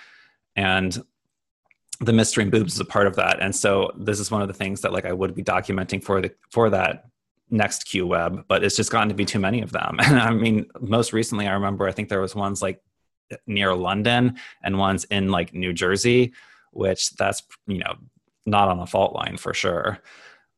And 0.56 1.04
the 2.00 2.14
mystery 2.14 2.42
and 2.42 2.52
boobs 2.52 2.74
is 2.74 2.80
a 2.80 2.86
part 2.86 3.06
of 3.06 3.16
that. 3.18 3.40
And 3.42 3.56
so 3.56 3.92
this 3.96 4.20
is 4.20 4.32
one 4.32 4.42
of 4.42 4.48
the 4.48 4.56
things 4.56 4.82
that 4.82 4.92
like 4.92 5.06
I 5.06 5.14
would 5.14 5.36
be 5.36 5.44
documenting 5.44 6.04
for 6.04 6.20
the 6.20 6.32
for 6.50 6.72
that 6.72 7.06
next 7.52 7.84
Q 7.84 8.08
web, 8.08 8.46
but 8.48 8.64
it's 8.64 8.76
just 8.76 8.92
gotten 8.92 9.10
to 9.10 9.14
be 9.14 9.26
too 9.26 9.40
many 9.40 9.62
of 9.62 9.72
them. 9.72 9.98
And 10.04 10.18
I 10.20 10.32
mean, 10.32 10.66
most 10.80 11.14
recently 11.14 11.48
I 11.48 11.54
remember 11.54 11.88
I 11.88 11.92
think 11.92 12.10
there 12.10 12.22
was 12.22 12.34
ones 12.34 12.60
like 12.60 12.82
near 13.48 13.76
London 13.76 14.38
and 14.64 14.78
ones 14.78 15.06
in 15.06 15.30
like 15.30 15.54
New 15.54 15.74
Jersey, 15.74 16.34
which 16.72 17.12
that's 17.12 17.44
you 17.68 17.80
know 17.80 17.96
not 18.46 18.70
on 18.70 18.80
a 18.80 18.86
fault 18.86 19.14
line 19.14 19.38
for 19.38 19.54
sure. 19.54 20.00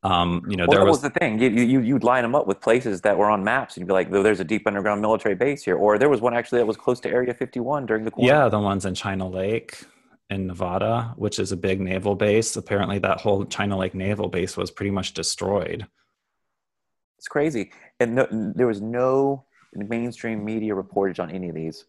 Um, 0.04 0.46
you 0.50 0.58
know, 0.58 0.66
well, 0.68 0.80
there 0.80 0.86
was, 0.86 1.02
was, 1.02 1.02
the 1.02 1.18
thing. 1.18 1.40
You, 1.40 1.50
you 1.50 1.80
you'd 1.80 2.04
line 2.04 2.24
them 2.24 2.36
up 2.36 2.46
with 2.46 2.60
places 2.60 3.00
that 3.02 3.18
were 3.18 3.30
on 3.30 3.42
maps, 3.44 3.76
and 3.76 3.82
you'd 3.82 3.88
be 3.88 3.94
like, 3.94 4.12
"There's 4.12 4.42
a 4.42 4.46
deep 4.46 4.68
underground 4.68 5.02
military 5.02 5.36
base 5.36 5.64
here," 5.64 5.78
or 5.78 5.98
there 5.98 6.10
was 6.10 6.20
one 6.20 6.34
actually 6.34 6.60
that 6.60 6.66
was 6.66 6.76
close 6.76 7.00
to 7.02 7.10
Area 7.10 7.34
51 7.34 7.86
during 7.86 8.04
the. 8.04 8.12
Yeah, 8.18 8.50
the 8.50 8.60
ones 8.60 8.86
in 8.86 8.96
China 8.96 9.30
Lake 9.30 9.82
in 10.30 10.48
Nevada, 10.48 11.14
which 11.16 11.40
is 11.40 11.54
a 11.54 11.58
big 11.58 11.80
naval 11.80 12.16
base. 12.16 12.58
Apparently, 12.58 13.00
that 13.00 13.22
whole 13.22 13.46
China 13.46 13.78
Lake 13.78 13.96
naval 13.96 14.28
base 14.28 14.58
was 14.58 14.72
pretty 14.72 14.92
much 14.92 15.14
destroyed. 15.14 15.88
It's 17.18 17.30
crazy, 17.30 17.72
and 18.02 18.16
no, 18.16 18.28
there 18.30 18.68
was 18.68 18.82
no 18.82 19.46
mainstream 19.74 20.44
media 20.44 20.76
reportage 20.76 21.22
on 21.22 21.32
any 21.32 21.48
of 21.48 21.56
these. 21.56 21.86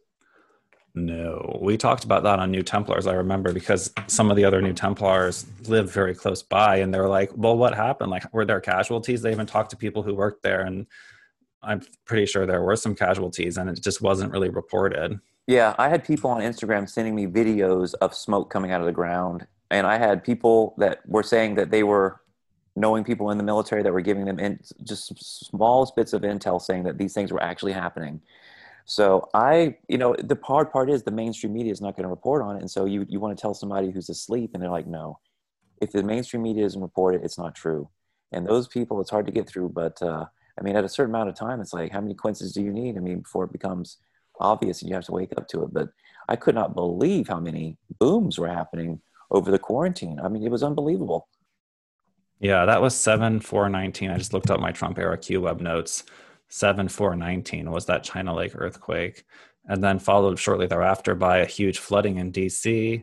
No, 0.94 1.58
we 1.60 1.76
talked 1.76 2.04
about 2.04 2.22
that 2.22 2.38
on 2.38 2.52
New 2.52 2.62
Templars. 2.62 3.08
I 3.08 3.14
remember 3.14 3.52
because 3.52 3.92
some 4.06 4.30
of 4.30 4.36
the 4.36 4.44
other 4.44 4.62
New 4.62 4.72
Templars 4.72 5.44
live 5.66 5.92
very 5.92 6.14
close 6.14 6.40
by, 6.42 6.76
and 6.76 6.94
they're 6.94 7.08
like, 7.08 7.32
"Well, 7.34 7.56
what 7.56 7.74
happened? 7.74 8.12
Like, 8.12 8.32
were 8.32 8.44
there 8.44 8.60
casualties?" 8.60 9.22
They 9.22 9.32
even 9.32 9.46
talked 9.46 9.70
to 9.70 9.76
people 9.76 10.04
who 10.04 10.14
worked 10.14 10.44
there, 10.44 10.60
and 10.60 10.86
I'm 11.62 11.82
pretty 12.04 12.26
sure 12.26 12.46
there 12.46 12.62
were 12.62 12.76
some 12.76 12.94
casualties, 12.94 13.56
and 13.56 13.68
it 13.68 13.82
just 13.82 14.02
wasn't 14.02 14.30
really 14.30 14.50
reported. 14.50 15.18
Yeah, 15.48 15.74
I 15.78 15.88
had 15.88 16.04
people 16.04 16.30
on 16.30 16.42
Instagram 16.42 16.88
sending 16.88 17.14
me 17.16 17.26
videos 17.26 17.94
of 18.00 18.14
smoke 18.14 18.48
coming 18.48 18.70
out 18.70 18.80
of 18.80 18.86
the 18.86 18.92
ground, 18.92 19.48
and 19.72 19.88
I 19.88 19.98
had 19.98 20.22
people 20.22 20.74
that 20.78 21.00
were 21.08 21.24
saying 21.24 21.56
that 21.56 21.72
they 21.72 21.82
were 21.82 22.20
knowing 22.76 23.02
people 23.02 23.30
in 23.30 23.38
the 23.38 23.44
military 23.44 23.82
that 23.82 23.92
were 23.92 24.00
giving 24.00 24.26
them 24.26 24.38
in, 24.38 24.60
just 24.84 25.12
small 25.22 25.92
bits 25.96 26.12
of 26.12 26.22
intel 26.22 26.60
saying 26.60 26.84
that 26.84 26.98
these 26.98 27.14
things 27.14 27.32
were 27.32 27.42
actually 27.42 27.72
happening 27.72 28.20
so 28.84 29.28
I, 29.32 29.76
you 29.88 29.96
know, 29.96 30.14
the 30.18 30.38
hard 30.42 30.70
part 30.70 30.90
is 30.90 31.02
the 31.02 31.10
mainstream 31.10 31.52
media 31.52 31.72
is 31.72 31.80
not 31.80 31.96
going 31.96 32.04
to 32.04 32.10
report 32.10 32.42
on 32.42 32.56
it. 32.56 32.60
And 32.60 32.70
so 32.70 32.84
you, 32.84 33.06
you 33.08 33.18
want 33.18 33.36
to 33.36 33.40
tell 33.40 33.54
somebody 33.54 33.90
who's 33.90 34.10
asleep 34.10 34.50
and 34.52 34.62
they're 34.62 34.70
like, 34.70 34.86
no, 34.86 35.18
if 35.80 35.90
the 35.90 36.02
mainstream 36.02 36.42
media 36.42 36.64
doesn't 36.64 36.80
report 36.80 37.14
it, 37.14 37.22
it's 37.24 37.38
not 37.38 37.54
true. 37.54 37.88
And 38.32 38.46
those 38.46 38.68
people, 38.68 39.00
it's 39.00 39.10
hard 39.10 39.26
to 39.26 39.32
get 39.32 39.48
through. 39.48 39.70
But 39.70 40.02
uh, 40.02 40.26
I 40.58 40.62
mean, 40.62 40.76
at 40.76 40.84
a 40.84 40.88
certain 40.88 41.14
amount 41.14 41.30
of 41.30 41.34
time, 41.34 41.60
it's 41.60 41.72
like, 41.72 41.92
how 41.92 42.00
many 42.00 42.14
coincidences 42.14 42.54
do 42.54 42.62
you 42.62 42.72
need? 42.72 42.96
I 42.96 43.00
mean, 43.00 43.20
before 43.20 43.44
it 43.44 43.52
becomes 43.52 43.98
obvious 44.40 44.82
and 44.82 44.88
you 44.88 44.94
have 44.94 45.06
to 45.06 45.12
wake 45.12 45.32
up 45.36 45.48
to 45.48 45.62
it. 45.62 45.72
But 45.72 45.88
I 46.28 46.36
could 46.36 46.54
not 46.54 46.74
believe 46.74 47.28
how 47.28 47.40
many 47.40 47.78
booms 47.98 48.38
were 48.38 48.48
happening 48.48 49.00
over 49.30 49.50
the 49.50 49.58
quarantine. 49.58 50.20
I 50.20 50.28
mean, 50.28 50.44
it 50.44 50.50
was 50.50 50.62
unbelievable. 50.62 51.28
Yeah, 52.40 52.66
that 52.66 52.82
was 52.82 52.94
7 52.94 53.40
419. 53.40 54.10
I 54.10 54.18
just 54.18 54.34
looked 54.34 54.50
up 54.50 54.60
my 54.60 54.72
Trump 54.72 54.98
era 54.98 55.16
Q 55.16 55.40
web 55.40 55.60
notes. 55.60 56.04
7419 56.54 57.68
was 57.68 57.86
that 57.86 58.04
China 58.04 58.32
Lake 58.32 58.52
earthquake, 58.54 59.24
and 59.66 59.82
then 59.82 59.98
followed 59.98 60.38
shortly 60.38 60.68
thereafter 60.68 61.16
by 61.16 61.38
a 61.38 61.46
huge 61.46 61.80
flooding 61.80 62.18
in 62.18 62.30
DC. 62.30 63.02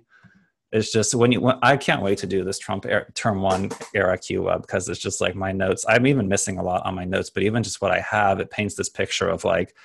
It's 0.72 0.90
just 0.94 1.14
when 1.14 1.34
you, 1.34 1.42
when, 1.42 1.58
I 1.62 1.76
can't 1.76 2.02
wait 2.02 2.18
to 2.20 2.28
do 2.28 2.46
this 2.46 2.58
Trump 2.58 2.86
era, 2.86 3.06
term 3.14 3.42
one 3.42 3.72
era 3.94 4.18
Q 4.18 4.44
web 4.44 4.62
because 4.62 4.88
it's 4.88 5.02
just 5.02 5.20
like 5.20 5.36
my 5.36 5.52
notes. 5.52 5.84
I'm 5.86 6.08
even 6.08 6.30
missing 6.30 6.60
a 6.60 6.64
lot 6.64 6.86
on 6.86 6.96
my 6.96 7.04
notes, 7.04 7.30
but 7.30 7.44
even 7.44 7.62
just 7.62 7.82
what 7.82 7.92
I 7.92 8.00
have, 8.00 8.40
it 8.40 8.52
paints 8.52 8.76
this 8.76 8.88
picture 8.88 9.28
of 9.28 9.44
like 9.44 9.76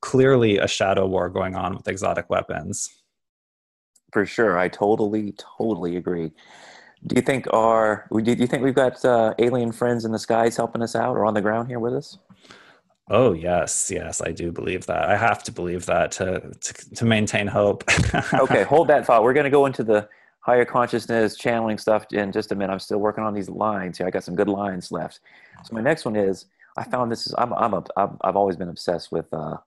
clearly 0.00 0.58
a 0.58 0.68
shadow 0.68 1.04
war 1.04 1.28
going 1.28 1.56
on 1.56 1.74
with 1.74 1.88
exotic 1.88 2.30
weapons. 2.30 2.88
For 4.12 4.24
sure, 4.24 4.56
I 4.56 4.68
totally, 4.68 5.34
totally 5.58 5.96
agree. 5.96 6.30
Do 7.04 7.16
you 7.16 7.22
think 7.22 7.52
our 7.52 8.06
do 8.16 8.32
you 8.32 8.46
think 8.46 8.62
we've 8.62 8.72
got 8.72 9.04
uh, 9.04 9.34
alien 9.40 9.72
friends 9.72 10.04
in 10.04 10.12
the 10.12 10.18
skies 10.20 10.56
helping 10.56 10.80
us 10.80 10.94
out 10.94 11.16
or 11.16 11.24
on 11.24 11.34
the 11.34 11.42
ground 11.42 11.66
here 11.66 11.80
with 11.80 11.92
us? 11.92 12.18
Oh 13.08 13.32
yes, 13.32 13.90
yes, 13.92 14.20
I 14.20 14.32
do 14.32 14.50
believe 14.50 14.86
that. 14.86 15.08
I 15.08 15.16
have 15.16 15.44
to 15.44 15.52
believe 15.52 15.86
that 15.86 16.10
to 16.12 16.40
to, 16.40 16.94
to 16.96 17.04
maintain 17.04 17.46
hope. 17.46 17.84
okay, 18.34 18.62
hold 18.68 18.88
that 18.88 19.06
thought. 19.06 19.22
We're 19.22 19.32
going 19.32 19.44
to 19.44 19.50
go 19.50 19.66
into 19.66 19.84
the 19.84 20.08
higher 20.40 20.64
consciousness 20.64 21.36
channeling 21.36 21.78
stuff 21.78 22.06
in 22.12 22.32
just 22.32 22.50
a 22.50 22.54
minute. 22.54 22.72
I'm 22.72 22.80
still 22.80 22.98
working 22.98 23.22
on 23.22 23.34
these 23.34 23.48
lines 23.48 23.98
here. 23.98 24.06
I 24.06 24.10
got 24.10 24.24
some 24.24 24.34
good 24.34 24.48
lines 24.48 24.90
left. 24.90 25.20
So 25.64 25.74
my 25.74 25.80
next 25.80 26.04
one 26.04 26.16
is 26.16 26.46
I 26.76 26.84
found 26.84 27.10
this 27.12 27.26
is 27.26 27.34
I'm 27.38 27.52
I'm 27.52 27.74
a, 27.74 27.84
I've, 27.96 28.16
I've 28.22 28.36
always 28.36 28.56
been 28.56 28.68
obsessed 28.68 29.12
with 29.12 29.32
uh, 29.32 29.58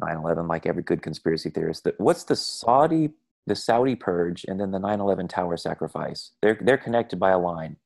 9/11, 0.00 0.48
like 0.48 0.66
every 0.66 0.82
good 0.82 1.02
conspiracy 1.02 1.50
theorist. 1.50 1.84
That 1.84 2.00
What's 2.00 2.24
the 2.24 2.36
Saudi 2.36 3.10
the 3.46 3.54
Saudi 3.54 3.96
purge 3.96 4.44
and 4.48 4.58
then 4.58 4.70
the 4.70 4.78
9/11 4.78 5.28
tower 5.28 5.58
sacrifice? 5.58 6.30
They're 6.40 6.58
they're 6.58 6.78
connected 6.78 7.18
by 7.18 7.30
a 7.32 7.38
line. 7.38 7.76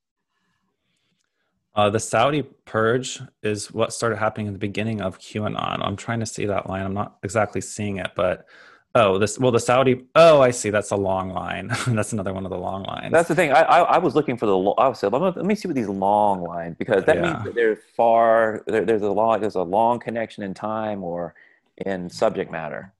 Uh, 1.74 1.90
the 1.90 1.98
Saudi 1.98 2.42
purge 2.64 3.20
is 3.42 3.72
what 3.72 3.92
started 3.92 4.16
happening 4.16 4.46
in 4.46 4.52
the 4.52 4.58
beginning 4.58 5.00
of 5.00 5.18
QAnon. 5.18 5.84
I'm 5.84 5.96
trying 5.96 6.20
to 6.20 6.26
see 6.26 6.46
that 6.46 6.68
line. 6.68 6.84
I'm 6.84 6.94
not 6.94 7.18
exactly 7.24 7.60
seeing 7.60 7.96
it, 7.96 8.12
but 8.14 8.46
oh, 8.94 9.18
this 9.18 9.40
well, 9.40 9.50
the 9.50 9.58
Saudi. 9.58 10.04
Oh, 10.14 10.40
I 10.40 10.52
see. 10.52 10.70
That's 10.70 10.92
a 10.92 10.96
long 10.96 11.30
line. 11.30 11.72
That's 11.88 12.12
another 12.12 12.32
one 12.32 12.44
of 12.44 12.50
the 12.50 12.58
long 12.58 12.84
lines. 12.84 13.10
That's 13.10 13.28
the 13.28 13.34
thing. 13.34 13.50
I 13.50 13.62
I, 13.62 13.78
I 13.80 13.98
was 13.98 14.14
looking 14.14 14.36
for 14.36 14.46
the. 14.46 14.56
I 14.56 14.88
was 14.88 15.02
let 15.02 15.12
me, 15.12 15.18
let 15.18 15.44
me 15.44 15.54
see 15.56 15.66
what 15.66 15.74
these 15.74 15.88
long 15.88 16.42
lines 16.42 16.76
because 16.78 17.04
that 17.06 17.16
yeah. 17.16 17.32
means 17.32 17.44
that 17.44 17.54
they're 17.56 17.76
far. 17.96 18.62
There, 18.68 18.84
there's 18.84 19.02
a 19.02 19.10
long. 19.10 19.40
There's 19.40 19.56
a 19.56 19.62
long 19.62 19.98
connection 19.98 20.44
in 20.44 20.54
time 20.54 21.02
or 21.02 21.34
in 21.78 22.08
subject 22.08 22.52
matter. 22.52 22.92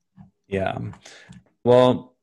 Yeah. 0.48 0.76
Well, 1.62 2.13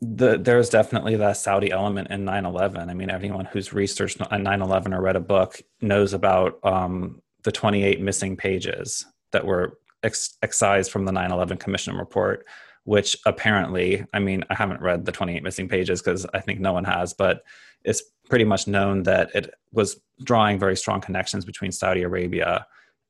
the, 0.00 0.38
there's 0.38 0.68
definitely 0.68 1.16
that 1.16 1.36
Saudi 1.36 1.70
element 1.70 2.08
in 2.10 2.24
9/11. 2.24 2.88
I 2.88 2.94
mean, 2.94 3.10
anyone 3.10 3.46
who's 3.46 3.72
researched 3.72 4.18
9/11 4.18 4.94
or 4.94 5.00
read 5.00 5.16
a 5.16 5.20
book 5.20 5.60
knows 5.80 6.12
about 6.12 6.58
um, 6.64 7.20
the 7.42 7.52
28 7.52 8.00
missing 8.00 8.36
pages 8.36 9.06
that 9.32 9.44
were 9.44 9.78
ex- 10.02 10.36
excised 10.42 10.92
from 10.92 11.04
the 11.04 11.12
9/11 11.12 11.58
Commission 11.58 11.96
report, 11.96 12.46
which 12.84 13.16
apparently, 13.26 14.04
I 14.14 14.20
mean, 14.20 14.44
I 14.50 14.54
haven't 14.54 14.80
read 14.80 15.04
the 15.04 15.12
28 15.12 15.42
missing 15.42 15.68
pages 15.68 16.00
because 16.00 16.26
I 16.32 16.40
think 16.40 16.60
no 16.60 16.72
one 16.72 16.84
has, 16.84 17.12
but 17.12 17.42
it's 17.84 18.02
pretty 18.28 18.44
much 18.44 18.68
known 18.68 19.02
that 19.04 19.34
it 19.34 19.52
was 19.72 20.00
drawing 20.22 20.58
very 20.58 20.76
strong 20.76 21.00
connections 21.00 21.44
between 21.44 21.72
Saudi 21.72 22.02
Arabia 22.02 22.66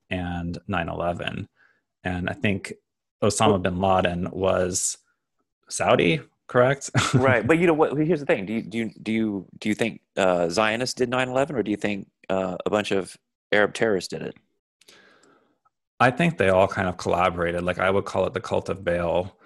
and 0.08 0.56
9/11, 0.68 1.48
and 2.02 2.30
I 2.30 2.32
think 2.32 2.72
Osama 3.22 3.60
bin 3.60 3.78
Laden 3.78 4.30
was 4.30 4.96
Saudi 5.68 6.20
correct? 6.48 6.90
right, 7.14 7.46
but 7.46 7.58
you 7.58 7.66
know 7.66 7.74
what? 7.74 7.96
Here's 7.96 8.20
the 8.20 8.26
thing: 8.26 8.46
do 8.46 8.54
you 8.54 8.62
do 8.62 8.78
you 8.78 8.90
do 9.02 9.12
you 9.12 9.46
do 9.58 9.68
you 9.68 9.74
think 9.74 10.00
uh, 10.16 10.48
Zionists 10.48 10.94
did 10.94 11.10
9/11, 11.10 11.54
or 11.54 11.62
do 11.62 11.70
you 11.70 11.76
think 11.76 12.08
uh, 12.28 12.56
a 12.66 12.70
bunch 12.70 12.90
of 12.90 13.16
Arab 13.52 13.74
terrorists 13.74 14.08
did 14.08 14.22
it? 14.22 14.34
I 16.00 16.10
think 16.10 16.38
they 16.38 16.48
all 16.48 16.68
kind 16.68 16.88
of 16.88 16.96
collaborated. 16.96 17.62
Like 17.62 17.78
I 17.78 17.90
would 17.90 18.04
call 18.04 18.26
it 18.26 18.34
the 18.34 18.40
cult 18.40 18.68
of 18.68 18.84
Baal. 18.84 19.36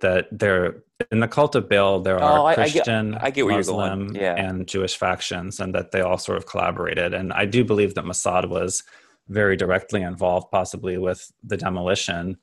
That 0.00 0.28
they're 0.30 0.84
in 1.10 1.20
the 1.20 1.28
cult 1.28 1.54
of 1.54 1.68
Baal, 1.68 2.00
there 2.00 2.20
are 2.20 2.50
oh, 2.50 2.54
Christian, 2.54 3.14
I, 3.14 3.18
I, 3.18 3.20
get, 3.20 3.24
I 3.24 3.30
get 3.30 3.46
Muslim, 3.46 4.14
yeah. 4.14 4.34
and 4.34 4.66
Jewish 4.66 4.96
factions, 4.96 5.60
and 5.60 5.74
that 5.74 5.90
they 5.92 6.00
all 6.00 6.18
sort 6.18 6.38
of 6.38 6.46
collaborated. 6.46 7.14
And 7.14 7.32
I 7.32 7.46
do 7.46 7.64
believe 7.64 7.94
that 7.94 8.04
Mossad 8.04 8.48
was 8.48 8.82
very 9.28 9.56
directly 9.56 10.02
involved, 10.02 10.50
possibly 10.50 10.98
with 10.98 11.32
the 11.44 11.56
demolition, 11.56 12.36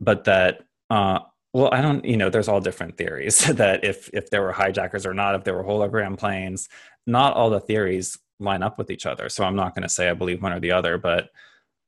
but 0.00 0.24
that 0.24 0.62
uh, 0.90 1.20
well, 1.52 1.68
I 1.72 1.80
don't, 1.82 2.04
you 2.04 2.16
know, 2.16 2.30
there's 2.30 2.48
all 2.48 2.60
different 2.60 2.96
theories 2.96 3.38
that 3.54 3.84
if 3.84 4.08
if 4.12 4.30
there 4.30 4.42
were 4.42 4.52
hijackers 4.52 5.04
or 5.06 5.14
not, 5.14 5.34
if 5.34 5.44
there 5.44 5.54
were 5.54 5.64
hologram 5.64 6.16
planes, 6.18 6.68
not 7.06 7.34
all 7.34 7.50
the 7.50 7.60
theories 7.60 8.18
line 8.40 8.62
up 8.62 8.78
with 8.78 8.90
each 8.90 9.06
other. 9.06 9.28
So 9.28 9.44
I'm 9.44 9.56
not 9.56 9.74
going 9.74 9.82
to 9.82 9.88
say 9.88 10.08
I 10.08 10.14
believe 10.14 10.42
one 10.42 10.52
or 10.52 10.60
the 10.60 10.72
other, 10.72 10.98
but 10.98 11.28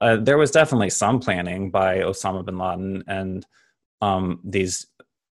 uh, 0.00 0.16
there 0.16 0.38
was 0.38 0.50
definitely 0.50 0.90
some 0.90 1.18
planning 1.18 1.70
by 1.70 1.98
Osama 1.98 2.44
bin 2.44 2.58
Laden 2.58 3.04
and 3.06 3.46
um, 4.02 4.40
these 4.44 4.86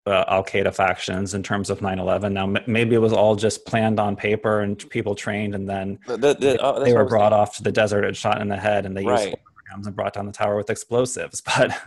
uh, 0.07 0.25
Al 0.27 0.43
Qaeda 0.45 0.75
factions 0.75 1.35
in 1.35 1.43
terms 1.45 1.69
of 1.71 1.81
9 1.83 1.99
11. 1.99 2.33
Now, 2.35 2.45
m- 2.45 2.57
maybe 2.67 2.95
it 2.97 2.99
was 3.01 3.13
all 3.13 3.37
just 3.37 3.65
planned 3.67 4.01
on 4.01 4.17
paper 4.17 4.61
and 4.63 4.79
people 4.91 5.15
trained, 5.15 5.55
and 5.55 5.69
then 5.69 5.99
The- 6.09 6.17
the- 6.17 6.35
the- 6.35 6.59
oh, 6.61 6.83
they 6.83 6.93
were 6.93 7.05
brought 7.05 7.33
off 7.33 7.57
to 7.59 7.63
the 7.63 7.71
desert 7.71 8.05
and 8.05 8.17
shot 8.17 8.41
in 8.41 8.49
the 8.49 8.57
head, 8.57 8.85
and 8.87 8.97
they 8.97 9.03
used 9.03 9.27
Right. 9.27 9.35
holograms 9.35 9.87
and 9.87 9.95
brought 9.95 10.15
down 10.15 10.27
the 10.27 10.33
tower 10.33 10.57
with 10.57 10.71
explosives. 10.71 11.41
But 11.57 11.79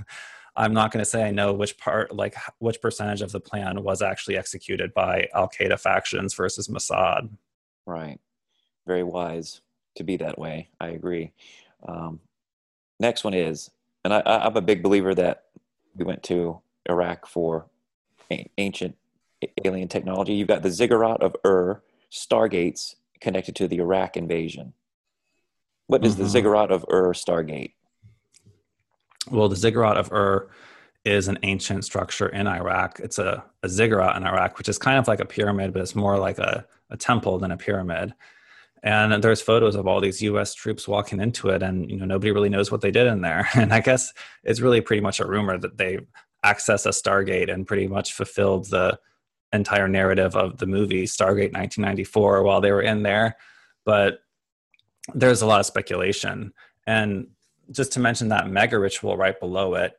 I'm 0.57 0.73
not 0.73 0.91
going 0.91 1.03
to 1.03 1.09
say 1.09 1.23
I 1.23 1.31
know 1.31 1.53
which 1.53 1.77
part, 1.77 2.15
like 2.15 2.35
which 2.59 2.81
percentage 2.81 3.21
of 3.21 3.31
the 3.31 3.39
plan 3.39 3.83
was 3.83 4.01
actually 4.01 4.37
executed 4.37 4.93
by 4.93 5.27
Al 5.33 5.49
Qaeda 5.49 5.79
factions 5.79 6.33
versus 6.33 6.67
Mossad. 6.67 7.29
Right. 7.85 8.19
Very 8.87 9.03
wise 9.03 9.61
to 9.95 10.03
be 10.03 10.17
that 10.17 10.39
way. 10.39 10.69
I 10.79 10.89
agree. 10.89 11.33
Um, 11.87 12.19
next 12.99 13.23
one 13.23 13.33
is, 13.33 13.69
and 14.03 14.13
I, 14.13 14.21
I'm 14.25 14.55
a 14.55 14.61
big 14.61 14.81
believer 14.81 15.13
that 15.15 15.45
we 15.95 16.05
went 16.05 16.23
to 16.23 16.61
Iraq 16.89 17.25
for 17.27 17.67
ancient 18.57 18.95
alien 19.63 19.87
technology. 19.87 20.33
You've 20.33 20.47
got 20.47 20.63
the 20.63 20.71
ziggurat 20.71 21.21
of 21.21 21.35
Ur, 21.45 21.81
stargates 22.11 22.95
connected 23.21 23.55
to 23.57 23.67
the 23.67 23.77
Iraq 23.77 24.17
invasion. 24.17 24.73
What 25.87 26.03
is 26.05 26.15
the 26.15 26.23
Mhm. 26.23 26.29
ziggurat 26.29 26.71
of 26.71 26.83
Ur 26.91 27.13
Stargate? 27.13 27.74
Well, 29.31 29.49
the 29.49 29.55
ziggurat 29.55 29.97
of 29.97 30.11
Ur 30.11 30.49
is 31.03 31.27
an 31.27 31.37
ancient 31.43 31.85
structure 31.85 32.27
in 32.27 32.47
Iraq. 32.47 32.99
It's 32.99 33.19
a, 33.19 33.43
a 33.63 33.69
ziggurat 33.69 34.17
in 34.17 34.25
Iraq, 34.25 34.57
which 34.57 34.69
is 34.69 34.77
kind 34.77 34.97
of 34.97 35.07
like 35.07 35.19
a 35.19 35.25
pyramid, 35.25 35.71
but 35.71 35.81
it's 35.81 35.95
more 35.95 36.17
like 36.17 36.39
a, 36.39 36.65
a 36.89 36.97
temple 36.97 37.37
than 37.37 37.51
a 37.51 37.57
pyramid. 37.57 38.13
And 38.81 39.23
there's 39.23 39.41
photos 39.41 39.75
of 39.75 39.87
all 39.87 39.99
these 39.99 40.21
U.S. 40.21 40.53
troops 40.53 40.87
walking 40.87 41.19
into 41.19 41.49
it, 41.49 41.63
and 41.63 41.89
you 41.89 41.97
know 41.97 42.05
nobody 42.05 42.31
really 42.31 42.49
knows 42.49 42.71
what 42.71 42.81
they 42.81 42.91
did 42.91 43.07
in 43.07 43.21
there. 43.21 43.47
And 43.55 43.73
I 43.73 43.79
guess 43.79 44.13
it's 44.43 44.61
really 44.61 44.81
pretty 44.81 45.01
much 45.01 45.19
a 45.19 45.27
rumor 45.27 45.57
that 45.57 45.77
they 45.77 45.99
accessed 46.43 46.85
a 46.85 46.89
Stargate 46.89 47.51
and 47.51 47.65
pretty 47.65 47.87
much 47.87 48.13
fulfilled 48.13 48.69
the 48.69 48.99
entire 49.51 49.87
narrative 49.87 50.35
of 50.35 50.57
the 50.57 50.67
movie 50.67 51.05
Stargate 51.05 51.53
1994 51.53 52.43
while 52.43 52.61
they 52.61 52.71
were 52.71 52.81
in 52.81 53.01
there. 53.01 53.37
But 53.85 54.19
there's 55.15 55.41
a 55.41 55.47
lot 55.47 55.59
of 55.59 55.65
speculation, 55.65 56.53
and 56.85 57.27
just 57.71 57.91
to 57.93 57.99
mention 57.99 58.29
that 58.29 58.49
mega 58.49 58.77
ritual 58.77 59.17
right 59.17 59.39
below 59.39 59.75
it, 59.75 59.93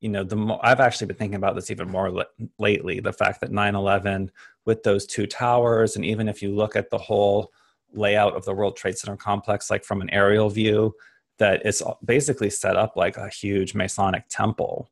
you 0.00 0.08
know, 0.08 0.24
the 0.24 0.36
mo- 0.36 0.60
I've 0.62 0.80
actually 0.80 1.06
been 1.06 1.16
thinking 1.16 1.36
about 1.36 1.54
this 1.54 1.70
even 1.70 1.88
more 1.88 2.26
lately. 2.58 3.00
The 3.00 3.12
fact 3.12 3.40
that 3.40 3.52
9/11 3.52 4.30
with 4.64 4.82
those 4.82 5.06
two 5.06 5.26
towers, 5.26 5.96
and 5.96 6.04
even 6.04 6.28
if 6.28 6.42
you 6.42 6.54
look 6.54 6.76
at 6.76 6.90
the 6.90 6.98
whole 6.98 7.52
layout 7.92 8.34
of 8.34 8.44
the 8.44 8.54
World 8.54 8.76
Trade 8.76 8.98
Center 8.98 9.16
complex, 9.16 9.70
like 9.70 9.84
from 9.84 10.00
an 10.00 10.10
aerial 10.10 10.48
view, 10.50 10.94
that 11.38 11.62
it's 11.64 11.82
basically 12.04 12.50
set 12.50 12.76
up 12.76 12.96
like 12.96 13.16
a 13.16 13.28
huge 13.28 13.74
Masonic 13.74 14.24
temple. 14.28 14.90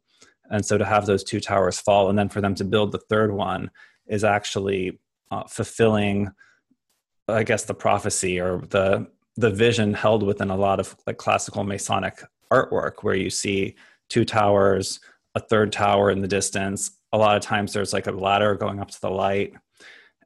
And 0.51 0.65
so 0.65 0.79
to 0.79 0.85
have 0.85 1.07
those 1.07 1.25
two 1.25 1.41
towers 1.41 1.81
fall, 1.81 2.09
and 2.09 2.19
then 2.19 2.29
for 2.29 2.41
them 2.41 2.55
to 2.57 2.65
build 2.65 2.93
the 2.93 2.99
third 2.99 3.33
one, 3.33 3.71
is 4.07 4.25
actually 4.25 5.01
uh, 5.31 5.45
fulfilling, 5.45 6.31
I 7.29 7.45
guess, 7.45 7.65
the 7.65 7.75
prophecy 7.75 8.41
or 8.41 8.59
the 8.59 9.07
the 9.37 9.51
vision 9.51 9.95
held 9.95 10.23
within 10.23 10.51
a 10.51 10.57
lot 10.57 10.81
of 10.81 10.97
like 11.07 11.17
classical 11.17 11.65
Masonic 11.65 12.23
artwork, 12.53 13.03
where 13.03 13.15
you 13.15 13.31
see 13.31 13.77
two 14.09 14.25
towers, 14.25 15.01
a 15.35 15.41
third 15.41 15.73
tower 15.73 16.11
in 16.11 16.21
the 16.21 16.29
distance. 16.29 16.99
A 17.13 17.19
lot 17.19 17.37
of 17.37 17.43
times 17.43 17.73
there's 17.73 17.93
like 17.93 18.07
a 18.07 18.13
ladder 18.13 18.55
going 18.55 18.81
up 18.81 18.91
to 18.91 19.01
the 19.01 19.11
light. 19.11 19.55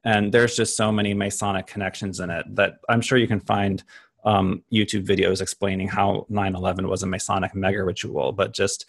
And 0.03 0.31
there's 0.31 0.55
just 0.55 0.77
so 0.77 0.91
many 0.91 1.13
Masonic 1.13 1.65
connections 1.65 2.19
in 2.19 2.29
it 2.29 2.45
that 2.55 2.75
I'm 2.89 3.01
sure 3.01 3.17
you 3.17 3.27
can 3.27 3.39
find 3.39 3.83
um, 4.23 4.63
YouTube 4.71 5.05
videos 5.05 5.41
explaining 5.41 5.87
how 5.87 6.25
9/11 6.29 6.87
was 6.87 7.03
a 7.03 7.07
Masonic 7.07 7.55
mega 7.55 7.83
ritual. 7.83 8.31
But 8.31 8.53
just 8.53 8.85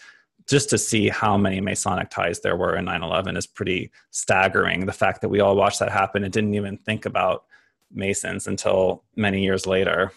just 0.46 0.70
to 0.70 0.78
see 0.78 1.08
how 1.08 1.36
many 1.36 1.60
Masonic 1.60 2.08
ties 2.08 2.40
there 2.40 2.56
were 2.56 2.76
in 2.76 2.84
9/11 2.84 3.36
is 3.36 3.46
pretty 3.46 3.90
staggering. 4.10 4.86
The 4.86 4.92
fact 4.92 5.20
that 5.20 5.28
we 5.28 5.40
all 5.40 5.56
watched 5.56 5.80
that 5.80 5.90
happen 5.90 6.24
and 6.24 6.32
didn't 6.32 6.54
even 6.54 6.78
think 6.78 7.06
about 7.06 7.44
Masons 7.92 8.46
until 8.46 9.04
many 9.14 9.42
years 9.42 9.66
later. 9.66 10.12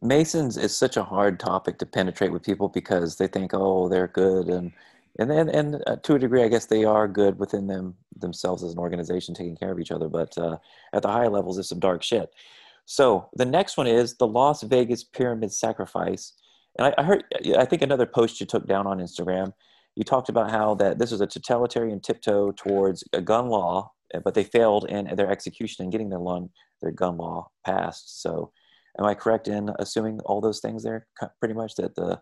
Masons 0.00 0.56
is 0.56 0.76
such 0.76 0.96
a 0.96 1.04
hard 1.04 1.38
topic 1.38 1.78
to 1.78 1.86
penetrate 1.86 2.32
with 2.32 2.42
people 2.42 2.68
because 2.68 3.16
they 3.16 3.26
think, 3.26 3.52
oh, 3.52 3.88
they're 3.88 4.08
good, 4.08 4.48
and 4.48 4.72
and 5.18 5.30
then 5.30 5.48
and 5.48 5.82
uh, 5.86 5.96
to 5.96 6.14
a 6.14 6.18
degree, 6.18 6.42
I 6.42 6.48
guess 6.48 6.66
they 6.66 6.84
are 6.84 7.06
good 7.06 7.38
within 7.38 7.66
them 7.66 7.94
themselves 8.16 8.62
as 8.64 8.72
an 8.72 8.78
organization, 8.78 9.34
taking 9.34 9.56
care 9.56 9.72
of 9.72 9.78
each 9.78 9.90
other. 9.90 10.08
But 10.08 10.36
uh, 10.38 10.56
at 10.92 11.02
the 11.02 11.10
higher 11.10 11.28
levels, 11.28 11.56
there's 11.56 11.68
some 11.68 11.80
dark 11.80 12.02
shit. 12.02 12.30
So 12.86 13.28
the 13.34 13.44
next 13.44 13.76
one 13.76 13.86
is 13.86 14.16
the 14.16 14.26
Las 14.26 14.62
Vegas 14.62 15.04
pyramid 15.04 15.52
sacrifice, 15.52 16.32
and 16.78 16.86
I, 16.88 16.94
I 16.98 17.04
heard, 17.04 17.24
I 17.56 17.64
think 17.66 17.82
another 17.82 18.06
post 18.06 18.40
you 18.40 18.46
took 18.46 18.66
down 18.66 18.86
on 18.86 18.98
Instagram, 18.98 19.52
you 19.96 20.04
talked 20.04 20.28
about 20.28 20.50
how 20.50 20.74
that 20.76 20.98
this 20.98 21.10
was 21.10 21.20
a 21.20 21.26
totalitarian 21.26 22.00
tiptoe 22.00 22.52
towards 22.52 23.04
a 23.12 23.20
gun 23.20 23.48
law, 23.48 23.92
Uh, 24.14 24.20
but 24.24 24.34
they 24.34 24.44
failed 24.44 24.86
in 24.88 25.14
their 25.16 25.30
execution 25.30 25.84
in 25.84 25.90
getting 25.90 26.08
their 26.08 26.20
gun 26.20 26.50
their 26.80 26.92
gun 26.92 27.16
law 27.16 27.48
passed. 27.64 28.22
So 28.22 28.52
am 28.98 29.06
I 29.06 29.14
correct 29.14 29.48
in 29.48 29.70
assuming 29.78 30.20
all 30.20 30.40
those 30.40 30.60
things 30.60 30.82
there? 30.82 31.06
Pretty 31.40 31.54
much 31.54 31.74
that 31.76 31.94
the 31.94 32.20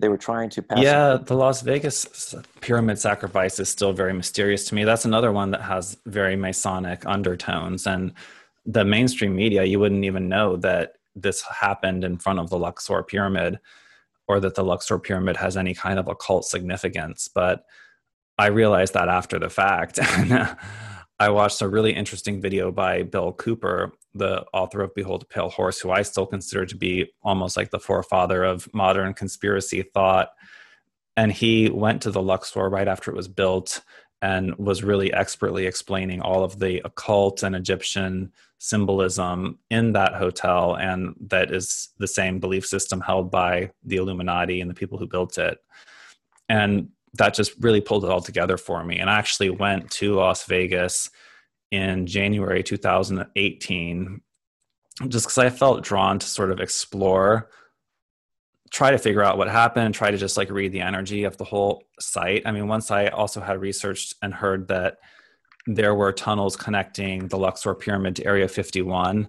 they 0.00 0.08
were 0.08 0.18
trying 0.18 0.50
to 0.50 0.62
pass. 0.62 0.80
Yeah, 0.80 1.18
the 1.24 1.34
Las 1.34 1.62
Vegas 1.62 2.34
pyramid 2.60 2.98
sacrifice 2.98 3.60
is 3.60 3.68
still 3.68 3.92
very 3.92 4.12
mysterious 4.12 4.64
to 4.66 4.74
me. 4.74 4.84
That's 4.84 5.04
another 5.04 5.30
one 5.30 5.52
that 5.52 5.62
has 5.62 5.96
very 6.04 6.34
Masonic 6.34 7.06
undertones. 7.06 7.86
And 7.86 8.12
the 8.66 8.84
mainstream 8.84 9.36
media, 9.36 9.62
you 9.64 9.78
wouldn't 9.78 10.04
even 10.04 10.28
know 10.28 10.56
that 10.56 10.94
this 11.14 11.42
happened 11.42 12.02
in 12.02 12.18
front 12.18 12.40
of 12.40 12.50
the 12.50 12.58
Luxor 12.58 13.04
pyramid 13.04 13.60
or 14.26 14.40
that 14.40 14.56
the 14.56 14.64
Luxor 14.64 14.98
pyramid 14.98 15.36
has 15.36 15.56
any 15.56 15.74
kind 15.74 15.98
of 15.98 16.08
occult 16.08 16.44
significance. 16.44 17.28
But 17.32 17.64
I 18.36 18.46
realized 18.46 18.94
that 18.94 19.08
after 19.08 19.38
the 19.38 19.50
fact. 19.50 19.98
Uh, 20.30 20.54
I 21.20 21.28
watched 21.28 21.62
a 21.62 21.68
really 21.68 21.94
interesting 21.94 22.40
video 22.40 22.72
by 22.72 23.02
Bill 23.02 23.32
Cooper, 23.32 23.92
the 24.14 24.44
author 24.52 24.82
of 24.82 24.94
Behold 24.94 25.22
a 25.22 25.26
Pale 25.26 25.50
Horse, 25.50 25.78
who 25.80 25.90
I 25.90 26.02
still 26.02 26.26
consider 26.26 26.66
to 26.66 26.76
be 26.76 27.12
almost 27.22 27.56
like 27.56 27.70
the 27.70 27.78
forefather 27.78 28.42
of 28.42 28.72
modern 28.74 29.14
conspiracy 29.14 29.82
thought. 29.82 30.30
And 31.16 31.30
he 31.30 31.70
went 31.70 32.02
to 32.02 32.10
the 32.10 32.22
Luxor 32.22 32.68
right 32.68 32.88
after 32.88 33.10
it 33.10 33.16
was 33.16 33.28
built 33.28 33.82
and 34.22 34.56
was 34.56 34.82
really 34.82 35.12
expertly 35.12 35.66
explaining 35.66 36.20
all 36.20 36.42
of 36.42 36.58
the 36.58 36.80
occult 36.84 37.42
and 37.42 37.54
Egyptian 37.54 38.32
symbolism 38.58 39.58
in 39.70 39.92
that 39.92 40.14
hotel. 40.14 40.74
And 40.74 41.14
that 41.28 41.52
is 41.52 41.90
the 41.98 42.08
same 42.08 42.40
belief 42.40 42.66
system 42.66 43.00
held 43.00 43.30
by 43.30 43.70
the 43.84 43.96
Illuminati 43.96 44.60
and 44.60 44.70
the 44.70 44.74
people 44.74 44.98
who 44.98 45.06
built 45.06 45.38
it. 45.38 45.58
And 46.48 46.88
that 47.14 47.34
just 47.34 47.52
really 47.60 47.80
pulled 47.80 48.04
it 48.04 48.10
all 48.10 48.20
together 48.20 48.56
for 48.56 48.84
me. 48.84 48.98
And 48.98 49.08
I 49.08 49.18
actually 49.18 49.50
went 49.50 49.90
to 49.92 50.14
Las 50.14 50.44
Vegas 50.46 51.10
in 51.70 52.06
January 52.06 52.62
2018 52.62 54.20
just 55.08 55.26
because 55.26 55.38
I 55.38 55.50
felt 55.50 55.82
drawn 55.82 56.18
to 56.18 56.26
sort 56.26 56.52
of 56.52 56.60
explore, 56.60 57.50
try 58.70 58.90
to 58.90 58.98
figure 58.98 59.22
out 59.22 59.38
what 59.38 59.48
happened, 59.48 59.94
try 59.94 60.10
to 60.10 60.16
just 60.16 60.36
like 60.36 60.50
read 60.50 60.72
the 60.72 60.80
energy 60.80 61.24
of 61.24 61.36
the 61.36 61.44
whole 61.44 61.84
site. 61.98 62.42
I 62.46 62.52
mean, 62.52 62.68
once 62.68 62.90
I 62.90 63.06
also 63.08 63.40
had 63.40 63.60
researched 63.60 64.14
and 64.22 64.32
heard 64.32 64.68
that 64.68 64.98
there 65.66 65.94
were 65.94 66.12
tunnels 66.12 66.56
connecting 66.56 67.28
the 67.28 67.38
Luxor 67.38 67.74
Pyramid 67.74 68.16
to 68.16 68.26
Area 68.26 68.46
51, 68.46 69.28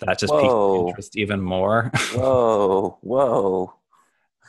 that 0.00 0.18
just 0.18 0.32
piqued 0.32 0.44
my 0.44 0.84
interest 0.88 1.16
even 1.16 1.40
more. 1.40 1.90
Whoa, 2.14 2.98
whoa. 3.00 3.74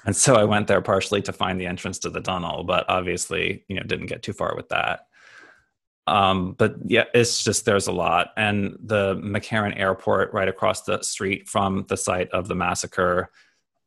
And 0.06 0.16
so 0.16 0.36
I 0.36 0.46
went 0.46 0.68
there 0.68 0.82
partially 0.82 1.22
to 1.24 1.34
find 1.34 1.60
the 1.60 1.66
entrance 1.66 2.00
to 2.00 2.10
the 2.10 2.22
tunnel, 2.22 2.64
but 2.64 2.86
obviously, 2.90 3.66
you 3.68 3.76
know, 3.76 3.84
didn't 3.84 4.06
get 4.08 4.24
too 4.24 4.34
far 4.34 4.56
with 4.56 4.70
that. 4.70 5.08
Um, 6.08 6.54
but 6.54 6.76
yeah, 6.86 7.04
it's 7.14 7.44
just 7.44 7.66
there's 7.66 7.88
a 7.88 7.92
lot. 7.92 8.32
And 8.38 8.78
the 8.82 9.16
McCarran 9.18 9.78
Airport, 9.78 10.34
right 10.34 10.48
across 10.48 10.84
the 10.84 11.02
street 11.02 11.50
from 11.50 11.86
the 11.90 11.98
site 11.98 12.30
of 12.32 12.48
the 12.48 12.56
massacre, 12.56 13.30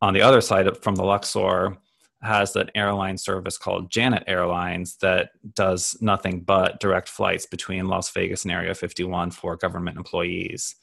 on 0.03 0.13
the 0.13 0.23
other 0.23 0.43
side 0.43 0.67
of, 0.67 0.83
from 0.83 0.95
the 0.95 1.05
Luxor, 1.05 1.79
has 2.23 2.55
an 2.55 2.71
airline 2.75 3.17
service 3.17 3.57
called 3.57 3.91
Janet 3.91 4.25
Airlines 4.27 4.97
that 4.97 5.31
does 5.55 5.97
nothing 6.03 6.41
but 6.43 6.79
direct 6.79 7.09
flights 7.09 7.47
between 7.47 7.89
Las 7.89 8.11
Vegas 8.11 8.45
and 8.45 8.53
Area 8.53 8.75
51 8.75 9.31
for 9.31 9.57
government 9.57 9.97
employees. 9.97 10.77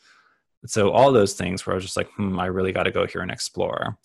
So 0.66 0.90
all 0.90 1.12
those 1.12 1.36
things 1.36 1.66
where 1.66 1.76
I 1.76 1.76
was 1.76 1.84
just 1.84 1.98
like, 1.98 2.10
hmm, 2.14 2.40
I 2.40 2.48
really 2.48 2.72
got 2.72 2.84
to 2.84 2.92
go 2.92 3.06
here 3.06 3.22
and 3.22 3.30
explore 3.30 4.00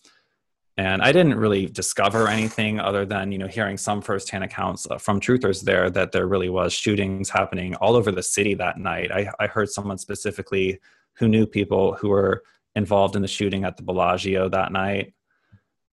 and 0.77 1.03
i 1.03 1.12
didn't 1.12 1.35
really 1.35 1.66
discover 1.66 2.28
anything 2.28 2.81
other 2.81 3.05
than 3.05 3.32
you 3.32 3.39
know 3.39 3.47
hearing 3.47 3.77
some 3.77 4.01
firsthand 4.01 4.44
accounts 4.44 4.86
uh, 4.90 4.99
from 4.99 5.20
truthers 5.20 5.62
there 5.62 5.90
that 5.90 6.12
there 6.12 6.27
really 6.27 6.49
was 6.49 6.73
shootings 6.73 7.28
happening 7.31 7.74
all 7.77 7.97
over 7.97 8.11
the 8.11 8.23
city 8.23 8.55
that 8.55 8.78
night. 8.78 9.11
I, 9.12 9.31
I 9.39 9.47
heard 9.47 9.70
someone 9.70 9.99
specifically 9.99 10.81
who 11.15 11.28
knew 11.28 11.47
people 11.47 11.94
who 11.94 12.09
were 12.09 12.43
involved 12.74 13.16
in 13.16 13.23
the 13.23 13.28
shooting 13.28 13.65
at 13.65 13.77
the 13.77 13.82
bellagio 13.82 14.49
that 14.49 14.73
night. 14.73 15.15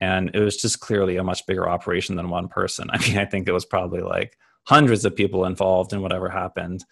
And 0.00 0.30
it 0.32 0.40
was 0.40 0.56
just 0.56 0.80
clearly 0.80 1.16
a 1.16 1.24
much 1.24 1.46
bigger 1.46 1.68
operation 1.68 2.16
than 2.16 2.30
one 2.30 2.48
person. 2.48 2.88
I 2.92 2.98
mean 3.06 3.18
i 3.18 3.24
think 3.24 3.48
it 3.48 3.52
was 3.52 3.64
probably 3.64 4.00
like 4.00 4.36
hundreds 4.64 5.04
of 5.04 5.16
people 5.16 5.44
involved 5.44 5.92
in 5.92 6.02
whatever 6.02 6.28
happened. 6.28 6.84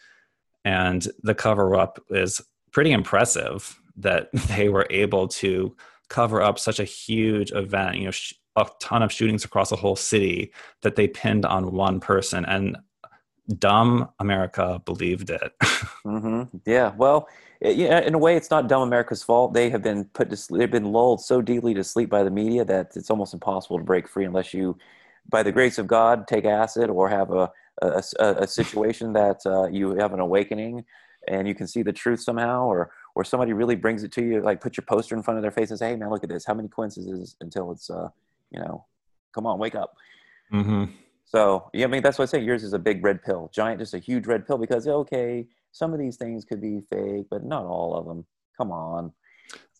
And 0.65 1.06
the 1.23 1.35
cover 1.35 1.77
up 1.77 2.02
is 2.10 2.40
pretty 2.73 2.93
impressive 2.93 3.81
that 3.97 4.28
they 4.32 4.69
were 4.69 4.86
able 4.90 5.28
to 5.28 5.74
cover 6.09 6.43
up 6.43 6.59
such 6.59 6.80
a 6.80 6.85
huge 6.85 7.52
event, 7.52 7.97
you 7.97 8.05
know, 8.05 8.10
sh- 8.10 8.35
a 8.56 8.66
ton 8.80 9.02
of 9.02 9.12
shootings 9.12 9.44
across 9.44 9.70
a 9.70 9.76
whole 9.76 9.97
city 9.97 10.52
that 10.82 10.97
they 10.97 11.06
pinned 11.06 11.44
on 11.44 11.72
one 11.72 12.01
person. 12.01 12.44
And 12.44 12.76
dumb 13.59 14.09
America 14.18 14.82
believed 14.85 15.30
it. 15.30 15.52
mm-hmm. 16.05 16.56
Yeah. 16.66 16.93
Well, 16.97 17.28
it, 17.60 17.76
yeah, 17.76 18.01
in 18.01 18.14
a 18.14 18.18
way, 18.18 18.36
it's 18.36 18.51
not 18.51 18.68
dumb 18.68 18.82
America's 18.82 19.22
fault. 19.22 19.55
They 19.55 19.70
have 19.70 19.82
been 19.82 20.05
put 20.06 20.30
to 20.30 20.36
sleep, 20.36 20.59
they've 20.60 20.70
been 20.70 20.93
lulled 20.93 21.20
so 21.22 21.40
deeply 21.40 21.74
to 21.74 21.85
sleep 21.85 22.10
by 22.10 22.22
the 22.22 22.30
media 22.30 22.64
that 22.64 22.97
it's 22.97 23.10
almost 23.10 23.32
impossible 23.32 23.78
to 23.78 23.85
break 23.85 24.09
free 24.09 24.24
unless 24.24 24.52
you, 24.52 24.76
by 25.28 25.43
the 25.43 25.52
grace 25.52 25.78
of 25.78 25.86
God, 25.86 26.26
take 26.26 26.44
acid 26.44 26.90
or 26.90 27.09
have 27.09 27.30
a 27.30 27.51
a, 27.82 28.02
a, 28.18 28.35
a 28.43 28.47
situation 28.47 29.12
that 29.12 29.40
uh, 29.47 29.66
you 29.68 29.94
have 29.97 30.12
an 30.12 30.20
awakening 30.20 30.85
and 31.26 31.47
you 31.47 31.55
can 31.55 31.66
see 31.66 31.82
the 31.82 31.93
truth 31.93 32.20
somehow 32.20 32.64
or 32.64 32.90
or 33.14 33.24
somebody 33.24 33.52
really 33.52 33.76
brings 33.76 34.02
it 34.02 34.12
to 34.12 34.22
you 34.22 34.40
like 34.40 34.60
put 34.60 34.76
your 34.76 34.85
poster 34.89 35.14
in 35.14 35.22
front 35.22 35.39
of 35.39 35.43
their 35.43 35.51
face 35.51 35.70
and 35.70 35.78
say 35.78 35.90
hey 35.90 35.97
man 35.97 36.10
look 36.10 36.22
at 36.22 36.28
this. 36.28 36.44
How 36.44 36.55
many 36.55 36.68
coincidences 36.68 37.36
until 37.40 37.72
it's 37.72 37.90
uh 37.90 38.09
you 38.51 38.60
know 38.60 38.85
come 39.35 39.47
on 39.47 39.59
wake 39.59 39.74
up. 39.74 39.94
Mm-hmm. 40.52 40.85
so 41.26 41.68
yeah 41.74 41.85
i 41.85 41.89
mean 41.89 42.02
that's 42.02 42.18
what 42.18 42.28
i 42.28 42.30
say. 42.30 42.40
Yours 42.40 42.64
is 42.64 42.72
a 42.72 42.78
big 42.78 43.05
red 43.05 43.22
pill 43.22 43.51
giant 43.55 43.80
just 43.80 43.94
a 43.94 43.98
huge 43.98 44.26
red 44.26 44.47
pill 44.47 44.59
because 44.59 44.86
okay 44.89 45.47
some 45.72 45.93
of 45.93 45.98
these 45.98 46.16
things 46.16 46.44
could 46.44 46.60
be 46.60 46.80
fake 46.80 47.26
but 47.30 47.44
not 47.44 47.64
all 47.64 47.94
of 47.94 48.06
them 48.06 48.24
come 48.56 48.72
on. 48.72 49.12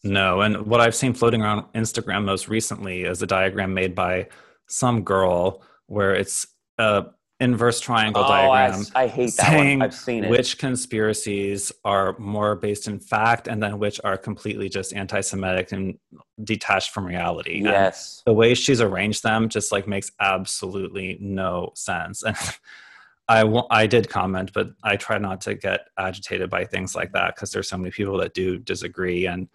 No 0.05 0.42
and 0.42 0.66
what 0.66 0.80
i've 0.80 0.94
seen 0.94 1.14
floating 1.14 1.42
around 1.42 1.64
instagram 1.74 2.24
most 2.24 2.48
recently 2.48 3.02
is 3.02 3.22
a 3.22 3.26
diagram 3.26 3.74
made 3.74 3.94
by 3.94 4.28
some 4.68 5.02
girl 5.02 5.62
where 5.86 6.14
it's 6.14 6.46
a 6.78 7.06
inverse 7.40 7.81
triangle 7.81 8.24
oh, 8.24 8.28
diagram. 8.28 8.85
I, 8.94 9.05
I 9.05 9.06
hate 9.06 9.36
that 9.36 9.56
one. 9.56 9.82
I've 9.82 9.94
seen 9.94 10.24
it. 10.24 10.31
Which 10.31 10.59
conspiracies 10.59 11.70
are 11.85 12.16
more 12.19 12.56
based 12.56 12.89
in 12.89 12.98
fact, 12.98 13.47
and 13.48 13.62
then 13.62 13.78
which 13.78 14.01
are 14.02 14.16
completely 14.16 14.69
just 14.69 14.93
anti-Semitic 14.94 15.73
and 15.73 15.98
detached 16.43 16.90
from 16.90 17.06
reality. 17.06 17.62
Yes. 17.62 18.23
And 18.27 18.32
the 18.32 18.36
way 18.36 18.55
she's 18.55 18.81
arranged 18.81 19.23
them 19.23 19.48
just 19.48 19.70
like 19.70 19.86
makes 19.86 20.10
absolutely 20.20 21.19
no 21.20 21.73
sense. 21.74 22.23
And 22.23 22.36
I, 23.28 23.40
w- 23.40 23.66
I 23.70 23.86
did 23.86 24.09
comment, 24.09 24.52
but 24.55 24.70
I 24.82 24.97
try 24.97 25.19
not 25.19 25.43
to 25.43 25.55
get 25.55 25.89
agitated 25.98 26.48
by 26.48 26.65
things 26.65 26.94
like 26.94 27.12
that 27.12 27.35
because 27.35 27.52
there's 27.52 27.69
so 27.69 27.77
many 27.77 27.90
people 27.90 28.16
that 28.19 28.35
do 28.35 28.59
disagree 28.59 29.27
and 29.27 29.48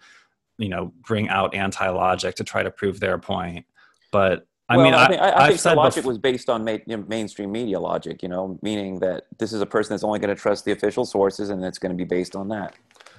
you 0.56 0.68
know 0.68 0.92
bring 1.04 1.28
out 1.28 1.54
anti-logic 1.54 2.36
to 2.36 2.44
try 2.44 2.62
to 2.62 2.70
prove 2.70 3.00
their 3.00 3.18
point. 3.18 3.66
But 4.12 4.46
I 4.68 4.76
well, 4.76 4.86
mean, 4.86 4.94
I, 4.94 5.04
I, 5.04 5.28
I, 5.28 5.44
I 5.44 5.48
think 5.48 5.60
the 5.60 5.74
logic 5.74 5.96
before, 5.96 6.08
was 6.08 6.18
based 6.18 6.48
on 6.48 6.64
ma- 6.64 6.78
you 6.86 6.96
know, 6.96 7.04
mainstream 7.06 7.52
media 7.52 7.78
logic, 7.78 8.22
you 8.22 8.28
know, 8.28 8.58
meaning 8.62 8.98
that 9.00 9.26
this 9.38 9.52
is 9.52 9.60
a 9.60 9.66
person 9.66 9.92
that's 9.92 10.04
only 10.04 10.18
going 10.18 10.34
to 10.34 10.40
trust 10.40 10.64
the 10.64 10.72
official 10.72 11.04
sources 11.04 11.50
and 11.50 11.62
it's 11.64 11.78
going 11.78 11.90
to 11.90 11.96
be 11.96 12.04
based 12.04 12.34
on 12.34 12.48
that. 12.48 12.74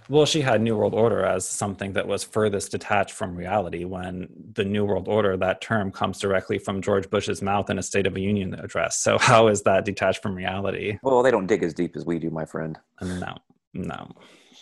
Well, 0.08 0.26
she 0.26 0.42
had 0.42 0.62
New 0.62 0.78
World 0.78 0.94
Order 0.94 1.26
as 1.26 1.48
something 1.48 1.94
that 1.94 2.08
was 2.08 2.24
furthest 2.24 2.72
detached 2.72 3.14
from 3.14 3.36
reality 3.36 3.86
when 3.86 4.28
the 4.54 4.64
New 4.64 4.86
World 4.86 5.08
Order, 5.08 5.36
that 5.38 5.62
term 5.62 5.92
comes 5.92 6.20
directly 6.20 6.60
from 6.60 6.82
George 6.82 7.10
Bush's 7.10 7.42
mouth 7.42 7.70
in 7.72 7.80
a 7.80 7.84
State 7.84 8.06
of 8.06 8.16
a 8.16 8.20
Union 8.20 8.54
address. 8.54 9.00
So, 9.00 9.18
how 9.18 9.48
is 9.48 9.64
that 9.64 9.84
detached 9.84 10.22
from 10.22 10.36
reality? 10.36 11.00
Well, 11.02 11.24
they 11.24 11.32
don't 11.32 11.48
dig 11.48 11.64
as 11.64 11.74
deep 11.74 11.96
as 11.96 12.06
we 12.06 12.20
do, 12.20 12.30
my 12.30 12.46
friend. 12.46 12.78
No, 13.02 13.36
no. 13.74 14.12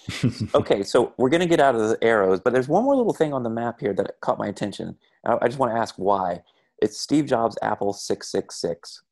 okay, 0.56 0.82
so 0.82 1.14
we're 1.18 1.30
going 1.30 1.42
to 1.42 1.48
get 1.48 1.60
out 1.60 1.76
of 1.76 1.90
the 1.90 1.98
arrows, 2.02 2.40
but 2.40 2.54
there's 2.54 2.70
one 2.70 2.84
more 2.86 2.96
little 2.96 3.14
thing 3.14 3.34
on 3.34 3.44
the 3.44 3.50
map 3.50 3.82
here 3.82 3.94
that 3.94 4.20
caught 4.22 4.38
my 4.38 4.48
attention. 4.48 4.96
I 5.26 5.48
just 5.48 5.60
want 5.60 5.74
to 5.74 5.78
ask 5.78 5.96
why. 5.96 6.42
It's 6.82 7.00
Steve 7.00 7.26
Jobs' 7.26 7.58
Apple 7.62 7.94
666. 7.94 9.04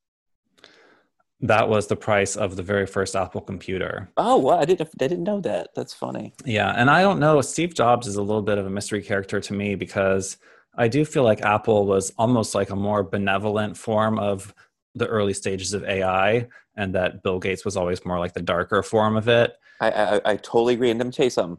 That 1.44 1.70
was 1.70 1.88
the 1.88 1.96
price 1.96 2.36
of 2.36 2.56
the 2.56 2.64
very 2.64 2.86
first 2.86 3.16
Apple 3.16 3.42
computer. 3.42 4.12
Oh, 4.16 4.38
well, 4.38 4.60
I 4.60 4.66
didn't, 4.66 4.90
I 5.02 5.08
didn't 5.08 5.24
know 5.24 5.42
that. 5.42 5.70
That's 5.76 5.94
funny. 5.94 6.34
Yeah. 6.46 6.70
And 6.70 6.90
I 6.90 7.02
don't 7.02 7.20
know. 7.20 7.42
Steve 7.42 7.74
Jobs 7.74 8.06
is 8.06 8.16
a 8.16 8.22
little 8.22 8.44
bit 8.44 8.60
of 8.60 8.68
a 8.68 8.70
mystery 8.70 9.02
character 9.02 9.40
to 9.40 9.54
me 9.54 9.74
because 9.74 10.38
I 10.78 10.88
do 10.88 11.04
feel 11.04 11.24
like 11.24 11.42
Apple 11.42 11.88
was 11.88 12.14
almost 12.18 12.54
like 12.54 12.70
a 12.70 12.76
more 12.76 13.04
benevolent 13.04 13.76
form 13.76 14.20
of 14.20 14.54
the 14.94 15.08
early 15.08 15.34
stages 15.34 15.74
of 15.74 15.84
AI, 15.86 16.48
and 16.76 16.94
that 16.96 17.24
Bill 17.24 17.40
Gates 17.40 17.66
was 17.66 17.78
always 17.78 18.06
more 18.06 18.20
like 18.20 18.34
the 18.34 18.42
darker 18.42 18.84
form 18.84 19.16
of 19.16 19.28
it. 19.28 19.54
I, 19.80 19.92
I, 19.92 20.22
I 20.26 20.36
totally 20.36 20.74
agree. 20.76 20.92
And 20.92 21.00
let 21.00 21.08
me 21.08 21.12
tell 21.12 21.26
you 21.26 21.30
something 21.30 21.58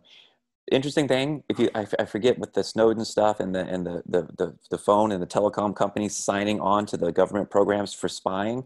interesting 0.70 1.08
thing 1.08 1.42
if 1.48 1.58
you 1.58 1.68
I, 1.74 1.86
I, 1.98 2.04
forget 2.04 2.38
with 2.38 2.52
the 2.52 2.62
snowden 2.62 3.04
stuff 3.04 3.40
and 3.40 3.54
the 3.54 3.66
and 3.66 3.84
the, 3.84 4.02
the 4.06 4.22
the 4.38 4.56
the 4.70 4.78
phone 4.78 5.10
and 5.10 5.20
the 5.20 5.26
telecom 5.26 5.74
companies 5.74 6.14
signing 6.14 6.60
on 6.60 6.86
to 6.86 6.96
the 6.96 7.10
government 7.10 7.50
programs 7.50 7.92
for 7.92 8.08
spying 8.08 8.64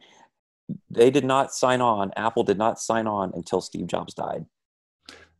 they 0.90 1.10
did 1.10 1.24
not 1.24 1.54
sign 1.54 1.80
on 1.80 2.12
apple 2.16 2.42
did 2.42 2.58
not 2.58 2.78
sign 2.78 3.06
on 3.06 3.32
until 3.34 3.60
steve 3.60 3.86
jobs 3.86 4.12
died. 4.12 4.44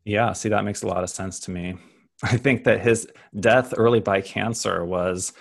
Yeah 0.05 0.33
see 0.33 0.49
that 0.49 0.65
makes 0.65 0.83
a 0.83 0.87
lot 0.87 1.03
of 1.03 1.11
sense 1.11 1.39
to 1.41 1.51
me. 1.51 1.77
I 2.23 2.39
think 2.39 2.65
that 2.65 2.81
his 2.81 3.07
death 3.39 3.75
early 3.77 4.01
by 4.01 4.23
cancer 4.23 4.85
was 4.85 5.35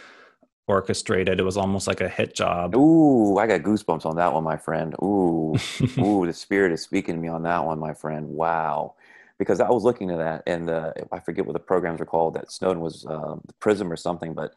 orchestrated 0.68 1.40
it 1.40 1.44
was 1.44 1.58
almost 1.58 1.88
like 1.88 2.02
a 2.02 2.10
hit 2.10 2.36
job. 2.36 2.76
Ooh 2.76 3.38
i 3.38 3.48
got 3.48 3.62
goosebumps 3.62 4.06
on 4.06 4.18
that 4.18 4.34
one 4.34 4.44
my 4.44 4.58
friend. 4.58 4.96
Ooh 5.02 5.56
ooh 5.98 6.26
the 6.26 6.34
spirit 6.34 6.74
is 6.74 6.82
speaking 6.82 7.16
to 7.16 7.22
me 7.22 7.30
on 7.30 7.44
that 7.44 7.64
one 7.64 7.80
my 7.80 7.94
friend. 7.94 8.28
Wow 8.28 8.96
because 9.38 9.60
I 9.60 9.70
was 9.70 9.84
looking 9.84 10.12
at 10.12 10.18
that, 10.18 10.44
and 10.48 10.70
uh, 10.70 10.94
I 11.12 11.20
forget 11.20 11.46
what 11.46 11.54
the 11.54 11.60
programs 11.60 12.02
are 12.02 12.06
called. 12.06 12.36
That 12.36 12.52
Snowden 12.52 12.82
was 12.82 13.06
uh, 13.06 13.36
Prism 13.60 13.92
or 13.92 13.98
something, 13.98 14.34
but 14.34 14.54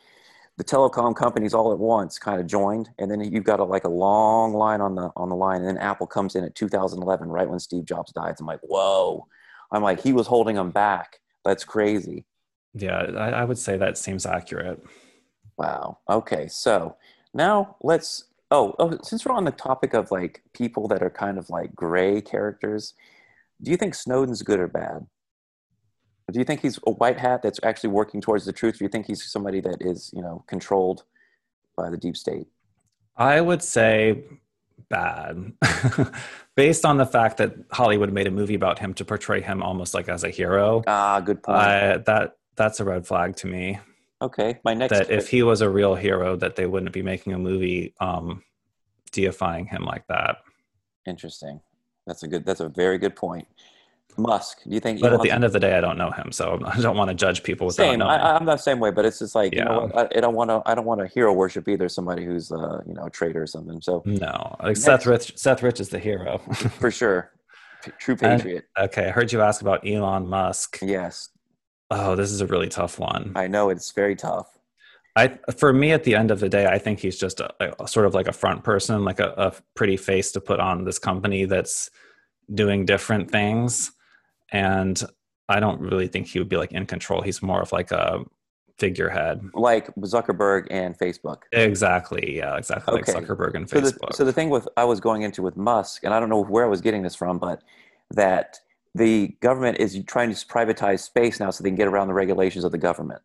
the 0.57 0.65
telecom 0.65 1.15
companies 1.15 1.55
all 1.55 1.73
at 1.73 1.79
once 1.79 2.19
kind 2.19 2.41
of 2.41 2.47
joined, 2.47 2.91
and 2.99 3.11
then 3.11 3.21
you've 3.21 3.45
got 3.45 3.61
a, 3.61 3.65
like 3.65 3.85
a 3.85 3.89
long 3.89 4.53
line 4.53 4.81
on 4.81 4.95
the 4.95 5.11
on 5.17 5.29
the 5.29 5.37
line, 5.37 5.59
and 5.59 5.69
then 5.69 5.79
Apple 5.79 6.07
comes 6.07 6.35
in 6.35 6.45
at 6.45 6.55
2011, 6.55 7.29
right 7.29 7.49
when 7.49 7.59
Steve 7.61 7.85
Jobs 7.85 8.13
died. 8.13 8.35
I'm 8.39 8.47
like, 8.47 8.61
whoa! 8.63 9.27
I'm 9.71 9.83
like, 9.83 10.01
he 10.01 10.13
was 10.13 10.27
holding 10.27 10.57
them 10.57 10.71
back. 10.71 11.21
That's 11.45 11.65
crazy. 11.65 12.27
Yeah, 12.75 12.99
I, 12.99 13.31
I 13.31 13.45
would 13.45 13.59
say 13.59 13.77
that 13.77 13.99
seems 13.99 14.27
accurate. 14.27 14.83
Wow. 15.57 15.99
Okay, 16.09 16.49
so 16.49 16.97
now 17.33 17.77
let's. 17.83 18.25
Oh, 18.51 18.75
oh, 18.79 18.99
since 19.03 19.27
we're 19.27 19.35
on 19.35 19.45
the 19.45 19.51
topic 19.51 19.93
of 19.93 20.11
like 20.11 20.43
people 20.55 20.89
that 20.89 21.03
are 21.03 21.11
kind 21.11 21.37
of 21.37 21.51
like 21.51 21.75
gray 21.75 22.23
characters, 22.23 22.95
do 23.63 23.71
you 23.71 23.77
think 23.77 23.95
Snowden's 23.95 24.43
good 24.43 24.61
or 24.61 24.69
bad? 24.69 25.07
Do 26.31 26.39
you 26.39 26.45
think 26.45 26.61
he's 26.61 26.79
a 26.87 26.91
white 26.91 27.19
hat 27.19 27.43
that's 27.43 27.59
actually 27.63 27.91
working 27.91 28.21
towards 28.21 28.45
the 28.45 28.53
truth? 28.53 28.79
Do 28.79 28.85
you 28.85 28.91
think 28.91 29.07
he's 29.07 29.31
somebody 29.31 29.61
that 29.63 29.79
is, 29.81 30.11
you 30.13 30.21
know, 30.21 30.45
controlled 30.47 31.05
by 31.77 31.89
the 31.89 31.97
deep 31.97 32.17
state? 32.17 32.47
I 33.17 33.41
would 33.41 33.63
say 33.63 34.25
bad, 34.91 35.53
based 36.55 36.85
on 36.85 36.99
the 36.99 37.07
fact 37.07 37.39
that 37.39 37.55
Hollywood 37.71 38.13
made 38.13 38.27
a 38.27 38.31
movie 38.31 38.55
about 38.55 38.79
him 38.79 38.95
to 38.95 39.05
portray 39.05 39.41
him 39.41 39.63
almost 39.63 39.95
like 39.95 40.09
as 40.09 40.23
a 40.23 40.29
hero. 40.29 40.83
Ah, 40.87 41.21
good 41.21 41.43
point. 41.43 41.59
Uh, 41.59 41.99
that 42.07 42.37
that's 42.57 42.81
a 42.81 42.85
red 42.85 43.07
flag 43.07 43.37
to 43.37 43.47
me. 43.47 43.79
Okay, 44.21 44.59
my 44.65 44.75
next. 44.75 44.97
That 44.97 45.11
if 45.11 45.29
he 45.29 45.43
was 45.43 45.63
a 45.63 45.71
real 45.71 45.95
hero, 45.95 46.37
that 46.37 46.57
they 46.57 46.67
wouldn't 46.67 46.93
be 46.93 47.03
making 47.03 47.33
a 47.33 47.39
movie 47.39 47.95
um, 48.01 48.43
deifying 49.13 49.67
him 49.67 49.85
like 49.85 50.07
that. 50.09 50.39
Interesting. 51.07 51.61
That's 52.09 52.23
a 52.25 52.29
good. 52.29 52.45
That's 52.45 52.61
a 52.61 52.69
very 52.69 52.99
good 52.99 53.15
point. 53.15 53.47
Musk. 54.17 54.65
Do 54.65 54.71
you 54.71 54.81
think? 54.81 55.01
But 55.01 55.13
at 55.13 55.21
the 55.21 55.31
end 55.31 55.45
of 55.45 55.53
the 55.53 55.61
day, 55.61 55.77
I 55.77 55.81
don't 55.81 55.97
know 55.97 56.11
him, 56.11 56.33
so 56.33 56.61
I 56.67 56.81
don't 56.81 56.97
want 56.97 57.09
to 57.11 57.15
judge 57.15 57.43
people 57.43 57.67
without 57.67 57.85
same. 57.85 58.01
knowing. 58.01 58.11
I, 58.11 58.37
am 58.37 58.47
the 58.47 58.57
same 58.57 58.81
way, 58.81 58.91
but 58.91 59.05
it's 59.05 59.21
just 59.21 59.35
like 59.35 59.55
yeah. 59.55 59.61
you 59.61 59.65
know, 59.65 59.91
I, 59.95 60.09
I, 60.17 60.21
don't 60.21 60.35
want 60.35 60.51
to. 60.51 60.63
I 60.67 60.75
don't 60.75 60.87
want 60.87 61.01
to 61.01 61.07
hero 61.07 61.33
worship 61.33 61.69
either. 61.69 61.89
Somebody 61.89 62.25
who's 62.25 62.51
uh, 62.51 62.83
you 62.87 62.95
know 62.95 63.05
a 63.05 63.11
traitor 63.11 63.43
or 63.43 63.47
something. 63.47 63.81
So 63.81 64.03
no, 64.05 64.57
like 64.63 64.77
Seth 64.77 65.07
Rich. 65.07 65.35
Seth 65.37 65.63
Rich 65.63 65.81
is 65.81 65.91
the 65.91 65.99
hero 65.99 66.39
for 66.81 66.91
sure. 66.91 67.31
True 67.99 68.17
patriot. 68.17 68.65
Okay, 68.77 69.07
I 69.07 69.11
heard 69.11 69.33
you 69.33 69.41
ask 69.41 69.61
about 69.61 69.87
Elon 69.87 70.27
Musk. 70.27 70.81
Yes. 70.83 71.29
Oh, 71.91 72.17
this 72.17 72.33
is 72.33 72.41
a 72.41 72.47
really 72.47 72.69
tough 72.69 72.99
one. 72.99 73.33
I 73.37 73.47
know 73.47 73.71
it's 73.71 73.93
very 73.93 74.17
tough. 74.17 74.58
I, 75.19 75.53
for 75.53 75.73
me, 75.73 75.91
at 75.93 76.05
the 76.05 76.15
end 76.15 76.31
of 76.31 76.41
the 76.41 76.49
day, 76.49 76.67
I 76.67 76.79
think 76.79 77.01
he's 77.01 77.19
just 77.19 77.41
a, 77.41 77.83
a 77.83 77.89
sort 77.89 78.07
of 78.07 78.15
like 78.15 78.29
a 78.29 78.33
front 78.33 78.63
person, 78.63 79.05
like 79.05 79.19
a, 79.19 79.35
a 79.37 79.53
pretty 79.75 79.97
face 79.97 80.31
to 80.33 80.41
put 80.41 80.61
on 80.61 80.85
this 80.85 80.99
company 80.99 81.45
that's 81.45 81.91
doing 82.55 82.87
different 82.87 83.31
things. 83.31 83.93
And 84.53 85.03
i 85.49 85.61
don't 85.61 85.81
really 85.81 86.09
think 86.09 86.27
he 86.27 86.39
would 86.39 86.49
be 86.49 86.57
like 86.57 86.73
in 86.73 86.87
control. 86.87 87.23
He's 87.23 87.43
more 87.43 87.61
of 87.61 87.73
like 87.73 87.91
a 87.91 88.25
figurehead. 88.79 89.43
Like 89.55 89.93
zuckerberg 89.97 90.67
and 90.71 90.97
facebook. 90.97 91.43
Exactly. 91.53 92.37
Yeah 92.37 92.57
exactly. 92.57 93.01
Okay. 93.01 93.13
like 93.13 93.25
zuckerberg 93.25 93.55
and 93.55 93.67
facebook 93.67 93.73
so 93.73 94.07
the, 94.07 94.15
so 94.15 94.25
the 94.25 94.33
thing 94.33 94.51
with 94.51 94.69
i 94.77 94.85
was 94.85 95.01
going 95.01 95.23
into 95.23 95.43
with 95.43 95.57
musk 95.57 96.05
and 96.05 96.15
i 96.15 96.21
don't 96.21 96.29
know 96.29 96.45
where 96.45 96.65
i 96.65 96.69
was 96.69 96.81
getting 96.81 97.03
this 97.03 97.15
from 97.15 97.39
but 97.39 97.63
that 98.11 98.59
the 98.95 99.29
government 99.41 99.79
is 99.79 100.01
trying 100.07 100.33
to 100.33 100.37
privatize 100.47 101.01
space 101.01 101.41
now 101.41 101.51
so 101.51 101.63
they 101.63 101.71
can 101.71 101.77
get 101.77 101.89
around 101.89 102.07
the 102.09 102.15
regulations 102.15 102.65
of 102.65 102.73
the 102.73 102.79
government 102.79 103.21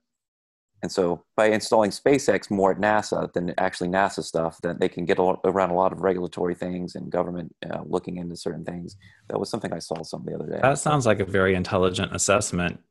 and 0.83 0.91
so 0.91 1.23
by 1.37 1.47
installing 1.47 1.91
SpaceX 1.91 2.51
more 2.51 2.71
at 2.71 2.77
NASA 2.77 3.31
than 3.31 3.53
actually 3.57 3.87
NASA 3.87 4.21
stuff, 4.21 4.59
that 4.63 4.81
they 4.81 4.89
can 4.89 5.05
get 5.05 5.17
around 5.17 5.69
a 5.69 5.73
lot 5.73 5.93
of 5.93 6.01
regulatory 6.01 6.53
things 6.53 6.95
and 6.95 7.09
government 7.09 7.55
uh, 7.71 7.79
looking 7.85 8.17
into 8.17 8.35
certain 8.35 8.65
things. 8.65 8.97
That 9.29 9.39
was 9.39 9.49
something 9.49 9.71
I 9.71 9.79
saw 9.79 10.03
some 10.03 10.25
the 10.25 10.35
other 10.35 10.45
day. 10.45 10.59
That 10.61 10.77
sounds 10.77 11.05
like 11.05 11.21
a 11.21 11.25
very 11.25 11.55
intelligent 11.55 12.13
assessment. 12.13 12.81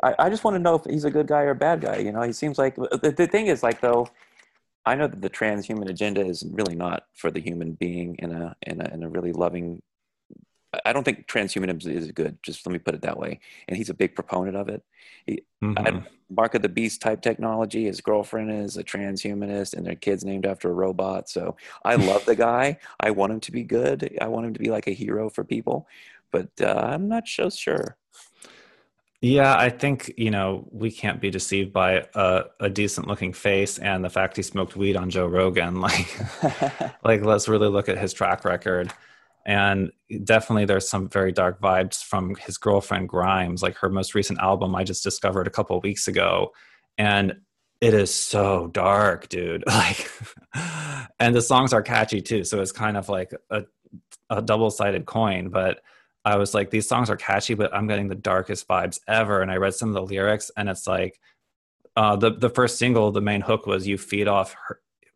I, 0.00 0.14
I 0.16 0.30
just 0.30 0.44
want 0.44 0.54
to 0.54 0.60
know 0.60 0.76
if 0.76 0.84
he's 0.84 1.04
a 1.04 1.10
good 1.10 1.26
guy 1.26 1.42
or 1.42 1.50
a 1.50 1.56
bad 1.56 1.80
guy. 1.80 1.96
You 1.96 2.12
know, 2.12 2.22
he 2.22 2.32
seems 2.32 2.56
like 2.56 2.76
the, 2.76 3.12
the 3.16 3.26
thing 3.26 3.48
is 3.48 3.64
like 3.64 3.80
though, 3.80 4.06
I 4.86 4.94
know 4.94 5.08
that 5.08 5.22
the 5.22 5.30
transhuman 5.30 5.88
agenda 5.88 6.24
is 6.24 6.44
really 6.52 6.76
not 6.76 7.06
for 7.14 7.32
the 7.32 7.40
human 7.40 7.72
being 7.72 8.14
in 8.20 8.30
a 8.30 8.54
in 8.62 8.80
a, 8.80 8.94
in 8.94 9.02
a 9.02 9.08
really 9.08 9.32
loving 9.32 9.82
I 10.84 10.92
don't 10.92 11.04
think 11.04 11.26
transhumanism 11.26 11.86
is 11.86 12.10
good. 12.12 12.38
Just 12.42 12.66
let 12.66 12.72
me 12.72 12.78
put 12.78 12.94
it 12.94 13.02
that 13.02 13.18
way. 13.18 13.40
And 13.68 13.76
he's 13.76 13.90
a 13.90 13.94
big 13.94 14.14
proponent 14.14 14.56
of 14.56 14.68
it. 14.68 14.82
He, 15.26 15.42
Mhm. 15.62 16.06
Mark 16.30 16.54
of 16.54 16.62
the 16.62 16.68
Beast 16.68 17.00
type 17.00 17.20
technology. 17.22 17.84
His 17.84 18.00
girlfriend 18.00 18.50
is 18.50 18.76
a 18.76 18.84
transhumanist, 18.84 19.74
and 19.74 19.86
their 19.86 19.94
kid's 19.94 20.24
named 20.24 20.46
after 20.46 20.68
a 20.70 20.74
robot. 20.74 21.28
So 21.28 21.56
I 21.84 21.94
love 21.96 22.24
the 22.24 22.34
guy. 22.34 22.78
I 23.00 23.10
want 23.10 23.32
him 23.32 23.40
to 23.40 23.52
be 23.52 23.62
good. 23.62 24.16
I 24.20 24.28
want 24.28 24.46
him 24.46 24.54
to 24.54 24.60
be 24.60 24.70
like 24.70 24.86
a 24.86 24.92
hero 24.92 25.30
for 25.30 25.44
people. 25.44 25.86
But 26.30 26.48
uh, 26.60 26.74
I'm 26.74 27.08
not 27.08 27.28
so 27.28 27.50
sure. 27.50 27.96
Yeah, 29.20 29.56
I 29.56 29.70
think 29.70 30.12
you 30.18 30.30
know 30.30 30.68
we 30.70 30.90
can't 30.90 31.18
be 31.18 31.30
deceived 31.30 31.72
by 31.72 32.06
a, 32.14 32.44
a 32.60 32.68
decent 32.68 33.06
looking 33.06 33.32
face 33.32 33.78
and 33.78 34.04
the 34.04 34.10
fact 34.10 34.36
he 34.36 34.42
smoked 34.42 34.76
weed 34.76 34.96
on 34.96 35.08
Joe 35.08 35.26
Rogan. 35.26 35.80
Like, 35.80 36.14
like 37.04 37.24
let's 37.24 37.48
really 37.48 37.68
look 37.68 37.88
at 37.88 37.96
his 37.96 38.12
track 38.12 38.44
record. 38.44 38.92
And 39.46 39.92
definitely, 40.24 40.64
there's 40.64 40.88
some 40.88 41.08
very 41.08 41.32
dark 41.32 41.60
vibes 41.60 42.02
from 42.02 42.34
his 42.36 42.56
girlfriend 42.56 43.08
Grimes. 43.08 43.62
Like 43.62 43.76
her 43.76 43.88
most 43.88 44.14
recent 44.14 44.38
album, 44.40 44.74
I 44.74 44.84
just 44.84 45.04
discovered 45.04 45.46
a 45.46 45.50
couple 45.50 45.78
weeks 45.80 46.08
ago, 46.08 46.52
and 46.96 47.36
it 47.80 47.92
is 47.92 48.14
so 48.14 48.68
dark, 48.68 49.28
dude. 49.28 49.64
Like, 49.68 50.10
and 51.18 51.34
the 51.34 51.42
songs 51.42 51.72
are 51.72 51.82
catchy 51.82 52.22
too. 52.22 52.44
So 52.44 52.60
it's 52.62 52.72
kind 52.72 52.96
of 52.96 53.08
like 53.08 53.32
a, 53.50 53.64
a 54.30 54.40
double 54.40 54.70
sided 54.70 55.04
coin, 55.04 55.50
but 55.50 55.80
I 56.24 56.36
was 56.36 56.54
like, 56.54 56.70
these 56.70 56.88
songs 56.88 57.10
are 57.10 57.16
catchy, 57.16 57.54
but 57.54 57.74
I'm 57.74 57.86
getting 57.86 58.08
the 58.08 58.14
darkest 58.14 58.66
vibes 58.66 58.98
ever. 59.06 59.42
And 59.42 59.50
I 59.50 59.56
read 59.56 59.74
some 59.74 59.90
of 59.90 59.94
the 59.94 60.02
lyrics, 60.02 60.50
and 60.56 60.68
it's 60.68 60.86
like, 60.86 61.20
uh, 61.96 62.16
the 62.16 62.30
the 62.30 62.50
first 62.50 62.78
single, 62.78 63.12
the 63.12 63.20
main 63.20 63.40
hook 63.40 63.66
was 63.66 63.86
"You 63.86 63.98
feed 63.98 64.26
off, 64.26 64.56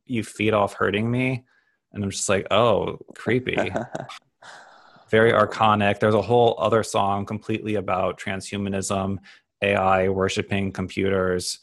you 0.04 0.22
feed 0.22 0.54
off 0.54 0.74
hurting 0.74 1.10
me," 1.10 1.44
and 1.92 2.04
I'm 2.04 2.10
just 2.10 2.28
like, 2.28 2.46
oh, 2.50 2.98
creepy, 3.14 3.56
very 5.10 5.32
archonic. 5.32 6.00
There's 6.00 6.14
a 6.14 6.22
whole 6.22 6.54
other 6.58 6.82
song 6.82 7.26
completely 7.26 7.76
about 7.76 8.20
transhumanism, 8.20 9.18
AI 9.62 10.08
worshiping 10.08 10.72
computers. 10.72 11.60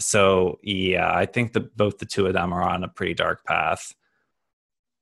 So 0.00 0.58
yeah, 0.62 1.10
I 1.14 1.26
think 1.26 1.52
that 1.52 1.76
both 1.76 1.98
the 1.98 2.06
two 2.06 2.26
of 2.26 2.32
them 2.32 2.52
are 2.52 2.62
on 2.62 2.84
a 2.84 2.88
pretty 2.88 3.14
dark 3.14 3.44
path. 3.44 3.94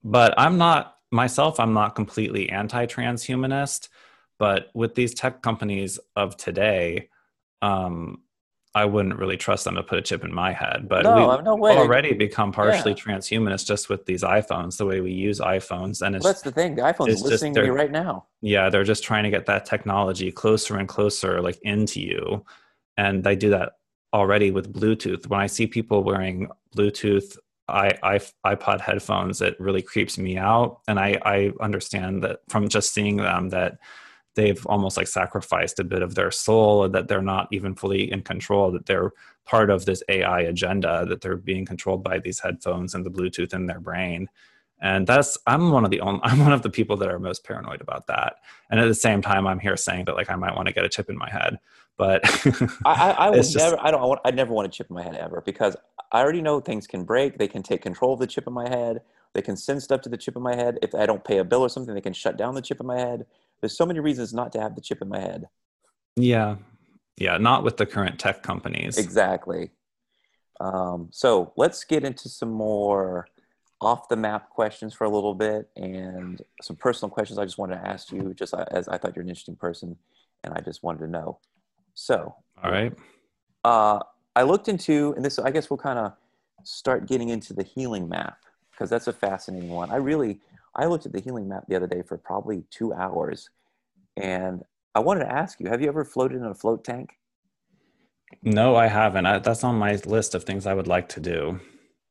But 0.02 0.34
I'm 0.38 0.58
not 0.58 0.96
myself, 1.10 1.60
I'm 1.60 1.74
not 1.74 1.94
completely 1.94 2.50
anti 2.50 2.86
transhumanist, 2.86 3.88
but 4.38 4.70
with 4.74 4.94
these 4.94 5.14
tech 5.14 5.42
companies 5.42 5.98
of 6.16 6.36
today, 6.36 7.08
um, 7.62 8.22
I 8.74 8.84
wouldn't 8.84 9.16
really 9.16 9.36
trust 9.36 9.64
them 9.64 9.74
to 9.74 9.82
put 9.82 9.98
a 9.98 10.02
chip 10.02 10.22
in 10.24 10.32
my 10.32 10.52
head. 10.52 10.88
But 10.88 11.02
no, 11.02 11.28
we've 11.28 11.44
no 11.44 11.56
way. 11.56 11.76
already 11.76 12.12
become 12.12 12.52
partially 12.52 12.92
Yeah. 12.92 12.98
transhumanist 12.98 13.66
just 13.66 13.88
with 13.88 14.06
these 14.06 14.22
iPhones, 14.22 14.76
the 14.76 14.86
way 14.86 15.00
we 15.00 15.10
use 15.10 15.40
iPhones. 15.40 16.02
And 16.02 16.14
it's, 16.14 16.22
Well, 16.22 16.32
that's 16.32 16.42
the 16.42 16.52
thing. 16.52 16.76
The 16.76 16.82
iPhone's 16.82 17.08
it's 17.14 17.20
just 17.22 17.32
listening 17.32 17.54
to 17.54 17.62
me 17.64 17.70
right 17.70 17.90
now. 17.90 18.26
yeah, 18.42 18.70
they're 18.70 18.84
just 18.84 19.02
trying 19.02 19.24
to 19.24 19.30
get 19.30 19.46
that 19.46 19.64
technology 19.66 20.30
closer 20.30 20.76
and 20.76 20.88
closer, 20.88 21.40
like 21.40 21.58
into 21.62 22.00
you. 22.00 22.44
And 22.96 23.24
they 23.24 23.34
do 23.34 23.50
that 23.50 23.72
already 24.14 24.52
with 24.52 24.72
Bluetooth. 24.72 25.26
When 25.26 25.40
I 25.40 25.46
see 25.46 25.66
people 25.66 26.04
wearing 26.04 26.48
Bluetooth 26.76 27.36
I, 27.68 27.92
I, 28.02 28.18
iPod 28.54 28.80
headphones, 28.80 29.40
it 29.40 29.54
really 29.60 29.80
creeps 29.82 30.18
me 30.18 30.36
out. 30.36 30.80
And 30.88 30.98
I, 30.98 31.20
I 31.24 31.52
understand 31.60 32.24
that 32.24 32.40
from 32.48 32.68
just 32.68 32.92
seeing 32.92 33.16
them 33.16 33.48
that 33.50 33.78
they've 34.34 34.64
almost 34.66 34.96
like 34.96 35.06
sacrificed 35.08 35.78
a 35.80 35.84
bit 35.84 36.02
of 36.02 36.14
their 36.14 36.30
soul, 36.30 36.88
that 36.88 37.08
they're 37.08 37.22
not 37.22 37.48
even 37.50 37.74
fully 37.74 38.10
in 38.10 38.22
control, 38.22 38.70
that 38.72 38.86
they're 38.86 39.12
part 39.44 39.70
of 39.70 39.84
this 39.84 40.02
AI 40.08 40.40
agenda, 40.42 41.04
that 41.08 41.20
they're 41.20 41.36
being 41.36 41.66
controlled 41.66 42.04
by 42.04 42.18
these 42.18 42.40
headphones 42.40 42.94
and 42.94 43.04
the 43.04 43.10
Bluetooth 43.10 43.52
in 43.54 43.66
their 43.66 43.80
brain. 43.80 44.28
And 44.82 45.06
that's 45.06 45.36
I'm 45.46 45.70
one 45.72 45.84
of 45.84 45.90
the 45.90 46.00
only 46.00 46.20
I'm 46.24 46.38
one 46.40 46.52
of 46.52 46.62
the 46.62 46.70
people 46.70 46.96
that 46.98 47.08
are 47.08 47.18
most 47.18 47.44
paranoid 47.44 47.80
about 47.80 48.06
that. 48.06 48.36
And 48.70 48.80
at 48.80 48.86
the 48.86 48.94
same 48.94 49.20
time, 49.22 49.46
I'm 49.46 49.58
here 49.58 49.76
saying 49.76 50.06
that 50.06 50.16
like 50.16 50.30
I 50.30 50.36
might 50.36 50.54
want 50.56 50.68
to 50.68 50.74
get 50.74 50.84
a 50.84 50.88
chip 50.88 51.10
in 51.10 51.18
my 51.18 51.28
head, 51.30 51.58
but 51.98 52.22
I, 52.84 52.92
I, 52.94 53.10
I 53.26 53.30
would 53.30 53.50
just- 53.50 53.56
never. 53.56 53.78
I 53.80 53.90
don't. 53.90 54.00
want. 54.00 54.20
I 54.24 54.30
never 54.30 54.52
want 54.52 54.66
a 54.68 54.70
chip 54.70 54.88
in 54.90 54.94
my 54.94 55.02
head 55.02 55.16
ever 55.16 55.42
because 55.44 55.76
I 56.12 56.20
already 56.20 56.40
know 56.42 56.60
things 56.60 56.86
can 56.86 57.04
break. 57.04 57.36
They 57.38 57.48
can 57.48 57.62
take 57.62 57.82
control 57.82 58.14
of 58.14 58.20
the 58.20 58.26
chip 58.26 58.46
in 58.46 58.52
my 58.54 58.68
head. 58.68 59.02
They 59.34 59.42
can 59.42 59.56
send 59.56 59.82
stuff 59.82 60.00
to 60.02 60.08
the 60.08 60.16
chip 60.16 60.34
in 60.36 60.42
my 60.42 60.56
head. 60.56 60.78
If 60.82 60.94
I 60.94 61.06
don't 61.06 61.22
pay 61.22 61.38
a 61.38 61.44
bill 61.44 61.60
or 61.62 61.68
something, 61.68 61.94
they 61.94 62.00
can 62.00 62.12
shut 62.14 62.36
down 62.36 62.54
the 62.54 62.62
chip 62.62 62.80
in 62.80 62.86
my 62.86 62.98
head. 62.98 63.26
There's 63.60 63.76
so 63.76 63.86
many 63.86 64.00
reasons 64.00 64.32
not 64.32 64.52
to 64.52 64.60
have 64.60 64.74
the 64.74 64.80
chip 64.80 65.02
in 65.02 65.08
my 65.08 65.20
head. 65.20 65.48
yeah, 66.16 66.56
yeah, 67.16 67.36
not 67.36 67.64
with 67.64 67.76
the 67.76 67.84
current 67.84 68.18
tech 68.18 68.42
companies. 68.42 68.96
Exactly. 68.96 69.70
Um, 70.58 71.08
so 71.10 71.52
let's 71.56 71.84
get 71.84 72.04
into 72.04 72.28
some 72.28 72.50
more 72.50 73.28
off 73.80 74.08
the 74.08 74.16
map 74.16 74.50
questions 74.50 74.92
for 74.94 75.04
a 75.04 75.08
little 75.08 75.34
bit 75.34 75.68
and 75.76 76.42
some 76.62 76.76
personal 76.76 77.10
questions 77.10 77.38
I 77.38 77.44
just 77.44 77.58
wanted 77.58 77.76
to 77.76 77.86
ask 77.86 78.12
you, 78.12 78.34
just 78.34 78.54
as 78.70 78.88
I 78.88 78.98
thought 78.98 79.16
you're 79.16 79.22
an 79.22 79.28
interesting 79.28 79.56
person 79.56 79.96
and 80.44 80.54
I 80.54 80.60
just 80.60 80.82
wanted 80.82 81.00
to 81.00 81.06
know. 81.08 81.38
So, 81.94 82.34
All 82.62 82.70
right. 82.70 82.92
uh, 83.64 84.00
I 84.36 84.42
looked 84.42 84.68
into, 84.68 85.12
and 85.16 85.24
this, 85.24 85.38
I 85.38 85.50
guess 85.50 85.70
we'll 85.70 85.78
kind 85.78 85.98
of 85.98 86.12
start 86.62 87.06
getting 87.06 87.30
into 87.30 87.52
the 87.52 87.62
healing 87.62 88.08
map 88.08 88.38
because 88.70 88.90
that's 88.90 89.06
a 89.08 89.12
fascinating 89.12 89.70
one. 89.70 89.90
I 89.90 89.96
really, 89.96 90.40
I 90.80 90.86
looked 90.86 91.06
at 91.06 91.12
the 91.12 91.20
healing 91.20 91.48
map 91.48 91.64
the 91.68 91.76
other 91.76 91.86
day 91.86 92.02
for 92.02 92.16
probably 92.16 92.64
two 92.70 92.92
hours 92.92 93.50
and 94.16 94.62
I 94.94 95.00
wanted 95.00 95.20
to 95.20 95.32
ask 95.32 95.60
you, 95.60 95.68
have 95.68 95.80
you 95.80 95.88
ever 95.88 96.04
floated 96.04 96.38
in 96.38 96.44
a 96.44 96.54
float 96.54 96.84
tank? 96.84 97.16
No, 98.42 98.76
I 98.76 98.86
haven't. 98.86 99.26
I, 99.26 99.38
that's 99.38 99.64
on 99.64 99.76
my 99.76 99.96
list 100.04 100.34
of 100.34 100.44
things 100.44 100.66
I 100.66 100.74
would 100.74 100.86
like 100.86 101.08
to 101.10 101.20
do. 101.20 101.60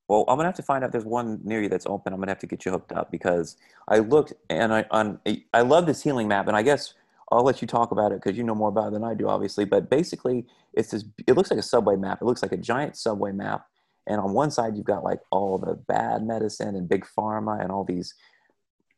Well, 0.07 0.25
I'm 0.27 0.37
gonna 0.37 0.47
have 0.47 0.55
to 0.55 0.63
find 0.63 0.83
out. 0.83 0.91
There's 0.91 1.05
one 1.05 1.39
near 1.43 1.61
you 1.61 1.69
that's 1.69 1.85
open. 1.85 2.13
I'm 2.13 2.19
gonna 2.19 2.31
have 2.31 2.39
to 2.39 2.47
get 2.47 2.65
you 2.65 2.71
hooked 2.71 2.91
up 2.91 3.11
because 3.11 3.57
I 3.87 3.99
looked 3.99 4.33
and 4.49 4.73
I 4.73 4.85
on 4.89 5.19
I 5.53 5.61
love 5.61 5.85
this 5.85 6.01
healing 6.01 6.27
map, 6.27 6.47
and 6.47 6.57
I 6.57 6.63
guess 6.63 6.95
I'll 7.31 7.43
let 7.43 7.61
you 7.61 7.67
talk 7.67 7.91
about 7.91 8.11
it 8.11 8.21
because 8.21 8.37
you 8.37 8.43
know 8.43 8.55
more 8.55 8.69
about 8.69 8.87
it 8.87 8.93
than 8.93 9.03
I 9.03 9.13
do, 9.13 9.29
obviously. 9.29 9.65
But 9.65 9.89
basically, 9.89 10.47
it's 10.73 10.91
this. 10.91 11.05
It 11.27 11.33
looks 11.33 11.51
like 11.51 11.59
a 11.59 11.63
subway 11.63 11.95
map. 11.95 12.21
It 12.21 12.25
looks 12.25 12.41
like 12.41 12.51
a 12.51 12.57
giant 12.57 12.97
subway 12.97 13.31
map, 13.31 13.67
and 14.07 14.19
on 14.19 14.33
one 14.33 14.49
side 14.49 14.75
you've 14.75 14.85
got 14.85 15.03
like 15.03 15.19
all 15.31 15.59
the 15.59 15.75
bad 15.75 16.23
medicine 16.23 16.75
and 16.75 16.89
big 16.89 17.05
pharma 17.05 17.61
and 17.61 17.71
all 17.71 17.83
these. 17.83 18.15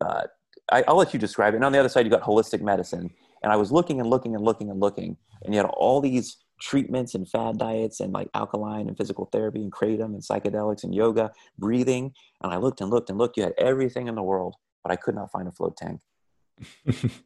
Uh, 0.02 0.24
I, 0.72 0.84
I'll 0.88 0.96
let 0.96 1.14
you 1.14 1.20
describe 1.20 1.54
it. 1.54 1.58
And 1.58 1.66
on 1.66 1.72
the 1.72 1.80
other 1.80 1.90
side, 1.90 2.06
you 2.06 2.12
got 2.12 2.22
holistic 2.22 2.62
medicine. 2.62 3.10
And 3.44 3.52
I 3.52 3.56
was 3.56 3.72
looking 3.72 4.00
and 4.00 4.10
looking 4.10 4.36
and 4.36 4.44
looking 4.44 4.70
and 4.70 4.80
looking, 4.80 5.18
and 5.44 5.54
you 5.54 5.60
had 5.60 5.68
all 5.68 6.00
these 6.00 6.38
treatments 6.62 7.16
and 7.16 7.28
fad 7.28 7.58
diets 7.58 8.00
and 8.00 8.14
like 8.14 8.30
alkaline 8.36 8.88
and 8.88 8.96
physical 8.96 9.26
therapy 9.32 9.62
and 9.64 9.72
kratom 9.72 10.14
and 10.14 10.22
psychedelics 10.22 10.84
and 10.84 10.94
yoga, 10.94 11.32
breathing. 11.58 12.14
And 12.44 12.54
I 12.54 12.58
looked 12.58 12.82
and 12.82 12.90
looked 12.90 13.10
and 13.10 13.18
looked. 13.18 13.38
You 13.38 13.44
had 13.44 13.54
everything 13.58 14.08
in 14.08 14.16
the 14.16 14.24
world, 14.24 14.56
but 14.84 14.92
I 14.92 14.96
could 14.96 15.16
not 15.16 15.32
find 15.32 15.48
a 15.48 15.52
float 15.52 15.76
tank. 15.76 16.02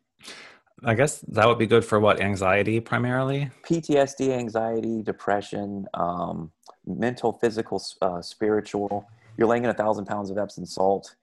I 0.83 0.93
guess 0.93 1.19
that 1.29 1.47
would 1.47 1.57
be 1.57 1.67
good 1.67 1.85
for 1.85 1.99
what 1.99 2.21
anxiety 2.21 2.79
primarily. 2.79 3.49
PTSD, 3.63 4.31
anxiety, 4.31 5.01
depression, 5.01 5.85
um, 5.93 6.51
mental, 6.85 7.33
physical, 7.33 7.81
uh, 8.01 8.21
spiritual. 8.21 9.07
You're 9.37 9.47
laying 9.47 9.63
in 9.63 9.69
a 9.69 9.73
thousand 9.73 10.05
pounds 10.05 10.29
of 10.29 10.37
Epsom 10.37 10.65
salt, 10.65 11.15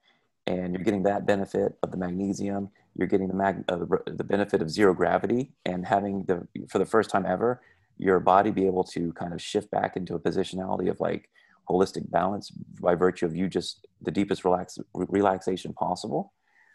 and 0.47 0.75
you're 0.75 0.85
getting 0.85 1.05
that 1.05 1.27
benefit 1.27 1.75
of 1.83 1.91
the 1.91 1.97
magnesium. 1.97 2.71
You're 2.95 3.09
getting 3.09 3.29
the 3.29 3.35
mag- 3.35 3.65
uh, 3.69 3.77
the, 3.77 4.03
the 4.07 4.25
benefit 4.25 4.61
of 4.61 4.71
zero 4.71 4.95
gravity, 4.95 5.53
and 5.65 5.87
having 5.87 6.25
the 6.25 6.47
for 6.69 6.79
the 6.79 6.87
first 6.87 7.11
time 7.11 7.25
ever, 7.27 7.63
your 7.97 8.21
body 8.21 8.51
be 8.51 8.67
able 8.67 8.85
to 8.85 9.13
kind 9.15 9.33
of 9.33 9.41
shift 9.41 9.71
back 9.71 9.97
into 9.97 10.15
a 10.15 10.19
positionality 10.21 10.91
of 10.91 11.01
like 11.01 11.29
holistic 11.69 12.11
balance 12.11 12.51
by 12.51 12.95
virtue 12.95 13.25
of 13.25 13.37
you 13.37 13.49
just 13.49 13.87
the 14.03 14.11
deepest 14.11 14.45
relax 14.45 14.79
relaxation 14.95 15.73
possible. 15.73 16.33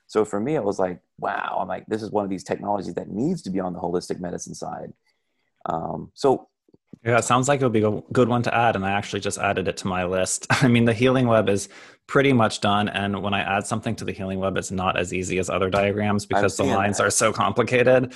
So 0.08 0.24
for 0.24 0.40
me, 0.40 0.56
it 0.56 0.64
was 0.64 0.80
like, 0.80 1.02
wow, 1.20 1.58
I'm 1.60 1.68
like, 1.68 1.86
this 1.88 2.02
is 2.02 2.12
one 2.12 2.24
of 2.24 2.30
these 2.30 2.44
technologies 2.44 2.94
that 2.94 3.10
needs 3.10 3.42
to 3.42 3.50
be 3.50 3.60
on 3.60 3.74
the 3.74 3.80
holistic 3.80 4.22
medicine 4.22 4.56
side. 4.56 4.94
Um, 5.66 6.12
so 6.14 6.48
Yeah, 7.04 7.18
it 7.18 7.26
sounds 7.26 7.50
like 7.50 7.60
it 7.60 7.66
would 7.66 7.74
be 7.74 7.84
a 7.84 8.02
good 8.14 8.30
one 8.30 8.42
to 8.44 8.56
add, 8.56 8.78
and 8.78 8.86
I 8.86 8.92
actually 8.92 9.20
just 9.20 9.38
added 9.38 9.68
it 9.68 9.78
to 9.78 9.88
my 9.88 10.06
list. 10.06 10.48
I 10.50 10.70
mean, 10.70 10.86
the 10.86 10.94
healing 10.94 11.28
web 11.28 11.50
is 11.50 11.68
pretty 12.08 12.34
much 12.34 12.62
done, 12.62 12.90
and 12.90 13.22
when 13.22 13.34
I 13.34 13.42
add 13.42 13.68
something 13.68 13.96
to 13.98 14.06
the 14.06 14.12
healing 14.12 14.40
web, 14.40 14.58
it's 14.58 14.72
not 14.72 14.98
as 14.98 15.14
easy 15.14 15.40
as 15.40 15.50
other 15.50 15.70
diagrams 15.70 16.26
because 16.26 16.58
the 16.58 16.64
lines 16.64 16.98
that. 16.98 17.04
are 17.04 17.12
so 17.12 17.34
complicated. 17.34 18.14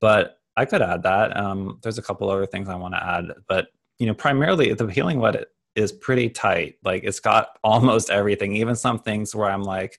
But 0.00 0.38
I 0.56 0.64
could 0.64 0.82
add 0.82 1.02
that. 1.02 1.36
Um, 1.36 1.78
there's 1.82 1.98
a 1.98 2.02
couple 2.02 2.30
other 2.30 2.46
things 2.46 2.68
I 2.68 2.76
want 2.76 2.94
to 2.94 3.04
add, 3.04 3.24
but 3.48 3.68
you 3.98 4.06
know, 4.06 4.14
primarily 4.14 4.72
the 4.72 4.86
healing 4.86 5.20
web 5.20 5.44
is 5.74 5.92
pretty 5.92 6.30
tight. 6.30 6.76
Like 6.82 7.04
it's 7.04 7.20
got 7.20 7.58
almost 7.64 8.10
everything, 8.10 8.56
even 8.56 8.76
some 8.76 8.98
things 8.98 9.34
where 9.34 9.50
I'm 9.50 9.62
like 9.62 9.98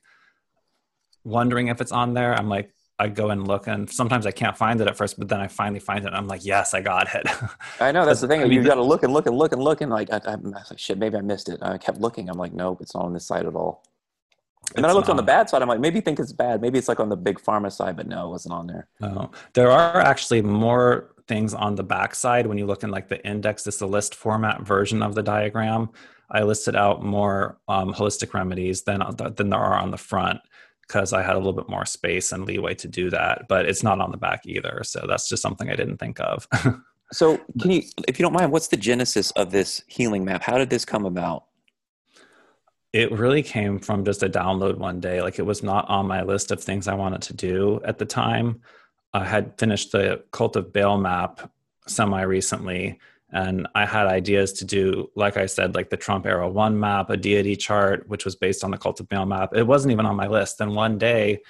wondering 1.24 1.68
if 1.68 1.80
it's 1.80 1.92
on 1.92 2.14
there. 2.14 2.34
I'm 2.34 2.48
like, 2.48 2.72
I 2.98 3.08
go 3.08 3.28
and 3.28 3.46
look, 3.46 3.66
and 3.66 3.90
sometimes 3.90 4.24
I 4.24 4.30
can't 4.30 4.56
find 4.56 4.80
it 4.80 4.88
at 4.88 4.96
first, 4.96 5.18
but 5.18 5.28
then 5.28 5.38
I 5.38 5.48
finally 5.48 5.80
find 5.80 6.04
it. 6.04 6.08
And 6.08 6.16
I'm 6.16 6.28
like, 6.28 6.44
yes, 6.44 6.72
I 6.72 6.80
got 6.80 7.14
it. 7.14 7.26
I 7.80 7.92
know 7.92 8.06
that's 8.06 8.22
the 8.22 8.28
thing. 8.28 8.40
I 8.40 8.44
mean, 8.44 8.52
You've 8.52 8.64
got 8.64 8.76
to 8.76 8.82
look 8.82 9.02
and 9.02 9.12
look 9.12 9.26
and 9.26 9.36
look 9.36 9.52
and 9.52 9.62
look 9.62 9.82
and 9.82 9.90
like, 9.90 10.10
I, 10.10 10.20
I'm 10.24 10.50
like, 10.50 10.78
shit, 10.78 10.96
maybe 10.96 11.16
I 11.16 11.20
missed 11.20 11.50
it. 11.50 11.58
I 11.62 11.76
kept 11.76 12.00
looking. 12.00 12.30
I'm 12.30 12.38
like, 12.38 12.54
nope, 12.54 12.78
it's 12.80 12.94
not 12.94 13.04
on 13.04 13.12
this 13.12 13.26
side 13.26 13.44
at 13.44 13.54
all. 13.54 13.82
And 14.74 14.82
then 14.82 14.86
I 14.86 14.88
It's 14.88 14.96
looked 14.96 15.10
on 15.10 15.16
the 15.16 15.22
bad 15.22 15.48
side. 15.50 15.60
I'm 15.60 15.68
like, 15.68 15.78
maybe 15.78 16.00
think 16.00 16.18
it's 16.18 16.32
bad. 16.32 16.60
Maybe 16.62 16.78
it's 16.78 16.88
like 16.88 16.98
on 16.98 17.10
the 17.10 17.16
big 17.16 17.38
pharma 17.38 17.70
side, 17.70 17.96
but 17.96 18.08
no, 18.08 18.26
it 18.26 18.30
wasn't 18.30 18.54
on 18.54 18.66
there. 18.66 18.88
No, 19.00 19.30
there 19.52 19.70
are 19.70 20.00
actually 20.00 20.42
more 20.42 21.14
things 21.28 21.54
on 21.54 21.74
the 21.74 21.84
back 21.84 22.14
side 22.14 22.46
when 22.46 22.56
you 22.56 22.66
look 22.66 22.82
in 22.82 22.90
like 22.90 23.08
the 23.08 23.24
index. 23.26 23.62
This 23.62 23.74
is 23.74 23.80
the 23.80 23.88
list 23.88 24.14
format 24.14 24.62
version 24.62 25.02
of 25.02 25.14
the 25.14 25.22
diagram. 25.22 25.90
I 26.30 26.42
listed 26.42 26.74
out 26.74 27.04
more 27.04 27.58
um, 27.68 27.92
holistic 27.92 28.34
remedies 28.34 28.82
than 28.82 29.02
than 29.36 29.50
there 29.50 29.60
are 29.60 29.74
on 29.74 29.90
the 29.90 29.98
front 29.98 30.40
because 30.86 31.12
I 31.12 31.22
had 31.22 31.34
a 31.34 31.38
little 31.38 31.52
bit 31.52 31.68
more 31.68 31.84
space 31.84 32.32
and 32.32 32.44
leeway 32.44 32.74
to 32.76 32.88
do 32.88 33.10
that. 33.10 33.48
But 33.48 33.66
it's 33.66 33.82
not 33.82 34.00
on 34.00 34.10
the 34.10 34.16
back 34.16 34.46
either. 34.46 34.82
So 34.84 35.04
that's 35.08 35.28
just 35.28 35.42
something 35.42 35.70
I 35.70 35.76
didn't 35.76 35.98
think 35.98 36.20
of. 36.20 36.46
so, 37.12 37.38
can 37.60 37.70
you, 37.70 37.82
if 38.06 38.18
you 38.18 38.24
don't 38.24 38.32
mind, 38.32 38.52
what's 38.52 38.68
the 38.68 38.76
genesis 38.76 39.30
of 39.32 39.50
this 39.50 39.82
healing 39.86 40.24
map? 40.24 40.42
How 40.42 40.58
did 40.58 40.70
this 40.70 40.84
come 40.84 41.04
about? 41.04 41.44
It 42.92 43.12
really 43.12 43.42
came 43.42 43.78
from 43.78 44.04
just 44.04 44.22
a 44.22 44.28
download 44.28 44.78
one 44.78 45.00
day. 45.00 45.20
Like 45.20 45.38
it 45.38 45.46
was 45.46 45.62
not 45.62 45.88
on 45.88 46.06
my 46.06 46.22
list 46.22 46.50
of 46.50 46.62
things 46.62 46.88
I 46.88 46.94
wanted 46.94 47.22
to 47.22 47.34
do 47.34 47.80
at 47.84 47.98
the 47.98 48.06
time. 48.06 48.62
I 49.12 49.24
had 49.24 49.58
finished 49.58 49.92
the 49.92 50.22
Cult 50.30 50.56
of 50.56 50.72
Baal 50.72 50.98
map 50.98 51.50
semi 51.86 52.22
recently 52.22 52.98
and 53.36 53.68
I 53.74 53.84
had 53.84 54.06
ideas 54.06 54.54
to 54.54 54.64
do, 54.64 55.10
like 55.14 55.36
I 55.36 55.44
said, 55.44 55.74
like 55.74 55.90
the 55.90 55.96
Trump 55.98 56.24
era 56.24 56.48
one 56.48 56.80
map, 56.80 57.10
a 57.10 57.18
deity 57.18 57.54
chart, 57.54 58.08
which 58.08 58.24
was 58.24 58.34
based 58.34 58.64
on 58.64 58.70
the 58.70 58.78
Cult 58.78 58.98
of 58.98 59.10
Baal 59.10 59.26
map. 59.26 59.50
It 59.54 59.66
wasn't 59.66 59.92
even 59.92 60.06
on 60.06 60.16
my 60.16 60.26
list. 60.26 60.58
And 60.62 60.74
one 60.74 60.96
day, 60.96 61.42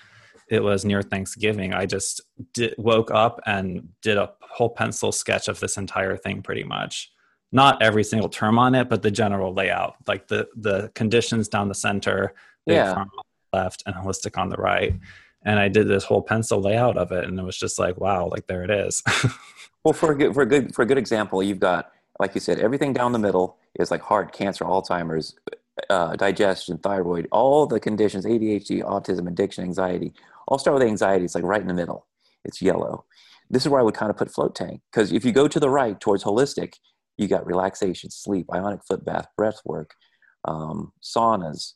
it 0.49 0.61
was 0.65 0.85
near 0.85 1.01
Thanksgiving. 1.01 1.73
I 1.73 1.87
just 1.87 2.23
did, 2.55 2.75
woke 2.77 3.13
up 3.13 3.41
and 3.47 3.89
did 4.03 4.17
a 4.17 4.33
whole 4.41 4.69
pencil 4.69 5.13
sketch 5.13 5.47
of 5.47 5.61
this 5.61 5.77
entire 5.77 6.17
thing, 6.17 6.43
pretty 6.43 6.65
much. 6.65 7.13
Not 7.53 7.81
every 7.81 8.03
single 8.03 8.29
term 8.29 8.59
on 8.59 8.75
it, 8.75 8.89
but 8.89 9.03
the 9.03 9.11
general 9.13 9.55
layout, 9.55 9.95
like 10.09 10.27
the 10.27 10.49
the 10.57 10.91
conditions 10.97 11.47
down 11.47 11.69
the 11.69 11.75
center, 11.75 12.35
yeah. 12.67 13.05
left, 13.53 13.85
and 13.87 13.95
holistic 13.95 14.37
on 14.37 14.49
the 14.49 14.57
right. 14.57 14.93
And 15.45 15.61
I 15.61 15.69
did 15.69 15.87
this 15.87 16.03
whole 16.03 16.23
pencil 16.23 16.61
layout 16.61 16.97
of 16.97 17.13
it, 17.13 17.27
and 17.27 17.39
it 17.39 17.45
was 17.45 17.57
just 17.57 17.79
like, 17.79 17.97
wow, 18.01 18.27
like 18.27 18.49
there 18.49 18.65
it 18.65 18.71
is. 18.71 19.05
Well, 19.87 19.93
for 19.93 20.11
a 20.11 20.19
good 20.19 20.35
for 20.35 20.43
a 20.43 20.47
good 20.47 20.75
for 20.75 20.83
a 20.83 20.85
good 20.85 20.99
example, 20.99 21.45
you've 21.45 21.61
got 21.61 21.93
like 22.19 22.35
you 22.35 22.41
said, 22.41 22.59
everything 22.59 22.93
down 22.93 23.13
the 23.13 23.21
middle 23.21 23.57
is 23.79 23.89
like 23.89 24.01
heart, 24.01 24.33
cancer, 24.33 24.65
Alzheimer's, 24.65 25.37
uh, 25.89 26.17
digestion, 26.17 26.79
thyroid, 26.79 27.29
all 27.31 27.69
the 27.69 27.79
conditions, 27.79 28.27
ADHD, 28.27 28.83
autism, 28.83 29.29
addiction, 29.29 29.63
anxiety. 29.63 30.13
I'll 30.49 30.59
start 30.59 30.77
with 30.77 30.89
anxiety. 30.89 31.25
It's 31.25 31.37
like 31.37 31.45
right 31.45 31.61
in 31.61 31.69
the 31.69 31.75
middle. 31.83 32.05
It's 32.45 32.61
yellow. 32.61 33.05
This 33.49 33.63
is 33.65 33.69
where 33.69 33.81
I 33.81 33.85
would 33.85 33.95
kind 33.95 34.11
of 34.11 34.17
put 34.17 34.29
float 34.29 34.57
tank 34.57 34.81
because 34.91 35.13
if 35.13 35.25
you 35.25 35.31
go 35.31 35.47
to 35.47 35.61
the 35.61 35.71
right 35.71 36.01
towards 36.01 36.25
holistic, 36.25 36.73
you 37.17 37.29
got 37.29 37.47
relaxation, 37.47 38.11
sleep, 38.11 38.47
ionic 38.53 38.81
foot 38.89 39.05
bath, 39.05 39.29
breath 39.37 39.61
work, 39.65 39.95
um, 40.47 40.93
saunas, 41.01 41.75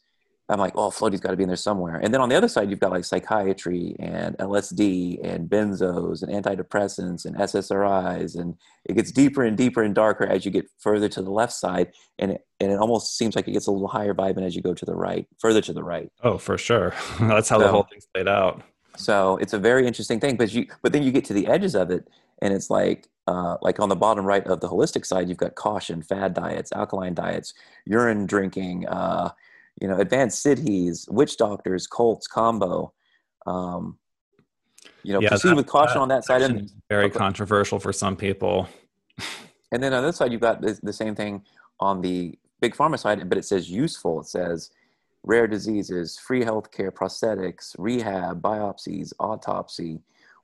I'm 0.51 0.59
like, 0.59 0.73
oh, 0.75 0.91
floaty's 0.91 1.21
got 1.21 1.31
to 1.31 1.37
be 1.37 1.45
in 1.45 1.49
there 1.49 1.57
somewhere. 1.57 1.97
And 1.97 2.13
then 2.13 2.21
on 2.21 2.29
the 2.29 2.35
other 2.35 2.49
side, 2.49 2.71
you've 2.71 2.81
got 2.81 2.91
like 2.91 3.05
psychiatry 3.05 3.95
and 4.01 4.37
LSD 4.39 5.25
and 5.25 5.49
benzos 5.49 6.23
and 6.23 6.33
antidepressants 6.33 7.25
and 7.25 7.37
SSRIs. 7.37 8.39
And 8.39 8.57
it 8.85 8.95
gets 8.95 9.13
deeper 9.13 9.45
and 9.45 9.57
deeper 9.57 9.83
and 9.83 9.95
darker 9.95 10.27
as 10.27 10.45
you 10.45 10.51
get 10.51 10.69
further 10.79 11.09
to 11.11 11.23
the 11.23 11.31
left 11.31 11.53
side. 11.53 11.93
And 12.19 12.33
it, 12.33 12.47
and 12.59 12.73
it 12.73 12.79
almost 12.79 13.17
seems 13.17 13.37
like 13.37 13.47
it 13.47 13.53
gets 13.53 13.69
a 13.69 13.71
little 13.71 13.89
higher 13.89 14.13
vibing 14.13 14.45
as 14.45 14.57
you 14.57 14.63
go 14.63 14.75
to 14.75 14.85
the 14.85 14.95
right, 14.95 15.27
further 15.39 15.61
to 15.61 15.73
the 15.73 15.85
right. 15.85 16.11
Oh, 16.25 16.37
for 16.37 16.59
sure. 16.59 16.95
That's 17.21 17.49
how 17.49 17.59
so, 17.59 17.65
the 17.65 17.69
whole 17.69 17.85
thing's 17.85 18.09
played 18.13 18.29
out. 18.29 18.63
So 18.97 19.37
it's 19.37 19.53
a 19.53 19.59
very 19.59 19.87
interesting 19.87 20.19
thing. 20.19 20.37
But 20.37 20.53
you, 20.53 20.67
but 20.83 20.93
then 20.93 21.05
you 21.05 21.13
get 21.13 21.25
to 21.27 21.33
the 21.33 21.47
edges 21.47 21.77
of 21.77 21.91
it 21.91 22.09
and 22.43 22.53
it's 22.53 22.71
like, 22.71 23.09
uh, 23.29 23.57
like 23.63 23.79
on 23.79 23.89
the 23.89 23.97
bottom 23.97 24.25
right 24.25 24.45
of 24.49 24.61
the 24.61 24.69
holistic 24.69 25.07
side, 25.07 25.29
you've 25.29 25.39
got 25.39 25.55
caution, 25.55 26.03
fad 26.03 26.35
diets, 26.35 26.73
alkaline 26.73 27.15
diets, 27.15 27.55
urine 27.85 28.27
drinking, 28.27 28.89
uh, 28.89 29.31
you 29.81 29.89
know, 29.89 29.99
advanced 29.99 30.43
cities, 30.43 31.09
witch 31.11 31.37
doctors, 31.37 31.87
cults, 31.87 32.29
Kambo. 32.29 32.91
Um, 33.47 33.99
you 35.03 35.15
know, 35.15 35.21
yeah, 35.21 35.31
proceed 35.31 35.51
that, 35.51 35.57
with 35.57 35.67
caution 35.67 35.95
that 35.95 36.01
on 36.01 36.09
that 36.09 36.25
side. 36.25 36.43
And 36.43 36.71
very 36.89 37.07
okay. 37.07 37.19
controversial 37.19 37.81
for 37.81 37.93
some 37.93 38.17
people. 38.17 38.69
And 39.73 39.81
then 39.81 39.95
on 39.95 40.03
this 40.03 40.17
side, 40.17 40.33
you've 40.33 40.41
got 40.41 40.61
the, 40.61 40.77
the 40.83 40.93
same 40.93 41.15
thing 41.15 41.45
on 41.79 42.01
the 42.01 42.37
big 42.61 42.75
pharma 42.75 42.99
side, 42.99 43.29
but 43.29 43.39
it 43.39 43.45
says 43.45 43.71
useful. 43.71 44.21
It 44.21 44.27
says 44.27 44.71
rare 45.23 45.47
diseases, 45.47 46.19
free 46.19 46.43
healthcare, 46.43 46.91
prosthetics, 46.91 47.75
rehab, 47.79 48.43
biopsies, 48.43 49.13
autopsy, 49.21 50.01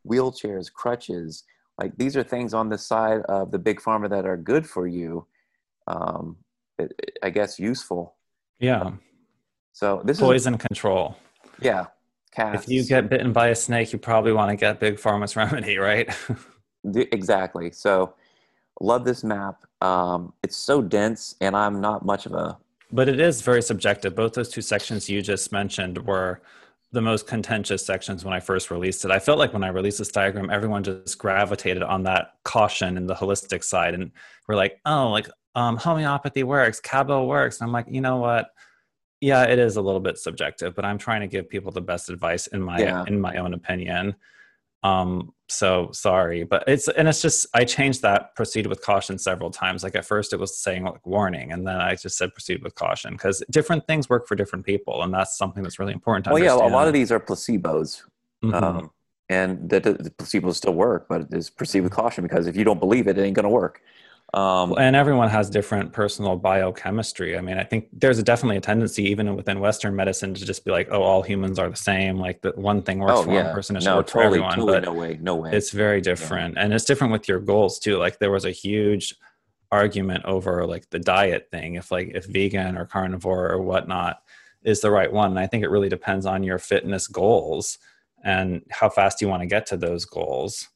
wheelchairs, 0.08 0.72
crutches. 0.72 1.44
Like 1.76 1.96
these 1.96 2.16
are 2.16 2.22
things 2.22 2.54
on 2.54 2.68
the 2.68 2.78
side 2.78 3.22
of 3.22 3.50
the 3.50 3.58
big 3.58 3.80
pharma 3.80 4.08
that 4.10 4.26
are 4.26 4.36
good 4.36 4.64
for 4.64 4.86
you. 4.86 5.26
Um, 5.86 6.36
it, 6.78 6.92
it, 6.98 7.18
I 7.22 7.30
guess 7.30 7.58
useful. 7.58 8.14
Yeah. 8.58 8.92
So 9.76 10.00
this 10.06 10.18
poison 10.18 10.54
is 10.54 10.56
poison 10.56 10.58
control. 10.58 11.16
Yeah. 11.60 11.88
Cats. 12.32 12.64
If 12.64 12.70
you 12.70 12.82
get 12.82 13.10
bitten 13.10 13.34
by 13.34 13.48
a 13.48 13.54
snake, 13.54 13.92
you 13.92 13.98
probably 13.98 14.32
want 14.32 14.48
to 14.48 14.56
get 14.56 14.80
Big 14.80 14.96
Pharma's 14.96 15.36
remedy, 15.42 15.76
right? 15.76 16.08
exactly. 16.94 17.70
So 17.72 18.14
love 18.80 19.04
this 19.04 19.22
map. 19.22 19.66
Um, 19.82 20.32
it's 20.42 20.56
so 20.56 20.80
dense, 20.80 21.34
and 21.42 21.54
I'm 21.54 21.82
not 21.82 22.06
much 22.06 22.24
of 22.24 22.32
a. 22.32 22.56
But 22.90 23.10
it 23.10 23.20
is 23.20 23.42
very 23.42 23.60
subjective. 23.60 24.16
Both 24.16 24.32
those 24.32 24.48
two 24.48 24.62
sections 24.62 25.10
you 25.10 25.20
just 25.20 25.52
mentioned 25.52 25.98
were 26.06 26.40
the 26.92 27.02
most 27.02 27.26
contentious 27.26 27.84
sections 27.84 28.24
when 28.24 28.32
I 28.32 28.40
first 28.40 28.70
released 28.70 29.04
it. 29.04 29.10
I 29.10 29.18
felt 29.18 29.38
like 29.38 29.52
when 29.52 29.62
I 29.62 29.68
released 29.68 29.98
this 29.98 30.08
diagram, 30.10 30.48
everyone 30.48 30.84
just 30.84 31.18
gravitated 31.18 31.82
on 31.82 32.02
that 32.04 32.36
caution 32.44 32.96
and 32.96 33.06
the 33.06 33.14
holistic 33.14 33.62
side, 33.62 33.92
and 33.92 34.10
we're 34.48 34.56
like, 34.56 34.80
oh, 34.86 35.10
like 35.10 35.28
um, 35.54 35.76
homeopathy 35.76 36.44
works, 36.44 36.80
Kambo 36.80 37.26
works. 37.26 37.60
And 37.60 37.66
I'm 37.66 37.72
like, 37.74 37.88
you 37.90 38.00
know 38.00 38.16
what? 38.16 38.52
Yeah 39.20 39.44
it 39.44 39.58
is 39.58 39.76
a 39.76 39.82
little 39.82 40.00
bit 40.00 40.18
subjective 40.18 40.74
but 40.74 40.84
i'm 40.84 40.98
trying 40.98 41.20
to 41.20 41.26
give 41.26 41.48
people 41.48 41.72
the 41.72 41.80
best 41.80 42.08
advice 42.08 42.46
in 42.48 42.60
my 42.60 42.78
yeah. 42.78 43.04
in 43.06 43.20
my 43.20 43.36
own 43.36 43.54
opinion 43.54 44.14
um 44.82 45.32
so 45.48 45.90
sorry 45.92 46.44
but 46.44 46.64
it's 46.66 46.88
and 46.88 47.08
it's 47.08 47.22
just 47.22 47.46
i 47.54 47.64
changed 47.64 48.02
that 48.02 48.34
proceed 48.34 48.66
with 48.66 48.82
caution 48.82 49.16
several 49.16 49.50
times 49.50 49.82
like 49.82 49.94
at 49.94 50.04
first 50.04 50.32
it 50.32 50.38
was 50.38 50.58
saying 50.58 50.84
like 50.84 51.04
warning 51.06 51.52
and 51.52 51.66
then 51.66 51.80
i 51.80 51.94
just 51.94 52.18
said 52.18 52.32
proceed 52.34 52.62
with 52.62 52.74
caution 52.74 53.12
because 53.12 53.42
different 53.50 53.86
things 53.86 54.08
work 54.08 54.26
for 54.26 54.34
different 54.34 54.64
people 54.64 55.02
and 55.02 55.14
that's 55.14 55.38
something 55.38 55.62
that's 55.62 55.78
really 55.78 55.92
important 55.92 56.24
to 56.24 56.30
well 56.30 56.42
understand. 56.42 56.60
yeah 56.60 56.66
a 56.66 56.76
lot 56.76 56.86
of 56.86 56.92
these 56.92 57.10
are 57.10 57.20
placebos 57.20 58.02
mm-hmm. 58.44 58.54
um, 58.54 58.90
and 59.28 59.68
the, 59.68 59.80
the 59.80 60.10
placebos 60.18 60.54
still 60.54 60.74
work 60.74 61.06
but 61.08 61.26
it's 61.30 61.48
proceed 61.48 61.80
with 61.80 61.92
caution 61.92 62.22
because 62.22 62.46
if 62.46 62.56
you 62.56 62.64
don't 62.64 62.80
believe 62.80 63.06
it 63.06 63.16
it 63.16 63.22
ain't 63.22 63.34
going 63.36 63.44
to 63.44 63.50
work 63.50 63.80
um, 64.36 64.74
and 64.76 64.94
everyone 64.94 65.30
has 65.30 65.48
different 65.48 65.94
personal 65.94 66.36
biochemistry. 66.36 67.38
I 67.38 67.40
mean, 67.40 67.56
I 67.56 67.64
think 67.64 67.88
there's 67.90 68.18
a 68.18 68.22
definitely 68.22 68.58
a 68.58 68.60
tendency, 68.60 69.04
even 69.04 69.34
within 69.34 69.60
Western 69.60 69.96
medicine, 69.96 70.34
to 70.34 70.44
just 70.44 70.62
be 70.62 70.70
like, 70.70 70.88
"Oh, 70.90 71.02
all 71.02 71.22
humans 71.22 71.58
are 71.58 71.70
the 71.70 71.76
same." 71.76 72.18
Like 72.18 72.42
that 72.42 72.58
one 72.58 72.82
thing 72.82 72.98
works 72.98 73.14
oh, 73.16 73.22
for 73.22 73.32
yeah. 73.32 73.44
one 73.44 73.54
person, 73.54 73.76
is 73.76 73.86
no, 73.86 74.02
totally, 74.02 74.12
for 74.12 74.22
everyone. 74.22 74.54
Totally, 74.56 74.72
but 74.72 74.84
no 74.84 74.92
way, 74.92 75.18
no 75.22 75.36
way. 75.36 75.52
It's 75.54 75.70
very 75.70 76.02
different, 76.02 76.54
yeah. 76.54 76.64
and 76.64 76.74
it's 76.74 76.84
different 76.84 77.14
with 77.14 77.26
your 77.26 77.40
goals 77.40 77.78
too. 77.78 77.96
Like 77.96 78.18
there 78.18 78.30
was 78.30 78.44
a 78.44 78.50
huge 78.50 79.14
argument 79.72 80.26
over 80.26 80.66
like 80.66 80.90
the 80.90 80.98
diet 80.98 81.48
thing, 81.50 81.76
if 81.76 81.90
like 81.90 82.12
if 82.14 82.26
vegan 82.26 82.76
or 82.76 82.84
carnivore 82.84 83.50
or 83.50 83.62
whatnot 83.62 84.20
is 84.62 84.82
the 84.82 84.90
right 84.90 85.10
one. 85.10 85.30
And 85.30 85.38
I 85.38 85.46
think 85.46 85.64
it 85.64 85.70
really 85.70 85.88
depends 85.88 86.26
on 86.26 86.42
your 86.42 86.58
fitness 86.58 87.06
goals 87.06 87.78
and 88.22 88.60
how 88.70 88.90
fast 88.90 89.22
you 89.22 89.28
want 89.28 89.40
to 89.40 89.46
get 89.46 89.64
to 89.66 89.78
those 89.78 90.04
goals, 90.04 90.68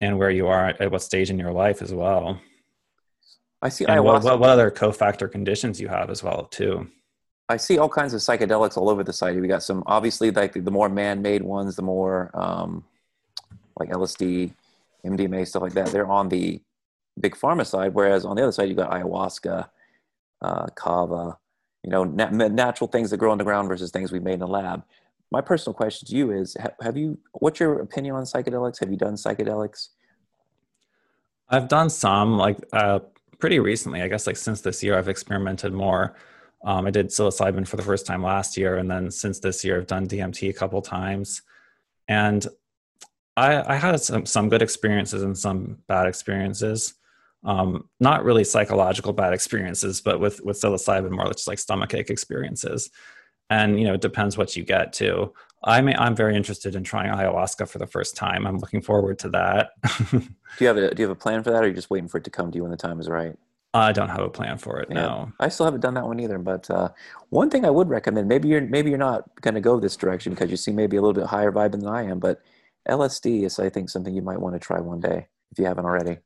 and 0.00 0.18
where 0.18 0.30
you 0.30 0.46
are 0.46 0.68
at 0.68 0.90
what 0.90 1.02
stage 1.02 1.28
in 1.28 1.38
your 1.38 1.52
life 1.52 1.82
as 1.82 1.92
well. 1.92 2.40
I 3.62 3.68
see 3.68 3.84
and 3.84 4.02
what, 4.04 4.22
what, 4.22 4.40
what, 4.40 4.50
other 4.50 4.70
cofactor 4.70 5.30
conditions 5.30 5.80
you 5.80 5.88
have 5.88 6.10
as 6.10 6.22
well 6.22 6.44
too. 6.44 6.88
I 7.48 7.56
see 7.56 7.78
all 7.78 7.88
kinds 7.88 8.14
of 8.14 8.20
psychedelics 8.20 8.76
all 8.76 8.88
over 8.88 9.02
the 9.02 9.12
site. 9.12 9.38
We 9.38 9.48
got 9.48 9.62
some 9.62 9.82
obviously 9.86 10.30
like 10.30 10.52
the, 10.52 10.60
the 10.60 10.70
more 10.70 10.88
man-made 10.88 11.42
ones, 11.42 11.76
the 11.76 11.82
more 11.82 12.30
um, 12.32 12.84
like 13.78 13.90
LSD, 13.90 14.52
MDMA, 15.04 15.46
stuff 15.46 15.62
like 15.62 15.74
that. 15.74 15.88
They're 15.88 16.06
on 16.06 16.28
the 16.28 16.60
big 17.18 17.34
pharma 17.34 17.66
side, 17.66 17.94
whereas 17.94 18.24
on 18.24 18.36
the 18.36 18.42
other 18.42 18.52
side 18.52 18.68
you've 18.68 18.76
got 18.76 18.92
ayahuasca, 18.92 19.68
uh, 20.42 20.66
kava, 20.74 21.36
you 21.82 21.90
know, 21.90 22.04
nat- 22.04 22.32
natural 22.32 22.88
things 22.88 23.10
that 23.10 23.16
grow 23.16 23.32
on 23.32 23.38
the 23.38 23.44
ground 23.44 23.68
versus 23.68 23.90
things 23.90 24.12
we 24.12 24.20
made 24.20 24.34
in 24.34 24.40
the 24.40 24.46
lab. 24.46 24.84
My 25.32 25.40
personal 25.40 25.74
question 25.74 26.08
to 26.08 26.16
you 26.16 26.32
is: 26.32 26.56
Have 26.80 26.96
you? 26.96 27.18
What's 27.32 27.60
your 27.60 27.80
opinion 27.80 28.16
on 28.16 28.24
psychedelics? 28.24 28.80
Have 28.80 28.90
you 28.90 28.96
done 28.96 29.14
psychedelics? 29.14 29.88
I've 31.48 31.68
done 31.68 31.88
some. 31.88 32.36
Like 32.36 32.58
uh, 32.72 33.00
pretty 33.40 33.58
recently, 33.58 34.02
I 34.02 34.08
guess 34.08 34.26
like 34.26 34.36
since 34.36 34.60
this 34.60 34.82
year, 34.82 34.98
I've 34.98 35.08
experimented 35.08 35.72
more. 35.72 36.14
Um, 36.64 36.86
I 36.86 36.90
did 36.90 37.08
psilocybin 37.08 37.66
for 37.66 37.76
the 37.76 37.82
first 37.82 38.06
time 38.06 38.22
last 38.22 38.56
year, 38.56 38.76
and 38.76 38.90
then 38.90 39.10
since 39.10 39.40
this 39.40 39.64
year, 39.64 39.78
I've 39.78 39.86
done 39.86 40.06
DMT 40.06 40.50
a 40.50 40.52
couple 40.52 40.82
times. 40.82 41.42
And 42.06 42.46
I, 43.36 43.74
I 43.74 43.76
had 43.76 44.00
some, 44.00 44.26
some 44.26 44.48
good 44.48 44.62
experiences 44.62 45.22
and 45.22 45.36
some 45.36 45.78
bad 45.88 46.06
experiences. 46.06 46.94
Um, 47.42 47.88
not 47.98 48.24
really 48.24 48.44
psychological 48.44 49.14
bad 49.14 49.32
experiences, 49.32 50.02
but 50.02 50.20
with 50.20 50.44
with 50.44 50.60
psilocybin, 50.60 51.10
more 51.10 51.32
just 51.32 51.48
like 51.48 51.58
stomachache 51.58 52.10
experiences. 52.10 52.90
And 53.48 53.78
you 53.78 53.86
know, 53.86 53.94
it 53.94 54.02
depends 54.02 54.36
what 54.36 54.56
you 54.56 54.64
get 54.64 54.92
too. 54.92 55.32
I'm 55.62 55.88
I'm 55.88 56.16
very 56.16 56.36
interested 56.36 56.74
in 56.74 56.84
trying 56.84 57.12
ayahuasca 57.12 57.68
for 57.68 57.78
the 57.78 57.86
first 57.86 58.16
time. 58.16 58.46
I'm 58.46 58.58
looking 58.58 58.80
forward 58.80 59.18
to 59.20 59.28
that. 59.30 59.70
do 60.10 60.22
you 60.58 60.66
have 60.66 60.76
a 60.76 60.94
Do 60.94 61.02
you 61.02 61.08
have 61.08 61.16
a 61.16 61.20
plan 61.20 61.42
for 61.42 61.50
that, 61.50 61.58
or 61.58 61.64
are 61.64 61.68
you 61.68 61.74
just 61.74 61.90
waiting 61.90 62.08
for 62.08 62.18
it 62.18 62.24
to 62.24 62.30
come 62.30 62.50
to 62.50 62.56
you 62.56 62.62
when 62.62 62.70
the 62.70 62.76
time 62.76 63.00
is 63.00 63.08
right? 63.08 63.36
I 63.72 63.92
don't 63.92 64.08
have 64.08 64.24
a 64.24 64.30
plan 64.30 64.58
for 64.58 64.80
it. 64.80 64.88
Yeah. 64.90 64.96
No, 64.96 65.32
I 65.38 65.48
still 65.48 65.66
haven't 65.66 65.82
done 65.82 65.94
that 65.94 66.06
one 66.06 66.18
either. 66.18 66.38
But 66.38 66.68
uh, 66.70 66.88
one 67.28 67.50
thing 67.50 67.64
I 67.64 67.70
would 67.70 67.88
recommend, 67.88 68.26
maybe 68.26 68.48
you're 68.48 68.62
maybe 68.62 68.90
you're 68.90 68.98
not 68.98 69.28
going 69.42 69.54
to 69.54 69.60
go 69.60 69.78
this 69.78 69.96
direction 69.96 70.32
because 70.32 70.50
you 70.50 70.56
see 70.56 70.72
maybe 70.72 70.96
a 70.96 71.02
little 71.02 71.14
bit 71.14 71.26
higher 71.26 71.52
vibe 71.52 71.72
than 71.72 71.86
I 71.86 72.04
am, 72.04 72.18
but 72.18 72.42
LSD 72.88 73.44
is 73.44 73.58
I 73.58 73.68
think 73.68 73.90
something 73.90 74.14
you 74.14 74.22
might 74.22 74.40
want 74.40 74.54
to 74.54 74.58
try 74.58 74.80
one 74.80 75.00
day 75.00 75.28
if 75.52 75.58
you 75.58 75.66
haven't 75.66 75.84
already. 75.84 76.18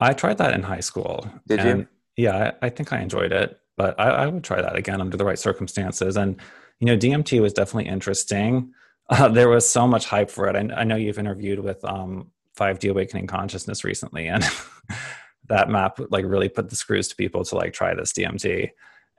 I 0.00 0.14
tried 0.14 0.38
that 0.38 0.54
in 0.54 0.62
high 0.62 0.80
school. 0.80 1.30
Did 1.46 1.62
you? 1.62 1.86
Yeah, 2.16 2.52
I, 2.60 2.66
I, 2.66 2.68
think 2.70 2.92
I 2.92 3.00
enjoyed 3.00 3.32
it, 3.32 3.58
but 3.76 3.98
I, 3.98 4.08
I 4.10 4.26
would 4.26 4.44
try 4.44 4.60
that 4.60 4.76
again 4.76 5.00
under 5.00 5.16
the 5.16 5.24
right 5.24 5.38
circumstances. 5.38 6.16
And 6.16 6.40
you 6.82 6.86
know, 6.86 6.96
DMT 6.96 7.40
was 7.40 7.52
definitely 7.52 7.88
interesting. 7.88 8.74
Uh, 9.08 9.28
there 9.28 9.48
was 9.48 9.68
so 9.68 9.86
much 9.86 10.04
hype 10.04 10.28
for 10.28 10.48
it. 10.48 10.56
I, 10.56 10.80
I 10.80 10.82
know 10.82 10.96
you've 10.96 11.18
interviewed 11.18 11.60
with 11.60 11.84
um, 11.84 12.32
5D 12.58 12.90
Awakening 12.90 13.28
Consciousness 13.28 13.84
recently, 13.84 14.26
and 14.26 14.44
that 15.48 15.68
map 15.68 16.00
like 16.10 16.24
really 16.24 16.48
put 16.48 16.70
the 16.70 16.74
screws 16.74 17.06
to 17.06 17.14
people 17.14 17.44
to 17.44 17.54
like 17.54 17.72
try 17.72 17.94
this 17.94 18.12
DMT. 18.12 18.70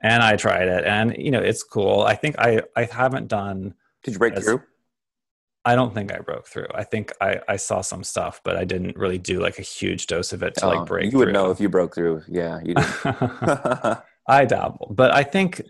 And 0.02 0.22
I 0.22 0.36
tried 0.36 0.68
it, 0.68 0.84
and 0.84 1.16
you 1.16 1.30
know, 1.30 1.40
it's 1.40 1.62
cool. 1.62 2.02
I 2.02 2.16
think 2.16 2.38
I 2.38 2.60
I 2.76 2.84
haven't 2.84 3.28
done. 3.28 3.72
Did 4.02 4.12
you 4.12 4.18
break 4.18 4.34
as, 4.34 4.44
through? 4.44 4.62
I 5.64 5.74
don't 5.74 5.94
think 5.94 6.12
I 6.12 6.18
broke 6.18 6.46
through. 6.46 6.68
I 6.74 6.84
think 6.84 7.12
I, 7.22 7.40
I 7.48 7.56
saw 7.56 7.80
some 7.80 8.04
stuff, 8.04 8.42
but 8.44 8.56
I 8.56 8.64
didn't 8.64 8.98
really 8.98 9.16
do 9.16 9.40
like 9.40 9.58
a 9.58 9.62
huge 9.62 10.06
dose 10.06 10.34
of 10.34 10.42
it 10.42 10.54
to 10.56 10.66
like 10.66 10.80
oh, 10.80 10.84
break. 10.84 11.12
You 11.12 11.16
would 11.16 11.32
know 11.32 11.50
if 11.50 11.60
you 11.60 11.70
broke 11.70 11.94
through. 11.94 12.24
Yeah, 12.28 12.60
you. 12.62 12.74
I 14.28 14.44
dabbled, 14.44 14.96
but 14.96 15.14
I 15.14 15.22
think 15.22 15.62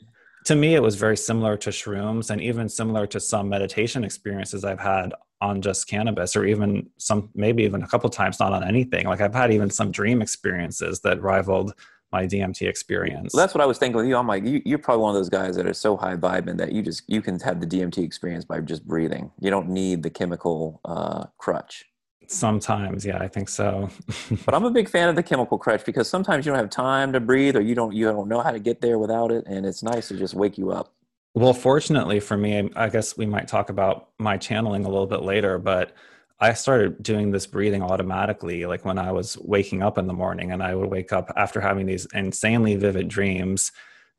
to 0.45 0.55
me 0.55 0.75
it 0.75 0.83
was 0.83 0.97
very 0.97 1.17
similar 1.17 1.57
to 1.57 1.71
shrooms 1.71 2.31
and 2.31 2.41
even 2.41 2.69
similar 2.69 3.07
to 3.09 3.21
some 3.21 3.49
meditation 3.49 4.05
experiences 4.05 4.65
I've 4.65 4.81
had 4.81 5.13
on 5.41 5.61
just 5.61 5.89
cannabis, 5.89 6.37
or 6.37 6.47
even 6.47 6.89
some 6.97 7.29
maybe 7.35 7.65
even 7.65 7.83
a 7.83 7.87
couple 7.87 8.09
times 8.09 8.41
not 8.41 8.53
on 8.53 8.65
anything. 8.65 9.07
Like 9.07 9.21
I've 9.21 9.35
had 9.35 9.53
even 9.53 9.71
some 9.71 9.91
dream 9.91 10.23
experiences 10.23 11.01
that 11.01 11.21
rivaled 11.21 11.75
my 12.13 12.27
DMT 12.27 12.69
experience. 12.69 13.35
Well, 13.35 13.43
that's 13.43 13.55
what 13.55 13.61
I 13.61 13.67
was 13.67 13.77
thinking 13.77 13.97
with 13.97 14.07
you. 14.07 14.17
I'm 14.17 14.29
like, 14.29 14.45
you, 14.45 14.63
are 14.75 14.79
probably 14.79 15.03
one 15.03 15.15
of 15.15 15.21
those 15.21 15.29
guys 15.29 15.57
that 15.57 15.67
are 15.67 15.75
so 15.75 15.97
high 15.97 16.17
vibing 16.17 16.57
that 16.59 16.73
you 16.73 16.81
just 16.81 17.03
you 17.09 17.21
can 17.21 17.39
have 17.41 17.61
the 17.61 17.67
DMT 17.67 17.99
experience 17.99 18.45
by 18.45 18.61
just 18.61 18.87
breathing. 18.87 19.33
You 19.41 19.51
don't 19.51 19.69
need 19.69 20.03
the 20.03 20.11
chemical 20.11 20.81
uh, 20.85 21.27
crutch. 21.39 21.85
Sometimes, 22.31 23.05
yeah, 23.05 23.19
I 23.19 23.29
think 23.29 23.49
so. 23.49 23.91
but 24.45 24.55
I'm 24.55 24.65
a 24.65 24.71
big 24.71 24.89
fan 24.89 25.09
of 25.09 25.17
the 25.17 25.23
chemical 25.23 25.59
crutch 25.59 25.85
because 25.85 26.09
sometimes 26.09 26.47
you 26.47 26.53
don't 26.53 26.59
have 26.59 26.71
time 26.71 27.13
to 27.13 27.21
breathe, 27.21 27.57
or 27.57 27.61
you 27.61 27.75
don't 27.75 27.95
you 27.95 28.07
don't 28.07 28.29
know 28.29 28.41
how 28.41 28.51
to 28.51 28.59
get 28.59 28.81
there 28.81 28.99
without 28.99 29.31
it, 29.31 29.45
and 29.47 29.67
it's 29.67 29.83
nice 29.83 30.09
to 30.09 30.17
just 30.17 30.35
wake 30.35 30.59
you 30.59 30.71
up. 30.71 30.93
Well, 31.35 31.53
fortunately 31.53 32.21
for 32.21 32.37
me, 32.37 32.71
I 32.77 32.89
guess 32.89 33.17
we 33.17 33.27
might 33.27 33.49
talk 33.49 33.69
about 33.69 34.11
my 34.19 34.37
channeling 34.37 34.85
a 34.85 34.89
little 34.89 35.07
bit 35.07 35.23
later, 35.23 35.59
but 35.59 35.93
I 36.39 36.53
started 36.53 37.03
doing 37.03 37.31
this 37.31 37.47
breathing 37.47 37.83
automatically, 37.83 38.67
like 38.67 38.85
when 38.85 38.99
I 38.99 39.11
was 39.13 39.37
waking 39.39 39.83
up 39.83 39.99
in 39.99 40.07
the 40.07 40.13
morning, 40.13 40.53
and 40.53 40.63
I 40.63 40.75
would 40.75 40.91
wake 40.91 41.13
up 41.13 41.33
after 41.37 41.61
having 41.61 41.87
these 41.87 42.07
insanely 42.15 42.77
vivid 42.77 43.09
dreams, 43.09 43.73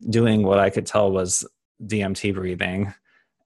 doing 0.10 0.44
what 0.44 0.60
I 0.60 0.70
could 0.70 0.86
tell 0.86 1.12
was 1.12 1.46
DMT 1.84 2.34
breathing 2.34 2.94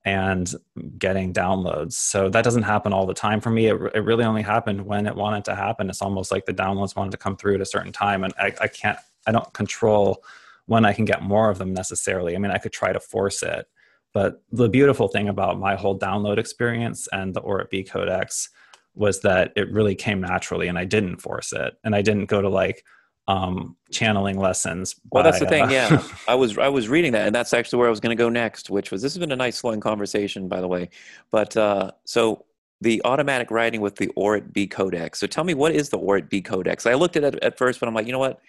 and 0.05 0.53
getting 0.97 1.33
downloads. 1.33 1.93
So 1.93 2.29
that 2.29 2.43
doesn't 2.43 2.63
happen 2.63 2.93
all 2.93 3.05
the 3.05 3.13
time 3.13 3.41
for 3.41 3.49
me. 3.49 3.67
It, 3.67 3.75
it 3.93 4.03
really 4.03 4.23
only 4.23 4.41
happened 4.41 4.85
when 4.85 5.05
it 5.05 5.15
wanted 5.15 5.45
to 5.45 5.55
happen. 5.55 5.89
It's 5.89 6.01
almost 6.01 6.31
like 6.31 6.45
the 6.45 6.53
downloads 6.53 6.95
wanted 6.95 7.11
to 7.11 7.17
come 7.17 7.35
through 7.35 7.55
at 7.55 7.61
a 7.61 7.65
certain 7.65 7.91
time, 7.91 8.23
and 8.23 8.33
I, 8.39 8.53
I 8.61 8.67
can't, 8.67 8.97
I 9.27 9.31
don't 9.31 9.51
control 9.53 10.23
when 10.65 10.85
I 10.85 10.93
can 10.93 11.05
get 11.05 11.23
more 11.23 11.49
of 11.49 11.57
them 11.57 11.73
necessarily. 11.73 12.35
I 12.35 12.39
mean, 12.39 12.51
I 12.51 12.59
could 12.59 12.71
try 12.71 12.93
to 12.93 12.99
force 12.99 13.43
it. 13.43 13.67
But 14.13 14.41
the 14.51 14.69
beautiful 14.69 15.07
thing 15.07 15.27
about 15.27 15.59
my 15.59 15.75
whole 15.75 15.97
download 15.97 16.37
experience 16.37 17.07
and 17.11 17.33
the 17.33 17.41
Orit 17.41 17.69
B 17.69 17.83
Codex 17.83 18.49
was 18.95 19.21
that 19.21 19.53
it 19.55 19.71
really 19.71 19.95
came 19.95 20.21
naturally 20.21 20.67
and 20.67 20.77
I 20.77 20.85
didn't 20.85 21.17
force 21.17 21.53
it. 21.53 21.75
And 21.83 21.95
I 21.95 22.01
didn't 22.01 22.25
go 22.25 22.41
to 22.41 22.49
like 22.49 22.85
um, 23.29 23.75
channeling 23.91 24.39
lessons. 24.39 24.95
Well, 25.11 25.23
by, 25.23 25.29
that's 25.29 25.39
the 25.39 25.47
thing. 25.47 25.65
Uh, 25.65 25.69
yeah, 25.69 26.03
I 26.27 26.35
was 26.35 26.57
I 26.57 26.67
was 26.67 26.89
reading 26.89 27.11
that, 27.13 27.27
and 27.27 27.35
that's 27.35 27.53
actually 27.53 27.77
where 27.77 27.87
I 27.87 27.91
was 27.91 27.99
going 27.99 28.15
to 28.15 28.21
go 28.21 28.27
next. 28.27 28.69
Which 28.69 28.91
was 28.91 29.01
this 29.01 29.13
has 29.13 29.19
been 29.19 29.31
a 29.31 29.35
nice 29.35 29.61
flowing 29.61 29.79
conversation, 29.79 30.47
by 30.47 30.61
the 30.61 30.67
way. 30.67 30.89
But 31.31 31.55
uh, 31.55 31.91
so 32.05 32.45
the 32.81 33.01
automatic 33.05 33.51
writing 33.51 33.81
with 33.81 33.97
the 33.97 34.07
Orit 34.15 34.51
B 34.51 34.65
Codex. 34.65 35.19
So 35.19 35.27
tell 35.27 35.43
me, 35.43 35.53
what 35.53 35.73
is 35.73 35.89
the 35.89 35.97
Orit 35.97 36.29
B 36.29 36.41
Codex? 36.41 36.85
I 36.85 36.95
looked 36.95 37.17
at 37.17 37.23
it 37.23 37.35
at 37.43 37.57
first, 37.57 37.79
but 37.79 37.87
I'm 37.87 37.93
like, 37.93 38.07
you 38.07 38.13
know 38.13 38.19
what? 38.19 38.39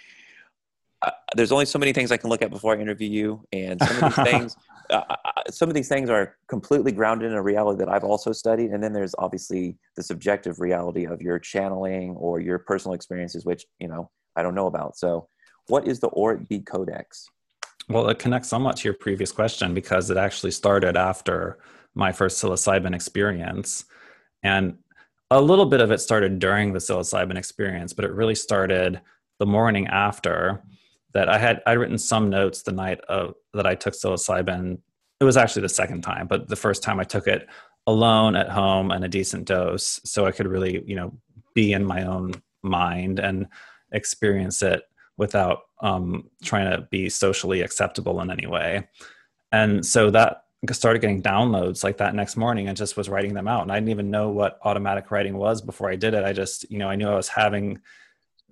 Uh, 1.03 1.11
there's 1.35 1.53
only 1.53 1.67
so 1.67 1.79
many 1.79 1.93
things 1.93 2.11
I 2.11 2.17
can 2.17 2.31
look 2.31 2.43
at 2.43 2.51
before 2.51 2.77
I 2.77 2.81
interview 2.81 3.09
you, 3.09 3.47
and 3.53 3.83
some 3.83 4.05
of 4.05 4.17
these 4.17 4.25
things 4.31 4.57
uh, 4.91 5.03
some 5.51 5.69
of 5.69 5.75
these 5.75 5.89
things 5.89 6.11
are 6.11 6.37
completely 6.49 6.93
grounded 6.93 7.31
in 7.31 7.37
a 7.37 7.43
reality 7.43 7.79
that 7.79 7.89
I've 7.89 8.05
also 8.05 8.33
studied, 8.33 8.71
and 8.71 8.83
then 8.83 8.93
there's 8.93 9.15
obviously 9.19 9.77
the 9.97 10.03
subjective 10.03 10.61
reality 10.61 11.07
of 11.07 11.23
your 11.23 11.39
channeling 11.39 12.13
or 12.17 12.41
your 12.41 12.59
personal 12.59 12.95
experiences, 12.95 13.45
which 13.45 13.67
you 13.79 13.89
know 13.89 14.11
I 14.37 14.43
don't 14.43 14.55
know 14.55 14.67
about. 14.67 14.97
So, 14.97 15.29
what 15.69 15.87
is 15.87 16.01
the 16.01 16.09
Orit 16.09 16.49
B 16.49 16.61
Codex? 16.61 17.29
Well, 17.89 18.09
it 18.09 18.19
connects 18.19 18.49
somewhat 18.49 18.77
to 18.79 18.85
your 18.85 18.95
previous 18.95 19.33
question 19.33 19.75
because 19.75 20.11
it 20.11 20.17
actually 20.17 20.53
started 20.53 20.97
after 20.97 21.59
my 21.95 22.13
first 22.13 22.43
psilocybin 22.43 22.95
experience, 22.95 23.85
and 24.43 24.79
a 25.31 25.41
little 25.41 25.67
bit 25.67 25.81
of 25.81 25.91
it 25.91 25.99
started 25.99 26.39
during 26.39 26.73
the 26.73 26.79
psilocybin 26.79 27.37
experience, 27.37 27.93
but 27.93 28.05
it 28.05 28.13
really 28.13 28.35
started 28.35 29.01
the 29.39 29.47
morning 29.47 29.87
after 29.87 30.63
that 31.15 31.29
I 31.29 31.39
had 31.39 31.63
I'd 31.67 31.79
written 31.79 31.99
some 31.99 32.31
notes 32.31 32.63
the 32.63 32.73
night 32.73 33.01
of 33.09 33.35
that 33.55 33.67
I 33.67 33.75
took 33.75 33.95
psilocybin. 33.95 34.79
It 35.21 35.25
was 35.25 35.37
actually 35.37 35.63
the 35.63 35.69
second 35.69 36.03
time, 36.03 36.27
but 36.27 36.49
the 36.49 36.57
first 36.57 36.83
time 36.83 37.01
I 37.01 37.05
took 37.05 37.27
it 37.27 37.49
alone 37.87 38.37
at 38.37 38.49
home 38.49 38.91
and 38.91 39.05
a 39.05 39.09
decent 39.09 39.47
dose, 39.47 40.01
so 40.05 40.27
I 40.27 40.33
could 40.33 40.47
really 40.47 40.83
you 40.87 40.97
know 40.97 41.13
be 41.55 41.73
in 41.73 41.85
my 41.85 42.05
own 42.05 42.35
mind 42.63 43.19
and 43.19 43.47
experience 43.93 44.63
it 44.63 44.83
without 45.17 45.63
um, 45.81 46.29
trying 46.43 46.71
to 46.71 46.83
be 46.91 47.09
socially 47.09 47.63
acceptable 47.63 48.21
in 48.21 48.31
any 48.31 48.47
way. 48.47 48.89
And 49.53 49.85
so 49.85 50.11
that 50.11 50.45
started 50.73 51.01
getting 51.01 51.23
downloads 51.23 51.83
like 51.83 51.97
that 51.99 52.15
next 52.15 52.37
morning 52.37 52.69
and 52.69 52.77
just 52.77 52.97
was 52.97 53.09
writing 53.09 53.35
them 53.35 53.49
out. 53.49 53.63
And 53.63 53.73
I 53.73 53.77
didn't 53.77 53.91
even 53.91 54.11
know 54.11 54.29
what 54.29 54.59
automatic 54.63 55.11
writing 55.11 55.37
was 55.37 55.63
before 55.63 55.91
I 55.91 55.97
did 55.97 56.15
it. 56.15 56.25
I 56.25 56.33
just, 56.33 56.71
you 56.71 56.79
know, 56.79 56.89
I 56.89 56.97
knew 56.97 57.09
I 57.09 57.17
was 57.17 57.29
having 57.29 57.81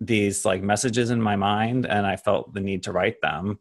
these 0.01 0.45
like 0.45 0.63
messages 0.63 1.11
in 1.11 1.21
my 1.21 1.37
mind 1.37 1.87
and 1.87 2.07
I 2.07 2.17
felt 2.17 2.55
the 2.55 2.61
need 2.61 2.83
to 2.85 2.93
write 2.93 3.21
them. 3.21 3.59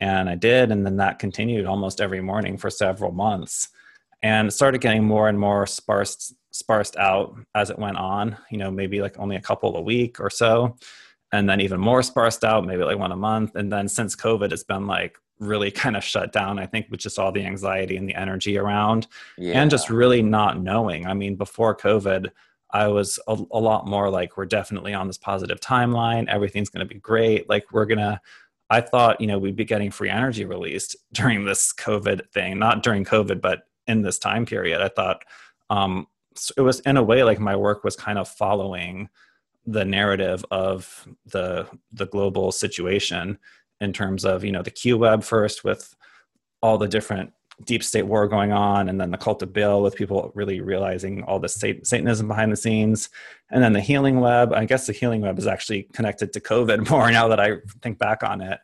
And 0.00 0.28
I 0.28 0.34
did. 0.34 0.70
And 0.70 0.84
then 0.84 0.96
that 0.96 1.18
continued 1.18 1.64
almost 1.64 2.00
every 2.00 2.20
morning 2.20 2.58
for 2.58 2.68
several 2.68 3.12
months 3.12 3.68
and 4.22 4.52
started 4.52 4.80
getting 4.80 5.04
more 5.04 5.28
and 5.28 5.38
more 5.38 5.66
sparse 5.66 6.34
sparsed 6.50 6.96
out 6.96 7.36
as 7.54 7.68
it 7.68 7.78
went 7.78 7.98
on, 7.98 8.36
you 8.50 8.56
know, 8.56 8.70
maybe 8.70 9.02
like 9.02 9.18
only 9.18 9.36
a 9.36 9.40
couple 9.40 9.76
a 9.76 9.80
week 9.80 10.18
or 10.20 10.30
so. 10.30 10.76
And 11.32 11.48
then 11.48 11.60
even 11.60 11.80
more 11.80 12.02
sparsed 12.02 12.44
out, 12.44 12.66
maybe 12.66 12.84
like 12.84 12.98
one 12.98 13.12
a 13.12 13.16
month. 13.16 13.56
And 13.56 13.72
then 13.72 13.88
since 13.88 14.14
COVID, 14.14 14.52
it's 14.52 14.64
been 14.64 14.86
like 14.86 15.18
really 15.38 15.70
kind 15.70 15.96
of 15.96 16.04
shut 16.04 16.32
down, 16.32 16.58
I 16.58 16.66
think, 16.66 16.86
with 16.90 17.00
just 17.00 17.18
all 17.18 17.32
the 17.32 17.44
anxiety 17.44 17.96
and 17.96 18.08
the 18.08 18.14
energy 18.14 18.58
around 18.58 19.06
yeah. 19.36 19.60
and 19.60 19.70
just 19.70 19.90
really 19.90 20.22
not 20.22 20.60
knowing. 20.60 21.06
I 21.06 21.14
mean, 21.14 21.36
before 21.36 21.76
COVID, 21.76 22.30
I 22.70 22.88
was 22.88 23.18
a, 23.28 23.38
a 23.52 23.60
lot 23.60 23.86
more 23.86 24.10
like, 24.10 24.36
we're 24.36 24.46
definitely 24.46 24.94
on 24.94 25.06
this 25.06 25.18
positive 25.18 25.60
timeline. 25.60 26.28
Everything's 26.28 26.70
going 26.70 26.86
to 26.86 26.92
be 26.92 27.00
great. 27.00 27.48
Like, 27.48 27.72
we're 27.72 27.86
going 27.86 27.98
to, 27.98 28.20
I 28.70 28.80
thought, 28.80 29.20
you 29.20 29.26
know, 29.26 29.38
we'd 29.38 29.56
be 29.56 29.64
getting 29.64 29.90
free 29.90 30.10
energy 30.10 30.44
released 30.44 30.96
during 31.12 31.44
this 31.44 31.72
COVID 31.72 32.30
thing, 32.32 32.58
not 32.58 32.82
during 32.82 33.04
COVID, 33.04 33.40
but 33.40 33.62
in 33.86 34.02
this 34.02 34.18
time 34.18 34.46
period. 34.46 34.80
I 34.80 34.88
thought 34.88 35.22
um, 35.70 36.06
it 36.56 36.62
was, 36.62 36.80
in 36.80 36.96
a 36.96 37.02
way, 37.02 37.22
like 37.22 37.38
my 37.38 37.56
work 37.56 37.84
was 37.84 37.96
kind 37.96 38.18
of 38.18 38.28
following 38.28 39.08
the 39.66 39.84
narrative 39.84 40.44
of 40.50 41.06
the 41.26 41.66
the 41.92 42.06
global 42.06 42.52
situation 42.52 43.38
in 43.80 43.92
terms 43.92 44.24
of 44.24 44.44
you 44.44 44.52
know 44.52 44.62
the 44.62 44.70
Q 44.70 44.98
web 44.98 45.24
first 45.24 45.64
with 45.64 45.94
all 46.62 46.78
the 46.78 46.88
different 46.88 47.32
deep 47.64 47.82
state 47.82 48.02
war 48.02 48.28
going 48.28 48.52
on, 48.52 48.88
and 48.88 49.00
then 49.00 49.10
the 49.10 49.16
cult 49.16 49.42
of 49.42 49.52
Bill 49.52 49.82
with 49.82 49.94
people 49.94 50.30
really 50.34 50.60
realizing 50.60 51.22
all 51.24 51.38
the 51.38 51.48
Satanism 51.48 52.28
behind 52.28 52.52
the 52.52 52.56
scenes, 52.56 53.08
and 53.50 53.62
then 53.62 53.72
the 53.72 53.80
healing 53.80 54.20
web. 54.20 54.52
I 54.52 54.64
guess 54.66 54.86
the 54.86 54.92
healing 54.92 55.22
web 55.22 55.38
is 55.38 55.46
actually 55.46 55.84
connected 55.92 56.32
to 56.32 56.40
COVID 56.40 56.90
more 56.90 57.10
now 57.10 57.28
that 57.28 57.40
I 57.40 57.56
think 57.82 57.98
back 57.98 58.22
on 58.22 58.40
it. 58.40 58.58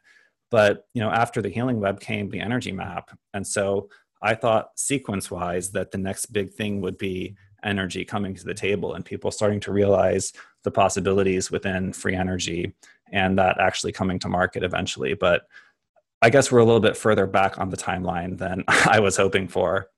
But 0.50 0.86
you 0.94 1.02
know, 1.02 1.10
after 1.10 1.42
the 1.42 1.48
healing 1.48 1.80
web 1.80 2.00
came 2.00 2.28
the 2.28 2.40
energy 2.40 2.72
map, 2.72 3.10
and 3.34 3.46
so 3.46 3.88
I 4.22 4.34
thought 4.34 4.70
sequence 4.76 5.30
wise 5.30 5.72
that 5.72 5.90
the 5.90 5.98
next 5.98 6.26
big 6.26 6.52
thing 6.52 6.80
would 6.80 6.98
be 6.98 7.36
energy 7.64 8.04
coming 8.04 8.34
to 8.34 8.44
the 8.44 8.54
table 8.54 8.94
and 8.94 9.04
people 9.04 9.30
starting 9.30 9.60
to 9.60 9.72
realize 9.72 10.32
the 10.64 10.70
possibilities 10.70 11.50
within 11.50 11.92
free 11.92 12.14
energy 12.14 12.74
and 13.12 13.38
that 13.38 13.60
actually 13.60 13.92
coming 13.92 14.18
to 14.20 14.28
market 14.28 14.62
eventually. 14.62 15.14
But 15.14 15.42
I 16.22 16.30
guess 16.30 16.50
we're 16.50 16.60
a 16.60 16.64
little 16.64 16.80
bit 16.80 16.96
further 16.96 17.26
back 17.26 17.58
on 17.58 17.70
the 17.70 17.76
timeline 17.76 18.38
than 18.38 18.64
I 18.68 19.00
was 19.00 19.16
hoping 19.16 19.48
for. 19.48 19.88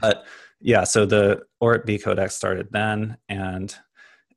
But 0.00 0.24
yeah, 0.60 0.84
so 0.84 1.04
the 1.04 1.42
Orit 1.60 1.84
B 1.84 1.98
Codex 1.98 2.34
started 2.34 2.68
then, 2.70 3.18
and 3.28 3.74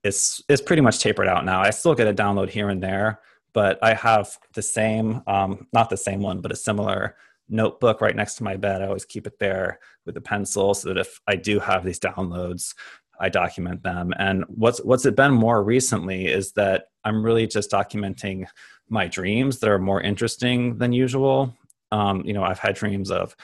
it's 0.03 0.43
it's 0.49 0.61
pretty 0.61 0.81
much 0.81 0.99
tapered 0.99 1.27
out 1.27 1.45
now. 1.45 1.61
I 1.61 1.69
still 1.69 1.95
get 1.95 2.07
a 2.07 2.13
download 2.13 2.49
here 2.49 2.69
and 2.69 2.83
there, 2.83 3.21
but 3.53 3.79
I 3.81 3.93
have 3.93 4.37
the 4.53 4.61
same, 4.61 5.21
um, 5.25 5.67
not 5.73 5.89
the 5.89 5.97
same 5.97 6.21
one, 6.21 6.41
but 6.41 6.51
a 6.51 6.55
similar 6.55 7.15
notebook 7.49 8.01
right 8.01 8.15
next 8.15 8.35
to 8.35 8.43
my 8.43 8.57
bed. 8.57 8.81
I 8.81 8.87
always 8.87 9.05
keep 9.05 9.25
it 9.25 9.39
there 9.39 9.79
with 10.05 10.17
a 10.17 10.21
pencil 10.21 10.73
so 10.73 10.89
that 10.89 10.97
if 10.97 11.21
I 11.27 11.37
do 11.37 11.59
have 11.59 11.85
these 11.85 11.99
downloads, 11.99 12.73
I 13.19 13.29
document 13.29 13.83
them. 13.83 14.13
And 14.17 14.43
what's 14.47 14.79
what's 14.83 15.05
it 15.05 15.15
been 15.15 15.33
more 15.33 15.63
recently 15.63 16.27
is 16.27 16.51
that 16.53 16.89
I'm 17.03 17.23
really 17.23 17.47
just 17.47 17.71
documenting 17.71 18.47
my 18.89 19.07
dreams 19.07 19.59
that 19.59 19.69
are 19.69 19.79
more 19.79 20.01
interesting 20.01 20.77
than 20.77 20.93
usual. 20.93 21.55
Um, 21.91 22.23
you 22.25 22.33
know, 22.33 22.43
I've 22.43 22.59
had 22.59 22.75
dreams 22.75 23.11
of 23.11 23.35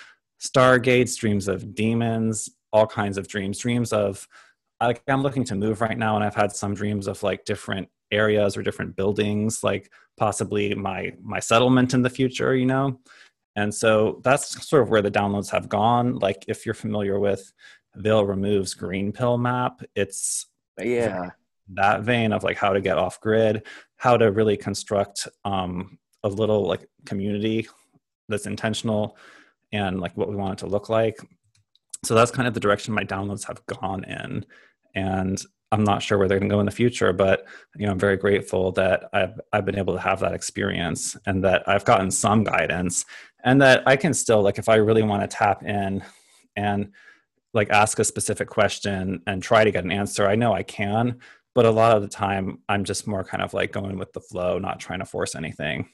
stargates, 0.41 1.17
dreams 1.17 1.47
of 1.47 1.73
demons, 1.73 2.49
all 2.71 2.87
kinds 2.87 3.17
of 3.17 3.27
dreams, 3.27 3.59
dreams 3.59 3.93
of 3.93 4.27
like 4.81 5.01
I'm 5.07 5.23
looking 5.23 5.45
to 5.45 5.55
move 5.55 5.81
right 5.81 5.97
now, 5.97 6.15
and 6.15 6.23
I've 6.23 6.35
had 6.35 6.51
some 6.51 6.73
dreams 6.73 7.07
of 7.07 7.23
like 7.23 7.45
different 7.45 7.87
areas 8.11 8.57
or 8.57 8.61
different 8.61 8.95
buildings, 8.95 9.63
like 9.63 9.91
possibly 10.17 10.75
my 10.75 11.13
my 11.21 11.39
settlement 11.39 11.93
in 11.93 12.01
the 12.01 12.09
future, 12.09 12.55
you 12.55 12.65
know. 12.65 12.99
And 13.55 13.73
so 13.73 14.19
that's 14.23 14.67
sort 14.67 14.81
of 14.81 14.89
where 14.89 15.01
the 15.01 15.11
downloads 15.11 15.49
have 15.51 15.69
gone. 15.69 16.17
Like 16.19 16.45
if 16.47 16.65
you're 16.65 16.73
familiar 16.75 17.19
with 17.19 17.53
Vail 17.95 18.26
Remove's 18.26 18.74
Green 18.74 19.11
Pill 19.11 19.38
map, 19.38 19.82
it's 19.95 20.48
yeah 20.80 21.30
that 21.70 22.02
vein 22.02 22.34
of 22.34 22.44
like 22.44 22.57
how 22.57 22.74
to 22.74 22.82
get 22.82 22.98
off 22.98 23.20
grid, 23.22 23.65
how 23.98 24.18
to 24.18 24.32
really 24.32 24.57
construct 24.57 25.28
um, 25.45 25.98
a 26.24 26.30
little 26.30 26.68
like 26.68 26.88
community 27.06 27.68
that's 28.30 28.45
intentional 28.45 29.18
and 29.72 29.99
like 29.99 30.15
what 30.15 30.30
we 30.30 30.36
want 30.36 30.53
it 30.53 30.57
to 30.60 30.68
look 30.68 30.90
like. 30.90 31.18
So 32.03 32.15
that's 32.15 32.32
kind 32.32 32.48
of 32.48 32.53
the 32.53 32.60
direction 32.60 32.94
my 32.94 33.03
downloads 33.03 33.45
have 33.48 33.65
gone 33.65 34.03
in. 34.03 34.45
And 34.95 35.41
I'm 35.72 35.84
not 35.84 36.03
sure 36.03 36.18
where 36.18 36.28
they're 36.28 36.38
going 36.38 36.49
to 36.49 36.56
go 36.56 36.60
in 36.60 36.65
the 36.65 36.72
future, 36.72 37.14
but 37.14 37.45
you 37.76 37.86
know, 37.86 37.94
I'm 37.94 37.99
very 37.99 38.18
grateful 38.18 38.72
that 38.74 39.10
I've 39.14 39.40
I've 39.52 39.65
been 39.65 39.78
able 39.78 39.94
to 39.94 39.99
have 39.99 40.20
that 40.20 40.34
experience 40.34 41.18
and 41.26 41.44
that 41.44 41.68
I've 41.68 41.86
gotten 41.86 42.11
some 42.11 42.44
guidance 42.44 43.06
and 43.44 43.61
that 43.61 43.82
I 43.88 43.95
can 43.95 44.14
still 44.14 44.44
like 44.44 44.60
if 44.60 44.70
I 44.70 44.76
really 44.76 45.02
want 45.02 45.24
to 45.24 45.36
tap 45.36 45.64
in 45.64 46.03
and 46.56 46.91
like 47.53 47.69
ask 47.69 47.99
a 47.99 48.03
specific 48.03 48.49
question 48.49 49.21
and 49.27 49.41
try 49.41 49.63
to 49.63 49.71
get 49.71 49.84
an 49.84 49.91
answer, 49.91 50.27
I 50.27 50.35
know 50.35 50.53
I 50.53 50.63
can, 50.63 51.19
but 51.53 51.65
a 51.65 51.71
lot 51.71 51.95
of 51.95 52.01
the 52.01 52.07
time 52.07 52.59
i'm 52.69 52.84
just 52.84 53.07
more 53.07 53.23
kind 53.23 53.43
of 53.43 53.53
like 53.53 53.71
going 53.71 53.97
with 53.97 54.11
the 54.13 54.19
flow 54.19 54.57
not 54.57 54.80
trying 54.80 54.99
to 54.99 55.05
force 55.05 55.35
anything. 55.35 55.89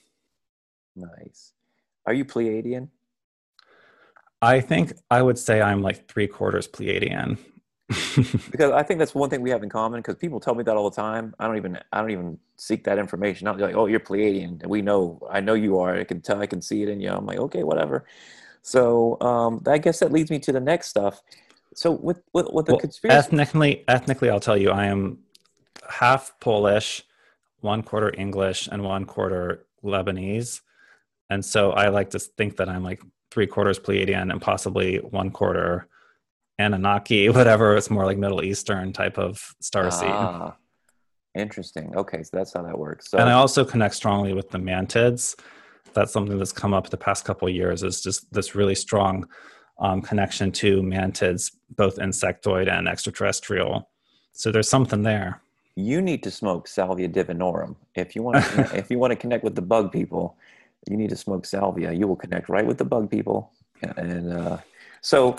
Nice. 0.95 1.53
Are 2.06 2.14
you 2.14 2.26
pleiadian? 2.26 2.90
I 4.41 4.61
think 4.61 4.94
i 5.11 5.22
would 5.22 5.38
say 5.38 5.61
i'm 5.61 5.81
like 5.81 6.07
three 6.10 6.27
quarters 6.27 6.68
pleiadian. 6.68 7.38
Because 8.52 8.72
i 8.72 8.84
think 8.84 8.99
that's 8.99 9.15
one 9.15 9.30
thing 9.30 9.41
we 9.41 9.49
have 9.49 9.64
in 9.64 9.69
common 9.69 9.99
because 9.99 10.15
people 10.15 10.40
tell 10.40 10.56
me 10.56 10.64
that 10.64 10.77
all 10.77 10.90
the 10.90 10.95
time. 10.95 11.34
I 11.40 11.48
don't 11.48 11.57
even 11.57 11.80
i 11.91 11.99
don't 11.99 12.11
even 12.11 12.40
seek 12.57 12.84
that 12.86 12.98
information. 12.98 13.48
I'm 13.48 13.57
like 13.57 13.76
oh 13.76 13.88
you're 13.88 13.99
pleiadian. 13.99 14.61
And 14.61 14.69
we 14.69 14.81
know 14.81 15.19
i 15.30 15.40
know 15.40 15.56
you 15.56 15.80
are. 15.80 15.95
I 15.95 16.03
can 16.03 16.22
tell 16.22 16.41
i 16.41 16.48
can 16.48 16.61
see 16.61 16.84
it 16.84 16.90
in 16.90 17.02
you. 17.02 17.11
I'm 17.11 17.26
like 17.26 17.40
okay 17.40 17.64
whatever. 17.64 18.06
So 18.61 19.19
um, 19.22 19.64
i 19.68 19.77
guess 19.77 19.99
that 19.99 20.11
leads 20.11 20.30
me 20.31 20.40
to 20.40 20.52
the 20.52 20.60
next 20.60 20.88
stuff 20.90 21.22
so 21.76 21.91
with 21.91 22.22
with, 22.34 22.48
with 22.52 22.66
the 22.66 22.74
well, 22.74 22.80
conspiracy 22.80 23.18
ethnically 23.18 23.84
ethnically 23.88 24.30
i'll 24.30 24.40
tell 24.40 24.58
you 24.58 24.72
i 24.72 24.86
am 24.86 25.20
half 25.90 26.40
Polish, 26.40 27.04
one 27.62 27.84
quarter 27.84 28.14
English, 28.18 28.68
and 28.72 28.84
one 28.84 29.06
quarter 29.06 29.66
Lebanese. 29.84 30.62
And 31.30 31.44
so 31.44 31.72
I 31.72 31.90
like 31.90 32.12
to 32.12 32.20
think 32.20 32.58
that 32.58 32.70
I'm 32.70 32.84
like 32.84 33.02
three 33.32 33.48
quarters 33.48 33.80
Pleiadian 33.80 34.32
and 34.32 34.41
possibly 34.41 34.98
one 34.98 35.32
quarter 35.32 35.88
Anunnaki, 36.58 37.30
whatever. 37.30 37.76
It's 37.76 37.90
more 37.90 38.06
like 38.06 38.18
Middle 38.18 38.44
Eastern 38.44 38.94
type 38.94 39.18
of 39.18 39.54
star 39.62 39.91
seed. 39.91 40.10
Ah, 40.10 40.56
interesting. 41.36 41.96
Okay, 41.96 42.24
so 42.24 42.30
that's 42.34 42.54
how 42.54 42.64
that 42.64 42.78
works. 42.78 43.10
So, 43.12 43.18
and 43.18 43.30
I 43.30 43.34
also 43.34 43.64
connect 43.64 43.96
strongly 43.96 44.34
with 44.34 44.50
the 44.50 44.58
mantids. 44.58 45.40
That's 45.94 46.12
something 46.14 46.38
that's 46.38 46.52
come 46.52 46.74
up 46.74 46.90
the 46.90 46.98
past 46.98 47.26
couple 47.26 47.50
years. 47.50 47.84
Is 47.84 48.02
just 48.02 48.32
this 48.32 48.56
really 48.56 48.76
strong 48.76 49.28
um, 49.80 50.01
connection 50.01 50.51
to 50.51 50.81
mantids, 50.81 51.51
both 51.76 51.97
insectoid 51.97 52.72
and 52.72 52.88
extraterrestrial. 52.88 53.89
So 54.34 54.51
there's 54.51 54.69
something 54.69 55.03
there. 55.03 55.41
You 55.76 56.01
need 56.01 56.23
to 56.23 56.31
smoke 56.31 56.68
salvia 56.68 57.07
divinorum. 57.07 57.76
If 57.95 58.15
you 58.15 58.23
want 58.23 58.43
to 58.43 58.77
if 58.77 58.91
you 58.91 58.99
want 58.99 59.11
to 59.11 59.15
connect 59.15 59.43
with 59.43 59.56
the 59.56 59.61
bug 59.61 59.91
people 59.91 60.38
you 60.89 60.97
need 60.97 61.10
to 61.10 61.15
smoke 61.15 61.45
salvia. 61.45 61.91
You 61.91 62.07
will 62.07 62.15
connect 62.15 62.49
right 62.49 62.65
with 62.65 62.77
the 62.77 62.85
bug 62.85 63.11
people. 63.11 63.51
And 63.97 64.34
uh, 64.34 64.57
so 65.01 65.38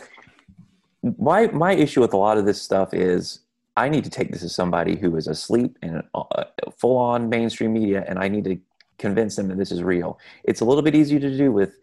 my 1.18 1.46
my 1.48 1.72
issue 1.72 2.00
with 2.00 2.12
a 2.12 2.16
lot 2.16 2.36
of 2.36 2.44
this 2.44 2.60
stuff 2.60 2.92
is 2.92 3.40
i 3.78 3.88
need 3.88 4.04
to 4.04 4.10
take 4.10 4.30
this 4.30 4.42
as 4.42 4.54
somebody 4.54 4.96
who 4.96 5.16
is 5.16 5.26
asleep 5.26 5.78
in 5.80 6.02
uh, 6.14 6.44
full 6.76 6.98
on 6.98 7.30
mainstream 7.30 7.72
media 7.72 8.04
and 8.06 8.18
i 8.18 8.28
need 8.28 8.44
to 8.44 8.60
convince 9.00 9.34
them 9.34 9.48
that 9.48 9.56
this 9.56 9.72
is 9.72 9.82
real. 9.82 10.18
It's 10.44 10.60
a 10.60 10.64
little 10.64 10.82
bit 10.82 10.94
easier 10.94 11.18
to 11.18 11.36
do 11.36 11.50
with 11.50 11.78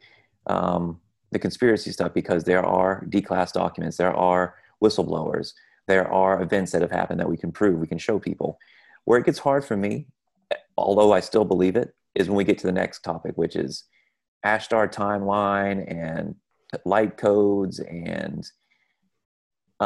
um, 0.45 1.01
the 1.31 1.39
conspiracy 1.39 1.91
stuff 1.91 2.13
because 2.13 2.43
there 2.43 2.65
are 2.65 3.05
d-class 3.09 3.51
documents 3.51 3.97
there 3.97 4.13
are 4.13 4.55
whistleblowers 4.83 5.53
there 5.87 6.11
are 6.11 6.41
events 6.41 6.73
that 6.73 6.81
have 6.81 6.91
happened 6.91 7.19
that 7.19 7.29
we 7.29 7.37
can 7.37 7.51
prove, 7.51 7.79
we 7.79 7.87
can 7.87 7.97
show 7.97 8.19
people. 8.19 8.59
Where 9.05 9.17
it 9.17 9.25
gets 9.25 9.39
hard 9.39 9.63
for 9.65 9.77
me, 9.77 10.07
although 10.77 11.13
I 11.13 11.21
still 11.21 11.45
believe 11.45 11.77
it, 11.77 11.95
is 12.13 12.27
when 12.27 12.35
we 12.35 12.43
get 12.43 12.57
to 12.59 12.67
the 12.67 12.73
next 12.73 13.03
topic, 13.03 13.37
which 13.37 13.55
is 13.55 13.85
Ashtar 14.45 14.91
timeline 14.91 15.89
and 15.89 16.35
light 16.85 17.15
codes 17.15 17.79
and 17.79 18.45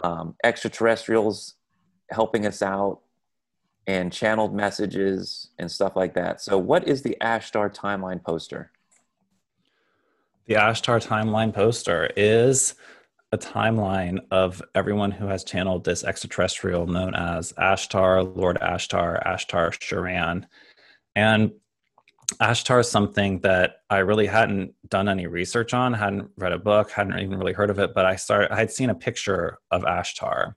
um, 0.04 0.36
extraterrestrials 0.44 1.56
helping 2.10 2.46
us 2.48 2.62
out 2.62 3.02
and 3.86 4.12
channeled 4.12 4.56
messages 4.56 5.50
and 5.60 5.70
stuff 5.70 5.96
like 5.96 6.16
that. 6.16 6.42
So, 6.42 6.58
what 6.58 6.88
is 6.88 7.04
the 7.04 7.18
Ashtar 7.22 7.74
timeline 7.74 8.24
poster? 8.24 8.72
The 10.48 10.56
Ashtar 10.56 11.06
timeline 11.06 11.54
poster 11.54 12.10
is 12.16 12.76
a 13.32 13.38
timeline 13.38 14.20
of 14.32 14.62
everyone 14.76 15.12
who 15.12 15.28
has 15.28 15.44
channeled 15.44 15.86
this 15.86 16.04
extraterrestrial 16.04 16.88
known 16.88 17.16
as 17.16 17.54
Ashtar, 17.54 18.36
Lord 18.36 18.58
Ashtar, 18.60 19.26
Ashtar 19.26 19.72
Sheran. 19.72 20.46
And 21.16 21.52
Ashtar 22.42 22.82
is 22.82 22.90
something 22.90 23.40
that 23.40 23.78
I 23.90 24.00
really 24.00 24.26
hadn't 24.26 24.74
done 24.90 25.08
any 25.08 25.28
research 25.28 25.74
on, 25.74 25.94
hadn't 25.94 26.32
read 26.38 26.54
a 26.54 26.58
book, 26.58 26.92
hadn't 26.92 27.20
even 27.20 27.38
really 27.38 27.54
heard 27.54 27.70
of 27.70 27.80
it, 27.80 27.94
but 27.94 28.06
I 28.06 28.16
started 28.16 28.52
I 28.52 28.58
had 28.58 28.72
seen 28.72 28.90
a 28.90 28.96
picture 28.96 29.60
of 29.70 29.84
Ashtar 29.84 30.56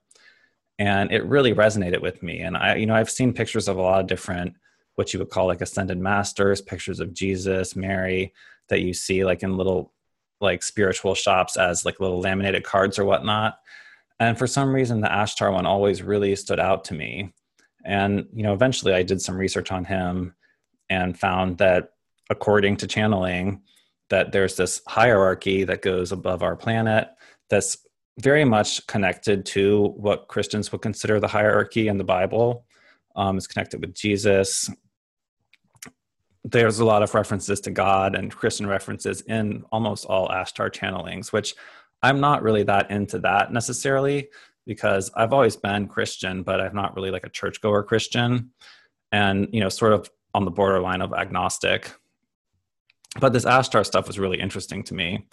and 0.79 1.11
it 1.11 1.25
really 1.25 1.53
resonated 1.53 2.01
with 2.01 2.21
me. 2.21 2.41
And 2.41 2.57
I, 2.57 2.75
you 2.75 2.85
know, 2.85 2.95
I've 2.95 3.09
seen 3.09 3.33
pictures 3.33 3.67
of 3.67 3.77
a 3.77 3.81
lot 3.81 4.01
of 4.01 4.07
different 4.07 4.55
what 4.95 5.13
you 5.13 5.19
would 5.19 5.29
call 5.29 5.47
like 5.47 5.61
ascended 5.61 5.97
masters, 5.97 6.61
pictures 6.61 6.99
of 6.99 7.13
Jesus, 7.13 7.75
Mary 7.75 8.33
that 8.69 8.81
you 8.81 8.93
see 8.93 9.25
like 9.25 9.43
in 9.43 9.57
little 9.57 9.93
like 10.41 10.63
spiritual 10.63 11.15
shops 11.15 11.57
as 11.57 11.85
like 11.85 11.99
little 11.99 12.19
laminated 12.19 12.63
cards 12.63 12.99
or 12.99 13.05
whatnot. 13.05 13.59
And 14.19 14.37
for 14.37 14.47
some 14.47 14.73
reason, 14.73 15.01
the 15.01 15.07
Ashtar 15.07 15.51
one 15.51 15.65
always 15.65 16.01
really 16.01 16.35
stood 16.35 16.59
out 16.59 16.85
to 16.85 16.93
me. 16.93 17.33
And, 17.85 18.25
you 18.33 18.43
know, 18.43 18.53
eventually 18.53 18.93
I 18.93 19.03
did 19.03 19.21
some 19.21 19.37
research 19.37 19.71
on 19.71 19.85
him 19.85 20.33
and 20.89 21.19
found 21.19 21.57
that 21.59 21.89
according 22.29 22.77
to 22.77 22.87
channeling, 22.87 23.61
that 24.09 24.31
there's 24.31 24.55
this 24.55 24.81
hierarchy 24.87 25.63
that 25.63 25.81
goes 25.81 26.11
above 26.11 26.43
our 26.43 26.55
planet 26.55 27.09
that's 27.49 27.77
very 28.19 28.45
much 28.45 28.85
connected 28.87 29.45
to 29.45 29.93
what 29.97 30.27
Christians 30.27 30.71
would 30.71 30.81
consider 30.81 31.19
the 31.19 31.27
hierarchy 31.27 31.87
in 31.87 31.97
the 31.97 32.03
Bible. 32.03 32.65
Um, 33.15 33.37
it's 33.37 33.47
connected 33.47 33.81
with 33.81 33.93
Jesus, 33.93 34.69
there's 36.45 36.79
a 36.79 36.85
lot 36.85 37.01
of 37.01 37.13
references 37.15 37.59
to 37.61 37.71
God 37.71 38.13
and 38.13 38.31
Christian 38.31 38.67
references 38.67 39.21
in 39.21 39.65
almost 39.71 40.05
all 40.05 40.29
Ashtar 40.29 40.71
channelings, 40.71 41.33
which 41.33 41.55
I'm 42.03 42.19
not 42.19 42.43
really 42.43 42.61
that 42.63 42.91
into 42.91 43.17
that 43.19 43.51
necessarily 43.51 44.29
because 44.67 45.09
I've 45.15 45.33
always 45.33 45.55
been 45.55 45.87
Christian, 45.87 46.43
but 46.43 46.61
I'm 46.61 46.75
not 46.75 46.95
really 46.95 47.09
like 47.09 47.25
a 47.25 47.29
churchgoer 47.29 47.81
Christian 47.81 48.51
and, 49.11 49.47
you 49.51 49.59
know, 49.59 49.69
sort 49.69 49.93
of 49.93 50.09
on 50.35 50.45
the 50.45 50.51
borderline 50.51 51.01
of 51.01 51.13
agnostic. 51.13 51.91
But 53.19 53.33
this 53.33 53.45
Ashtar 53.45 53.83
stuff 53.83 54.05
was 54.05 54.19
really 54.19 54.39
interesting 54.39 54.83
to 54.83 54.93
me. 54.93 55.27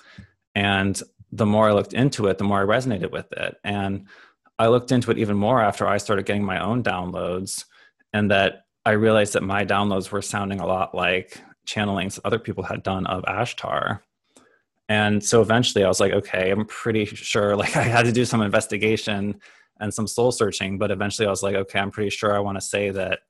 And 0.54 1.00
the 1.30 1.46
more 1.46 1.68
I 1.68 1.72
looked 1.72 1.92
into 1.92 2.26
it, 2.28 2.38
the 2.38 2.44
more 2.44 2.62
I 2.62 2.78
resonated 2.78 3.10
with 3.10 3.30
it. 3.32 3.56
And 3.64 4.06
I 4.58 4.68
looked 4.68 4.92
into 4.92 5.10
it 5.10 5.18
even 5.18 5.36
more 5.36 5.60
after 5.60 5.86
I 5.86 5.98
started 5.98 6.24
getting 6.24 6.44
my 6.44 6.62
own 6.62 6.82
downloads 6.82 7.64
and 8.14 8.30
that 8.30 8.64
I 8.84 8.92
realized 8.92 9.34
that 9.34 9.42
my 9.42 9.64
downloads 9.64 10.10
were 10.10 10.22
sounding 10.22 10.60
a 10.60 10.66
lot 10.66 10.94
like 10.94 11.40
channelings 11.66 12.18
other 12.24 12.38
people 12.38 12.64
had 12.64 12.82
done 12.82 13.06
of 13.06 13.22
Ashtar. 13.24 14.00
And 14.88 15.24
so 15.24 15.40
eventually 15.40 15.84
I 15.84 15.88
was 15.88 16.00
like, 16.00 16.12
okay, 16.12 16.50
I'm 16.50 16.66
pretty 16.66 17.04
sure 17.04 17.56
like 17.62 17.76
I 17.76 17.84
had 17.84 18.04
to 18.06 18.12
do 18.12 18.24
some 18.24 18.42
investigation 18.42 19.40
and 19.80 19.92
some 19.92 20.06
soul 20.06 20.32
searching, 20.32 20.78
but 20.78 20.90
eventually 20.90 21.26
I 21.26 21.30
was 21.30 21.42
like, 21.42 21.54
okay, 21.54 21.78
I'm 21.78 21.90
pretty 21.90 22.10
sure 22.10 22.34
I 22.34 22.40
want 22.40 22.56
to 22.56 22.62
say 22.62 22.90
that 22.90 23.20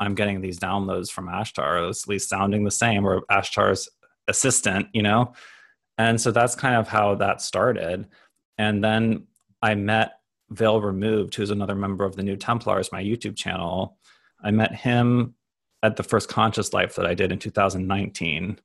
I'm 0.00 0.14
getting 0.14 0.40
these 0.40 0.58
downloads 0.58 1.10
from 1.10 1.28
Ashtar, 1.28 1.80
or 1.80 1.88
at 1.88 2.08
least 2.08 2.28
sounding 2.28 2.64
the 2.64 2.70
same, 2.70 3.06
or 3.06 3.22
Ashtar's 3.30 3.88
assistant, 4.28 4.88
you 4.92 5.02
know? 5.02 5.32
And 5.96 6.20
so 6.20 6.30
that's 6.30 6.54
kind 6.54 6.74
of 6.74 6.88
how 6.88 7.14
that 7.14 7.40
started. 7.40 8.06
And 8.58 8.84
then 8.84 9.26
I 9.62 9.74
met 9.74 10.18
Vail 10.50 10.80
Removed, 10.80 11.34
who's 11.34 11.50
another 11.50 11.74
member 11.74 12.04
of 12.04 12.16
the 12.16 12.22
New 12.22 12.36
Templars, 12.36 12.92
my 12.92 13.02
YouTube 13.02 13.36
channel. 13.36 13.96
I 14.42 14.50
met 14.50 14.74
him 14.74 15.34
at 15.82 15.96
the 15.96 16.02
first 16.02 16.28
conscious 16.28 16.72
life 16.72 16.94
that 16.96 17.06
I 17.06 17.14
did 17.14 17.32
in 17.32 17.38
2019 17.38 18.58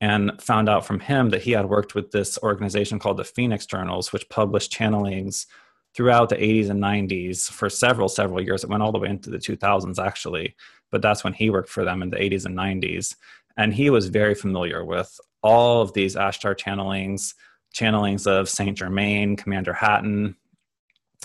and 0.00 0.42
found 0.42 0.68
out 0.68 0.84
from 0.84 1.00
him 1.00 1.30
that 1.30 1.42
he 1.42 1.52
had 1.52 1.68
worked 1.68 1.94
with 1.94 2.10
this 2.10 2.38
organization 2.42 2.98
called 2.98 3.16
the 3.16 3.24
Phoenix 3.24 3.64
Journals, 3.66 4.12
which 4.12 4.28
published 4.28 4.72
channelings 4.72 5.46
throughout 5.94 6.28
the 6.28 6.36
80s 6.36 6.70
and 6.70 6.82
90s 6.82 7.50
for 7.50 7.70
several, 7.70 8.08
several 8.08 8.40
years. 8.40 8.64
It 8.64 8.70
went 8.70 8.82
all 8.82 8.92
the 8.92 8.98
way 8.98 9.08
into 9.08 9.30
the 9.30 9.38
2000s, 9.38 10.04
actually. 10.04 10.56
But 10.90 11.02
that's 11.02 11.24
when 11.24 11.32
he 11.32 11.50
worked 11.50 11.68
for 11.68 11.84
them 11.84 12.02
in 12.02 12.10
the 12.10 12.16
80s 12.16 12.44
and 12.44 12.56
90s. 12.56 13.14
And 13.56 13.72
he 13.72 13.90
was 13.90 14.08
very 14.08 14.34
familiar 14.34 14.84
with 14.84 15.18
all 15.42 15.80
of 15.80 15.92
these 15.92 16.16
Ashtar 16.16 16.56
channelings, 16.56 17.34
channelings 17.74 18.26
of 18.26 18.48
Saint 18.48 18.78
Germain, 18.78 19.36
Commander 19.36 19.72
Hatonn, 19.72 20.34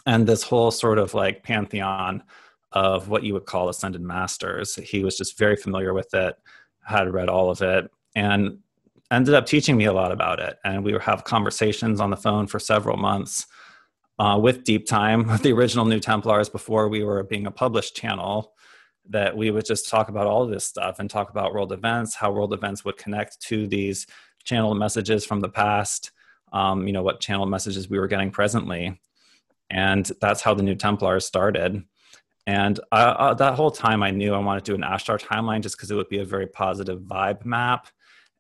and 0.06 0.28
this 0.28 0.44
whole 0.44 0.72
sort 0.72 1.00
of 1.00 1.14
like 1.14 1.44
pantheon 1.44 2.24
of 2.72 3.10
what 3.10 3.24
you 3.24 3.34
would 3.34 3.46
call 3.46 3.70
ascended 3.70 4.02
masters. 4.02 4.76
He 4.76 5.04
was 5.04 5.18
just 5.18 5.38
very 5.38 5.56
familiar 5.56 5.94
with 5.94 6.14
it, 6.14 6.36
had 6.84 7.14
read 7.14 7.30
all 7.30 7.50
of 7.50 7.62
it. 7.62 7.90
And 8.16 8.60
ended 9.12 9.34
up 9.34 9.46
teaching 9.46 9.78
me 9.78 9.86
a 9.86 9.94
lot 9.94 10.12
about 10.12 10.40
it. 10.40 10.58
And 10.64 10.84
we 10.84 10.94
would 10.94 11.02
have 11.02 11.24
conversations 11.24 12.00
on 12.00 12.10
the 12.10 12.18
phone 12.18 12.48
for 12.48 12.60
several 12.60 12.98
months 12.98 13.48
uh, 14.20 14.38
with 14.42 14.64
Deep 14.64 14.86
Time, 14.86 15.38
the 15.42 15.54
original 15.54 15.86
New 15.86 16.00
Templars, 16.00 16.50
before 16.50 16.90
we 16.90 17.04
were 17.04 17.24
being 17.24 17.48
a 17.48 17.52
published 17.52 17.96
channel. 17.96 18.54
That 19.12 19.36
we 19.36 19.50
would 19.50 19.66
just 19.66 19.90
talk 19.90 20.10
about 20.10 20.28
all 20.28 20.46
this 20.46 20.66
stuff 20.66 21.00
and 21.00 21.10
talk 21.10 21.32
about 21.32 21.52
world 21.52 21.72
events, 21.72 22.14
how 22.14 22.32
world 22.32 22.54
events 22.54 22.86
would 22.86 22.98
connect 22.98 23.42
to 23.48 23.66
these 23.66 24.06
channel 24.44 24.76
messages 24.76 25.26
from 25.26 25.40
the 25.40 25.50
past, 25.50 26.12
um, 26.54 26.86
you 26.86 26.94
know, 26.94 27.02
what 27.02 27.20
channel 27.20 27.48
messages 27.48 27.90
we 27.90 27.98
were 27.98 28.08
getting 28.08 28.30
presently. 28.30 29.02
And 29.72 30.12
that's 30.22 30.42
how 30.42 30.54
the 30.54 30.62
New 30.62 30.76
Templars 30.76 31.26
started. 31.26 31.84
And 32.50 32.80
I, 32.92 33.04
uh, 33.04 33.34
that 33.36 33.54
whole 33.54 33.70
time, 33.70 34.02
I 34.02 34.10
knew 34.10 34.34
I 34.34 34.40
wanted 34.40 34.66
to 34.66 34.72
do 34.72 34.76
an 34.76 34.82
Ashtar 34.82 35.22
timeline 35.22 35.62
just 35.62 35.78
because 35.78 35.92
it 35.92 35.96
would 35.96 36.10
be 36.10 36.18
a 36.18 36.26
very 36.26 36.48
positive 36.48 37.02
vibe 37.02 37.46
map 37.46 37.88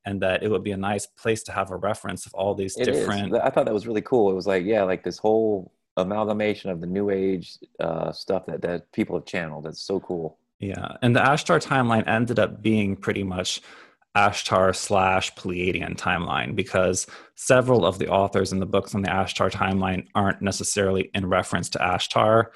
and 0.03 0.19
that 0.23 0.41
it 0.41 0.49
would 0.49 0.63
be 0.63 0.71
a 0.71 0.77
nice 0.77 1.05
place 1.05 1.43
to 1.43 1.51
have 1.51 1.69
a 1.69 1.75
reference 1.75 2.25
of 2.25 2.33
all 2.33 2.55
these 2.55 2.75
It 2.75 2.85
different. 2.85 3.35
is. 3.35 3.39
I 3.39 3.51
thought 3.51 3.65
that 3.65 3.73
was 3.73 3.85
really 3.85 4.01
cool. 4.01 4.31
It 4.31 4.33
was 4.33 4.47
like, 4.47 4.65
yeah, 4.65 4.81
like 4.81 5.03
this 5.03 5.19
whole 5.19 5.71
amalgamation 5.95 6.71
of 6.71 6.81
the 6.81 6.87
new 6.87 7.11
age 7.11 7.59
uh, 7.79 8.11
stuff 8.11 8.47
that, 8.47 8.63
that 8.63 8.91
people 8.93 9.15
have 9.15 9.25
channeled. 9.25 9.65
That's 9.65 9.81
so 9.81 9.99
cool. 9.99 10.39
Yeah. 10.59 10.93
And 11.03 11.15
the 11.15 11.19
Ashtar 11.19 11.63
timeline 11.63 12.07
ended 12.07 12.39
up 12.39 12.63
being 12.63 12.95
pretty 12.95 13.23
much 13.23 13.61
Ashtar 14.17 14.75
slash 14.75 15.35
Pleiadian 15.35 15.95
timeline 15.95 16.55
because 16.55 17.05
several 17.35 17.85
of 17.85 17.99
the 17.99 18.07
authors 18.07 18.51
in 18.51 18.59
the 18.59 18.65
books 18.65 18.95
on 18.95 19.03
the 19.03 19.09
Ashtar 19.09 19.51
timeline 19.51 20.07
aren't 20.15 20.41
necessarily 20.41 21.11
in 21.13 21.27
reference 21.27 21.69
to 21.69 21.77
Ashtar, 21.77 22.47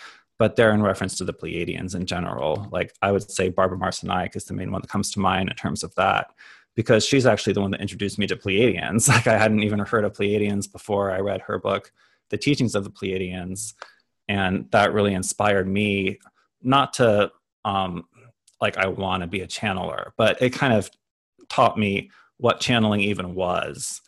but 0.43 0.57
they're 0.57 0.73
in 0.73 0.83
reference 0.83 1.15
to 1.15 1.23
the 1.23 1.31
Pleiadians 1.31 1.95
in 1.95 2.05
general. 2.05 2.67
Like 2.69 2.93
I 3.01 3.13
would 3.13 3.31
say 3.31 3.47
Barbara 3.47 3.77
Marciniak 3.77 4.35
is 4.35 4.43
the 4.43 4.53
main 4.53 4.73
one 4.73 4.81
that 4.81 4.89
comes 4.89 5.09
to 5.11 5.21
mind 5.21 5.47
in 5.47 5.55
terms 5.55 5.83
of 5.83 5.95
that 5.95 6.31
because 6.75 7.05
she's 7.05 7.25
actually 7.25 7.53
the 7.53 7.61
one 7.61 7.71
that 7.71 7.79
introduced 7.79 8.19
me 8.19 8.27
to 8.27 8.35
Pleiadians. 8.35 9.07
Like 9.15 9.25
I 9.25 9.37
hadn't 9.37 9.63
even 9.63 9.79
heard 9.79 10.03
of 10.03 10.11
Pleiadians 10.11 10.69
before 10.69 11.11
I 11.11 11.19
read 11.19 11.39
her 11.43 11.59
book, 11.59 11.93
The 12.29 12.37
Teachings 12.37 12.75
of 12.75 12.83
the 12.83 12.89
Pleiadians. 12.89 13.73
And 14.27 14.69
that 14.71 14.91
really 14.91 15.13
inspired 15.13 15.65
me 15.65 16.19
not 16.61 16.91
to 16.95 17.31
um, 17.63 18.03
like 18.59 18.75
I 18.75 18.87
want 18.87 19.21
to 19.21 19.27
be 19.27 19.43
a 19.43 19.47
channeler, 19.47 20.11
but 20.17 20.41
it 20.41 20.49
kind 20.49 20.73
of 20.73 20.91
taught 21.47 21.79
me 21.79 22.11
what 22.35 22.59
channeling 22.59 22.99
even 22.99 23.33
was. 23.33 24.01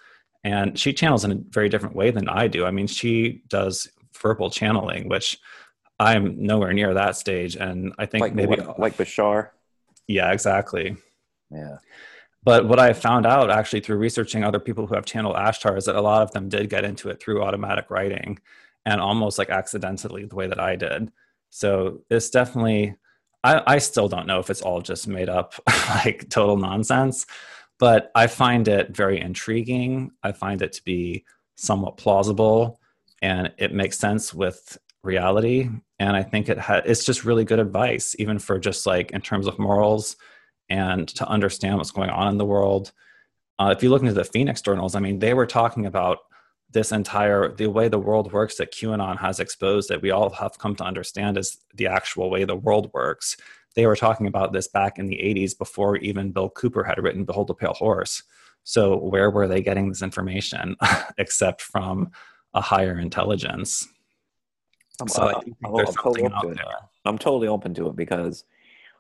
And 0.43 0.77
she 0.77 0.91
channels 0.91 1.23
in 1.23 1.31
a 1.31 1.39
very 1.47 1.69
different 1.69 1.95
way 1.95 2.11
than 2.11 2.27
I 2.27 2.49
do. 2.49 2.65
I 2.65 2.71
mean, 2.71 2.87
she 2.87 3.41
does 3.47 3.87
verbal 4.21 4.49
channeling, 4.49 5.07
which 5.07 5.37
I'm 5.99 6.43
nowhere 6.43 6.73
near 6.73 6.93
that 6.93 7.15
stage. 7.15 7.55
And 7.55 7.93
I 7.97 8.05
think 8.05 8.22
Like 8.22 8.35
maybe, 8.35 8.55
like, 8.57 8.77
like 8.77 8.97
Bashar. 8.97 9.49
yeah, 10.07 10.31
exactly. 10.31 10.97
Yeah. 11.49 11.77
But 12.43 12.67
what 12.67 12.80
I 12.80 12.93
found 12.93 13.26
out 13.26 13.49
actually 13.49 13.80
through 13.80 13.97
researching 13.97 14.43
other 14.43 14.59
people 14.59 14.85
who 14.85 14.95
have 14.95 15.05
channeled 15.05 15.35
Ashtar 15.35 15.77
is 15.77 15.85
that 15.85 15.95
a 15.95 16.01
lot 16.01 16.22
of 16.22 16.31
them 16.31 16.47
did 16.49 16.69
get 16.69 16.84
into 16.84 17.09
it 17.09 17.19
through 17.19 17.41
automatic 17.43 17.89
writing 17.89 18.39
and 18.85 19.01
almost 19.01 19.39
like 19.39 19.49
accidentally 19.49 20.26
the 20.26 20.35
way 20.35 20.47
that 20.47 20.59
I 20.59 20.76
did. 20.76 21.11
So 21.49 22.03
it's 22.09 22.30
definitely, 22.30 22.95
I, 23.43 23.61
I 23.65 23.77
still 23.80 24.07
don't 24.07 24.27
know 24.27 24.39
if 24.39 24.49
it's 24.49 24.61
all 24.61 24.81
just 24.81 25.07
made 25.07 25.30
up 25.30 25.55
like 25.89 26.30
total 26.30 26.57
nonsense, 26.57 27.26
but 27.80 28.11
I 28.13 28.27
find 28.27 28.67
it 28.67 28.95
very 28.95 29.19
intriguing. 29.19 30.11
I 30.22 30.31
find 30.34 30.61
it 30.61 30.73
to 30.73 30.84
be 30.84 31.26
somewhat 31.55 31.97
plausible 31.97 32.80
and 33.22 33.51
it 33.57 33.73
makes 33.73 33.97
sense 33.97 34.34
with 34.34 34.77
reality. 35.03 35.69
And 35.99 36.15
I 36.15 36.23
think 36.23 36.49
it 36.49 36.57
ha- 36.57 36.81
it's 36.85 37.05
just 37.05 37.23
really 37.23 37.45
good 37.45 37.59
advice, 37.59 38.15
even 38.19 38.39
for 38.39 38.59
just 38.59 38.85
like 38.85 39.11
in 39.11 39.22
terms 39.22 39.47
of 39.47 39.59
morals 39.59 40.17
and 40.69 41.07
to 41.09 41.27
understand 41.27 41.77
what's 41.77 41.91
going 41.91 42.09
on 42.09 42.27
in 42.27 42.38
the 42.38 42.45
world. 42.45 42.91
Uh, 43.57 43.73
if 43.76 43.81
you 43.81 43.89
look 43.89 44.01
into 44.01 44.13
the 44.13 44.26
Phoenix 44.26 44.61
journals, 44.61 44.95
I 44.95 44.99
mean, 44.99 45.19
they 45.19 45.34
were 45.34 45.45
talking 45.45 45.85
about 45.85 46.19
this 46.72 46.91
entire 46.91 47.53
the 47.55 47.67
way 47.67 47.88
the 47.88 47.99
world 47.99 48.34
works 48.34 48.57
that 48.57 48.73
QAnon 48.73 49.17
has 49.19 49.39
exposed 49.39 49.89
that 49.89 50.01
we 50.01 50.11
all 50.11 50.30
have 50.31 50.57
come 50.57 50.76
to 50.76 50.84
understand 50.84 51.38
is 51.38 51.57
the 51.73 51.88
actual 51.88 52.30
way 52.30 52.43
the 52.43 52.55
world 52.55 52.91
works. 52.93 53.38
They 53.76 53.85
were 53.85 53.95
talking 53.95 54.27
about 54.27 54.51
this 54.51 54.67
back 54.67 54.99
in 54.99 55.07
the 55.07 55.17
80s 55.17 55.57
before 55.57 55.97
even 55.97 56.31
Bill 56.31 56.49
Cooper 56.49 56.84
had 56.84 57.01
written 57.01 57.23
Behold 57.23 57.49
a 57.49 57.53
Pale 57.53 57.76
Horse. 57.76 58.23
So 58.63 58.97
where 58.97 59.30
were 59.30 59.47
they 59.47 59.61
getting 59.61 59.89
this 59.89 60.01
information 60.01 60.76
except 61.17 61.61
from 61.61 62.11
a 62.53 62.61
higher 62.61 62.97
intelligence? 62.99 63.88
I'm, 64.99 65.07
So 65.07 65.23
uh, 65.23 65.27
I 65.27 65.41
think 65.41 65.57
I'm- 65.63 65.76
I'm 65.76 65.93
totally 65.93 66.23
open 66.23 66.39
to 66.41 66.47
there. 66.47 66.55
it. 66.55 66.76
I'm 67.05 67.17
totally 67.17 67.47
open 67.47 67.73
to 67.76 67.88
it 67.89 67.95
because 67.95 68.43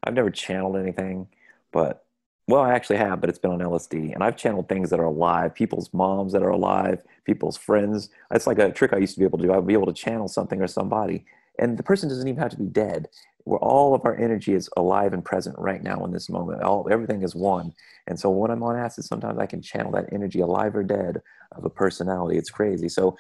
I've 0.03 0.13
never 0.13 0.29
channeled 0.29 0.75
anything, 0.77 1.27
but 1.71 2.05
well, 2.47 2.61
I 2.61 2.73
actually 2.73 2.97
have, 2.97 3.21
but 3.21 3.29
it's 3.31 3.39
been 3.39 3.49
on 3.49 3.59
LSD, 3.59 4.13
and 4.13 4.23
I've 4.23 4.37
channeled 4.37 4.69
things 4.69 4.91
that 4.91 4.99
are 4.99 5.05
alive, 5.05 5.55
people's 5.55 5.91
moms 5.93 6.31
that 6.33 6.43
are 6.43 6.49
alive, 6.49 7.01
people's 7.23 7.57
friends. 7.57 8.09
That's 8.29 8.45
like 8.45 8.59
a 8.59 8.71
trick 8.71 8.93
I 8.93 8.97
used 8.97 9.15
to 9.15 9.19
be 9.19 9.25
able 9.25 9.39
to 9.39 9.45
do. 9.45 9.51
I'd 9.53 9.65
be 9.65 9.73
able 9.73 9.87
to 9.87 9.93
channel 9.93 10.27
something 10.27 10.61
or 10.61 10.67
somebody, 10.67 11.25
and 11.57 11.75
the 11.75 11.81
person 11.81 12.07
doesn't 12.07 12.27
even 12.27 12.39
have 12.39 12.51
to 12.51 12.57
be 12.57 12.65
dead. 12.67 13.07
Where 13.45 13.59
all 13.59 13.93
of 13.95 14.05
our 14.05 14.15
energy 14.15 14.53
is 14.53 14.69
alive 14.77 15.13
and 15.13 15.23
present 15.25 15.55
right 15.59 15.81
now 15.81 16.03
in 16.05 16.11
this 16.11 16.29
moment. 16.29 16.61
All 16.63 16.87
everything 16.91 17.23
is 17.23 17.33
one, 17.35 17.73
and 18.05 18.19
so 18.19 18.29
when 18.29 18.51
I'm 18.51 18.61
on 18.61 18.75
acid, 18.75 19.05
sometimes 19.05 19.39
I 19.39 19.47
can 19.47 19.61
channel 19.63 19.91
that 19.93 20.11
energy, 20.11 20.41
alive 20.41 20.75
or 20.75 20.83
dead, 20.83 21.21
of 21.51 21.65
a 21.65 21.69
personality. 21.69 22.37
It's 22.37 22.49
crazy. 22.51 22.89
So 22.89 23.17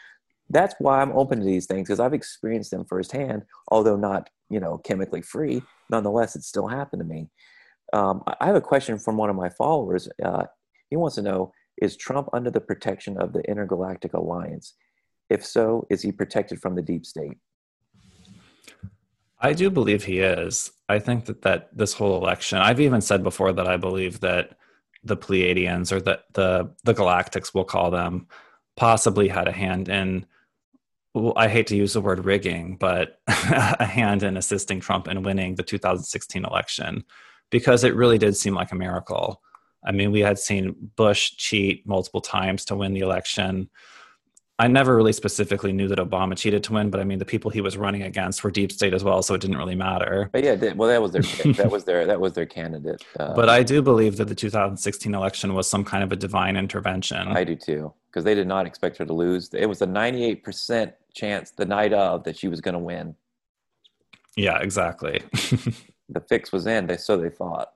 that's 0.49 0.75
why 0.79 1.01
I'm 1.01 1.11
open 1.11 1.39
to 1.39 1.45
these 1.45 1.65
things 1.65 1.87
because 1.87 1.99
I've 1.99 2.13
experienced 2.13 2.71
them 2.71 2.85
firsthand, 2.85 3.43
although 3.69 3.95
not 3.95 4.29
you 4.49 4.59
know 4.59 4.77
chemically 4.77 5.21
free. 5.21 5.61
Nonetheless, 5.89 6.35
it 6.35 6.43
still 6.43 6.67
happened 6.67 7.01
to 7.01 7.07
me. 7.07 7.29
Um, 7.93 8.23
I 8.39 8.45
have 8.45 8.55
a 8.55 8.61
question 8.61 8.99
from 8.99 9.17
one 9.17 9.29
of 9.29 9.35
my 9.35 9.49
followers. 9.49 10.07
Uh, 10.23 10.45
he 10.89 10.95
wants 10.95 11.15
to 11.15 11.21
know: 11.21 11.51
Is 11.81 11.97
Trump 11.97 12.29
under 12.33 12.51
the 12.51 12.61
protection 12.61 13.17
of 13.17 13.33
the 13.33 13.41
Intergalactic 13.41 14.13
Alliance? 14.13 14.73
If 15.29 15.43
so, 15.45 15.87
is 15.89 16.01
he 16.01 16.11
protected 16.11 16.61
from 16.61 16.75
the 16.75 16.81
deep 16.81 17.05
state? 17.05 17.37
I 19.39 19.53
do 19.53 19.69
believe 19.69 20.03
he 20.03 20.19
is. 20.19 20.71
I 20.87 20.99
think 20.99 21.25
that 21.25 21.41
that 21.41 21.75
this 21.75 21.93
whole 21.93 22.17
election, 22.17 22.59
I've 22.59 22.79
even 22.79 23.01
said 23.01 23.23
before 23.23 23.51
that 23.53 23.67
I 23.67 23.77
believe 23.77 24.19
that 24.21 24.57
the 25.03 25.17
Pleiadians 25.17 25.91
or 25.91 26.01
that 26.01 26.25
the 26.33 26.71
the 26.83 26.93
Galactics, 26.93 27.53
we'll 27.53 27.63
call 27.63 27.89
them, 27.89 28.27
possibly 28.77 29.27
had 29.27 29.47
a 29.47 29.51
hand 29.51 29.89
in. 29.89 30.25
Well, 31.15 31.31
I 31.37 31.47
hate 31.47 31.67
to 31.67 31.77
use 31.77 31.93
the 31.93 32.01
word 32.01 32.25
rigging, 32.25 32.75
but 32.75 33.21
a 33.27 33.85
hand 33.85 34.21
in 34.21 34.35
assisting 34.35 34.81
Trump 34.81 35.07
in 35.07 35.23
winning 35.23 35.55
the 35.55 35.63
2016 35.63 36.43
election 36.43 37.05
because 37.49 37.85
it 37.85 37.95
really 37.95 38.17
did 38.17 38.35
seem 38.35 38.53
like 38.53 38.73
a 38.73 38.75
miracle. 38.75 39.41
I 39.85 39.93
mean, 39.93 40.11
we 40.11 40.19
had 40.19 40.37
seen 40.37 40.75
Bush 40.97 41.37
cheat 41.37 41.87
multiple 41.87 42.19
times 42.19 42.65
to 42.65 42.75
win 42.75 42.93
the 42.93 42.99
election. 42.99 43.69
I 44.59 44.67
never 44.67 44.93
really 44.93 45.13
specifically 45.13 45.71
knew 45.71 45.87
that 45.87 45.99
Obama 45.99 46.35
cheated 46.37 46.63
to 46.65 46.73
win, 46.73 46.89
but 46.89 46.99
I 46.99 47.05
mean, 47.05 47.19
the 47.19 47.25
people 47.25 47.49
he 47.49 47.61
was 47.61 47.77
running 47.77 48.03
against 48.03 48.43
were 48.43 48.51
deep 48.51 48.71
state 48.71 48.93
as 48.93 49.03
well, 49.03 49.21
so 49.21 49.33
it 49.35 49.41
didn't 49.41 49.57
really 49.57 49.75
matter. 49.75 50.29
But 50.33 50.43
yeah, 50.43 50.73
well, 50.73 50.89
that 50.89 51.01
was 51.01 51.11
their 51.11 51.21
that 51.53 51.71
was 51.71 51.85
their 51.85 52.05
that 52.05 52.19
was 52.19 52.33
their 52.33 52.45
candidate. 52.45 53.05
Uh, 53.17 53.33
But 53.33 53.47
I 53.47 53.63
do 53.63 53.81
believe 53.81 54.17
that 54.17 54.25
the 54.25 54.35
2016 54.35 55.13
election 55.13 55.53
was 55.53 55.69
some 55.69 55.85
kind 55.85 56.03
of 56.03 56.11
a 56.11 56.15
divine 56.17 56.57
intervention. 56.57 57.29
I 57.29 57.45
do 57.45 57.55
too 57.55 57.93
because 58.07 58.23
they 58.23 58.35
did 58.35 58.47
not 58.47 58.65
expect 58.65 58.97
her 58.97 59.05
to 59.05 59.13
lose. 59.13 59.53
It 59.53 59.65
was 59.65 59.81
a 59.81 59.85
98 59.85 60.43
percent 60.43 60.93
chance 61.15 61.51
the 61.51 61.65
night 61.65 61.93
of 61.93 62.23
that 62.25 62.37
she 62.37 62.47
was 62.47 62.61
going 62.61 62.73
to 62.73 62.79
win. 62.79 63.15
yeah, 64.35 64.59
exactly. 64.59 65.21
The 66.09 66.21
fix 66.21 66.51
was 66.51 66.67
in. 66.67 66.87
They 66.87 66.97
so 66.97 67.17
they 67.17 67.29
thought. 67.29 67.69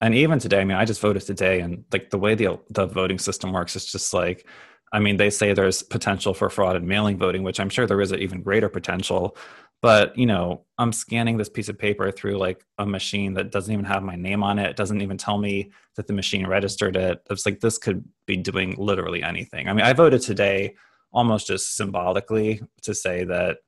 and 0.00 0.14
even 0.14 0.38
today, 0.38 0.60
I 0.60 0.64
mean, 0.64 0.76
I 0.76 0.84
just 0.84 1.00
voted 1.00 1.22
today, 1.22 1.60
and 1.60 1.84
like 1.92 2.10
the 2.10 2.18
way 2.18 2.34
the 2.34 2.58
the 2.70 2.86
voting 2.86 3.18
system 3.18 3.52
works, 3.52 3.74
it's 3.74 3.90
just 3.90 4.14
like, 4.14 4.46
I 4.92 5.00
mean, 5.00 5.16
they 5.16 5.30
say 5.30 5.52
there's 5.52 5.82
potential 5.82 6.34
for 6.34 6.48
fraud 6.50 6.76
in 6.76 6.86
mailing 6.86 7.18
voting, 7.18 7.42
which 7.42 7.58
I'm 7.58 7.68
sure 7.70 7.86
there 7.86 8.00
is 8.00 8.12
an 8.12 8.20
even 8.20 8.42
greater 8.42 8.68
potential. 8.68 9.36
But 9.82 10.16
you 10.16 10.24
know, 10.26 10.64
I'm 10.78 10.92
scanning 10.92 11.36
this 11.36 11.48
piece 11.48 11.68
of 11.68 11.78
paper 11.78 12.10
through 12.10 12.38
like 12.38 12.64
a 12.78 12.86
machine 12.86 13.34
that 13.34 13.50
doesn't 13.50 13.72
even 13.72 13.84
have 13.86 14.02
my 14.02 14.16
name 14.16 14.42
on 14.42 14.58
it. 14.58 14.70
It 14.70 14.76
doesn't 14.76 15.02
even 15.02 15.18
tell 15.18 15.38
me 15.38 15.72
that 15.96 16.06
the 16.06 16.12
machine 16.12 16.46
registered 16.46 16.96
it. 16.96 17.22
It's 17.28 17.44
like 17.44 17.60
this 17.60 17.76
could 17.76 18.04
be 18.26 18.36
doing 18.36 18.76
literally 18.78 19.22
anything. 19.22 19.68
I 19.68 19.72
mean, 19.72 19.84
I 19.84 19.92
voted 19.92 20.22
today 20.22 20.76
almost 21.14 21.46
just 21.46 21.76
symbolically 21.76 22.60
to 22.82 22.94
say 22.94 23.24
that 23.24 23.58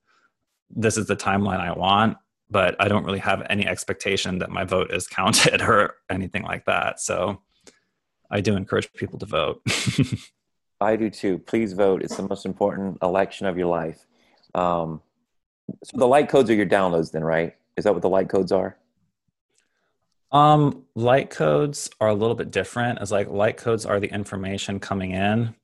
this 0.68 0.96
is 0.96 1.06
the 1.06 1.16
timeline 1.16 1.60
I 1.60 1.72
want, 1.72 2.18
but 2.50 2.76
I 2.80 2.88
don't 2.88 3.04
really 3.04 3.20
have 3.20 3.46
any 3.48 3.66
expectation 3.66 4.38
that 4.38 4.50
my 4.50 4.64
vote 4.64 4.90
is 4.90 5.06
counted 5.06 5.62
or 5.68 5.94
anything 6.10 6.42
like 6.42 6.64
that. 6.66 7.00
So 7.00 7.40
I 8.30 8.40
do 8.40 8.56
encourage 8.56 8.92
people 8.92 9.18
to 9.20 9.26
vote. 9.26 9.62
I 10.80 10.96
do 10.96 11.08
too. 11.08 11.38
Please 11.38 11.72
vote. 11.72 12.02
It's 12.02 12.16
the 12.16 12.28
most 12.28 12.44
important 12.44 12.98
election 13.02 13.46
of 13.46 13.56
your 13.56 13.68
life. 13.68 14.04
Um, 14.54 15.00
so 15.82 15.96
the 15.96 16.06
light 16.06 16.28
codes 16.28 16.50
are 16.50 16.54
your 16.54 16.66
downloads, 16.66 17.12
then, 17.12 17.24
right? 17.24 17.54
Is 17.76 17.84
that 17.84 17.92
what 17.92 18.02
the 18.02 18.08
light 18.08 18.28
codes 18.28 18.52
are? 18.52 18.76
um, 20.32 20.84
light 20.94 21.30
codes 21.30 21.88
are 22.00 22.08
a 22.08 22.14
little 22.14 22.34
bit 22.34 22.50
different. 22.50 23.00
As 23.00 23.12
like 23.12 23.30
light 23.30 23.56
codes 23.56 23.86
are 23.86 24.00
the 24.00 24.12
information 24.12 24.80
coming 24.80 25.12
in, 25.12 25.54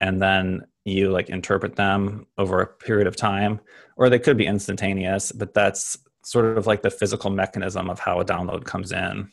and 0.00 0.22
then 0.22 0.66
you 0.84 1.10
like 1.10 1.28
interpret 1.28 1.76
them 1.76 2.26
over 2.38 2.60
a 2.60 2.66
period 2.66 3.06
of 3.06 3.16
time, 3.16 3.60
or 3.96 4.08
they 4.08 4.18
could 4.18 4.36
be 4.36 4.46
instantaneous. 4.46 5.32
But 5.32 5.54
that's 5.54 5.98
sort 6.24 6.56
of 6.56 6.66
like 6.66 6.82
the 6.82 6.90
physical 6.90 7.30
mechanism 7.30 7.90
of 7.90 7.98
how 7.98 8.20
a 8.20 8.24
download 8.24 8.64
comes 8.64 8.92
in. 8.92 9.30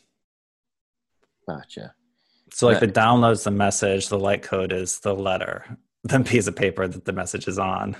Gotcha. 1.48 1.94
So 2.52 2.66
like 2.66 2.80
the 2.80 2.88
downloads 2.88 3.44
the 3.44 3.50
message, 3.50 4.08
the 4.08 4.18
light 4.18 4.42
code 4.42 4.72
is 4.72 4.98
the 5.00 5.14
letter, 5.14 5.78
the 6.04 6.20
piece 6.20 6.46
of 6.46 6.56
paper 6.56 6.86
that 6.86 7.04
the 7.04 7.12
message 7.12 7.48
is 7.48 7.58
on. 7.58 7.96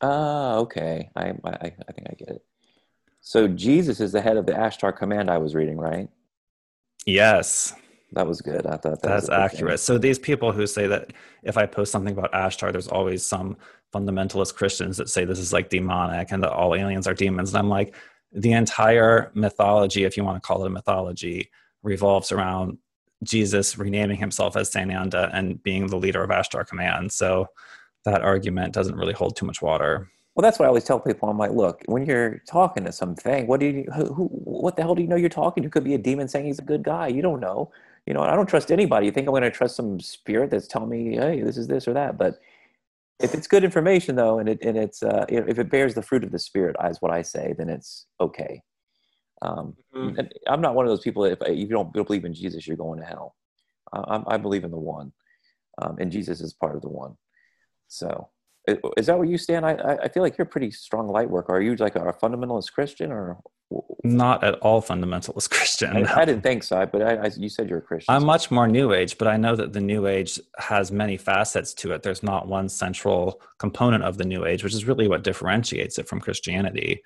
Ah, 0.00 0.56
okay. 0.56 1.10
I, 1.16 1.30
I 1.44 1.72
I 1.88 1.92
think 1.92 2.08
I 2.10 2.14
get 2.14 2.28
it. 2.28 2.44
So 3.20 3.48
Jesus 3.48 4.00
is 4.00 4.12
the 4.12 4.20
head 4.20 4.36
of 4.36 4.44
the 4.44 4.52
Ashtar 4.52 4.94
command 4.94 5.30
I 5.30 5.38
was 5.38 5.54
reading, 5.54 5.78
right? 5.78 6.08
Yes. 7.06 7.74
That 8.14 8.26
was 8.28 8.40
good. 8.40 8.66
I 8.66 8.76
thought 8.76 9.00
that 9.00 9.02
that's 9.02 9.28
accurate. 9.28 9.80
So 9.80 9.98
these 9.98 10.20
people 10.20 10.52
who 10.52 10.66
say 10.66 10.86
that 10.86 11.12
if 11.42 11.58
I 11.58 11.66
post 11.66 11.90
something 11.90 12.16
about 12.16 12.32
Ashtar, 12.32 12.70
there's 12.70 12.88
always 12.88 13.26
some 13.26 13.56
fundamentalist 13.92 14.54
Christians 14.54 14.96
that 14.98 15.08
say 15.08 15.24
this 15.24 15.40
is 15.40 15.52
like 15.52 15.68
demonic 15.68 16.30
and 16.30 16.42
that 16.42 16.52
all 16.52 16.74
aliens 16.74 17.08
are 17.08 17.14
demons. 17.14 17.50
And 17.50 17.58
I'm 17.58 17.68
like, 17.68 17.94
the 18.32 18.52
entire 18.52 19.32
mythology, 19.34 20.04
if 20.04 20.16
you 20.16 20.24
want 20.24 20.40
to 20.40 20.46
call 20.46 20.64
it 20.64 20.68
a 20.68 20.70
mythology, 20.70 21.50
revolves 21.82 22.30
around 22.30 22.78
Jesus 23.24 23.76
renaming 23.78 24.16
himself 24.16 24.56
as 24.56 24.70
Sananda 24.70 25.30
and 25.32 25.62
being 25.62 25.88
the 25.88 25.96
leader 25.96 26.22
of 26.22 26.30
Ashtar 26.30 26.66
Command. 26.66 27.10
So 27.10 27.48
that 28.04 28.22
argument 28.22 28.74
doesn't 28.74 28.96
really 28.96 29.12
hold 29.12 29.36
too 29.36 29.46
much 29.46 29.60
water. 29.60 30.08
Well, 30.34 30.42
that's 30.42 30.58
what 30.58 30.66
I 30.66 30.68
always 30.68 30.84
tell 30.84 30.98
people. 30.98 31.28
I'm 31.28 31.38
like, 31.38 31.52
look, 31.52 31.82
when 31.86 32.04
you're 32.06 32.42
talking 32.46 32.84
to 32.84 32.92
something, 32.92 33.46
what 33.46 33.60
do 33.60 33.66
you, 33.66 33.90
who, 33.94 34.12
who, 34.12 34.24
what 34.26 34.76
the 34.76 34.82
hell 34.82 34.94
do 34.94 35.02
you 35.02 35.08
know 35.08 35.16
you're 35.16 35.28
talking 35.28 35.62
to? 35.62 35.70
Could 35.70 35.84
be 35.84 35.94
a 35.94 35.98
demon 35.98 36.26
saying 36.26 36.46
he's 36.46 36.58
a 36.58 36.62
good 36.62 36.82
guy. 36.82 37.06
You 37.08 37.22
don't 37.22 37.40
know. 37.40 37.70
You 38.06 38.14
know, 38.14 38.22
I 38.22 38.34
don't 38.34 38.48
trust 38.48 38.70
anybody. 38.70 39.06
You 39.06 39.12
think 39.12 39.26
I'm 39.26 39.32
going 39.32 39.42
to 39.42 39.50
trust 39.50 39.76
some 39.76 39.98
spirit 39.98 40.50
that's 40.50 40.66
telling 40.66 40.90
me, 40.90 41.16
hey, 41.16 41.40
this 41.40 41.56
is 41.56 41.66
this 41.66 41.88
or 41.88 41.94
that? 41.94 42.18
But 42.18 42.38
if 43.20 43.32
it's 43.32 43.46
good 43.46 43.64
information 43.64 44.16
though, 44.16 44.38
and 44.38 44.48
it 44.48 44.58
and 44.62 44.76
it's 44.76 45.02
uh, 45.02 45.24
if 45.28 45.58
it 45.58 45.70
bears 45.70 45.94
the 45.94 46.02
fruit 46.02 46.24
of 46.24 46.32
the 46.32 46.38
spirit, 46.38 46.76
is 46.84 47.00
what 47.00 47.12
I 47.12 47.22
say, 47.22 47.54
then 47.56 47.68
it's 47.68 48.06
okay. 48.20 48.62
Um, 49.40 49.76
mm-hmm. 49.94 50.18
and 50.18 50.32
I'm 50.46 50.60
not 50.60 50.74
one 50.74 50.84
of 50.84 50.90
those 50.90 51.02
people 51.02 51.22
that 51.22 51.38
if 51.42 51.58
you 51.58 51.68
don't 51.68 51.92
believe 51.92 52.24
in 52.24 52.34
Jesus, 52.34 52.66
you're 52.66 52.76
going 52.76 53.00
to 53.00 53.06
hell. 53.06 53.36
I, 53.92 54.22
I 54.26 54.36
believe 54.36 54.64
in 54.64 54.70
the 54.70 54.76
one, 54.76 55.12
um, 55.80 55.96
and 55.98 56.10
Jesus 56.10 56.40
is 56.40 56.52
part 56.52 56.76
of 56.76 56.82
the 56.82 56.88
one. 56.88 57.16
So 57.88 58.30
is 58.96 59.06
that 59.06 59.16
where 59.16 59.26
you 59.26 59.38
stand? 59.38 59.64
I, 59.64 59.98
I 60.02 60.08
feel 60.08 60.22
like 60.22 60.36
you're 60.36 60.46
a 60.46 60.50
pretty 60.50 60.70
strong 60.70 61.08
light 61.08 61.30
worker. 61.30 61.54
Are 61.54 61.60
you 61.60 61.76
like 61.76 61.96
a 61.96 62.12
fundamentalist 62.12 62.72
Christian 62.72 63.12
or? 63.12 63.38
Not 64.02 64.44
at 64.44 64.54
all 64.60 64.82
fundamentalist 64.82 65.50
Christian. 65.56 65.96
I, 65.96 66.20
I 66.20 66.24
didn't 66.24 66.42
think 66.42 66.62
so, 66.62 66.86
but 66.86 67.02
I, 67.02 67.14
I, 67.16 67.30
you 67.36 67.48
said 67.48 67.68
you're 67.68 67.78
a 67.78 67.82
Christian. 67.82 68.14
I'm 68.14 68.24
much 68.24 68.50
more 68.50 68.68
New 68.68 68.92
Age, 68.92 69.18
but 69.18 69.28
I 69.28 69.36
know 69.36 69.56
that 69.56 69.72
the 69.72 69.80
New 69.80 70.06
Age 70.06 70.40
has 70.58 70.92
many 70.92 71.16
facets 71.16 71.74
to 71.74 71.92
it. 71.92 72.02
There's 72.02 72.22
not 72.22 72.46
one 72.46 72.68
central 72.68 73.40
component 73.58 74.04
of 74.04 74.18
the 74.18 74.24
New 74.24 74.44
Age, 74.44 74.62
which 74.62 74.74
is 74.74 74.84
really 74.84 75.08
what 75.08 75.24
differentiates 75.24 75.98
it 75.98 76.08
from 76.08 76.20
Christianity. 76.20 77.02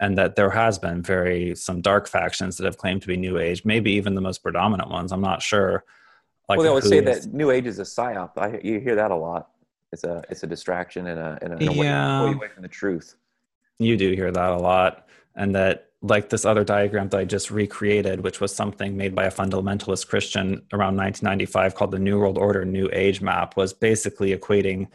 And 0.00 0.16
that 0.16 0.36
there 0.36 0.50
has 0.50 0.78
been 0.78 1.02
very 1.02 1.56
some 1.56 1.80
dark 1.80 2.06
factions 2.06 2.56
that 2.56 2.64
have 2.64 2.78
claimed 2.78 3.02
to 3.02 3.08
be 3.08 3.16
New 3.16 3.38
Age, 3.38 3.64
maybe 3.64 3.92
even 3.92 4.14
the 4.14 4.20
most 4.20 4.42
predominant 4.42 4.90
ones. 4.90 5.12
I'm 5.12 5.20
not 5.20 5.42
sure. 5.42 5.84
Like 6.48 6.58
well, 6.58 6.62
they 6.62 6.68
always 6.68 6.88
say 6.88 6.98
is, 6.98 7.24
that 7.24 7.34
New 7.34 7.50
Age 7.50 7.66
is 7.66 7.80
a 7.80 7.82
psyop. 7.82 8.30
I, 8.36 8.60
you 8.62 8.78
hear 8.80 8.94
that 8.94 9.10
a 9.10 9.16
lot 9.16 9.48
it's 9.92 10.04
a 10.04 10.22
it's 10.28 10.42
a 10.42 10.46
distraction 10.46 11.06
and 11.06 11.18
a, 11.18 11.38
and 11.42 11.52
a, 11.52 11.56
and 11.56 11.68
a 11.68 11.72
yeah. 11.72 12.24
way, 12.24 12.32
away 12.32 12.48
from 12.48 12.62
the 12.62 12.68
truth 12.68 13.14
you 13.78 13.96
do 13.96 14.12
hear 14.12 14.30
that 14.30 14.50
a 14.50 14.56
lot 14.56 15.06
and 15.36 15.54
that 15.54 15.87
like 16.00 16.28
this 16.28 16.44
other 16.44 16.62
diagram 16.62 17.08
that 17.08 17.18
i 17.18 17.24
just 17.24 17.50
recreated 17.50 18.20
which 18.20 18.40
was 18.40 18.54
something 18.54 18.96
made 18.96 19.14
by 19.14 19.24
a 19.24 19.32
fundamentalist 19.32 20.06
christian 20.06 20.62
around 20.72 20.96
1995 20.96 21.74
called 21.74 21.90
the 21.90 21.98
new 21.98 22.18
world 22.18 22.38
order 22.38 22.64
new 22.64 22.88
age 22.92 23.20
map 23.20 23.56
was 23.56 23.72
basically 23.72 24.36
equating 24.36 24.86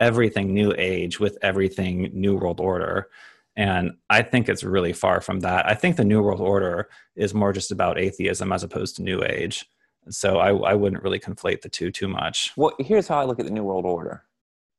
everything 0.00 0.52
new 0.52 0.72
age 0.76 1.20
with 1.20 1.38
everything 1.42 2.10
new 2.12 2.36
world 2.36 2.58
order. 2.58 3.08
And 3.56 3.92
i 4.08 4.22
think 4.22 4.48
it's 4.48 4.64
really 4.64 4.92
far 4.92 5.20
from 5.20 5.40
that. 5.40 5.66
I 5.68 5.74
think 5.74 5.96
the 5.96 6.04
new 6.04 6.22
world 6.22 6.40
order 6.40 6.88
is 7.14 7.34
more 7.34 7.52
just 7.52 7.70
about 7.70 7.98
atheism 7.98 8.52
as 8.52 8.62
opposed 8.62 8.96
to 8.96 9.02
new 9.02 9.22
age. 9.22 9.66
So 10.08 10.38
I, 10.38 10.54
I 10.54 10.74
wouldn't 10.74 11.02
really 11.02 11.20
conflate 11.20 11.60
the 11.60 11.68
two 11.68 11.90
too 11.90 12.08
much. 12.08 12.52
Well 12.56 12.72
here's 12.78 13.06
how 13.06 13.20
i 13.20 13.24
look 13.24 13.38
at 13.38 13.46
the 13.46 13.52
new 13.52 13.64
world 13.64 13.84
order. 13.84 14.24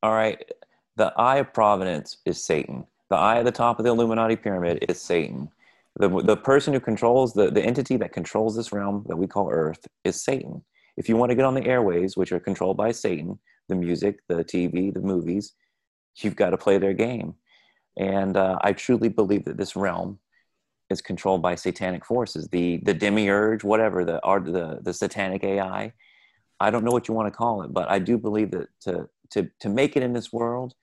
All 0.02 0.12
right, 0.12 0.42
the 0.96 1.12
eye 1.16 1.36
of 1.36 1.54
providence 1.54 2.16
is 2.26 2.42
Satan. 2.42 2.86
The 3.08 3.16
eye 3.16 3.38
at 3.38 3.44
the 3.44 3.52
top 3.52 3.78
of 3.78 3.84
the 3.84 3.92
Illuminati 3.92 4.34
pyramid 4.34 4.84
is 4.88 5.00
Satan. 5.00 5.48
The, 5.96 6.08
the 6.08 6.36
person 6.36 6.72
who 6.72 6.80
controls, 6.80 7.34
the, 7.34 7.50
the 7.50 7.62
entity 7.62 7.96
that 7.98 8.12
controls 8.12 8.56
this 8.56 8.72
realm 8.72 9.04
that 9.08 9.16
we 9.16 9.26
call 9.26 9.50
Earth 9.50 9.86
is 10.04 10.22
Satan. 10.22 10.64
If 10.96 11.08
you 11.08 11.16
want 11.16 11.30
to 11.30 11.36
get 11.36 11.44
on 11.44 11.54
the 11.54 11.66
airways, 11.66 12.16
which 12.16 12.32
are 12.32 12.40
controlled 12.40 12.76
by 12.76 12.92
Satan, 12.92 13.38
the 13.68 13.74
music, 13.74 14.20
the 14.28 14.44
TV, 14.44 14.92
the 14.92 15.00
movies, 15.00 15.54
you've 16.16 16.36
got 16.36 16.50
to 16.50 16.56
play 16.56 16.78
their 16.78 16.94
game. 16.94 17.34
And 17.96 18.36
uh, 18.36 18.58
I 18.62 18.72
truly 18.72 19.08
believe 19.08 19.44
that 19.44 19.58
this 19.58 19.76
realm 19.76 20.18
is 20.90 21.02
controlled 21.02 21.42
by 21.42 21.54
satanic 21.54 22.04
forces, 22.04 22.48
the 22.48 22.78
the 22.84 22.94
demiurge, 22.94 23.64
whatever 23.64 24.04
the 24.04 24.20
art, 24.22 24.44
the 24.44 24.78
the 24.82 24.92
satanic 24.92 25.44
AI. 25.44 25.92
I 26.60 26.70
don't 26.70 26.84
know 26.84 26.92
what 26.92 27.08
you 27.08 27.14
want 27.14 27.32
to 27.32 27.36
call 27.36 27.62
it, 27.62 27.72
but 27.72 27.90
I 27.90 27.98
do 27.98 28.16
believe 28.16 28.50
that 28.52 28.68
to 28.82 29.08
to 29.30 29.48
to 29.60 29.68
make 29.68 29.96
it 29.96 30.02
in 30.02 30.12
this 30.12 30.32
world 30.32 30.74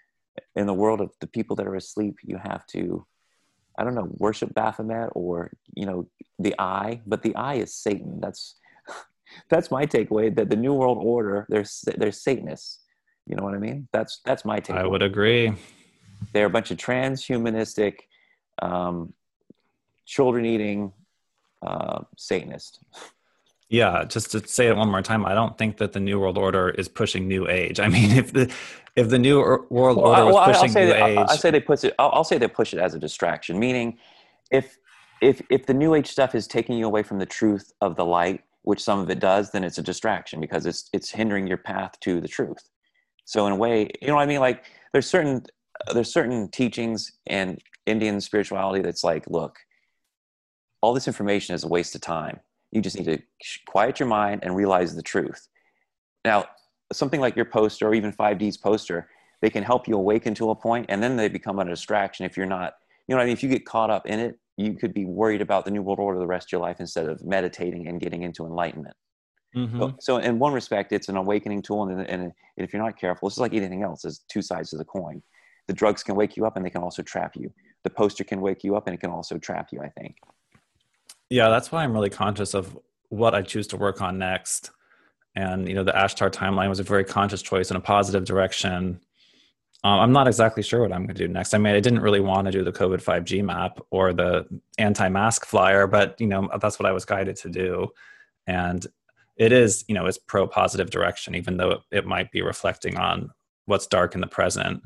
in 0.56 0.68
the 0.68 0.74
world 0.74 1.02
of 1.02 1.12
the 1.20 1.28
people 1.28 1.56
that 1.56 1.68
are 1.68 1.76
asleep 1.76 2.18
you 2.24 2.38
have 2.38 2.66
to 2.68 3.06
i 3.80 3.84
don't 3.84 3.96
know 3.96 4.10
worship 4.18 4.54
baphomet 4.54 5.10
or 5.14 5.52
you 5.76 5.86
know 5.86 6.08
the 6.38 6.54
eye 6.60 7.02
but 7.06 7.22
the 7.24 7.36
eye 7.36 7.56
is 7.56 7.74
satan. 7.74 8.20
That's 8.20 8.56
that's 9.50 9.72
my 9.72 9.86
takeaway 9.86 10.36
that 10.36 10.50
the 10.50 10.56
new 10.56 10.74
world 10.74 11.00
order 11.02 11.46
there's 11.50 11.84
there's 11.98 12.22
satanists. 12.22 12.80
You 13.26 13.36
know 13.36 13.44
what 13.44 13.54
i 13.54 13.60
mean? 13.60 13.88
That's 13.94 14.22
that's 14.26 14.44
my 14.46 14.60
take 14.60 14.76
i 14.76 14.86
would 14.86 15.02
agree. 15.02 15.54
They're 16.34 16.48
a 16.48 16.50
bunch 16.50 16.70
of 16.70 16.78
transhumanistic 16.78 17.94
um, 18.62 19.14
children 20.06 20.46
eating 20.46 20.92
uh, 21.66 22.02
satanists 22.18 22.80
yeah, 23.70 24.04
just 24.04 24.32
to 24.32 24.46
say 24.48 24.68
it 24.68 24.76
one 24.76 24.90
more 24.90 25.04
time, 25.04 25.26
I 25.26 25.36
don't 25.36 25.56
think 25.58 25.78
that 25.78 25.94
the 25.94 26.00
New 26.00 26.20
World 26.20 26.40
Order 26.40 26.70
is 26.70 26.88
pushing 26.88 27.28
New 27.28 27.48
Age. 27.48 27.80
I 27.80 27.88
mean, 27.88 28.12
if 28.18 28.34
the 28.34 28.52
if 28.96 29.10
the 29.10 29.20
New 29.20 29.38
World 29.38 29.68
well, 29.70 30.00
Order 30.00 30.26
was 30.26 30.36
well, 30.36 30.54
pushing 30.54 30.74
New 30.74 30.88
that, 30.88 31.10
Age, 31.10 31.28
I, 31.30 31.36
say 31.36 31.52
they 31.52 31.60
push 31.60 31.84
it. 31.84 31.94
I'll, 32.00 32.10
I'll, 32.12 32.24
say 32.24 32.40
they 32.40 32.48
push 32.48 32.74
it 32.74 32.80
as 32.80 32.96
a 32.96 33.00
distraction. 33.00 33.60
Meaning, 33.60 34.00
if 34.52 34.78
if 35.22 35.42
if 35.52 35.68
the 35.68 35.76
New 35.76 35.94
Age 35.94 36.08
stuff 36.08 36.34
is 36.34 36.48
taking 36.48 36.78
you 36.78 36.86
away 36.88 37.04
from 37.04 37.20
the 37.20 37.28
truth 37.28 37.72
of 37.82 37.96
the 37.96 38.06
light, 38.06 38.42
which 38.64 38.82
some 38.82 39.00
of 39.00 39.10
it 39.12 39.20
does, 39.20 39.52
then 39.52 39.64
it's 39.64 39.78
a 39.78 39.84
distraction 39.84 40.42
because 40.42 40.66
it's 40.66 40.90
it's 40.92 41.12
hindering 41.12 41.46
your 41.46 41.58
path 41.58 42.00
to 42.02 42.20
the 42.20 42.28
truth. 42.28 42.70
So 43.26 43.46
in 43.46 43.54
a 43.54 43.56
way, 43.56 43.88
you 44.02 44.08
know 44.08 44.16
what 44.16 44.24
I 44.24 44.26
mean? 44.26 44.40
Like 44.40 44.66
there's 44.94 45.08
certain 45.08 45.46
there's 45.94 46.12
certain 46.12 46.50
teachings 46.50 47.12
and 47.28 47.62
Indian 47.86 48.20
spirituality 48.20 48.82
that's 48.82 49.04
like, 49.04 49.28
look, 49.28 49.60
all 50.82 50.96
this 50.96 51.08
information 51.08 51.54
is 51.54 51.64
a 51.64 51.68
waste 51.68 51.94
of 51.94 52.02
time 52.02 52.40
you 52.72 52.82
just 52.82 52.98
need 52.98 53.06
to 53.06 53.20
quiet 53.66 54.00
your 54.00 54.08
mind 54.08 54.42
and 54.44 54.56
realize 54.56 54.96
the 54.96 55.02
truth. 55.02 55.48
Now, 56.26 56.46
something 56.92 57.20
like 57.20 57.36
your 57.36 57.46
poster 57.46 57.88
or 57.88 57.94
even 57.94 58.12
5D's 58.12 58.58
poster, 58.58 59.10
they 59.42 59.50
can 59.50 59.64
help 59.64 59.88
you 59.88 59.96
awaken 59.96 60.34
to 60.36 60.50
a 60.52 60.56
point 60.56 60.88
and 60.90 61.02
then 61.02 61.16
they 61.16 61.30
become 61.30 61.60
a 61.60 61.66
distraction 61.66 62.26
if 62.26 62.36
you're 62.36 62.46
not, 62.46 62.74
you 63.08 63.16
know 63.16 63.22
I 63.22 63.26
mean? 63.26 63.34
If 63.34 63.44
you 63.44 63.50
get 63.50 63.66
caught 63.66 63.90
up 63.90 64.06
in 64.06 64.20
it, 64.20 64.38
you 64.58 64.74
could 64.74 64.94
be 64.94 65.06
worried 65.06 65.42
about 65.42 65.64
the 65.66 65.72
New 65.72 65.82
World 65.82 66.00
Order 66.00 66.20
the 66.20 66.28
rest 66.28 66.50
of 66.50 66.52
your 66.52 66.62
life 66.62 66.80
instead 66.80 67.08
of 67.08 67.24
meditating 67.24 67.88
and 67.88 68.00
getting 68.00 68.24
into 68.24 68.46
enlightenment. 68.46 68.96
Mm-hmm. 69.56 69.80
So, 69.80 69.96
so, 70.00 70.18
in 70.18 70.38
one 70.38 70.54
respect, 70.54 70.92
it's 70.92 71.10
an 71.10 71.16
awakening 71.16 71.62
tool. 71.62 71.88
And, 71.88 72.08
and 72.08 72.34
if 72.58 72.74
you're 72.74 72.84
not 72.84 73.00
careful, 73.00 73.28
it's 73.28 73.36
just 73.36 73.42
like 73.42 73.54
anything 73.54 73.84
else, 73.84 74.04
there's 74.04 74.20
two 74.30 74.42
sides 74.42 74.70
to 74.72 74.78
the 74.78 74.86
coin. 74.86 75.24
The 75.68 75.74
drugs 75.74 76.04
can 76.04 76.16
wake 76.16 76.36
you 76.36 76.46
up 76.46 76.56
and 76.56 76.66
they 76.66 76.70
can 76.70 76.84
also 76.84 77.02
trap 77.02 77.36
you. 77.36 77.52
The 77.84 77.90
poster 77.90 78.24
can 78.24 78.42
wake 78.42 78.64
you 78.64 78.76
up 78.76 78.88
and 78.88 78.94
it 78.94 79.00
can 79.00 79.12
also 79.12 79.38
trap 79.38 79.70
you, 79.72 79.82
I 79.82 79.90
think. 79.90 80.18
Yeah, 81.30 81.50
that's 81.50 81.72
why 81.72 81.84
I'm 81.84 81.94
really 81.94 82.10
conscious 82.10 82.54
of 82.54 82.78
what 83.10 83.36
I 83.36 83.42
choose 83.42 83.68
to 83.68 83.78
work 83.78 84.02
on 84.02 84.18
next. 84.18 84.72
And 85.36 85.68
you 85.68 85.76
know, 85.76 85.84
the 85.84 85.92
Ashtar 85.92 86.32
timeline 86.32 86.70
was 86.70 86.80
a 86.80 86.84
very 86.84 87.04
conscious 87.04 87.42
choice 87.42 87.70
in 87.70 87.78
a 87.78 87.82
positive 87.82 88.26
direction. 88.26 89.00
Um, 89.84 90.00
I'm 90.00 90.12
not 90.12 90.28
exactly 90.28 90.64
sure 90.64 90.82
what 90.82 90.92
I'm 90.92 91.06
going 91.06 91.16
to 91.16 91.28
do 91.28 91.32
next. 91.32 91.54
I 91.54 91.58
mean, 91.58 91.74
I 91.74 91.80
didn't 91.80 92.02
really 92.02 92.20
want 92.20 92.46
to 92.46 92.52
do 92.52 92.64
the 92.64 92.72
COVID 92.72 93.02
5G 93.02 93.44
map 93.44 93.80
or 93.92 94.12
the 94.12 94.46
anti-mask 94.78 95.46
flyer, 95.46 95.88
but 95.88 96.20
you 96.20 96.28
know, 96.28 96.50
that's 96.60 96.80
what 96.80 96.86
I 96.86 96.92
was 96.92 97.06
guided 97.06 97.38
to 97.38 97.50
do. 97.50 97.88
And 98.46 98.86
it 99.38 99.54
is, 99.54 99.86
you 99.88 99.96
know, 99.96 100.06
it's 100.06 100.18
pro 100.18 100.48
positive 100.48 100.90
direction, 100.90 101.36
even 101.36 101.58
though 101.58 101.72
it, 101.72 101.80
it 101.92 102.06
might 102.06 102.32
be 102.32 102.42
reflecting 102.42 102.98
on 102.98 103.30
what's 103.66 103.88
dark 103.88 104.16
in 104.16 104.22
the 104.22 104.28
present. 104.28 104.84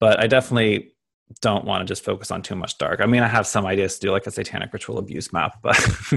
But 0.00 0.18
I 0.18 0.26
definitely 0.26 0.94
don't 1.40 1.64
want 1.64 1.86
to 1.86 1.90
just 1.90 2.04
focus 2.04 2.30
on 2.30 2.42
too 2.42 2.56
much 2.56 2.78
dark. 2.78 3.00
I 3.00 3.06
mean, 3.06 3.22
I 3.22 3.28
have 3.28 3.46
some 3.46 3.66
ideas 3.66 3.98
to 3.98 4.06
do 4.06 4.12
like 4.12 4.26
a 4.26 4.30
satanic 4.30 4.72
ritual 4.72 4.98
abuse 4.98 5.32
map, 5.32 5.58
but 5.62 5.76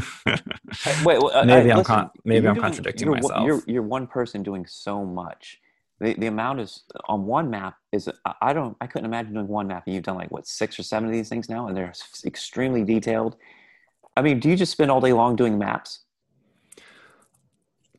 wait, 1.06 1.20
well, 1.20 1.32
uh, 1.34 1.44
maybe 1.44 1.72
I, 1.72 1.78
am 1.78 1.84
con- 1.84 2.10
maybe 2.24 2.48
I'm 2.48 2.54
doing, 2.54 2.64
contradicting 2.64 3.08
you're, 3.08 3.16
myself. 3.16 3.46
You're 3.46 3.62
you're 3.68 3.84
one 3.84 4.08
person 4.08 4.42
doing 4.42 4.66
so 4.66 5.06
much. 5.06 5.60
The 6.00 6.14
the 6.14 6.28
amount 6.28 6.62
is 6.62 6.84
on 7.08 7.26
one 7.26 7.50
map 7.50 7.76
is 7.92 8.10
I 8.42 8.54
don't 8.54 8.76
I 8.80 8.88
couldn't 8.88 9.06
imagine 9.06 9.34
doing 9.34 9.48
one 9.48 9.68
map 9.68 9.84
and 9.86 9.94
you've 9.94 10.04
done 10.04 10.16
like 10.16 10.32
what 10.32 10.48
six 10.48 10.80
or 10.80 10.84
seven 10.84 11.10
of 11.10 11.14
these 11.14 11.30
things 11.30 11.50
now 11.50 11.68
and 11.68 11.76
they're 11.76 11.94
extremely 12.26 12.84
detailed. 12.84 13.36
I 14.16 14.22
mean, 14.22 14.40
do 14.40 14.50
you 14.50 14.56
just 14.56 14.72
spend 14.72 14.92
all 14.92 15.02
day 15.02 15.14
long 15.14 15.36
doing 15.36 15.58
maps? 15.58 16.00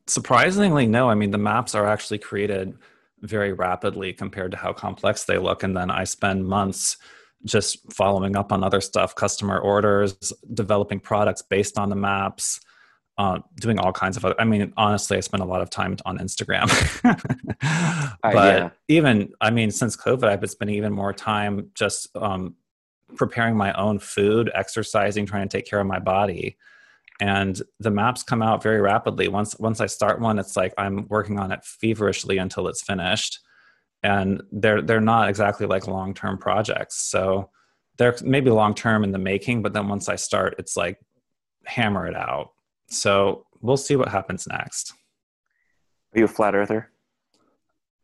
Surprisingly, 0.06 0.86
no. 0.86 1.08
I 1.08 1.14
mean, 1.14 1.30
the 1.30 1.38
maps 1.38 1.74
are 1.74 1.86
actually 1.86 2.18
created 2.18 2.76
very 3.22 3.52
rapidly 3.52 4.12
compared 4.12 4.50
to 4.50 4.56
how 4.56 4.72
complex 4.72 5.24
they 5.24 5.38
look. 5.38 5.62
And 5.62 5.76
then 5.76 5.90
I 5.90 6.04
spend 6.04 6.46
months 6.46 6.96
just 7.44 7.92
following 7.92 8.36
up 8.36 8.52
on 8.52 8.62
other 8.62 8.80
stuff, 8.80 9.14
customer 9.14 9.58
orders, 9.58 10.32
developing 10.54 11.00
products 11.00 11.42
based 11.42 11.78
on 11.78 11.88
the 11.88 11.96
maps. 11.96 12.60
uh, 13.18 13.38
doing 13.60 13.78
all 13.78 13.92
kinds 13.92 14.16
of 14.16 14.24
other, 14.24 14.34
I 14.40 14.44
mean, 14.44 14.72
honestly, 14.76 15.16
I 15.16 15.20
spend 15.20 15.42
a 15.42 15.46
lot 15.46 15.60
of 15.60 15.70
time 15.70 15.96
on 16.06 16.18
Instagram. 16.18 16.66
but 18.22 18.34
yeah. 18.34 18.70
even, 18.88 19.32
I 19.40 19.50
mean, 19.50 19.70
since 19.70 19.96
COVID, 19.96 20.24
I've 20.24 20.40
been 20.40 20.48
spending 20.48 20.76
even 20.76 20.92
more 20.92 21.12
time 21.12 21.70
just 21.74 22.08
um, 22.16 22.56
preparing 23.16 23.56
my 23.56 23.72
own 23.74 23.98
food, 23.98 24.50
exercising, 24.54 25.26
trying 25.26 25.46
to 25.46 25.56
take 25.56 25.66
care 25.66 25.80
of 25.80 25.86
my 25.86 25.98
body. 25.98 26.56
And 27.22 27.62
the 27.78 27.92
maps 27.92 28.24
come 28.24 28.42
out 28.42 28.64
very 28.64 28.80
rapidly. 28.80 29.28
Once 29.28 29.56
once 29.60 29.80
I 29.80 29.86
start 29.86 30.20
one, 30.20 30.40
it's 30.40 30.56
like 30.56 30.74
I'm 30.76 31.06
working 31.06 31.38
on 31.38 31.52
it 31.52 31.64
feverishly 31.64 32.38
until 32.38 32.66
it's 32.66 32.82
finished. 32.82 33.38
And 34.02 34.42
they're 34.50 34.82
they're 34.82 35.00
not 35.00 35.28
exactly 35.28 35.68
like 35.68 35.86
long 35.86 36.14
term 36.14 36.36
projects. 36.36 36.96
So 36.96 37.50
they're 37.96 38.16
maybe 38.24 38.50
long 38.50 38.74
term 38.74 39.04
in 39.04 39.12
the 39.12 39.20
making, 39.20 39.62
but 39.62 39.72
then 39.72 39.86
once 39.86 40.08
I 40.08 40.16
start, 40.16 40.56
it's 40.58 40.76
like 40.76 40.98
hammer 41.64 42.08
it 42.08 42.16
out. 42.16 42.54
So 42.88 43.46
we'll 43.60 43.76
see 43.76 43.94
what 43.94 44.08
happens 44.08 44.48
next. 44.48 44.92
Are 46.16 46.18
you 46.18 46.24
a 46.24 46.28
flat 46.28 46.56
earther? 46.56 46.90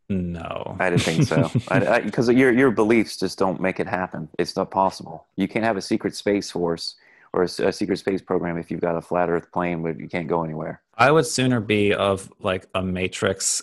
No, 0.07 0.77
I 0.79 0.91
didn't 0.91 1.01
think 1.01 1.23
so. 1.23 1.51
Because 2.05 2.29
your 2.29 2.53
your 2.53 2.71
beliefs 2.71 3.17
just 3.17 3.37
don't 3.37 3.59
make 3.59 3.81
it 3.81 3.87
happen. 3.87 4.29
It's 4.39 4.55
not 4.55 4.71
possible. 4.71 5.27
You 5.35 5.49
can't 5.49 5.65
have 5.65 5.75
a 5.75 5.81
secret 5.81 6.15
space 6.15 6.51
force 6.51 6.95
or 7.33 7.43
a, 7.43 7.67
a, 7.67 7.71
secret 7.71 7.97
space 7.97 8.21
program 8.21 8.57
if 8.57 8.71
you've 8.71 8.81
got 8.81 8.95
a 8.95 9.01
flat 9.01 9.29
Earth 9.29 9.51
plane, 9.51 9.83
but 9.83 9.99
you 9.99 10.07
can't 10.07 10.27
go 10.27 10.43
anywhere. 10.43 10.81
I 10.97 11.11
would 11.11 11.25
sooner 11.25 11.59
be 11.59 11.93
of 11.93 12.31
like 12.39 12.67
a 12.73 12.81
matrix 12.81 13.61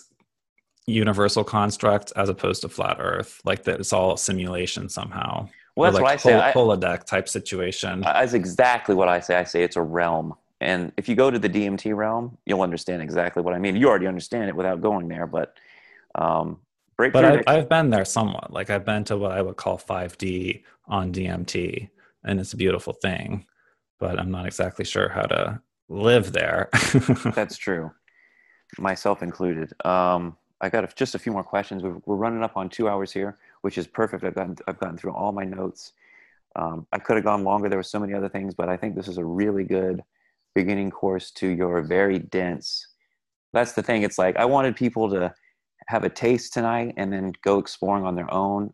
universal 0.85 1.43
construct 1.43 2.13
as 2.15 2.29
opposed 2.29 2.61
to 2.61 2.69
flat 2.69 2.97
Earth. 2.99 3.41
Like 3.43 3.63
that, 3.63 3.79
it's 3.79 3.93
all 3.93 4.17
simulation 4.17 4.89
somehow. 4.89 5.49
Well, 5.75 5.91
that's 5.91 6.01
like 6.01 6.03
what 6.03 6.13
I 6.13 6.17
say. 6.17 6.51
Hol- 6.53 6.77
holodeck 6.77 7.03
type 7.03 7.29
situation. 7.29 8.01
That's 8.01 8.33
exactly 8.33 8.95
what 8.95 9.09
I 9.09 9.19
say. 9.19 9.35
I 9.35 9.43
say 9.43 9.63
it's 9.63 9.75
a 9.75 9.81
realm. 9.81 10.33
And 10.59 10.91
if 10.97 11.07
you 11.07 11.15
go 11.15 11.29
to 11.29 11.37
the 11.37 11.49
DMT 11.49 11.95
realm, 11.95 12.37
you'll 12.45 12.63
understand 12.63 13.03
exactly 13.03 13.43
what 13.43 13.53
I 13.53 13.59
mean. 13.59 13.75
You 13.75 13.87
already 13.89 14.07
understand 14.07 14.49
it 14.49 14.55
without 14.55 14.81
going 14.81 15.07
there, 15.07 15.27
but 15.27 15.53
um, 16.15 16.59
but 16.97 17.23
I've, 17.23 17.43
I've, 17.45 17.69
been 17.69 17.91
there 17.91 18.05
somewhat. 18.05 18.51
Like 18.51 18.71
I've 18.71 18.83
been 18.83 19.03
to 19.03 19.17
what 19.17 19.31
I 19.31 19.41
would 19.43 19.55
call 19.55 19.77
5D 19.77 20.63
on 20.87 21.13
DMT, 21.13 21.89
and 22.23 22.39
it's 22.39 22.53
a 22.53 22.57
beautiful 22.57 22.93
thing. 22.93 23.45
But 23.99 24.19
I'm 24.19 24.31
not 24.31 24.45
exactly 24.45 24.85
sure 24.85 25.09
how 25.09 25.23
to 25.23 25.61
live 25.89 26.31
there. 26.31 26.69
That's 27.35 27.57
true, 27.57 27.91
myself 28.77 29.23
included. 29.23 29.73
Um, 29.85 30.37
I 30.61 30.69
got 30.69 30.83
a, 30.83 30.95
just 30.95 31.15
a 31.15 31.19
few 31.19 31.31
more 31.31 31.43
questions. 31.43 31.83
We're, 31.83 31.97
we're, 32.05 32.15
running 32.15 32.43
up 32.43 32.57
on 32.57 32.69
two 32.69 32.89
hours 32.89 33.11
here, 33.11 33.37
which 33.61 33.77
is 33.77 33.87
perfect. 33.87 34.23
I've 34.23 34.35
gotten 34.35 34.55
I've 34.67 34.79
gotten 34.79 34.97
through 34.97 35.13
all 35.13 35.31
my 35.31 35.43
notes. 35.43 35.93
Um, 36.55 36.87
I 36.91 36.97
could 36.97 37.15
have 37.17 37.25
gone 37.25 37.43
longer. 37.43 37.69
There 37.69 37.77
were 37.77 37.83
so 37.83 37.99
many 37.99 38.13
other 38.13 38.29
things, 38.29 38.55
but 38.55 38.67
I 38.67 38.77
think 38.77 38.95
this 38.95 39.07
is 39.07 39.17
a 39.17 39.25
really 39.25 39.63
good 39.63 40.03
beginning 40.55 40.89
course 40.89 41.29
to 41.31 41.47
your 41.47 41.83
very 41.83 42.17
dense. 42.17 42.87
That's 43.53 43.73
the 43.73 43.83
thing. 43.83 44.01
It's 44.01 44.17
like 44.17 44.35
I 44.37 44.45
wanted 44.45 44.75
people 44.75 45.09
to 45.11 45.33
have 45.87 46.03
a 46.03 46.09
taste 46.09 46.53
tonight 46.53 46.95
and 46.97 47.13
then 47.13 47.33
go 47.43 47.59
exploring 47.59 48.05
on 48.05 48.15
their 48.15 48.31
own 48.33 48.73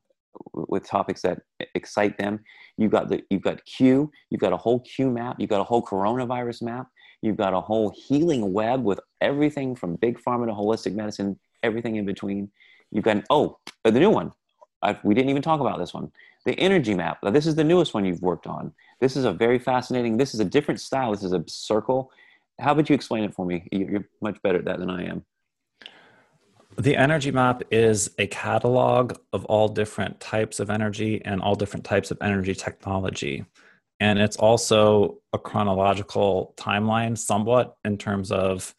with 0.53 0.85
topics 0.87 1.21
that 1.21 1.41
excite 1.75 2.17
them. 2.17 2.39
You've 2.77 2.91
got 2.91 3.09
the 3.09 3.23
you've 3.29 3.41
got 3.41 3.63
Q, 3.65 4.11
you've 4.29 4.41
got 4.41 4.53
a 4.53 4.57
whole 4.57 4.79
Q 4.79 5.09
map, 5.11 5.35
you've 5.39 5.49
got 5.49 5.61
a 5.61 5.63
whole 5.63 5.81
coronavirus 5.83 6.63
map, 6.63 6.87
you've 7.21 7.37
got 7.37 7.53
a 7.53 7.61
whole 7.61 7.93
healing 7.95 8.51
web 8.53 8.83
with 8.83 8.99
everything 9.21 9.75
from 9.75 9.95
big 9.95 10.19
pharma 10.19 10.47
to 10.47 10.53
holistic 10.53 10.93
medicine, 10.95 11.39
everything 11.61 11.95
in 11.97 12.05
between. 12.05 12.49
You've 12.91 13.03
got 13.03 13.17
an, 13.17 13.23
oh 13.29 13.59
uh, 13.85 13.91
the 13.91 13.99
new 13.99 14.09
one. 14.09 14.31
I've, 14.81 15.03
we 15.03 15.13
didn't 15.13 15.29
even 15.29 15.41
talk 15.41 15.61
about 15.61 15.79
this 15.79 15.93
one. 15.93 16.11
The 16.45 16.59
energy 16.59 16.93
map. 16.93 17.19
Now, 17.23 17.31
this 17.31 17.45
is 17.45 17.55
the 17.55 17.63
newest 17.63 17.93
one 17.93 18.03
you've 18.03 18.21
worked 18.21 18.47
on. 18.47 18.73
This 18.99 19.15
is 19.15 19.23
a 19.23 19.31
very 19.31 19.57
fascinating. 19.57 20.17
This 20.17 20.33
is 20.33 20.41
a 20.41 20.45
different 20.45 20.81
style. 20.81 21.11
This 21.11 21.23
is 21.23 21.31
a 21.31 21.43
circle. 21.47 22.11
How 22.59 22.73
would 22.73 22.89
you 22.89 22.95
explain 22.95 23.23
it 23.23 23.33
for 23.33 23.45
me? 23.45 23.67
You're 23.71 24.05
much 24.21 24.41
better 24.41 24.59
at 24.59 24.65
that 24.65 24.79
than 24.79 24.89
I 24.89 25.05
am. 25.05 25.25
The 26.77 26.95
energy 26.95 27.31
map 27.31 27.61
is 27.71 28.09
a 28.17 28.27
catalog 28.27 29.17
of 29.31 29.45
all 29.45 29.67
different 29.67 30.19
types 30.19 30.59
of 30.59 30.69
energy 30.69 31.21
and 31.23 31.41
all 31.41 31.55
different 31.55 31.85
types 31.85 32.09
of 32.09 32.17
energy 32.21 32.55
technology. 32.55 33.45
And 33.99 34.17
it's 34.19 34.37
also 34.37 35.19
a 35.33 35.39
chronological 35.39 36.53
timeline, 36.57 37.17
somewhat 37.17 37.77
in 37.85 37.97
terms 37.97 38.31
of 38.31 38.73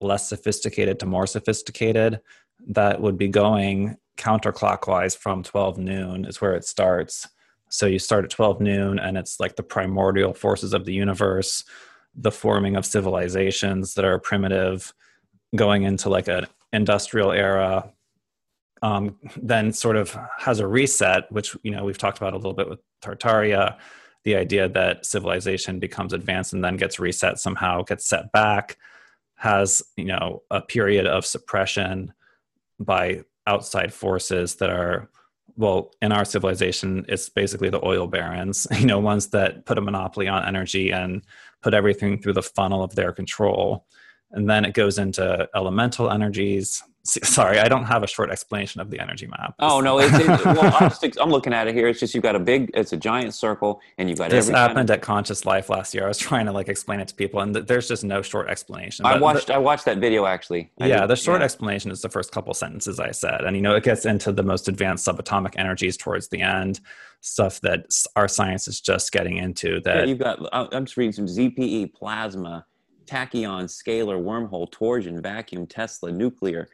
less 0.00 0.28
sophisticated 0.28 1.00
to 1.00 1.06
more 1.06 1.26
sophisticated, 1.26 2.20
that 2.68 3.00
would 3.00 3.16
be 3.16 3.28
going 3.28 3.96
counterclockwise 4.16 5.16
from 5.16 5.42
12 5.42 5.78
noon, 5.78 6.24
is 6.24 6.40
where 6.40 6.54
it 6.54 6.64
starts. 6.64 7.26
So 7.70 7.86
you 7.86 7.98
start 7.98 8.24
at 8.24 8.30
12 8.30 8.60
noon, 8.60 8.98
and 8.98 9.16
it's 9.16 9.40
like 9.40 9.56
the 9.56 9.62
primordial 9.62 10.34
forces 10.34 10.74
of 10.74 10.84
the 10.84 10.92
universe, 10.92 11.64
the 12.14 12.32
forming 12.32 12.76
of 12.76 12.84
civilizations 12.84 13.94
that 13.94 14.04
are 14.04 14.18
primitive, 14.18 14.92
going 15.56 15.84
into 15.84 16.08
like 16.08 16.28
an 16.28 16.46
industrial 16.72 17.32
era 17.32 17.92
um, 18.82 19.16
then 19.36 19.72
sort 19.72 19.96
of 19.96 20.16
has 20.38 20.60
a 20.60 20.66
reset, 20.66 21.30
which 21.32 21.56
you 21.62 21.70
know 21.70 21.84
we've 21.84 21.98
talked 21.98 22.18
about 22.18 22.32
a 22.32 22.36
little 22.36 22.54
bit 22.54 22.68
with 22.68 22.80
Tartaria, 23.02 23.76
the 24.24 24.36
idea 24.36 24.68
that 24.68 25.06
civilization 25.06 25.78
becomes 25.78 26.12
advanced 26.12 26.52
and 26.52 26.64
then 26.64 26.76
gets 26.76 26.98
reset 27.00 27.38
somehow, 27.38 27.82
gets 27.82 28.06
set 28.06 28.30
back, 28.32 28.76
has 29.36 29.82
you 29.96 30.04
know 30.04 30.42
a 30.50 30.60
period 30.60 31.06
of 31.06 31.24
suppression 31.24 32.12
by 32.78 33.22
outside 33.46 33.92
forces 33.92 34.56
that 34.56 34.70
are 34.70 35.08
well 35.56 35.90
in 36.02 36.12
our 36.12 36.24
civilization 36.24 37.04
it's 37.08 37.28
basically 37.28 37.70
the 37.70 37.84
oil 37.84 38.06
barons 38.06 38.66
you 38.78 38.86
know 38.86 38.98
ones 38.98 39.28
that 39.28 39.64
put 39.64 39.78
a 39.78 39.80
monopoly 39.80 40.28
on 40.28 40.44
energy 40.44 40.92
and 40.92 41.22
put 41.62 41.74
everything 41.74 42.20
through 42.20 42.32
the 42.32 42.42
funnel 42.42 42.82
of 42.82 42.94
their 42.94 43.10
control 43.10 43.86
and 44.32 44.48
then 44.48 44.64
it 44.64 44.74
goes 44.74 44.98
into 44.98 45.48
elemental 45.54 46.10
energies. 46.10 46.82
Sorry 47.04 47.58
i 47.58 47.68
don't 47.68 47.84
have 47.84 48.02
a 48.02 48.06
short 48.06 48.30
explanation 48.30 48.82
of 48.82 48.90
the 48.90 49.00
energy 49.00 49.26
map. 49.26 49.54
Oh 49.60 49.80
no 49.80 49.98
it's, 49.98 50.14
it's 50.14 50.44
well 50.44 50.76
I'm, 50.78 50.90
just, 50.90 51.18
I'm, 51.18 51.30
looking 51.30 51.54
at 51.54 51.66
it 51.66 51.74
here. 51.74 51.88
It's 51.88 52.00
just 52.00 52.14
you've 52.14 52.22
got 52.22 52.36
a 52.36 52.38
big 52.38 52.70
it's 52.74 52.92
a 52.92 52.98
giant 52.98 53.32
circle 53.32 53.80
and 53.96 54.10
you've 54.10 54.18
got 54.18 54.28
this 54.28 54.48
happened 54.48 54.90
at 54.90 55.00
conscious 55.00 55.46
life 55.46 55.70
last 55.70 55.94
year. 55.94 56.04
I 56.04 56.08
was 56.08 56.18
trying 56.18 56.44
to 56.46 56.52
like 56.52 56.68
explain 56.68 57.00
it 57.00 57.08
to 57.08 57.14
people 57.14 57.40
and 57.40 57.54
th- 57.54 57.66
there's 57.66 57.88
just 57.88 58.04
no 58.04 58.20
short 58.20 58.50
explanation. 58.50 59.06
I 59.06 59.18
watched 59.18 59.46
the, 59.46 59.54
i 59.54 59.58
watched 59.58 59.86
that 59.86 59.98
video 59.98 60.26
actually. 60.26 60.70
I 60.80 60.88
yeah 60.88 61.00
did, 61.00 61.10
the 61.10 61.16
short 61.16 61.40
yeah. 61.40 61.46
explanation 61.46 61.90
is 61.90 62.02
the 62.02 62.10
first 62.10 62.30
couple 62.30 62.52
sentences 62.52 63.00
i 63.00 63.10
said. 63.10 63.40
And 63.42 63.56
you 63.56 63.62
know 63.62 63.74
it 63.74 63.84
gets 63.84 64.04
into 64.04 64.30
the 64.30 64.42
most 64.42 64.68
advanced 64.68 65.06
subatomic 65.06 65.54
energies 65.56 65.96
towards 65.96 66.28
the 66.28 66.42
end 66.42 66.80
stuff 67.20 67.60
that 67.62 67.86
our 68.16 68.28
science 68.28 68.68
is 68.68 68.80
just 68.80 69.12
getting 69.12 69.38
into 69.38 69.80
that 69.80 69.96
yeah, 69.96 70.04
you've 70.04 70.18
got 70.18 70.38
i'm 70.52 70.84
just 70.84 70.96
reading 70.96 71.12
some 71.12 71.26
zpe 71.26 71.92
plasma 71.92 72.64
tachyon, 73.08 73.64
scalar, 73.64 74.22
wormhole, 74.22 74.70
torsion, 74.70 75.20
vacuum, 75.22 75.66
Tesla, 75.66 76.12
nuclear, 76.12 76.68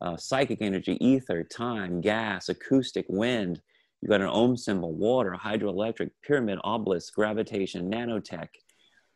uh, 0.00 0.16
psychic 0.16 0.60
energy, 0.60 0.96
ether, 1.04 1.42
time, 1.42 2.00
gas, 2.00 2.48
acoustic, 2.48 3.06
wind. 3.08 3.60
You've 4.00 4.10
got 4.10 4.20
an 4.20 4.28
ohm 4.28 4.56
symbol, 4.56 4.92
water, 4.92 5.36
hydroelectric, 5.40 6.10
pyramid, 6.24 6.58
obelisk, 6.62 7.14
gravitation, 7.14 7.90
nanotech. 7.90 8.48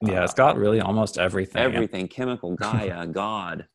Yeah, 0.00 0.24
it's 0.24 0.34
got 0.34 0.56
really 0.56 0.80
almost 0.80 1.18
everything. 1.18 1.62
Everything, 1.62 2.08
chemical, 2.08 2.56
Gaia, 2.56 3.06
God. 3.12 3.66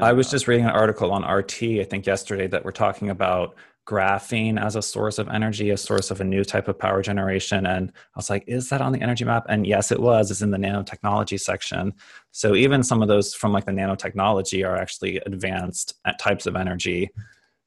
I 0.00 0.12
was 0.12 0.30
just 0.30 0.48
reading 0.48 0.64
an 0.64 0.72
article 0.72 1.12
on 1.12 1.22
RT, 1.22 1.62
I 1.62 1.84
think 1.84 2.06
yesterday, 2.06 2.48
that 2.48 2.64
we're 2.64 2.72
talking 2.72 3.10
about 3.10 3.54
graphene 3.86 4.60
as 4.60 4.76
a 4.76 4.82
source 4.82 5.18
of 5.18 5.28
energy, 5.28 5.70
a 5.70 5.76
source 5.76 6.10
of 6.10 6.20
a 6.20 6.24
new 6.24 6.42
type 6.42 6.68
of 6.68 6.78
power 6.78 7.02
generation. 7.02 7.66
And 7.66 7.90
I 7.90 8.18
was 8.18 8.30
like, 8.30 8.44
is 8.46 8.70
that 8.70 8.80
on 8.80 8.92
the 8.92 9.02
energy 9.02 9.24
map? 9.24 9.44
And 9.48 9.66
yes, 9.66 9.92
it 9.92 10.00
was. 10.00 10.30
It's 10.30 10.40
in 10.40 10.50
the 10.50 10.58
nanotechnology 10.58 11.38
section. 11.38 11.92
So 12.32 12.54
even 12.54 12.82
some 12.82 13.02
of 13.02 13.08
those 13.08 13.34
from 13.34 13.52
like 13.52 13.66
the 13.66 13.72
nanotechnology 13.72 14.66
are 14.66 14.76
actually 14.76 15.18
advanced 15.18 15.94
types 16.18 16.46
of 16.46 16.56
energy 16.56 17.10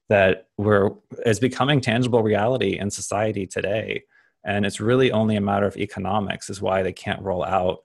that 0.08 0.48
were 0.58 0.96
is 1.24 1.38
becoming 1.38 1.80
tangible 1.80 2.22
reality 2.22 2.78
in 2.78 2.90
society 2.90 3.46
today. 3.46 4.02
And 4.44 4.66
it's 4.66 4.80
really 4.80 5.12
only 5.12 5.36
a 5.36 5.40
matter 5.40 5.66
of 5.66 5.76
economics 5.76 6.50
is 6.50 6.60
why 6.60 6.82
they 6.82 6.92
can't 6.92 7.22
roll 7.22 7.44
out 7.44 7.84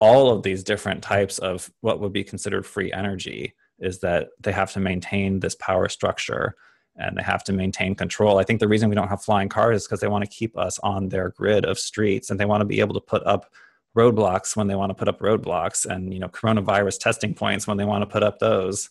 all 0.00 0.30
of 0.30 0.42
these 0.42 0.64
different 0.64 1.02
types 1.02 1.38
of 1.38 1.70
what 1.82 2.00
would 2.00 2.12
be 2.12 2.24
considered 2.24 2.66
free 2.66 2.92
energy 2.92 3.54
is 3.80 4.00
that 4.00 4.28
they 4.40 4.52
have 4.52 4.72
to 4.72 4.80
maintain 4.80 5.40
this 5.40 5.54
power 5.54 5.88
structure 5.88 6.54
and 6.96 7.16
they 7.16 7.22
have 7.22 7.42
to 7.44 7.52
maintain 7.52 7.94
control. 7.94 8.38
I 8.38 8.44
think 8.44 8.60
the 8.60 8.68
reason 8.68 8.88
we 8.88 8.94
don't 8.94 9.08
have 9.08 9.22
flying 9.22 9.48
cars 9.48 9.82
is 9.82 9.86
because 9.86 10.00
they 10.00 10.08
want 10.08 10.24
to 10.24 10.30
keep 10.30 10.56
us 10.56 10.78
on 10.80 11.08
their 11.08 11.30
grid 11.30 11.64
of 11.64 11.78
streets 11.78 12.30
and 12.30 12.38
they 12.38 12.44
want 12.44 12.60
to 12.60 12.66
be 12.66 12.80
able 12.80 12.94
to 12.94 13.00
put 13.00 13.24
up 13.26 13.52
roadblocks 13.96 14.56
when 14.56 14.66
they 14.66 14.74
want 14.74 14.90
to 14.90 14.94
put 14.94 15.08
up 15.08 15.18
roadblocks 15.20 15.84
and 15.84 16.12
you 16.14 16.20
know 16.20 16.28
coronavirus 16.28 17.00
testing 17.00 17.34
points 17.34 17.66
when 17.66 17.76
they 17.76 17.84
want 17.84 18.02
to 18.02 18.06
put 18.06 18.22
up 18.22 18.38
those. 18.38 18.90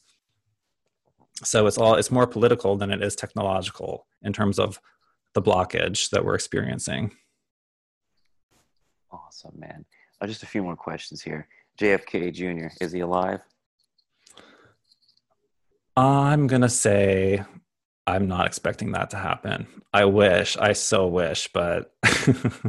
So 1.44 1.68
it's 1.68 1.78
all 1.78 1.96
it's 1.96 2.12
more 2.12 2.28
political 2.28 2.76
than 2.76 2.92
it 2.92 3.02
is 3.02 3.16
technological 3.16 4.08
in 4.24 4.34
terms 4.34 4.60
of 4.60 4.80
the 5.34 5.42
blockage 5.42 6.10
that 6.10 6.26
we're 6.26 6.36
experiencing. 6.36 7.12
Awesome, 9.12 9.54
man. 9.58 9.86
Uh, 10.20 10.28
just 10.28 10.44
a 10.44 10.48
few 10.48 10.64
more 10.64 10.76
questions 10.76 11.22
here. 11.22 11.48
JFK 11.80 12.34
Jr. 12.34 12.68
is 12.82 12.92
he 12.92 13.00
alive? 13.00 13.42
I'm 16.00 16.48
gonna 16.48 16.70
say 16.70 17.44
I'm 18.08 18.28
not 18.28 18.48
expecting 18.48 18.92
that 18.94 19.12
to 19.12 19.18
happen. 19.18 19.68
I 19.94 20.06
wish, 20.06 20.58
I 20.58 20.74
so 20.74 21.08
wish, 21.08 21.48
but 21.54 21.94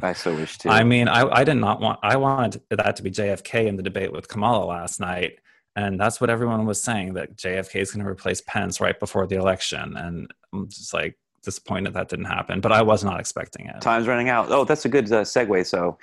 I 0.03 0.13
so 0.13 0.35
wish 0.35 0.59
too. 0.59 0.69
I 0.69 0.85
mean, 0.85 1.09
I, 1.09 1.23
I 1.29 1.45
did 1.45 1.55
not 1.55 1.81
want, 1.81 1.99
I 2.03 2.17
wanted 2.17 2.63
that 2.71 2.97
to 2.97 3.03
be 3.03 3.11
JFK 3.11 3.67
in 3.67 3.77
the 3.77 3.83
debate 3.83 4.13
with 4.13 4.29
Kamala 4.29 4.65
last 4.67 5.01
night. 5.01 5.39
And 5.77 5.99
that's 5.99 6.21
what 6.21 6.29
everyone 6.29 6.67
was 6.67 6.83
saying 6.83 7.15
that 7.15 7.37
JFK 7.37 7.77
is 7.77 7.91
going 7.91 8.05
to 8.05 8.11
replace 8.11 8.43
Pence 8.47 8.81
right 8.81 8.99
before 8.99 9.27
the 9.27 9.37
election. 9.37 9.97
And 9.97 10.31
I'm 10.53 10.69
just 10.69 10.93
like 10.93 11.17
disappointed 11.43 11.95
that 11.95 12.09
didn't 12.09 12.27
happen, 12.27 12.61
but 12.61 12.73
I 12.73 12.83
was 12.83 13.03
not 13.03 13.19
expecting 13.19 13.67
it. 13.67 13.81
Time's 13.81 14.09
running 14.09 14.29
out. 14.29 14.51
Oh, 14.51 14.65
that's 14.65 14.85
a 14.85 14.91
good 14.91 15.11
uh, 15.11 15.23
segue. 15.23 15.65
So, 15.67 15.97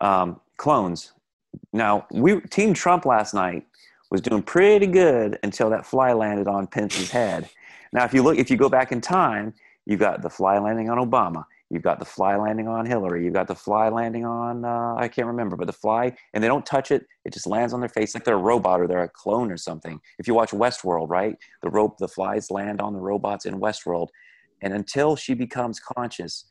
um, 0.00 0.40
clones. 0.56 1.12
Now, 1.72 2.06
we 2.10 2.40
Team 2.42 2.74
Trump 2.74 3.04
last 3.04 3.34
night 3.34 3.66
was 4.10 4.20
doing 4.20 4.42
pretty 4.42 4.86
good 4.86 5.38
until 5.42 5.70
that 5.70 5.86
fly 5.86 6.12
landed 6.12 6.48
on 6.48 6.66
Pence's 6.66 7.10
head. 7.10 7.48
Now, 7.92 8.04
if 8.04 8.14
you 8.14 8.22
look, 8.22 8.38
if 8.38 8.50
you 8.50 8.56
go 8.56 8.68
back 8.68 8.92
in 8.92 9.00
time, 9.00 9.54
you've 9.86 10.00
got 10.00 10.22
the 10.22 10.30
fly 10.30 10.58
landing 10.58 10.90
on 10.90 10.98
Obama. 10.98 11.44
You've 11.70 11.82
got 11.82 12.00
the 12.00 12.04
fly 12.04 12.36
landing 12.36 12.66
on 12.66 12.84
Hillary. 12.84 13.24
You've 13.24 13.34
got 13.34 13.46
the 13.46 13.54
fly 13.54 13.88
landing 13.88 14.24
on, 14.24 14.64
uh, 14.64 14.96
I 14.96 15.06
can't 15.06 15.28
remember, 15.28 15.56
but 15.56 15.68
the 15.68 15.72
fly, 15.72 16.16
and 16.34 16.42
they 16.42 16.48
don't 16.48 16.66
touch 16.66 16.90
it. 16.90 17.06
It 17.24 17.32
just 17.32 17.46
lands 17.46 17.72
on 17.72 17.78
their 17.78 17.88
face 17.88 18.12
like 18.12 18.24
they're 18.24 18.34
a 18.34 18.38
robot 18.38 18.80
or 18.80 18.88
they're 18.88 19.04
a 19.04 19.08
clone 19.08 19.52
or 19.52 19.56
something. 19.56 20.00
If 20.18 20.26
you 20.26 20.34
watch 20.34 20.50
Westworld, 20.50 21.08
right? 21.08 21.36
The 21.62 21.70
rope, 21.70 21.98
the 21.98 22.08
flies 22.08 22.50
land 22.50 22.80
on 22.80 22.92
the 22.92 22.98
robots 22.98 23.46
in 23.46 23.60
Westworld. 23.60 24.08
And 24.62 24.74
until 24.74 25.14
she 25.14 25.34
becomes 25.34 25.78
conscious, 25.78 26.44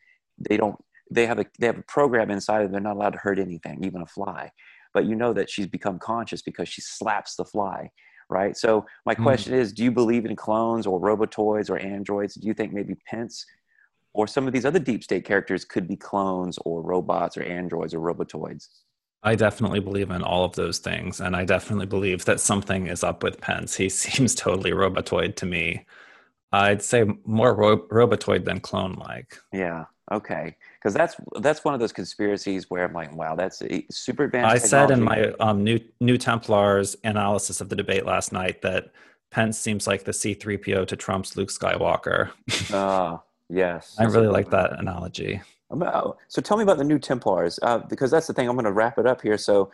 they 0.49 0.55
don't, 0.55 0.77
they 1.11 1.25
have 1.25 1.39
a, 1.39 1.45
they 1.59 1.67
have 1.67 1.77
a 1.77 1.83
program 1.83 2.31
inside 2.31 2.61
of 2.61 2.71
them. 2.71 2.71
They're 2.71 2.93
not 2.93 2.95
allowed 2.95 3.13
to 3.13 3.19
hurt 3.19 3.39
anything, 3.39 3.83
even 3.83 4.01
a 4.01 4.05
fly. 4.05 4.51
But 4.93 5.05
you 5.05 5.15
know 5.15 5.33
that 5.33 5.49
she's 5.49 5.67
become 5.67 5.99
conscious 5.99 6.41
because 6.41 6.67
she 6.67 6.81
slaps 6.81 7.35
the 7.35 7.45
fly 7.45 7.91
right? 8.29 8.55
So 8.55 8.85
my 9.05 9.15
hmm. 9.15 9.23
question 9.23 9.53
mm. 9.53 9.57
is, 9.57 9.73
do 9.73 9.83
you 9.83 9.91
believe 9.91 10.25
in 10.25 10.35
clones 10.35 10.85
or 10.85 10.99
robotoids 10.99 11.69
or 11.69 11.79
androids? 11.79 12.35
Do 12.35 12.47
you 12.47 12.53
think 12.53 12.73
maybe 12.73 12.95
Pence 13.07 13.45
or 14.13 14.27
some 14.27 14.47
of 14.47 14.53
these 14.53 14.65
other 14.65 14.79
deep 14.79 15.03
state 15.03 15.25
characters 15.25 15.65
could 15.65 15.87
be 15.87 15.95
clones 15.95 16.57
or 16.65 16.81
robots 16.81 17.37
or 17.37 17.43
androids 17.43 17.93
or 17.93 17.99
robotoids? 17.99 18.67
I 19.21 19.35
definitely 19.35 19.81
believe 19.81 20.11
in 20.11 20.23
all 20.23 20.45
of 20.45 20.55
those 20.55 20.79
things, 20.79 21.19
and 21.19 21.35
I 21.35 21.43
definitely 21.43 21.87
believe 21.87 22.23
that 22.25 22.39
something 22.39 22.87
is 22.87 23.03
up 23.03 23.21
with 23.21 23.41
Pence. 23.41 23.75
He 23.75 23.89
seems 24.03 24.33
totally 24.33 24.71
robotoid 24.71 25.35
to 25.37 25.45
me. 25.45 25.85
I'd 26.51 26.81
say 26.81 27.05
more 27.25 27.53
ro- 27.53 27.87
robotoid 27.89 28.45
than 28.45 28.59
clone-like. 28.59 29.37
Yeah. 29.51 29.85
Okay. 30.11 30.55
Because 30.79 30.93
that's 30.93 31.15
that's 31.41 31.63
one 31.63 31.73
of 31.73 31.79
those 31.79 31.91
conspiracies 31.91 32.69
where 32.69 32.85
I'm 32.85 32.93
like, 32.93 33.15
wow, 33.15 33.35
that's 33.35 33.61
super 33.91 34.23
advanced. 34.23 34.55
I 34.55 34.57
said 34.57 34.91
in 34.91 35.03
my 35.03 35.33
um, 35.39 35.63
new 35.63 35.79
New 35.99 36.17
Templars 36.17 36.95
analysis 37.03 37.61
of 37.61 37.69
the 37.69 37.75
debate 37.75 38.05
last 38.05 38.31
night 38.31 38.61
that 38.61 38.91
Pence 39.31 39.59
seems 39.59 39.85
like 39.85 40.05
the 40.05 40.13
C-3PO 40.13 40.87
to 40.87 40.95
Trump's 40.95 41.37
Luke 41.37 41.49
Skywalker. 41.49 42.31
Ah, 42.73 43.15
uh, 43.15 43.17
yes. 43.49 43.95
I 43.99 44.05
really 44.05 44.27
like 44.27 44.49
that 44.49 44.79
analogy. 44.79 45.41
About, 45.71 46.17
so 46.27 46.41
tell 46.41 46.57
me 46.57 46.63
about 46.63 46.79
the 46.79 46.83
New 46.83 46.97
Templars, 46.97 47.59
uh, 47.61 47.77
because 47.77 48.09
that's 48.09 48.25
the 48.25 48.33
thing. 48.33 48.49
I'm 48.49 48.55
going 48.55 48.65
to 48.65 48.71
wrap 48.71 48.97
it 48.97 49.05
up 49.05 49.21
here. 49.21 49.37
So 49.37 49.69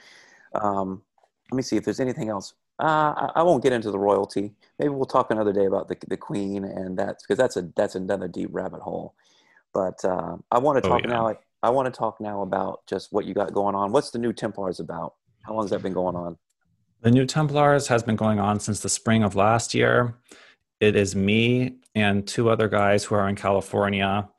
um, 0.54 1.02
let 1.50 1.56
me 1.56 1.64
see 1.64 1.78
if 1.78 1.86
there's 1.86 2.02
anything 2.02 2.28
else. 2.28 2.54
Uh, 2.80 3.32
I, 3.34 3.44
won't 3.44 3.64
get 3.64 3.72
into 3.72 3.90
the 3.92 4.00
royalty. 4.00 4.54
Maybe 4.80 4.90
we'll 4.90 5.06
talk 5.06 5.32
another 5.32 5.54
day 5.54 5.66
about 5.66 5.88
the 5.88 5.96
the 6.10 6.18
Queen 6.18 6.66
and 6.66 7.00
that 7.00 7.20
because 7.22 7.38
that's 7.38 7.56
a 7.56 7.70
that's 7.78 7.96
another 7.96 8.28
deep 8.28 8.50
rabbit 8.52 8.82
hole. 8.82 9.16
But 9.76 10.06
uh, 10.06 10.38
I 10.54 10.58
want 10.58 10.82
to 10.82 10.90
oh, 10.90 10.94
talk 10.94 11.02
oh, 11.06 11.10
yeah. 11.10 11.14
now. 11.14 11.38
I 11.62 11.70
want 11.70 11.94
to 11.94 11.98
talk 11.98 12.22
now 12.22 12.44
about 12.44 12.88
just 12.88 13.12
what 13.12 13.26
you 13.26 13.34
got 13.34 13.54
going 13.54 13.76
on. 13.76 13.92
What's 13.92 14.10
the 14.10 14.20
New 14.20 14.32
Templars 14.32 14.80
about? 14.80 15.16
How 15.42 15.54
long 15.54 15.66
has 15.66 15.72
that 15.72 15.84
been 15.84 15.94
going 15.94 16.16
on? 16.16 16.38
The 17.02 17.12
New 17.12 17.26
Templars 17.26 17.88
has 17.90 18.02
been 18.02 18.16
going 18.16 18.40
on 18.40 18.62
since 18.62 18.80
the 18.80 18.88
spring 18.88 19.22
of 19.22 19.36
last 19.36 19.74
year. 19.74 20.16
It 20.80 20.96
is 20.96 21.14
me 21.14 21.80
and 21.94 22.26
two 22.26 22.50
other 22.50 22.70
guys 22.70 23.04
who 23.04 23.16
are 23.16 23.28
in 23.28 23.36
California. 23.36 24.30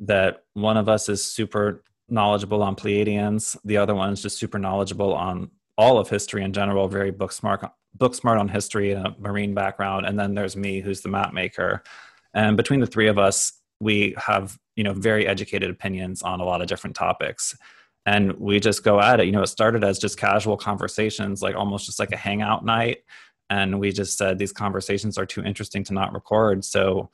That 0.00 0.44
one 0.54 0.76
of 0.76 0.88
us 0.88 1.08
is 1.08 1.24
super 1.24 1.84
knowledgeable 2.08 2.62
on 2.62 2.74
Pleiadians. 2.74 3.56
The 3.64 3.76
other 3.76 3.94
one 3.94 4.12
is 4.12 4.20
just 4.20 4.38
super 4.38 4.58
knowledgeable 4.58 5.14
on 5.14 5.48
all 5.78 5.98
of 5.98 6.08
history 6.08 6.42
in 6.42 6.52
general. 6.52 6.88
Very 6.88 7.12
book 7.12 7.30
smart, 7.30 7.64
book 7.94 8.16
smart 8.16 8.40
on 8.40 8.48
history 8.48 8.90
and 8.90 9.06
a 9.06 9.14
marine 9.20 9.54
background. 9.54 10.06
And 10.06 10.18
then 10.18 10.34
there's 10.34 10.56
me, 10.56 10.80
who's 10.80 11.02
the 11.02 11.08
map 11.08 11.32
maker. 11.32 11.84
And 12.34 12.56
between 12.56 12.80
the 12.80 12.86
three 12.86 13.06
of 13.06 13.16
us, 13.18 13.52
we 13.78 14.14
have 14.16 14.58
you 14.76 14.84
know 14.84 14.92
very 14.92 15.26
educated 15.26 15.70
opinions 15.70 16.22
on 16.22 16.40
a 16.40 16.44
lot 16.44 16.60
of 16.60 16.68
different 16.68 16.96
topics. 16.96 17.56
And 18.04 18.32
we 18.32 18.58
just 18.58 18.82
go 18.82 19.00
at 19.00 19.20
it 19.20 19.26
you 19.26 19.32
know 19.32 19.42
it 19.42 19.48
started 19.48 19.84
as 19.84 19.98
just 19.98 20.18
casual 20.18 20.56
conversations 20.56 21.42
like 21.42 21.54
almost 21.54 21.86
just 21.86 21.98
like 21.98 22.12
a 22.12 22.16
hangout 22.16 22.64
night. 22.64 22.98
And 23.50 23.78
we 23.78 23.92
just 23.92 24.16
said 24.16 24.38
these 24.38 24.52
conversations 24.52 25.18
are 25.18 25.26
too 25.26 25.42
interesting 25.42 25.84
to 25.84 25.92
not 25.92 26.14
record. 26.14 26.64
So 26.64 27.10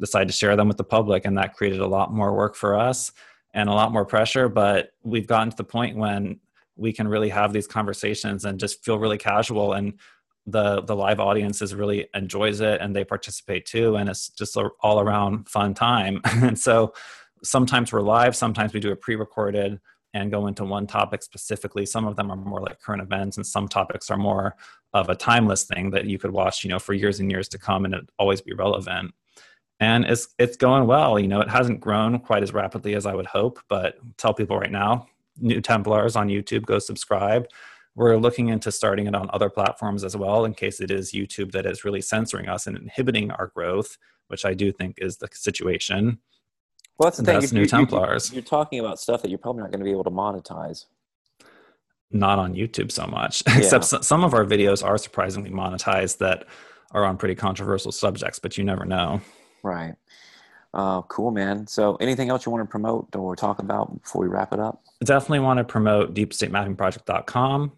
decided 0.00 0.28
to 0.28 0.34
share 0.34 0.56
them 0.56 0.68
with 0.68 0.76
the 0.76 0.84
public 0.84 1.24
and 1.24 1.38
that 1.38 1.54
created 1.54 1.80
a 1.80 1.86
lot 1.86 2.12
more 2.12 2.34
work 2.34 2.54
for 2.54 2.78
us 2.78 3.12
and 3.54 3.68
a 3.68 3.72
lot 3.72 3.92
more 3.92 4.04
pressure. 4.04 4.48
But 4.48 4.90
we've 5.02 5.26
gotten 5.26 5.50
to 5.50 5.56
the 5.56 5.64
point 5.64 5.96
when 5.96 6.40
we 6.76 6.92
can 6.92 7.08
really 7.08 7.28
have 7.28 7.52
these 7.52 7.66
conversations 7.66 8.44
and 8.44 8.60
just 8.60 8.84
feel 8.84 8.98
really 8.98 9.18
casual. 9.18 9.72
And 9.72 9.94
the 10.50 10.82
the 10.82 10.96
live 10.96 11.20
audiences 11.20 11.74
really 11.74 12.08
enjoys 12.14 12.60
it 12.60 12.80
and 12.80 12.96
they 12.96 13.04
participate 13.04 13.66
too 13.66 13.96
and 13.96 14.08
it's 14.08 14.30
just 14.30 14.56
all 14.80 15.00
around 15.00 15.48
fun 15.48 15.74
time. 15.74 16.20
And 16.48 16.58
so 16.58 16.94
sometimes 17.42 17.92
we're 17.92 18.00
live 18.00 18.34
sometimes 18.34 18.72
we 18.72 18.80
do 18.80 18.90
a 18.92 18.96
pre-recorded 18.96 19.80
and 20.14 20.30
go 20.30 20.46
into 20.46 20.64
one 20.64 20.86
topic 20.86 21.22
specifically. 21.22 21.84
Some 21.84 22.06
of 22.06 22.16
them 22.16 22.30
are 22.30 22.36
more 22.36 22.60
like 22.60 22.80
current 22.80 23.02
events 23.02 23.36
and 23.36 23.46
some 23.46 23.68
topics 23.68 24.10
are 24.10 24.16
more 24.16 24.56
of 24.94 25.10
a 25.10 25.14
timeless 25.14 25.64
thing 25.64 25.90
that 25.90 26.06
you 26.06 26.18
could 26.18 26.30
watch 26.30 26.64
you 26.64 26.70
know 26.70 26.78
for 26.78 26.94
years 26.94 27.20
and 27.20 27.30
years 27.30 27.48
to 27.50 27.58
come 27.58 27.84
and 27.84 27.94
it 27.94 28.08
always 28.18 28.40
be 28.40 28.54
relevant. 28.54 29.12
And 29.80 30.06
it's 30.06 30.28
it's 30.38 30.56
going 30.56 30.86
well 30.86 31.18
you 31.18 31.28
know 31.28 31.40
it 31.40 31.50
hasn't 31.50 31.80
grown 31.80 32.18
quite 32.20 32.42
as 32.42 32.52
rapidly 32.52 32.94
as 32.96 33.06
i 33.06 33.14
would 33.14 33.26
hope 33.26 33.60
but 33.68 33.96
tell 34.16 34.34
people 34.34 34.58
right 34.58 34.72
now 34.72 35.06
new 35.40 35.60
templars 35.60 36.16
on 36.16 36.26
youtube 36.26 36.66
go 36.66 36.80
subscribe 36.80 37.46
we're 37.98 38.16
looking 38.16 38.48
into 38.48 38.70
starting 38.70 39.08
it 39.08 39.14
on 39.16 39.28
other 39.32 39.50
platforms 39.50 40.04
as 40.04 40.16
well 40.16 40.44
in 40.44 40.54
case 40.54 40.80
it 40.80 40.88
is 40.88 41.10
YouTube 41.10 41.50
that 41.50 41.66
is 41.66 41.84
really 41.84 42.00
censoring 42.00 42.48
us 42.48 42.68
and 42.68 42.76
inhibiting 42.76 43.32
our 43.32 43.48
growth, 43.48 43.98
which 44.28 44.44
I 44.44 44.54
do 44.54 44.70
think 44.70 44.98
is 44.98 45.16
the 45.16 45.28
situation. 45.32 46.20
Well, 46.96 47.08
that's 47.08 47.16
the 47.16 47.24
thing. 47.24 47.40
That's 47.40 47.52
New 47.52 47.66
Templars. 47.66 48.32
You're, 48.32 48.42
talking 48.42 48.78
about 48.78 49.00
stuff 49.00 49.20
that 49.22 49.30
you're 49.30 49.38
probably 49.38 49.62
not 49.62 49.72
going 49.72 49.80
to 49.80 49.84
be 49.84 49.90
able 49.90 50.04
to 50.04 50.10
monetize. 50.10 50.84
Not 52.12 52.38
on 52.38 52.54
YouTube 52.54 52.92
so 52.92 53.04
much, 53.04 53.42
yeah. 53.48 53.58
except 53.58 53.84
some 53.84 54.22
of 54.22 54.32
our 54.32 54.44
videos 54.44 54.84
are 54.84 54.96
surprisingly 54.96 55.50
monetized 55.50 56.18
that 56.18 56.46
are 56.92 57.04
on 57.04 57.16
pretty 57.16 57.34
controversial 57.34 57.90
subjects, 57.90 58.38
but 58.38 58.56
you 58.56 58.62
never 58.62 58.84
know. 58.84 59.20
Right. 59.64 59.94
Uh, 60.72 61.02
cool, 61.02 61.32
man. 61.32 61.66
So, 61.66 61.96
anything 61.96 62.28
else 62.28 62.46
you 62.46 62.52
want 62.52 62.64
to 62.64 62.70
promote 62.70 63.14
or 63.16 63.34
talk 63.34 63.58
about 63.58 64.02
before 64.02 64.22
we 64.22 64.28
wrap 64.28 64.52
it 64.52 64.60
up? 64.60 64.84
Definitely 65.02 65.40
want 65.40 65.58
to 65.58 65.64
promote 65.64 66.14
deepstatemappingproject.com. 66.14 67.72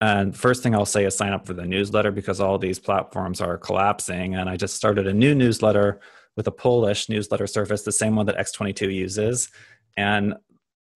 And 0.00 0.36
first 0.36 0.62
thing 0.62 0.74
I'll 0.74 0.84
say 0.84 1.04
is 1.04 1.16
sign 1.16 1.32
up 1.32 1.46
for 1.46 1.54
the 1.54 1.64
newsletter 1.64 2.10
because 2.10 2.40
all 2.40 2.58
these 2.58 2.78
platforms 2.78 3.40
are 3.40 3.56
collapsing. 3.56 4.34
And 4.34 4.48
I 4.48 4.56
just 4.56 4.76
started 4.76 5.06
a 5.06 5.14
new 5.14 5.34
newsletter 5.34 6.00
with 6.36 6.46
a 6.46 6.52
Polish 6.52 7.08
newsletter 7.08 7.46
service, 7.46 7.82
the 7.82 7.92
same 7.92 8.16
one 8.16 8.26
that 8.26 8.36
X22 8.36 8.92
uses. 8.92 9.50
And 9.96 10.34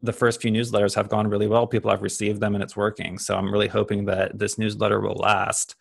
the 0.03 0.13
first 0.13 0.41
few 0.41 0.51
newsletters 0.51 0.95
have 0.95 1.09
gone 1.09 1.29
really 1.29 1.47
well. 1.47 1.67
People 1.67 1.91
have 1.91 2.03
received 2.03 2.41
them 2.41 2.55
and 2.55 2.63
it's 2.63 2.77
working. 2.77 3.19
So 3.19 3.37
I'm 3.37 3.51
really 3.53 3.69
hoping 3.69 4.05
that 4.07 4.39
this 4.39 4.59
newsletter 4.59 5.01
will 5.01 5.17
last. 5.17 5.77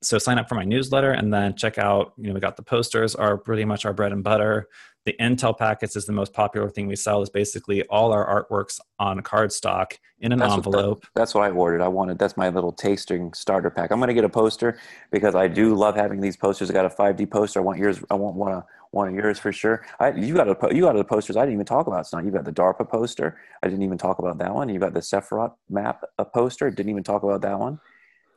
So 0.00 0.18
sign 0.18 0.38
up 0.38 0.48
for 0.48 0.56
my 0.56 0.64
newsletter 0.64 1.12
and 1.12 1.32
then 1.32 1.54
check 1.54 1.78
out, 1.78 2.12
you 2.16 2.28
know, 2.28 2.34
we 2.34 2.40
got 2.40 2.56
the 2.56 2.62
posters 2.62 3.14
are 3.14 3.36
pretty 3.38 3.64
much 3.64 3.84
our 3.84 3.92
bread 3.92 4.12
and 4.12 4.24
butter 4.24 4.68
the 5.04 5.14
intel 5.20 5.56
packets 5.56 5.96
is 5.96 6.06
the 6.06 6.12
most 6.12 6.32
popular 6.32 6.68
thing 6.68 6.86
we 6.86 6.96
sell 6.96 7.22
is 7.22 7.30
basically 7.30 7.82
all 7.86 8.12
our 8.12 8.44
artworks 8.44 8.78
on 8.98 9.20
cardstock 9.20 9.98
in 10.20 10.32
an 10.32 10.38
that's 10.38 10.54
envelope. 10.54 11.02
what, 11.02 11.10
that's 11.14 11.34
what 11.34 11.42
i 11.42 11.50
ordered. 11.50 11.80
I 11.80 11.88
wanted 11.88 12.18
that's 12.18 12.36
my 12.36 12.48
little 12.48 12.72
tasting 12.72 13.32
starter 13.32 13.70
pack. 13.70 13.90
I'm 13.90 13.98
going 13.98 14.08
to 14.08 14.14
get 14.14 14.24
a 14.24 14.28
poster 14.28 14.78
because 15.10 15.34
i 15.34 15.48
do 15.48 15.74
love 15.74 15.96
having 15.96 16.20
these 16.20 16.36
posters. 16.36 16.70
I 16.70 16.74
got 16.74 16.84
a 16.84 16.90
5d 16.90 17.30
poster. 17.30 17.60
I 17.60 17.62
want 17.62 17.78
yours 17.78 18.02
i 18.10 18.14
want 18.14 18.36
one 18.36 18.52
of 18.52 18.64
one 18.92 19.08
of 19.08 19.14
yours 19.14 19.38
for 19.38 19.52
sure. 19.52 19.84
I, 19.98 20.10
you 20.12 20.34
got 20.34 20.48
a 20.48 20.74
you 20.74 20.82
got 20.82 20.94
the 20.94 21.04
posters 21.04 21.36
i 21.36 21.40
didn't 21.40 21.54
even 21.54 21.66
talk 21.66 21.86
about 21.86 22.06
tonight 22.06 22.24
you 22.24 22.30
got 22.30 22.44
the 22.44 22.52
darpa 22.52 22.88
poster. 22.88 23.38
I 23.62 23.68
didn't 23.68 23.82
even 23.82 23.98
talk 23.98 24.18
about 24.18 24.38
that 24.38 24.54
one. 24.54 24.68
You 24.68 24.78
got 24.78 24.94
the 24.94 25.00
sephiroth 25.00 25.54
map 25.68 26.02
a 26.18 26.24
poster. 26.24 26.70
Didn't 26.70 26.90
even 26.90 27.04
talk 27.04 27.22
about 27.24 27.40
that 27.42 27.58
one 27.58 27.80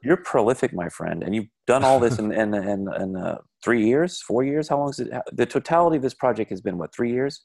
you're 0.03 0.17
prolific, 0.17 0.73
my 0.73 0.89
friend, 0.89 1.23
and 1.23 1.35
you've 1.35 1.47
done 1.67 1.83
all 1.83 1.99
this 1.99 2.19
in 2.19 2.31
in 2.41 2.53
in, 2.53 2.93
in 2.93 3.15
uh, 3.15 3.39
three 3.63 3.85
years, 3.85 4.21
four 4.21 4.43
years. 4.43 4.69
How 4.69 4.77
long 4.77 4.89
is 4.89 4.99
it? 4.99 5.11
The 5.31 5.45
totality 5.45 5.97
of 5.97 6.03
this 6.03 6.13
project 6.13 6.49
has 6.49 6.61
been 6.61 6.77
what? 6.77 6.93
Three 6.93 7.11
years. 7.11 7.43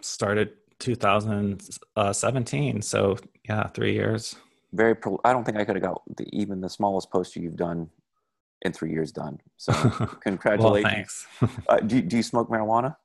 Started 0.00 0.50
2017, 0.78 2.82
so 2.82 3.16
yeah, 3.48 3.66
three 3.68 3.92
years. 3.92 4.36
Very. 4.72 4.94
Pro- 4.94 5.20
I 5.24 5.32
don't 5.32 5.44
think 5.44 5.58
I 5.58 5.64
could 5.64 5.76
have 5.76 5.84
got 5.84 6.02
the, 6.16 6.26
even 6.32 6.60
the 6.60 6.68
smallest 6.68 7.10
poster 7.10 7.40
you've 7.40 7.56
done 7.56 7.90
in 8.62 8.72
three 8.72 8.92
years 8.92 9.12
done. 9.12 9.38
So 9.56 9.72
congratulations. 10.22 11.26
well, 11.40 11.50
thanks. 11.50 11.64
uh, 11.68 11.80
do, 11.80 12.02
do 12.02 12.16
you 12.16 12.22
smoke 12.22 12.50
marijuana? 12.50 12.96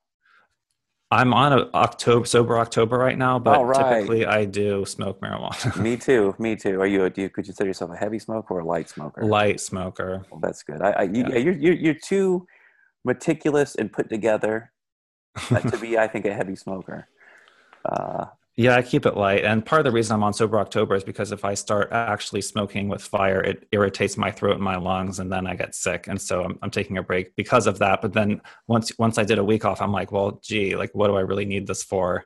I'm 1.15 1.33
on 1.33 1.53
a 1.53 1.69
October 1.73 2.25
sober 2.25 2.59
October 2.59 2.97
right 2.97 3.17
now, 3.17 3.39
but 3.39 3.63
right. 3.63 3.95
typically 3.95 4.25
I 4.25 4.43
do 4.43 4.83
smoke 4.85 5.21
marijuana. 5.21 5.75
me 5.81 5.95
too. 5.95 6.35
Me 6.37 6.57
too. 6.57 6.81
Are 6.81 6.85
you? 6.85 7.05
A, 7.05 7.09
do 7.09 7.21
you 7.21 7.29
could 7.29 7.45
you 7.47 7.53
consider 7.53 7.69
yourself 7.69 7.91
a 7.91 7.95
heavy 7.95 8.19
smoker 8.19 8.55
or 8.55 8.59
a 8.59 8.65
light 8.65 8.89
smoker? 8.89 9.23
Light 9.23 9.61
smoker. 9.61 10.25
Well, 10.29 10.41
that's 10.41 10.61
good. 10.63 10.81
I, 10.81 10.91
I 10.91 11.01
you, 11.03 11.25
yeah. 11.29 11.37
you're, 11.37 11.53
you're 11.53 11.73
you're 11.73 11.93
too 11.93 12.45
meticulous 13.05 13.75
and 13.75 13.93
put 13.93 14.09
together 14.09 14.73
uh, 15.51 15.59
to 15.59 15.77
be, 15.77 15.97
I 15.97 16.07
think, 16.07 16.25
a 16.25 16.33
heavy 16.33 16.57
smoker. 16.57 17.07
Uh, 17.85 18.25
yeah, 18.57 18.75
I 18.75 18.81
keep 18.83 19.05
it 19.05 19.17
light. 19.17 19.43
And 19.43 19.65
part 19.65 19.81
of 19.81 19.85
the 19.85 19.91
reason 19.91 20.15
I'm 20.15 20.23
on 20.23 20.33
Sober 20.33 20.59
October 20.59 20.95
is 20.95 21.03
because 21.03 21.33
if 21.33 21.43
I 21.43 21.55
start 21.55 21.89
actually 21.91 22.41
smoking 22.41 22.87
with 22.87 23.01
fire, 23.01 23.41
it 23.41 23.67
irritates 23.73 24.15
my 24.15 24.31
throat 24.31 24.55
and 24.55 24.63
my 24.63 24.77
lungs, 24.77 25.19
and 25.19 25.29
then 25.29 25.45
I 25.45 25.55
get 25.55 25.75
sick. 25.75 26.07
And 26.07 26.21
so 26.21 26.43
I'm, 26.43 26.57
I'm 26.61 26.71
taking 26.71 26.97
a 26.97 27.03
break 27.03 27.35
because 27.35 27.67
of 27.67 27.79
that. 27.79 28.01
But 28.01 28.13
then 28.13 28.39
once 28.67 28.97
once 28.97 29.17
I 29.17 29.25
did 29.25 29.39
a 29.39 29.43
week 29.43 29.65
off, 29.65 29.81
I'm 29.81 29.91
like, 29.91 30.13
well, 30.13 30.39
gee, 30.41 30.77
like, 30.77 30.91
what 30.93 31.07
do 31.07 31.17
I 31.17 31.21
really 31.21 31.43
need 31.43 31.67
this 31.67 31.83
for? 31.83 32.25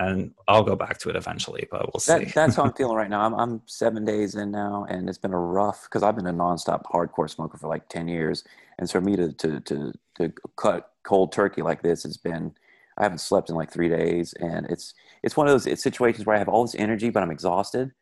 And 0.00 0.32
I'll 0.48 0.64
go 0.64 0.74
back 0.74 0.98
to 0.98 1.10
it 1.10 1.16
eventually, 1.16 1.68
but 1.70 1.92
we'll 1.92 2.00
see. 2.00 2.24
That, 2.24 2.34
that's 2.34 2.56
how 2.56 2.64
I'm 2.64 2.72
feeling 2.76 2.96
right 2.96 3.10
now. 3.10 3.20
I'm, 3.20 3.34
I'm 3.34 3.62
seven 3.66 4.04
days 4.04 4.34
in 4.34 4.50
now, 4.50 4.84
and 4.88 5.08
it's 5.08 5.18
been 5.18 5.32
a 5.32 5.38
rough 5.38 5.84
because 5.84 6.02
I've 6.02 6.16
been 6.16 6.26
a 6.26 6.32
nonstop 6.32 6.82
hardcore 6.92 7.30
smoker 7.30 7.56
for 7.56 7.68
like 7.68 7.88
ten 7.88 8.08
years, 8.08 8.42
and 8.80 8.90
so 8.90 8.98
for 8.98 9.04
me 9.04 9.14
to 9.14 9.32
to 9.32 9.60
to 9.60 9.92
to 10.16 10.32
cut 10.56 10.90
cold 11.04 11.30
turkey 11.30 11.62
like 11.62 11.82
this 11.82 12.02
has 12.02 12.16
been 12.16 12.52
I 12.98 13.04
haven't 13.04 13.18
slept 13.18 13.48
in 13.48 13.56
like 13.56 13.72
three 13.72 13.88
days, 13.88 14.34
and 14.40 14.66
it's 14.66 14.94
it's 15.22 15.36
one 15.36 15.46
of 15.46 15.52
those 15.52 15.66
it's 15.66 15.82
situations 15.82 16.26
where 16.26 16.36
I 16.36 16.38
have 16.38 16.48
all 16.48 16.64
this 16.64 16.74
energy, 16.74 17.10
but 17.10 17.22
I'm 17.22 17.30
exhausted, 17.30 17.92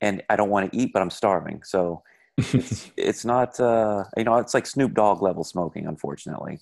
and 0.00 0.22
I 0.30 0.36
don't 0.36 0.50
want 0.50 0.70
to 0.70 0.78
eat, 0.78 0.92
but 0.92 1.02
I'm 1.02 1.10
starving. 1.10 1.62
So 1.62 2.02
it's, 2.38 2.90
it's 2.96 3.24
not 3.24 3.58
uh, 3.60 4.04
you 4.16 4.24
know 4.24 4.36
it's 4.38 4.54
like 4.54 4.66
Snoop 4.66 4.94
Dogg 4.94 5.22
level 5.22 5.44
smoking, 5.44 5.86
unfortunately. 5.86 6.60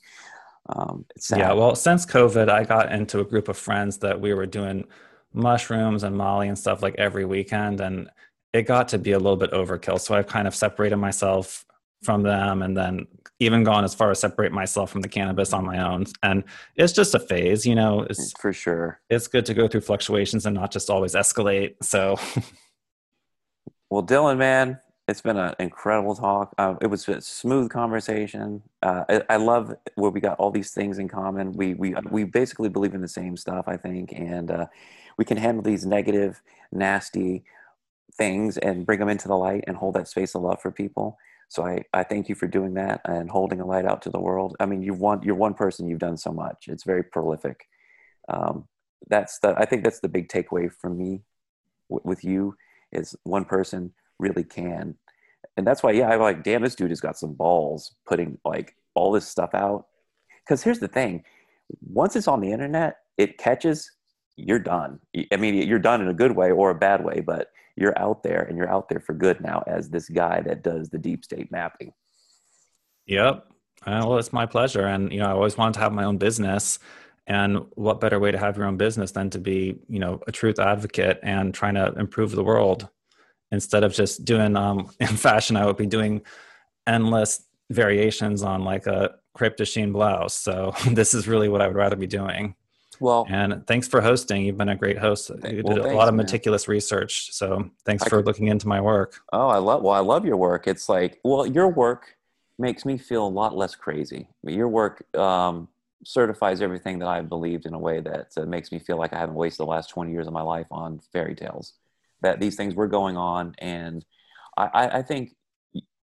Um, 0.71 1.05
yeah, 1.37 1.53
well, 1.53 1.75
since 1.75 2.07
COVID, 2.07 2.49
I 2.49 2.65
got 2.65 2.91
into 2.91 3.21
a 3.21 3.25
group 3.25 3.49
of 3.49 3.57
friends 3.57 3.99
that 3.99 4.19
we 4.19 4.33
were 4.33 4.47
doing 4.47 4.85
mushrooms 5.35 6.05
and 6.05 6.17
Molly 6.17 6.49
and 6.49 6.59
stuff 6.59 6.83
like 6.83 6.95
every 6.97 7.27
weekend, 7.27 7.81
and 7.81 8.09
it 8.55 8.63
got 8.63 8.89
to 8.89 8.99
be 8.99 9.13
a 9.13 9.19
little 9.19 9.37
bit 9.37 9.51
overkill. 9.53 10.01
So 10.01 10.15
I've 10.15 10.27
kind 10.27 10.49
of 10.49 10.55
separated 10.55 10.97
myself 10.97 11.67
from 12.05 12.23
them 12.23 12.63
and 12.63 12.77
then 12.77 13.07
even 13.41 13.65
gone 13.65 13.85
as 13.85 13.95
far 13.95 14.11
as 14.11 14.21
separate 14.21 14.53
myself 14.53 14.91
from 14.91 15.01
the 15.01 15.09
cannabis 15.09 15.53
on 15.53 15.65
my 15.65 15.79
own. 15.79 16.07
And 16.23 16.45
it's 16.77 16.93
just 16.93 17.15
a 17.15 17.19
phase 17.19 17.67
you 17.67 17.75
know 17.75 18.07
it's 18.09 18.33
for 18.41 18.53
sure. 18.53 19.01
it's 19.11 19.27
good 19.27 19.47
to 19.47 19.55
go 19.55 19.69
through 19.69 19.83
fluctuations 19.83 20.47
and 20.47 20.55
not 20.55 20.71
just 20.71 20.91
always 20.91 21.15
escalate 21.15 21.75
so. 21.83 22.17
Well 23.91 24.05
dylan 24.05 24.39
man 24.39 24.81
it's 25.07 25.21
been 25.21 25.37
an 25.37 25.55
incredible 25.59 26.15
talk. 26.15 26.55
Uh, 26.57 26.77
it 26.81 26.87
was 26.87 27.07
a 27.09 27.21
smooth 27.21 27.71
conversation. 27.71 28.63
Uh, 28.83 29.05
I, 29.07 29.23
I, 29.29 29.37
love 29.37 29.75
where 29.97 30.11
we 30.11 30.19
got 30.19 30.39
all 30.39 30.51
these 30.51 30.71
things 30.71 30.99
in 30.99 31.09
common. 31.09 31.53
We 31.53 31.75
we 31.75 31.95
we 32.11 32.25
basically 32.25 32.71
believe 32.71 32.95
in 32.95 33.03
the 33.03 33.09
same 33.09 33.37
stuff 33.37 33.69
i 33.69 33.77
think 33.77 34.13
and 34.13 34.51
uh, 34.51 34.67
we 35.19 35.25
can 35.25 35.37
handle 35.37 35.63
these 35.63 35.87
negative 35.87 36.41
nasty 36.73 37.45
things 38.15 38.59
and 38.59 38.87
bring 38.87 39.01
them 39.01 39.09
into 39.09 39.29
the 39.29 39.37
light 39.37 39.65
and 39.67 39.77
hold 39.77 39.95
that 39.95 40.09
space 40.09 40.35
of 40.35 40.43
love 40.43 40.61
for 40.61 40.71
people 40.71 41.19
so 41.49 41.67
I, 41.67 41.83
I 41.93 42.03
thank 42.03 42.29
you 42.29 42.35
for 42.35 42.47
doing 42.47 42.75
that 42.75 43.01
and 43.05 43.31
holding 43.31 43.61
a 43.61 43.67
light 43.67 43.85
out 43.85 44.03
to 44.03 44.11
the 44.11 44.21
world. 44.21 44.57
I 44.61 44.67
mean, 44.67 44.83
you 44.83 44.95
one 44.95 45.23
you're 45.23 45.35
one 45.35 45.55
person. 45.55 45.89
You've 45.89 45.99
done 45.99 46.17
so 46.17 46.33
much. 46.33 46.65
It's 46.69 46.85
very 46.85 47.03
prolific. 47.03 47.69
Um, 48.29 48.67
that's 49.09 49.39
the 49.41 49.55
I 49.57 49.65
think 49.65 49.85
that's 49.85 50.01
the 50.01 50.09
big 50.09 50.29
takeaway 50.29 50.71
from 50.73 50.99
me 50.99 51.23
w- 51.91 52.03
with 52.05 52.25
you 52.25 52.57
is 52.93 53.15
one 53.25 53.45
person 53.45 53.93
really 54.19 54.45
can, 54.45 54.97
and 55.57 55.67
that's 55.67 55.83
why 55.83 55.93
yeah 55.93 56.09
I'm 56.09 56.21
like 56.21 56.43
damn 56.43 56.63
this 56.63 56.75
dude 56.75 56.91
has 56.91 57.01
got 57.01 57.19
some 57.19 57.35
balls 57.35 57.95
putting 58.07 58.39
like 58.45 58.75
all 58.95 59.13
this 59.13 59.29
stuff 59.29 59.55
out. 59.55 59.87
Because 60.45 60.63
here's 60.63 60.79
the 60.79 60.89
thing, 60.89 61.25
once 61.81 62.17
it's 62.17 62.29
on 62.29 62.41
the 62.41 62.53
internet, 62.53 62.99
it 63.19 63.39
catches. 63.39 63.91
You're 64.37 64.59
done. 64.59 65.01
I 65.33 65.37
mean, 65.37 65.55
you're 65.55 65.79
done 65.79 66.01
in 66.01 66.09
a 66.09 66.15
good 66.15 66.33
way 66.33 66.51
or 66.51 66.71
a 66.71 66.75
bad 66.75 67.05
way, 67.05 67.21
but 67.21 67.51
you're 67.77 67.99
out 67.99 68.23
there 68.23 68.43
and 68.43 68.57
you're 68.57 68.71
out 68.71 68.89
there 68.89 69.01
for 69.01 69.15
good 69.15 69.41
now 69.41 69.63
as 69.67 69.89
this 69.89 70.09
guy 70.09 70.41
that 70.43 70.63
does 70.63 70.89
the 70.89 70.99
deep 70.99 71.25
state 71.25 71.51
mapping. 71.51 71.93
Yep. 73.07 73.47
Uh, 73.87 74.05
well, 74.07 74.19
it's 74.19 74.33
my 74.33 74.47
pleasure. 74.47 74.87
And, 74.87 75.13
you 75.13 75.19
know, 75.19 75.27
I 75.27 75.33
always 75.33 75.57
wanted 75.57 75.75
to 75.75 75.81
have 75.81 75.93
my 75.93 76.05
own 76.05 76.19
business. 76.19 76.79
And 77.27 77.67
what 77.75 78.01
better 78.01 78.19
way 78.19 78.33
to 78.33 78.39
have 78.39 78.57
your 78.57 78.67
own 78.67 78.77
business 78.77 79.13
than 79.13 79.31
to 79.31 79.39
be, 79.39 79.79
you 79.89 79.99
know, 79.99 80.21
a 80.27 80.33
truth 80.33 80.59
advocate 80.59 81.21
and 81.23 81.55
trying 81.55 81.75
to 81.75 81.93
improve 81.95 82.33
the 82.33 82.45
world 82.45 82.89
instead 83.51 83.83
of 83.83 83.95
just 83.95 84.25
doing, 84.25 84.57
um, 84.57 84.91
in 85.01 85.09
fashion, 85.09 85.57
I 85.57 85.67
would 85.67 85.77
be 85.77 85.87
doing 85.87 86.23
endless 86.87 87.45
variations 87.71 88.43
on 88.43 88.65
like 88.65 88.87
a 88.87 89.15
crepe 89.35 89.57
de 89.57 89.65
chine 89.65 89.93
blouse. 89.93 90.35
So 90.35 90.75
this 90.91 91.15
is 91.15 91.27
really 91.27 91.49
what 91.49 91.63
I 91.63 91.67
would 91.67 91.77
rather 91.77 91.97
be 91.97 92.07
doing. 92.07 92.55
Well, 93.05 93.27
and 93.29 93.67
thanks 93.67 93.87
for 93.87 94.01
hosting. 94.01 94.47
You've 94.47 94.57
been 94.57 94.71
a 94.71 94.77
great 94.77 94.97
host. 94.97 95.29
You 95.29 95.61
well, 95.63 95.77
did 95.77 95.85
a 95.85 95.95
lot 95.95 96.09
of 96.09 96.15
meticulous 96.15 96.67
man. 96.67 96.73
research. 96.73 97.35
So 97.35 97.69
thanks 97.85 98.03
I 98.03 98.09
for 98.09 98.17
could, 98.17 98.27
looking 98.27 98.47
into 98.47 98.67
my 98.67 98.81
work. 98.81 99.21
Oh, 99.31 99.49
I 99.49 99.59
love. 99.59 99.83
Well, 99.83 99.93
I 99.93 99.99
love 99.99 100.25
your 100.25 100.39
work. 100.39 100.67
It's 100.67 100.89
like, 100.89 101.21
well, 101.23 101.47
your 101.47 101.69
work 101.69 102.17
makes 102.59 102.87
me 102.87 102.97
feel 102.97 103.27
a 103.27 103.29
lot 103.29 103.55
less 103.55 103.75
crazy. 103.75 104.31
Your 104.43 104.71
work 104.71 105.05
um, 105.19 105.69
certifies 106.07 106.63
everything 106.63 106.99
that 107.01 107.09
I've 107.09 107.29
believed 107.29 107.67
in 107.67 107.75
a 107.75 107.79
way 107.79 108.01
that 108.01 108.29
uh, 108.39 108.47
makes 108.47 108.73
me 108.73 108.79
feel 108.79 108.97
like 108.97 109.13
I 109.13 109.19
haven't 109.19 109.35
wasted 109.35 109.67
the 109.67 109.71
last 109.71 109.91
twenty 109.91 110.13
years 110.13 110.27
of 110.27 110.33
my 110.33 110.41
life 110.41 110.69
on 110.71 110.99
fairy 111.13 111.35
tales. 111.35 111.75
That 112.23 112.41
these 112.41 112.57
things 112.57 112.75
were 112.75 112.89
going 112.89 113.19
on, 113.19 113.55
and 113.59 114.03
I, 114.57 114.89
I 115.01 115.03
think 115.03 115.35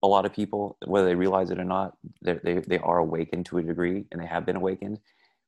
a 0.01 0.07
lot 0.07 0.25
of 0.25 0.33
people, 0.33 0.77
whether 0.83 1.05
they 1.05 1.13
realize 1.13 1.51
it 1.51 1.59
or 1.59 1.63
not, 1.63 1.95
they 2.23 2.55
they 2.65 2.79
are 2.79 2.97
awakened 2.97 3.45
to 3.47 3.59
a 3.59 3.61
degree, 3.61 4.05
and 4.11 4.19
they 4.19 4.25
have 4.25 4.47
been 4.47 4.55
awakened 4.55 4.99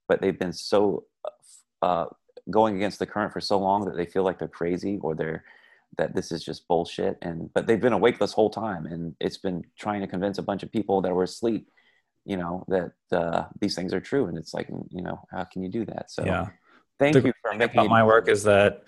but 0.09 0.19
they've 0.19 0.39
been 0.39 0.51
so 0.51 1.05
uh, 1.81 2.05
going 2.49 2.75
against 2.75 2.99
the 2.99 3.05
current 3.05 3.33
for 3.33 3.41
so 3.41 3.59
long 3.59 3.85
that 3.85 3.95
they 3.95 4.05
feel 4.05 4.23
like 4.23 4.39
they're 4.39 4.47
crazy 4.47 4.97
or 5.01 5.15
they're 5.15 5.43
that 5.97 6.15
this 6.15 6.31
is 6.31 6.43
just 6.43 6.67
bullshit. 6.67 7.17
And 7.21 7.51
but 7.53 7.67
they've 7.67 7.81
been 7.81 7.93
awake 7.93 8.19
this 8.19 8.33
whole 8.33 8.49
time 8.49 8.85
and 8.85 9.15
it's 9.19 9.37
been 9.37 9.63
trying 9.77 10.01
to 10.01 10.07
convince 10.07 10.37
a 10.37 10.43
bunch 10.43 10.63
of 10.63 10.71
people 10.71 11.01
that 11.01 11.13
were 11.13 11.23
asleep 11.23 11.67
you 12.25 12.37
know 12.37 12.63
that 12.67 12.91
uh, 13.11 13.45
these 13.59 13.75
things 13.75 13.93
are 13.93 13.99
true. 13.99 14.27
And 14.27 14.37
it's 14.37 14.53
like 14.53 14.69
you 14.89 15.01
know 15.01 15.19
how 15.31 15.43
can 15.45 15.63
you 15.63 15.69
do 15.69 15.85
that? 15.85 16.11
So 16.11 16.23
yeah. 16.23 16.47
thank 16.99 17.13
the 17.13 17.21
you 17.21 17.33
for 17.41 17.53
making 17.55 17.79
about 17.79 17.89
my 17.89 18.03
work 18.03 18.29
is 18.29 18.43
that 18.43 18.83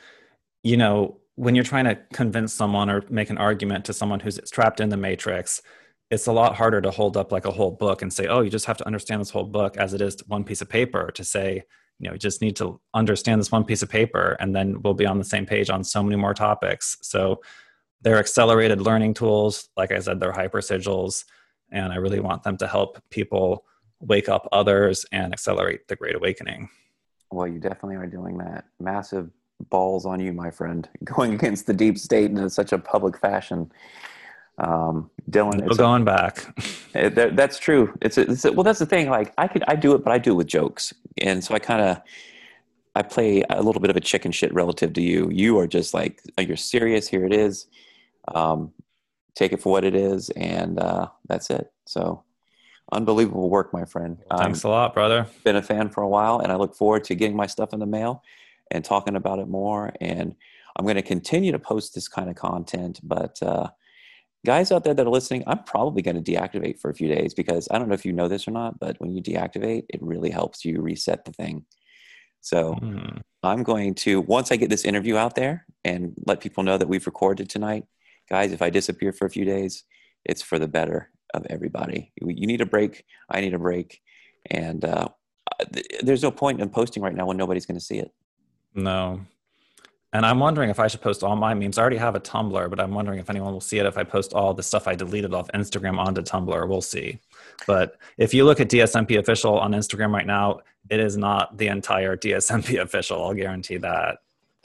you 0.63 0.77
know 0.77 1.17
when 1.35 1.55
you're 1.55 1.63
trying 1.63 1.85
to 1.85 1.97
convince 2.13 2.53
someone 2.53 2.89
or 2.89 3.03
make 3.09 3.31
an 3.31 3.37
argument 3.37 3.85
to 3.85 3.93
someone 3.93 4.19
who's 4.19 4.39
trapped 4.51 4.79
in 4.79 4.89
the 4.89 4.97
matrix 4.97 5.61
it's 6.11 6.27
a 6.27 6.31
lot 6.31 6.55
harder 6.55 6.81
to 6.81 6.91
hold 6.91 7.15
up 7.15 7.31
like 7.31 7.45
a 7.45 7.51
whole 7.51 7.71
book 7.71 8.01
and 8.01 8.11
say 8.11 8.27
oh 8.27 8.41
you 8.41 8.49
just 8.49 8.65
have 8.65 8.77
to 8.77 8.85
understand 8.85 9.21
this 9.21 9.29
whole 9.29 9.45
book 9.45 9.77
as 9.77 9.93
it 9.93 10.01
is 10.01 10.17
one 10.27 10.43
piece 10.43 10.61
of 10.61 10.69
paper 10.69 11.09
to 11.15 11.23
say 11.23 11.63
you 12.01 12.07
know 12.07 12.13
you 12.13 12.19
just 12.19 12.41
need 12.41 12.55
to 12.55 12.81
understand 12.95 13.39
this 13.39 13.51
one 13.51 13.63
piece 13.63 13.83
of 13.83 13.89
paper 13.89 14.35
and 14.39 14.55
then 14.55 14.81
we'll 14.81 14.95
be 14.95 15.05
on 15.05 15.19
the 15.19 15.23
same 15.23 15.45
page 15.45 15.69
on 15.69 15.83
so 15.83 16.01
many 16.01 16.15
more 16.15 16.33
topics. 16.33 16.97
So 17.01 17.41
they're 18.01 18.17
accelerated 18.17 18.81
learning 18.81 19.13
tools 19.13 19.69
like 19.77 19.91
i 19.91 19.99
said 19.99 20.19
they're 20.19 20.31
hyper 20.31 20.59
sigils 20.59 21.25
and 21.71 21.93
i 21.93 21.95
really 21.97 22.19
want 22.19 22.41
them 22.41 22.57
to 22.57 22.67
help 22.67 22.99
people 23.11 23.63
wake 23.99 24.27
up 24.27 24.49
others 24.51 25.05
and 25.11 25.31
accelerate 25.31 25.87
the 25.87 25.95
great 25.95 26.15
awakening. 26.15 26.67
Well 27.31 27.47
you 27.47 27.59
definitely 27.59 27.97
are 27.97 28.07
doing 28.07 28.39
that. 28.39 28.65
Massive 28.79 29.29
balls 29.69 30.07
on 30.07 30.19
you 30.19 30.33
my 30.33 30.49
friend 30.49 30.89
going 31.03 31.35
against 31.35 31.67
the 31.67 31.73
deep 31.73 31.99
state 31.99 32.31
in 32.31 32.49
such 32.49 32.73
a 32.73 32.79
public 32.79 33.19
fashion 33.19 33.71
um, 34.57 35.09
Dylan, 35.29 35.65
no 35.65 35.75
going 35.75 36.03
a, 36.03 36.05
back. 36.05 36.45
It, 36.93 37.15
that, 37.15 37.35
that's 37.35 37.57
true. 37.57 37.97
It's, 38.01 38.17
a, 38.17 38.29
it's 38.29 38.45
a, 38.45 38.51
well, 38.51 38.63
that's 38.63 38.79
the 38.79 38.85
thing. 38.85 39.09
Like 39.09 39.33
I 39.37 39.47
could, 39.47 39.63
I 39.67 39.75
do 39.75 39.95
it, 39.95 40.03
but 40.03 40.11
I 40.11 40.17
do 40.17 40.31
it 40.31 40.35
with 40.35 40.47
jokes, 40.47 40.93
and 41.17 41.43
so 41.43 41.55
I 41.55 41.59
kind 41.59 41.81
of, 41.81 42.01
I 42.95 43.01
play 43.03 43.43
a 43.49 43.61
little 43.61 43.81
bit 43.81 43.89
of 43.89 43.95
a 43.95 44.01
chicken 44.01 44.31
shit 44.31 44.53
relative 44.53 44.93
to 44.93 45.01
you. 45.01 45.29
You 45.31 45.57
are 45.59 45.67
just 45.67 45.93
like 45.93 46.21
you're 46.37 46.57
serious. 46.57 47.07
Here 47.07 47.25
it 47.25 47.33
is. 47.33 47.67
Um, 48.27 48.73
take 49.35 49.53
it 49.53 49.61
for 49.61 49.71
what 49.71 49.83
it 49.83 49.95
is, 49.95 50.29
and 50.31 50.79
uh, 50.79 51.07
that's 51.27 51.49
it. 51.49 51.71
So, 51.85 52.23
unbelievable 52.91 53.49
work, 53.49 53.73
my 53.73 53.85
friend. 53.85 54.17
Thanks 54.37 54.65
um, 54.65 54.71
a 54.71 54.73
lot, 54.73 54.93
brother. 54.93 55.27
Been 55.43 55.55
a 55.55 55.63
fan 55.63 55.89
for 55.89 56.03
a 56.03 56.09
while, 56.09 56.39
and 56.39 56.51
I 56.51 56.55
look 56.55 56.75
forward 56.75 57.05
to 57.05 57.15
getting 57.15 57.37
my 57.37 57.47
stuff 57.47 57.73
in 57.73 57.79
the 57.79 57.85
mail 57.85 58.23
and 58.69 58.83
talking 58.83 59.15
about 59.15 59.39
it 59.39 59.47
more. 59.47 59.93
And 60.01 60.35
I'm 60.75 60.85
going 60.85 60.95
to 60.95 61.01
continue 61.01 61.51
to 61.51 61.59
post 61.59 61.95
this 61.95 62.07
kind 62.07 62.29
of 62.29 62.35
content, 62.35 62.99
but. 63.01 63.41
Uh, 63.41 63.69
guys 64.45 64.71
out 64.71 64.83
there 64.83 64.93
that 64.93 65.05
are 65.05 65.09
listening, 65.09 65.43
I'm 65.47 65.63
probably 65.63 66.01
going 66.01 66.21
to 66.21 66.31
deactivate 66.31 66.79
for 66.79 66.89
a 66.89 66.93
few 66.93 67.07
days 67.07 67.33
because 67.33 67.67
I 67.71 67.77
don't 67.77 67.87
know 67.87 67.93
if 67.93 68.05
you 68.05 68.13
know 68.13 68.27
this 68.27 68.47
or 68.47 68.51
not, 68.51 68.79
but 68.79 68.99
when 68.99 69.11
you 69.11 69.21
deactivate, 69.21 69.85
it 69.89 70.01
really 70.01 70.29
helps 70.29 70.65
you 70.65 70.81
reset 70.81 71.25
the 71.25 71.31
thing. 71.33 71.65
So 72.41 72.73
mm. 72.75 73.21
I'm 73.43 73.63
going 73.63 73.93
to, 73.95 74.21
once 74.21 74.51
I 74.51 74.55
get 74.55 74.69
this 74.69 74.85
interview 74.85 75.15
out 75.15 75.35
there 75.35 75.65
and 75.83 76.13
let 76.25 76.41
people 76.41 76.63
know 76.63 76.77
that 76.77 76.87
we've 76.87 77.05
recorded 77.05 77.49
tonight, 77.49 77.85
guys, 78.29 78.51
if 78.51 78.61
I 78.61 78.69
disappear 78.69 79.13
for 79.13 79.25
a 79.25 79.29
few 79.29 79.45
days, 79.45 79.83
it's 80.25 80.41
for 80.41 80.57
the 80.57 80.67
better 80.67 81.11
of 81.33 81.45
everybody. 81.49 82.11
You 82.19 82.47
need 82.47 82.61
a 82.61 82.65
break. 82.65 83.05
I 83.29 83.41
need 83.41 83.53
a 83.53 83.59
break. 83.59 84.01
And 84.49 84.83
uh, 84.83 85.09
there's 86.01 86.23
no 86.23 86.31
point 86.31 86.61
in 86.61 86.69
posting 86.69 87.03
right 87.03 87.15
now 87.15 87.27
when 87.27 87.37
nobody's 87.37 87.65
going 87.65 87.79
to 87.79 87.85
see 87.85 87.99
it. 87.99 88.11
No, 88.73 89.21
and 90.13 90.25
I'm 90.25 90.39
wondering 90.39 90.69
if 90.69 90.79
I 90.79 90.87
should 90.87 91.01
post 91.01 91.23
all 91.23 91.35
my 91.35 91.53
memes. 91.53 91.77
I 91.77 91.81
already 91.81 91.97
have 91.97 92.15
a 92.15 92.19
Tumblr, 92.19 92.69
but 92.69 92.79
I'm 92.79 92.93
wondering 92.93 93.19
if 93.19 93.29
anyone 93.29 93.53
will 93.53 93.61
see 93.61 93.79
it 93.79 93.85
if 93.85 93.97
I 93.97 94.03
post 94.03 94.33
all 94.33 94.53
the 94.53 94.63
stuff 94.63 94.87
I 94.87 94.95
deleted 94.95 95.33
off 95.33 95.47
Instagram 95.53 95.97
onto 95.97 96.21
Tumblr. 96.21 96.67
We'll 96.67 96.81
see. 96.81 97.19
But 97.65 97.97
if 98.17 98.33
you 98.33 98.43
look 98.43 98.59
at 98.59 98.69
DSMP 98.69 99.17
official 99.17 99.57
on 99.57 99.71
Instagram 99.71 100.13
right 100.13 100.25
now, 100.25 100.61
it 100.89 100.99
is 100.99 101.15
not 101.15 101.57
the 101.57 101.67
entire 101.67 102.17
DSMP 102.17 102.81
official. 102.81 103.23
I'll 103.23 103.33
guarantee 103.33 103.77
that. 103.77 104.19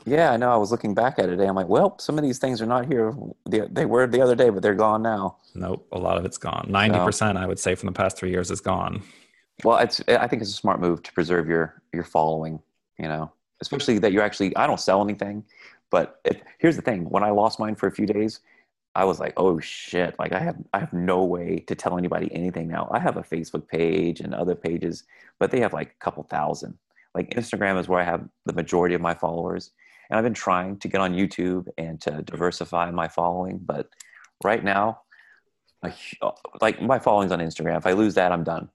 Yeah, 0.04 0.30
I 0.30 0.36
know. 0.36 0.52
I 0.52 0.56
was 0.56 0.70
looking 0.70 0.94
back 0.94 1.18
at 1.18 1.26
it 1.26 1.28
today. 1.32 1.46
I'm 1.46 1.56
like, 1.56 1.68
well, 1.68 1.98
some 1.98 2.16
of 2.16 2.22
these 2.22 2.38
things 2.38 2.62
are 2.62 2.66
not 2.66 2.86
here. 2.86 3.12
They 3.44 3.84
were 3.84 4.06
the 4.06 4.20
other 4.20 4.36
day, 4.36 4.50
but 4.50 4.62
they're 4.62 4.74
gone 4.74 5.02
now. 5.02 5.38
Nope, 5.54 5.86
a 5.90 5.98
lot 5.98 6.16
of 6.16 6.24
it's 6.24 6.38
gone. 6.38 6.68
Ninety 6.70 6.98
percent, 6.98 7.36
I 7.36 7.46
would 7.46 7.58
say, 7.58 7.74
from 7.74 7.88
the 7.88 7.92
past 7.92 8.16
three 8.16 8.30
years 8.30 8.52
is 8.52 8.60
gone. 8.60 9.02
Well, 9.64 9.78
it's 9.78 10.00
I 10.08 10.28
think 10.28 10.42
it's 10.42 10.52
a 10.52 10.54
smart 10.54 10.80
move 10.80 11.02
to 11.02 11.12
preserve 11.12 11.48
your 11.48 11.82
your 11.92 12.04
following. 12.04 12.60
You 12.98 13.08
know, 13.08 13.32
especially 13.60 13.98
that 13.98 14.12
you're 14.12 14.22
actually. 14.22 14.54
I 14.56 14.66
don't 14.66 14.80
sell 14.80 15.02
anything, 15.02 15.44
but 15.90 16.20
if, 16.24 16.40
here's 16.58 16.76
the 16.76 16.82
thing: 16.82 17.08
when 17.10 17.22
I 17.22 17.30
lost 17.30 17.60
mine 17.60 17.74
for 17.74 17.86
a 17.86 17.92
few 17.92 18.06
days, 18.06 18.40
I 18.94 19.04
was 19.04 19.20
like, 19.20 19.34
oh 19.36 19.60
shit! 19.60 20.18
Like 20.18 20.32
I 20.32 20.38
have 20.38 20.56
I 20.72 20.80
have 20.80 20.92
no 20.92 21.24
way 21.24 21.64
to 21.66 21.74
tell 21.74 21.98
anybody 21.98 22.32
anything 22.34 22.68
now. 22.68 22.88
I 22.90 22.98
have 22.98 23.16
a 23.16 23.22
Facebook 23.22 23.68
page 23.68 24.20
and 24.20 24.34
other 24.34 24.54
pages, 24.54 25.04
but 25.38 25.50
they 25.50 25.60
have 25.60 25.72
like 25.72 25.88
a 25.90 26.04
couple 26.04 26.22
thousand. 26.24 26.78
Like 27.14 27.30
Instagram 27.30 27.78
is 27.78 27.88
where 27.88 28.00
I 28.00 28.04
have 28.04 28.28
the 28.44 28.52
majority 28.52 28.94
of 28.94 29.00
my 29.00 29.14
followers, 29.14 29.72
and 30.10 30.18
I've 30.18 30.24
been 30.24 30.34
trying 30.34 30.78
to 30.78 30.88
get 30.88 31.00
on 31.00 31.14
YouTube 31.14 31.68
and 31.78 32.00
to 32.02 32.22
diversify 32.22 32.90
my 32.90 33.08
following, 33.08 33.58
but 33.58 33.88
right 34.44 34.62
now, 34.62 35.00
like 36.60 36.80
my 36.80 36.98
following's 36.98 37.32
on 37.32 37.40
Instagram. 37.40 37.78
If 37.78 37.86
I 37.86 37.92
lose 37.92 38.14
that, 38.14 38.32
I'm 38.32 38.44
done. 38.44 38.68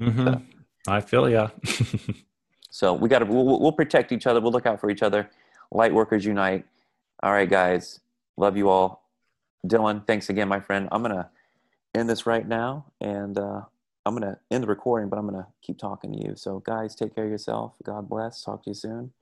Mm-hmm. 0.00 0.26
So, 0.26 0.42
I 0.86 1.00
feel 1.00 1.28
ya. 1.28 1.50
so 2.70 2.92
we 2.92 3.08
got 3.08 3.20
to 3.20 3.24
we'll, 3.24 3.60
we'll 3.60 3.72
protect 3.72 4.12
each 4.12 4.26
other. 4.26 4.40
We'll 4.40 4.52
look 4.52 4.66
out 4.66 4.80
for 4.80 4.90
each 4.90 5.02
other. 5.02 5.30
Light 5.70 5.92
workers 5.92 6.24
unite. 6.24 6.64
All 7.22 7.32
right, 7.32 7.48
guys. 7.48 8.00
Love 8.36 8.56
you 8.56 8.68
all. 8.68 9.04
Dylan, 9.66 10.06
thanks 10.06 10.28
again, 10.28 10.48
my 10.48 10.60
friend. 10.60 10.88
I'm 10.92 11.02
gonna 11.02 11.30
end 11.94 12.08
this 12.08 12.26
right 12.26 12.46
now, 12.46 12.86
and 13.00 13.36
uh, 13.36 13.62
I'm 14.06 14.14
gonna 14.14 14.38
end 14.50 14.62
the 14.62 14.68
recording, 14.68 15.08
but 15.08 15.18
I'm 15.18 15.26
gonna 15.26 15.48
keep 15.62 15.78
talking 15.78 16.12
to 16.12 16.18
you. 16.18 16.34
So, 16.36 16.60
guys, 16.60 16.94
take 16.94 17.14
care 17.14 17.24
of 17.24 17.30
yourself. 17.30 17.72
God 17.82 18.08
bless. 18.08 18.42
Talk 18.42 18.62
to 18.64 18.70
you 18.70 18.74
soon. 18.74 19.12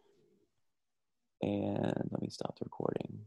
And 1.42 2.08
let 2.10 2.20
me 2.22 2.28
stop 2.28 2.58
the 2.58 2.64
recording. 2.64 3.20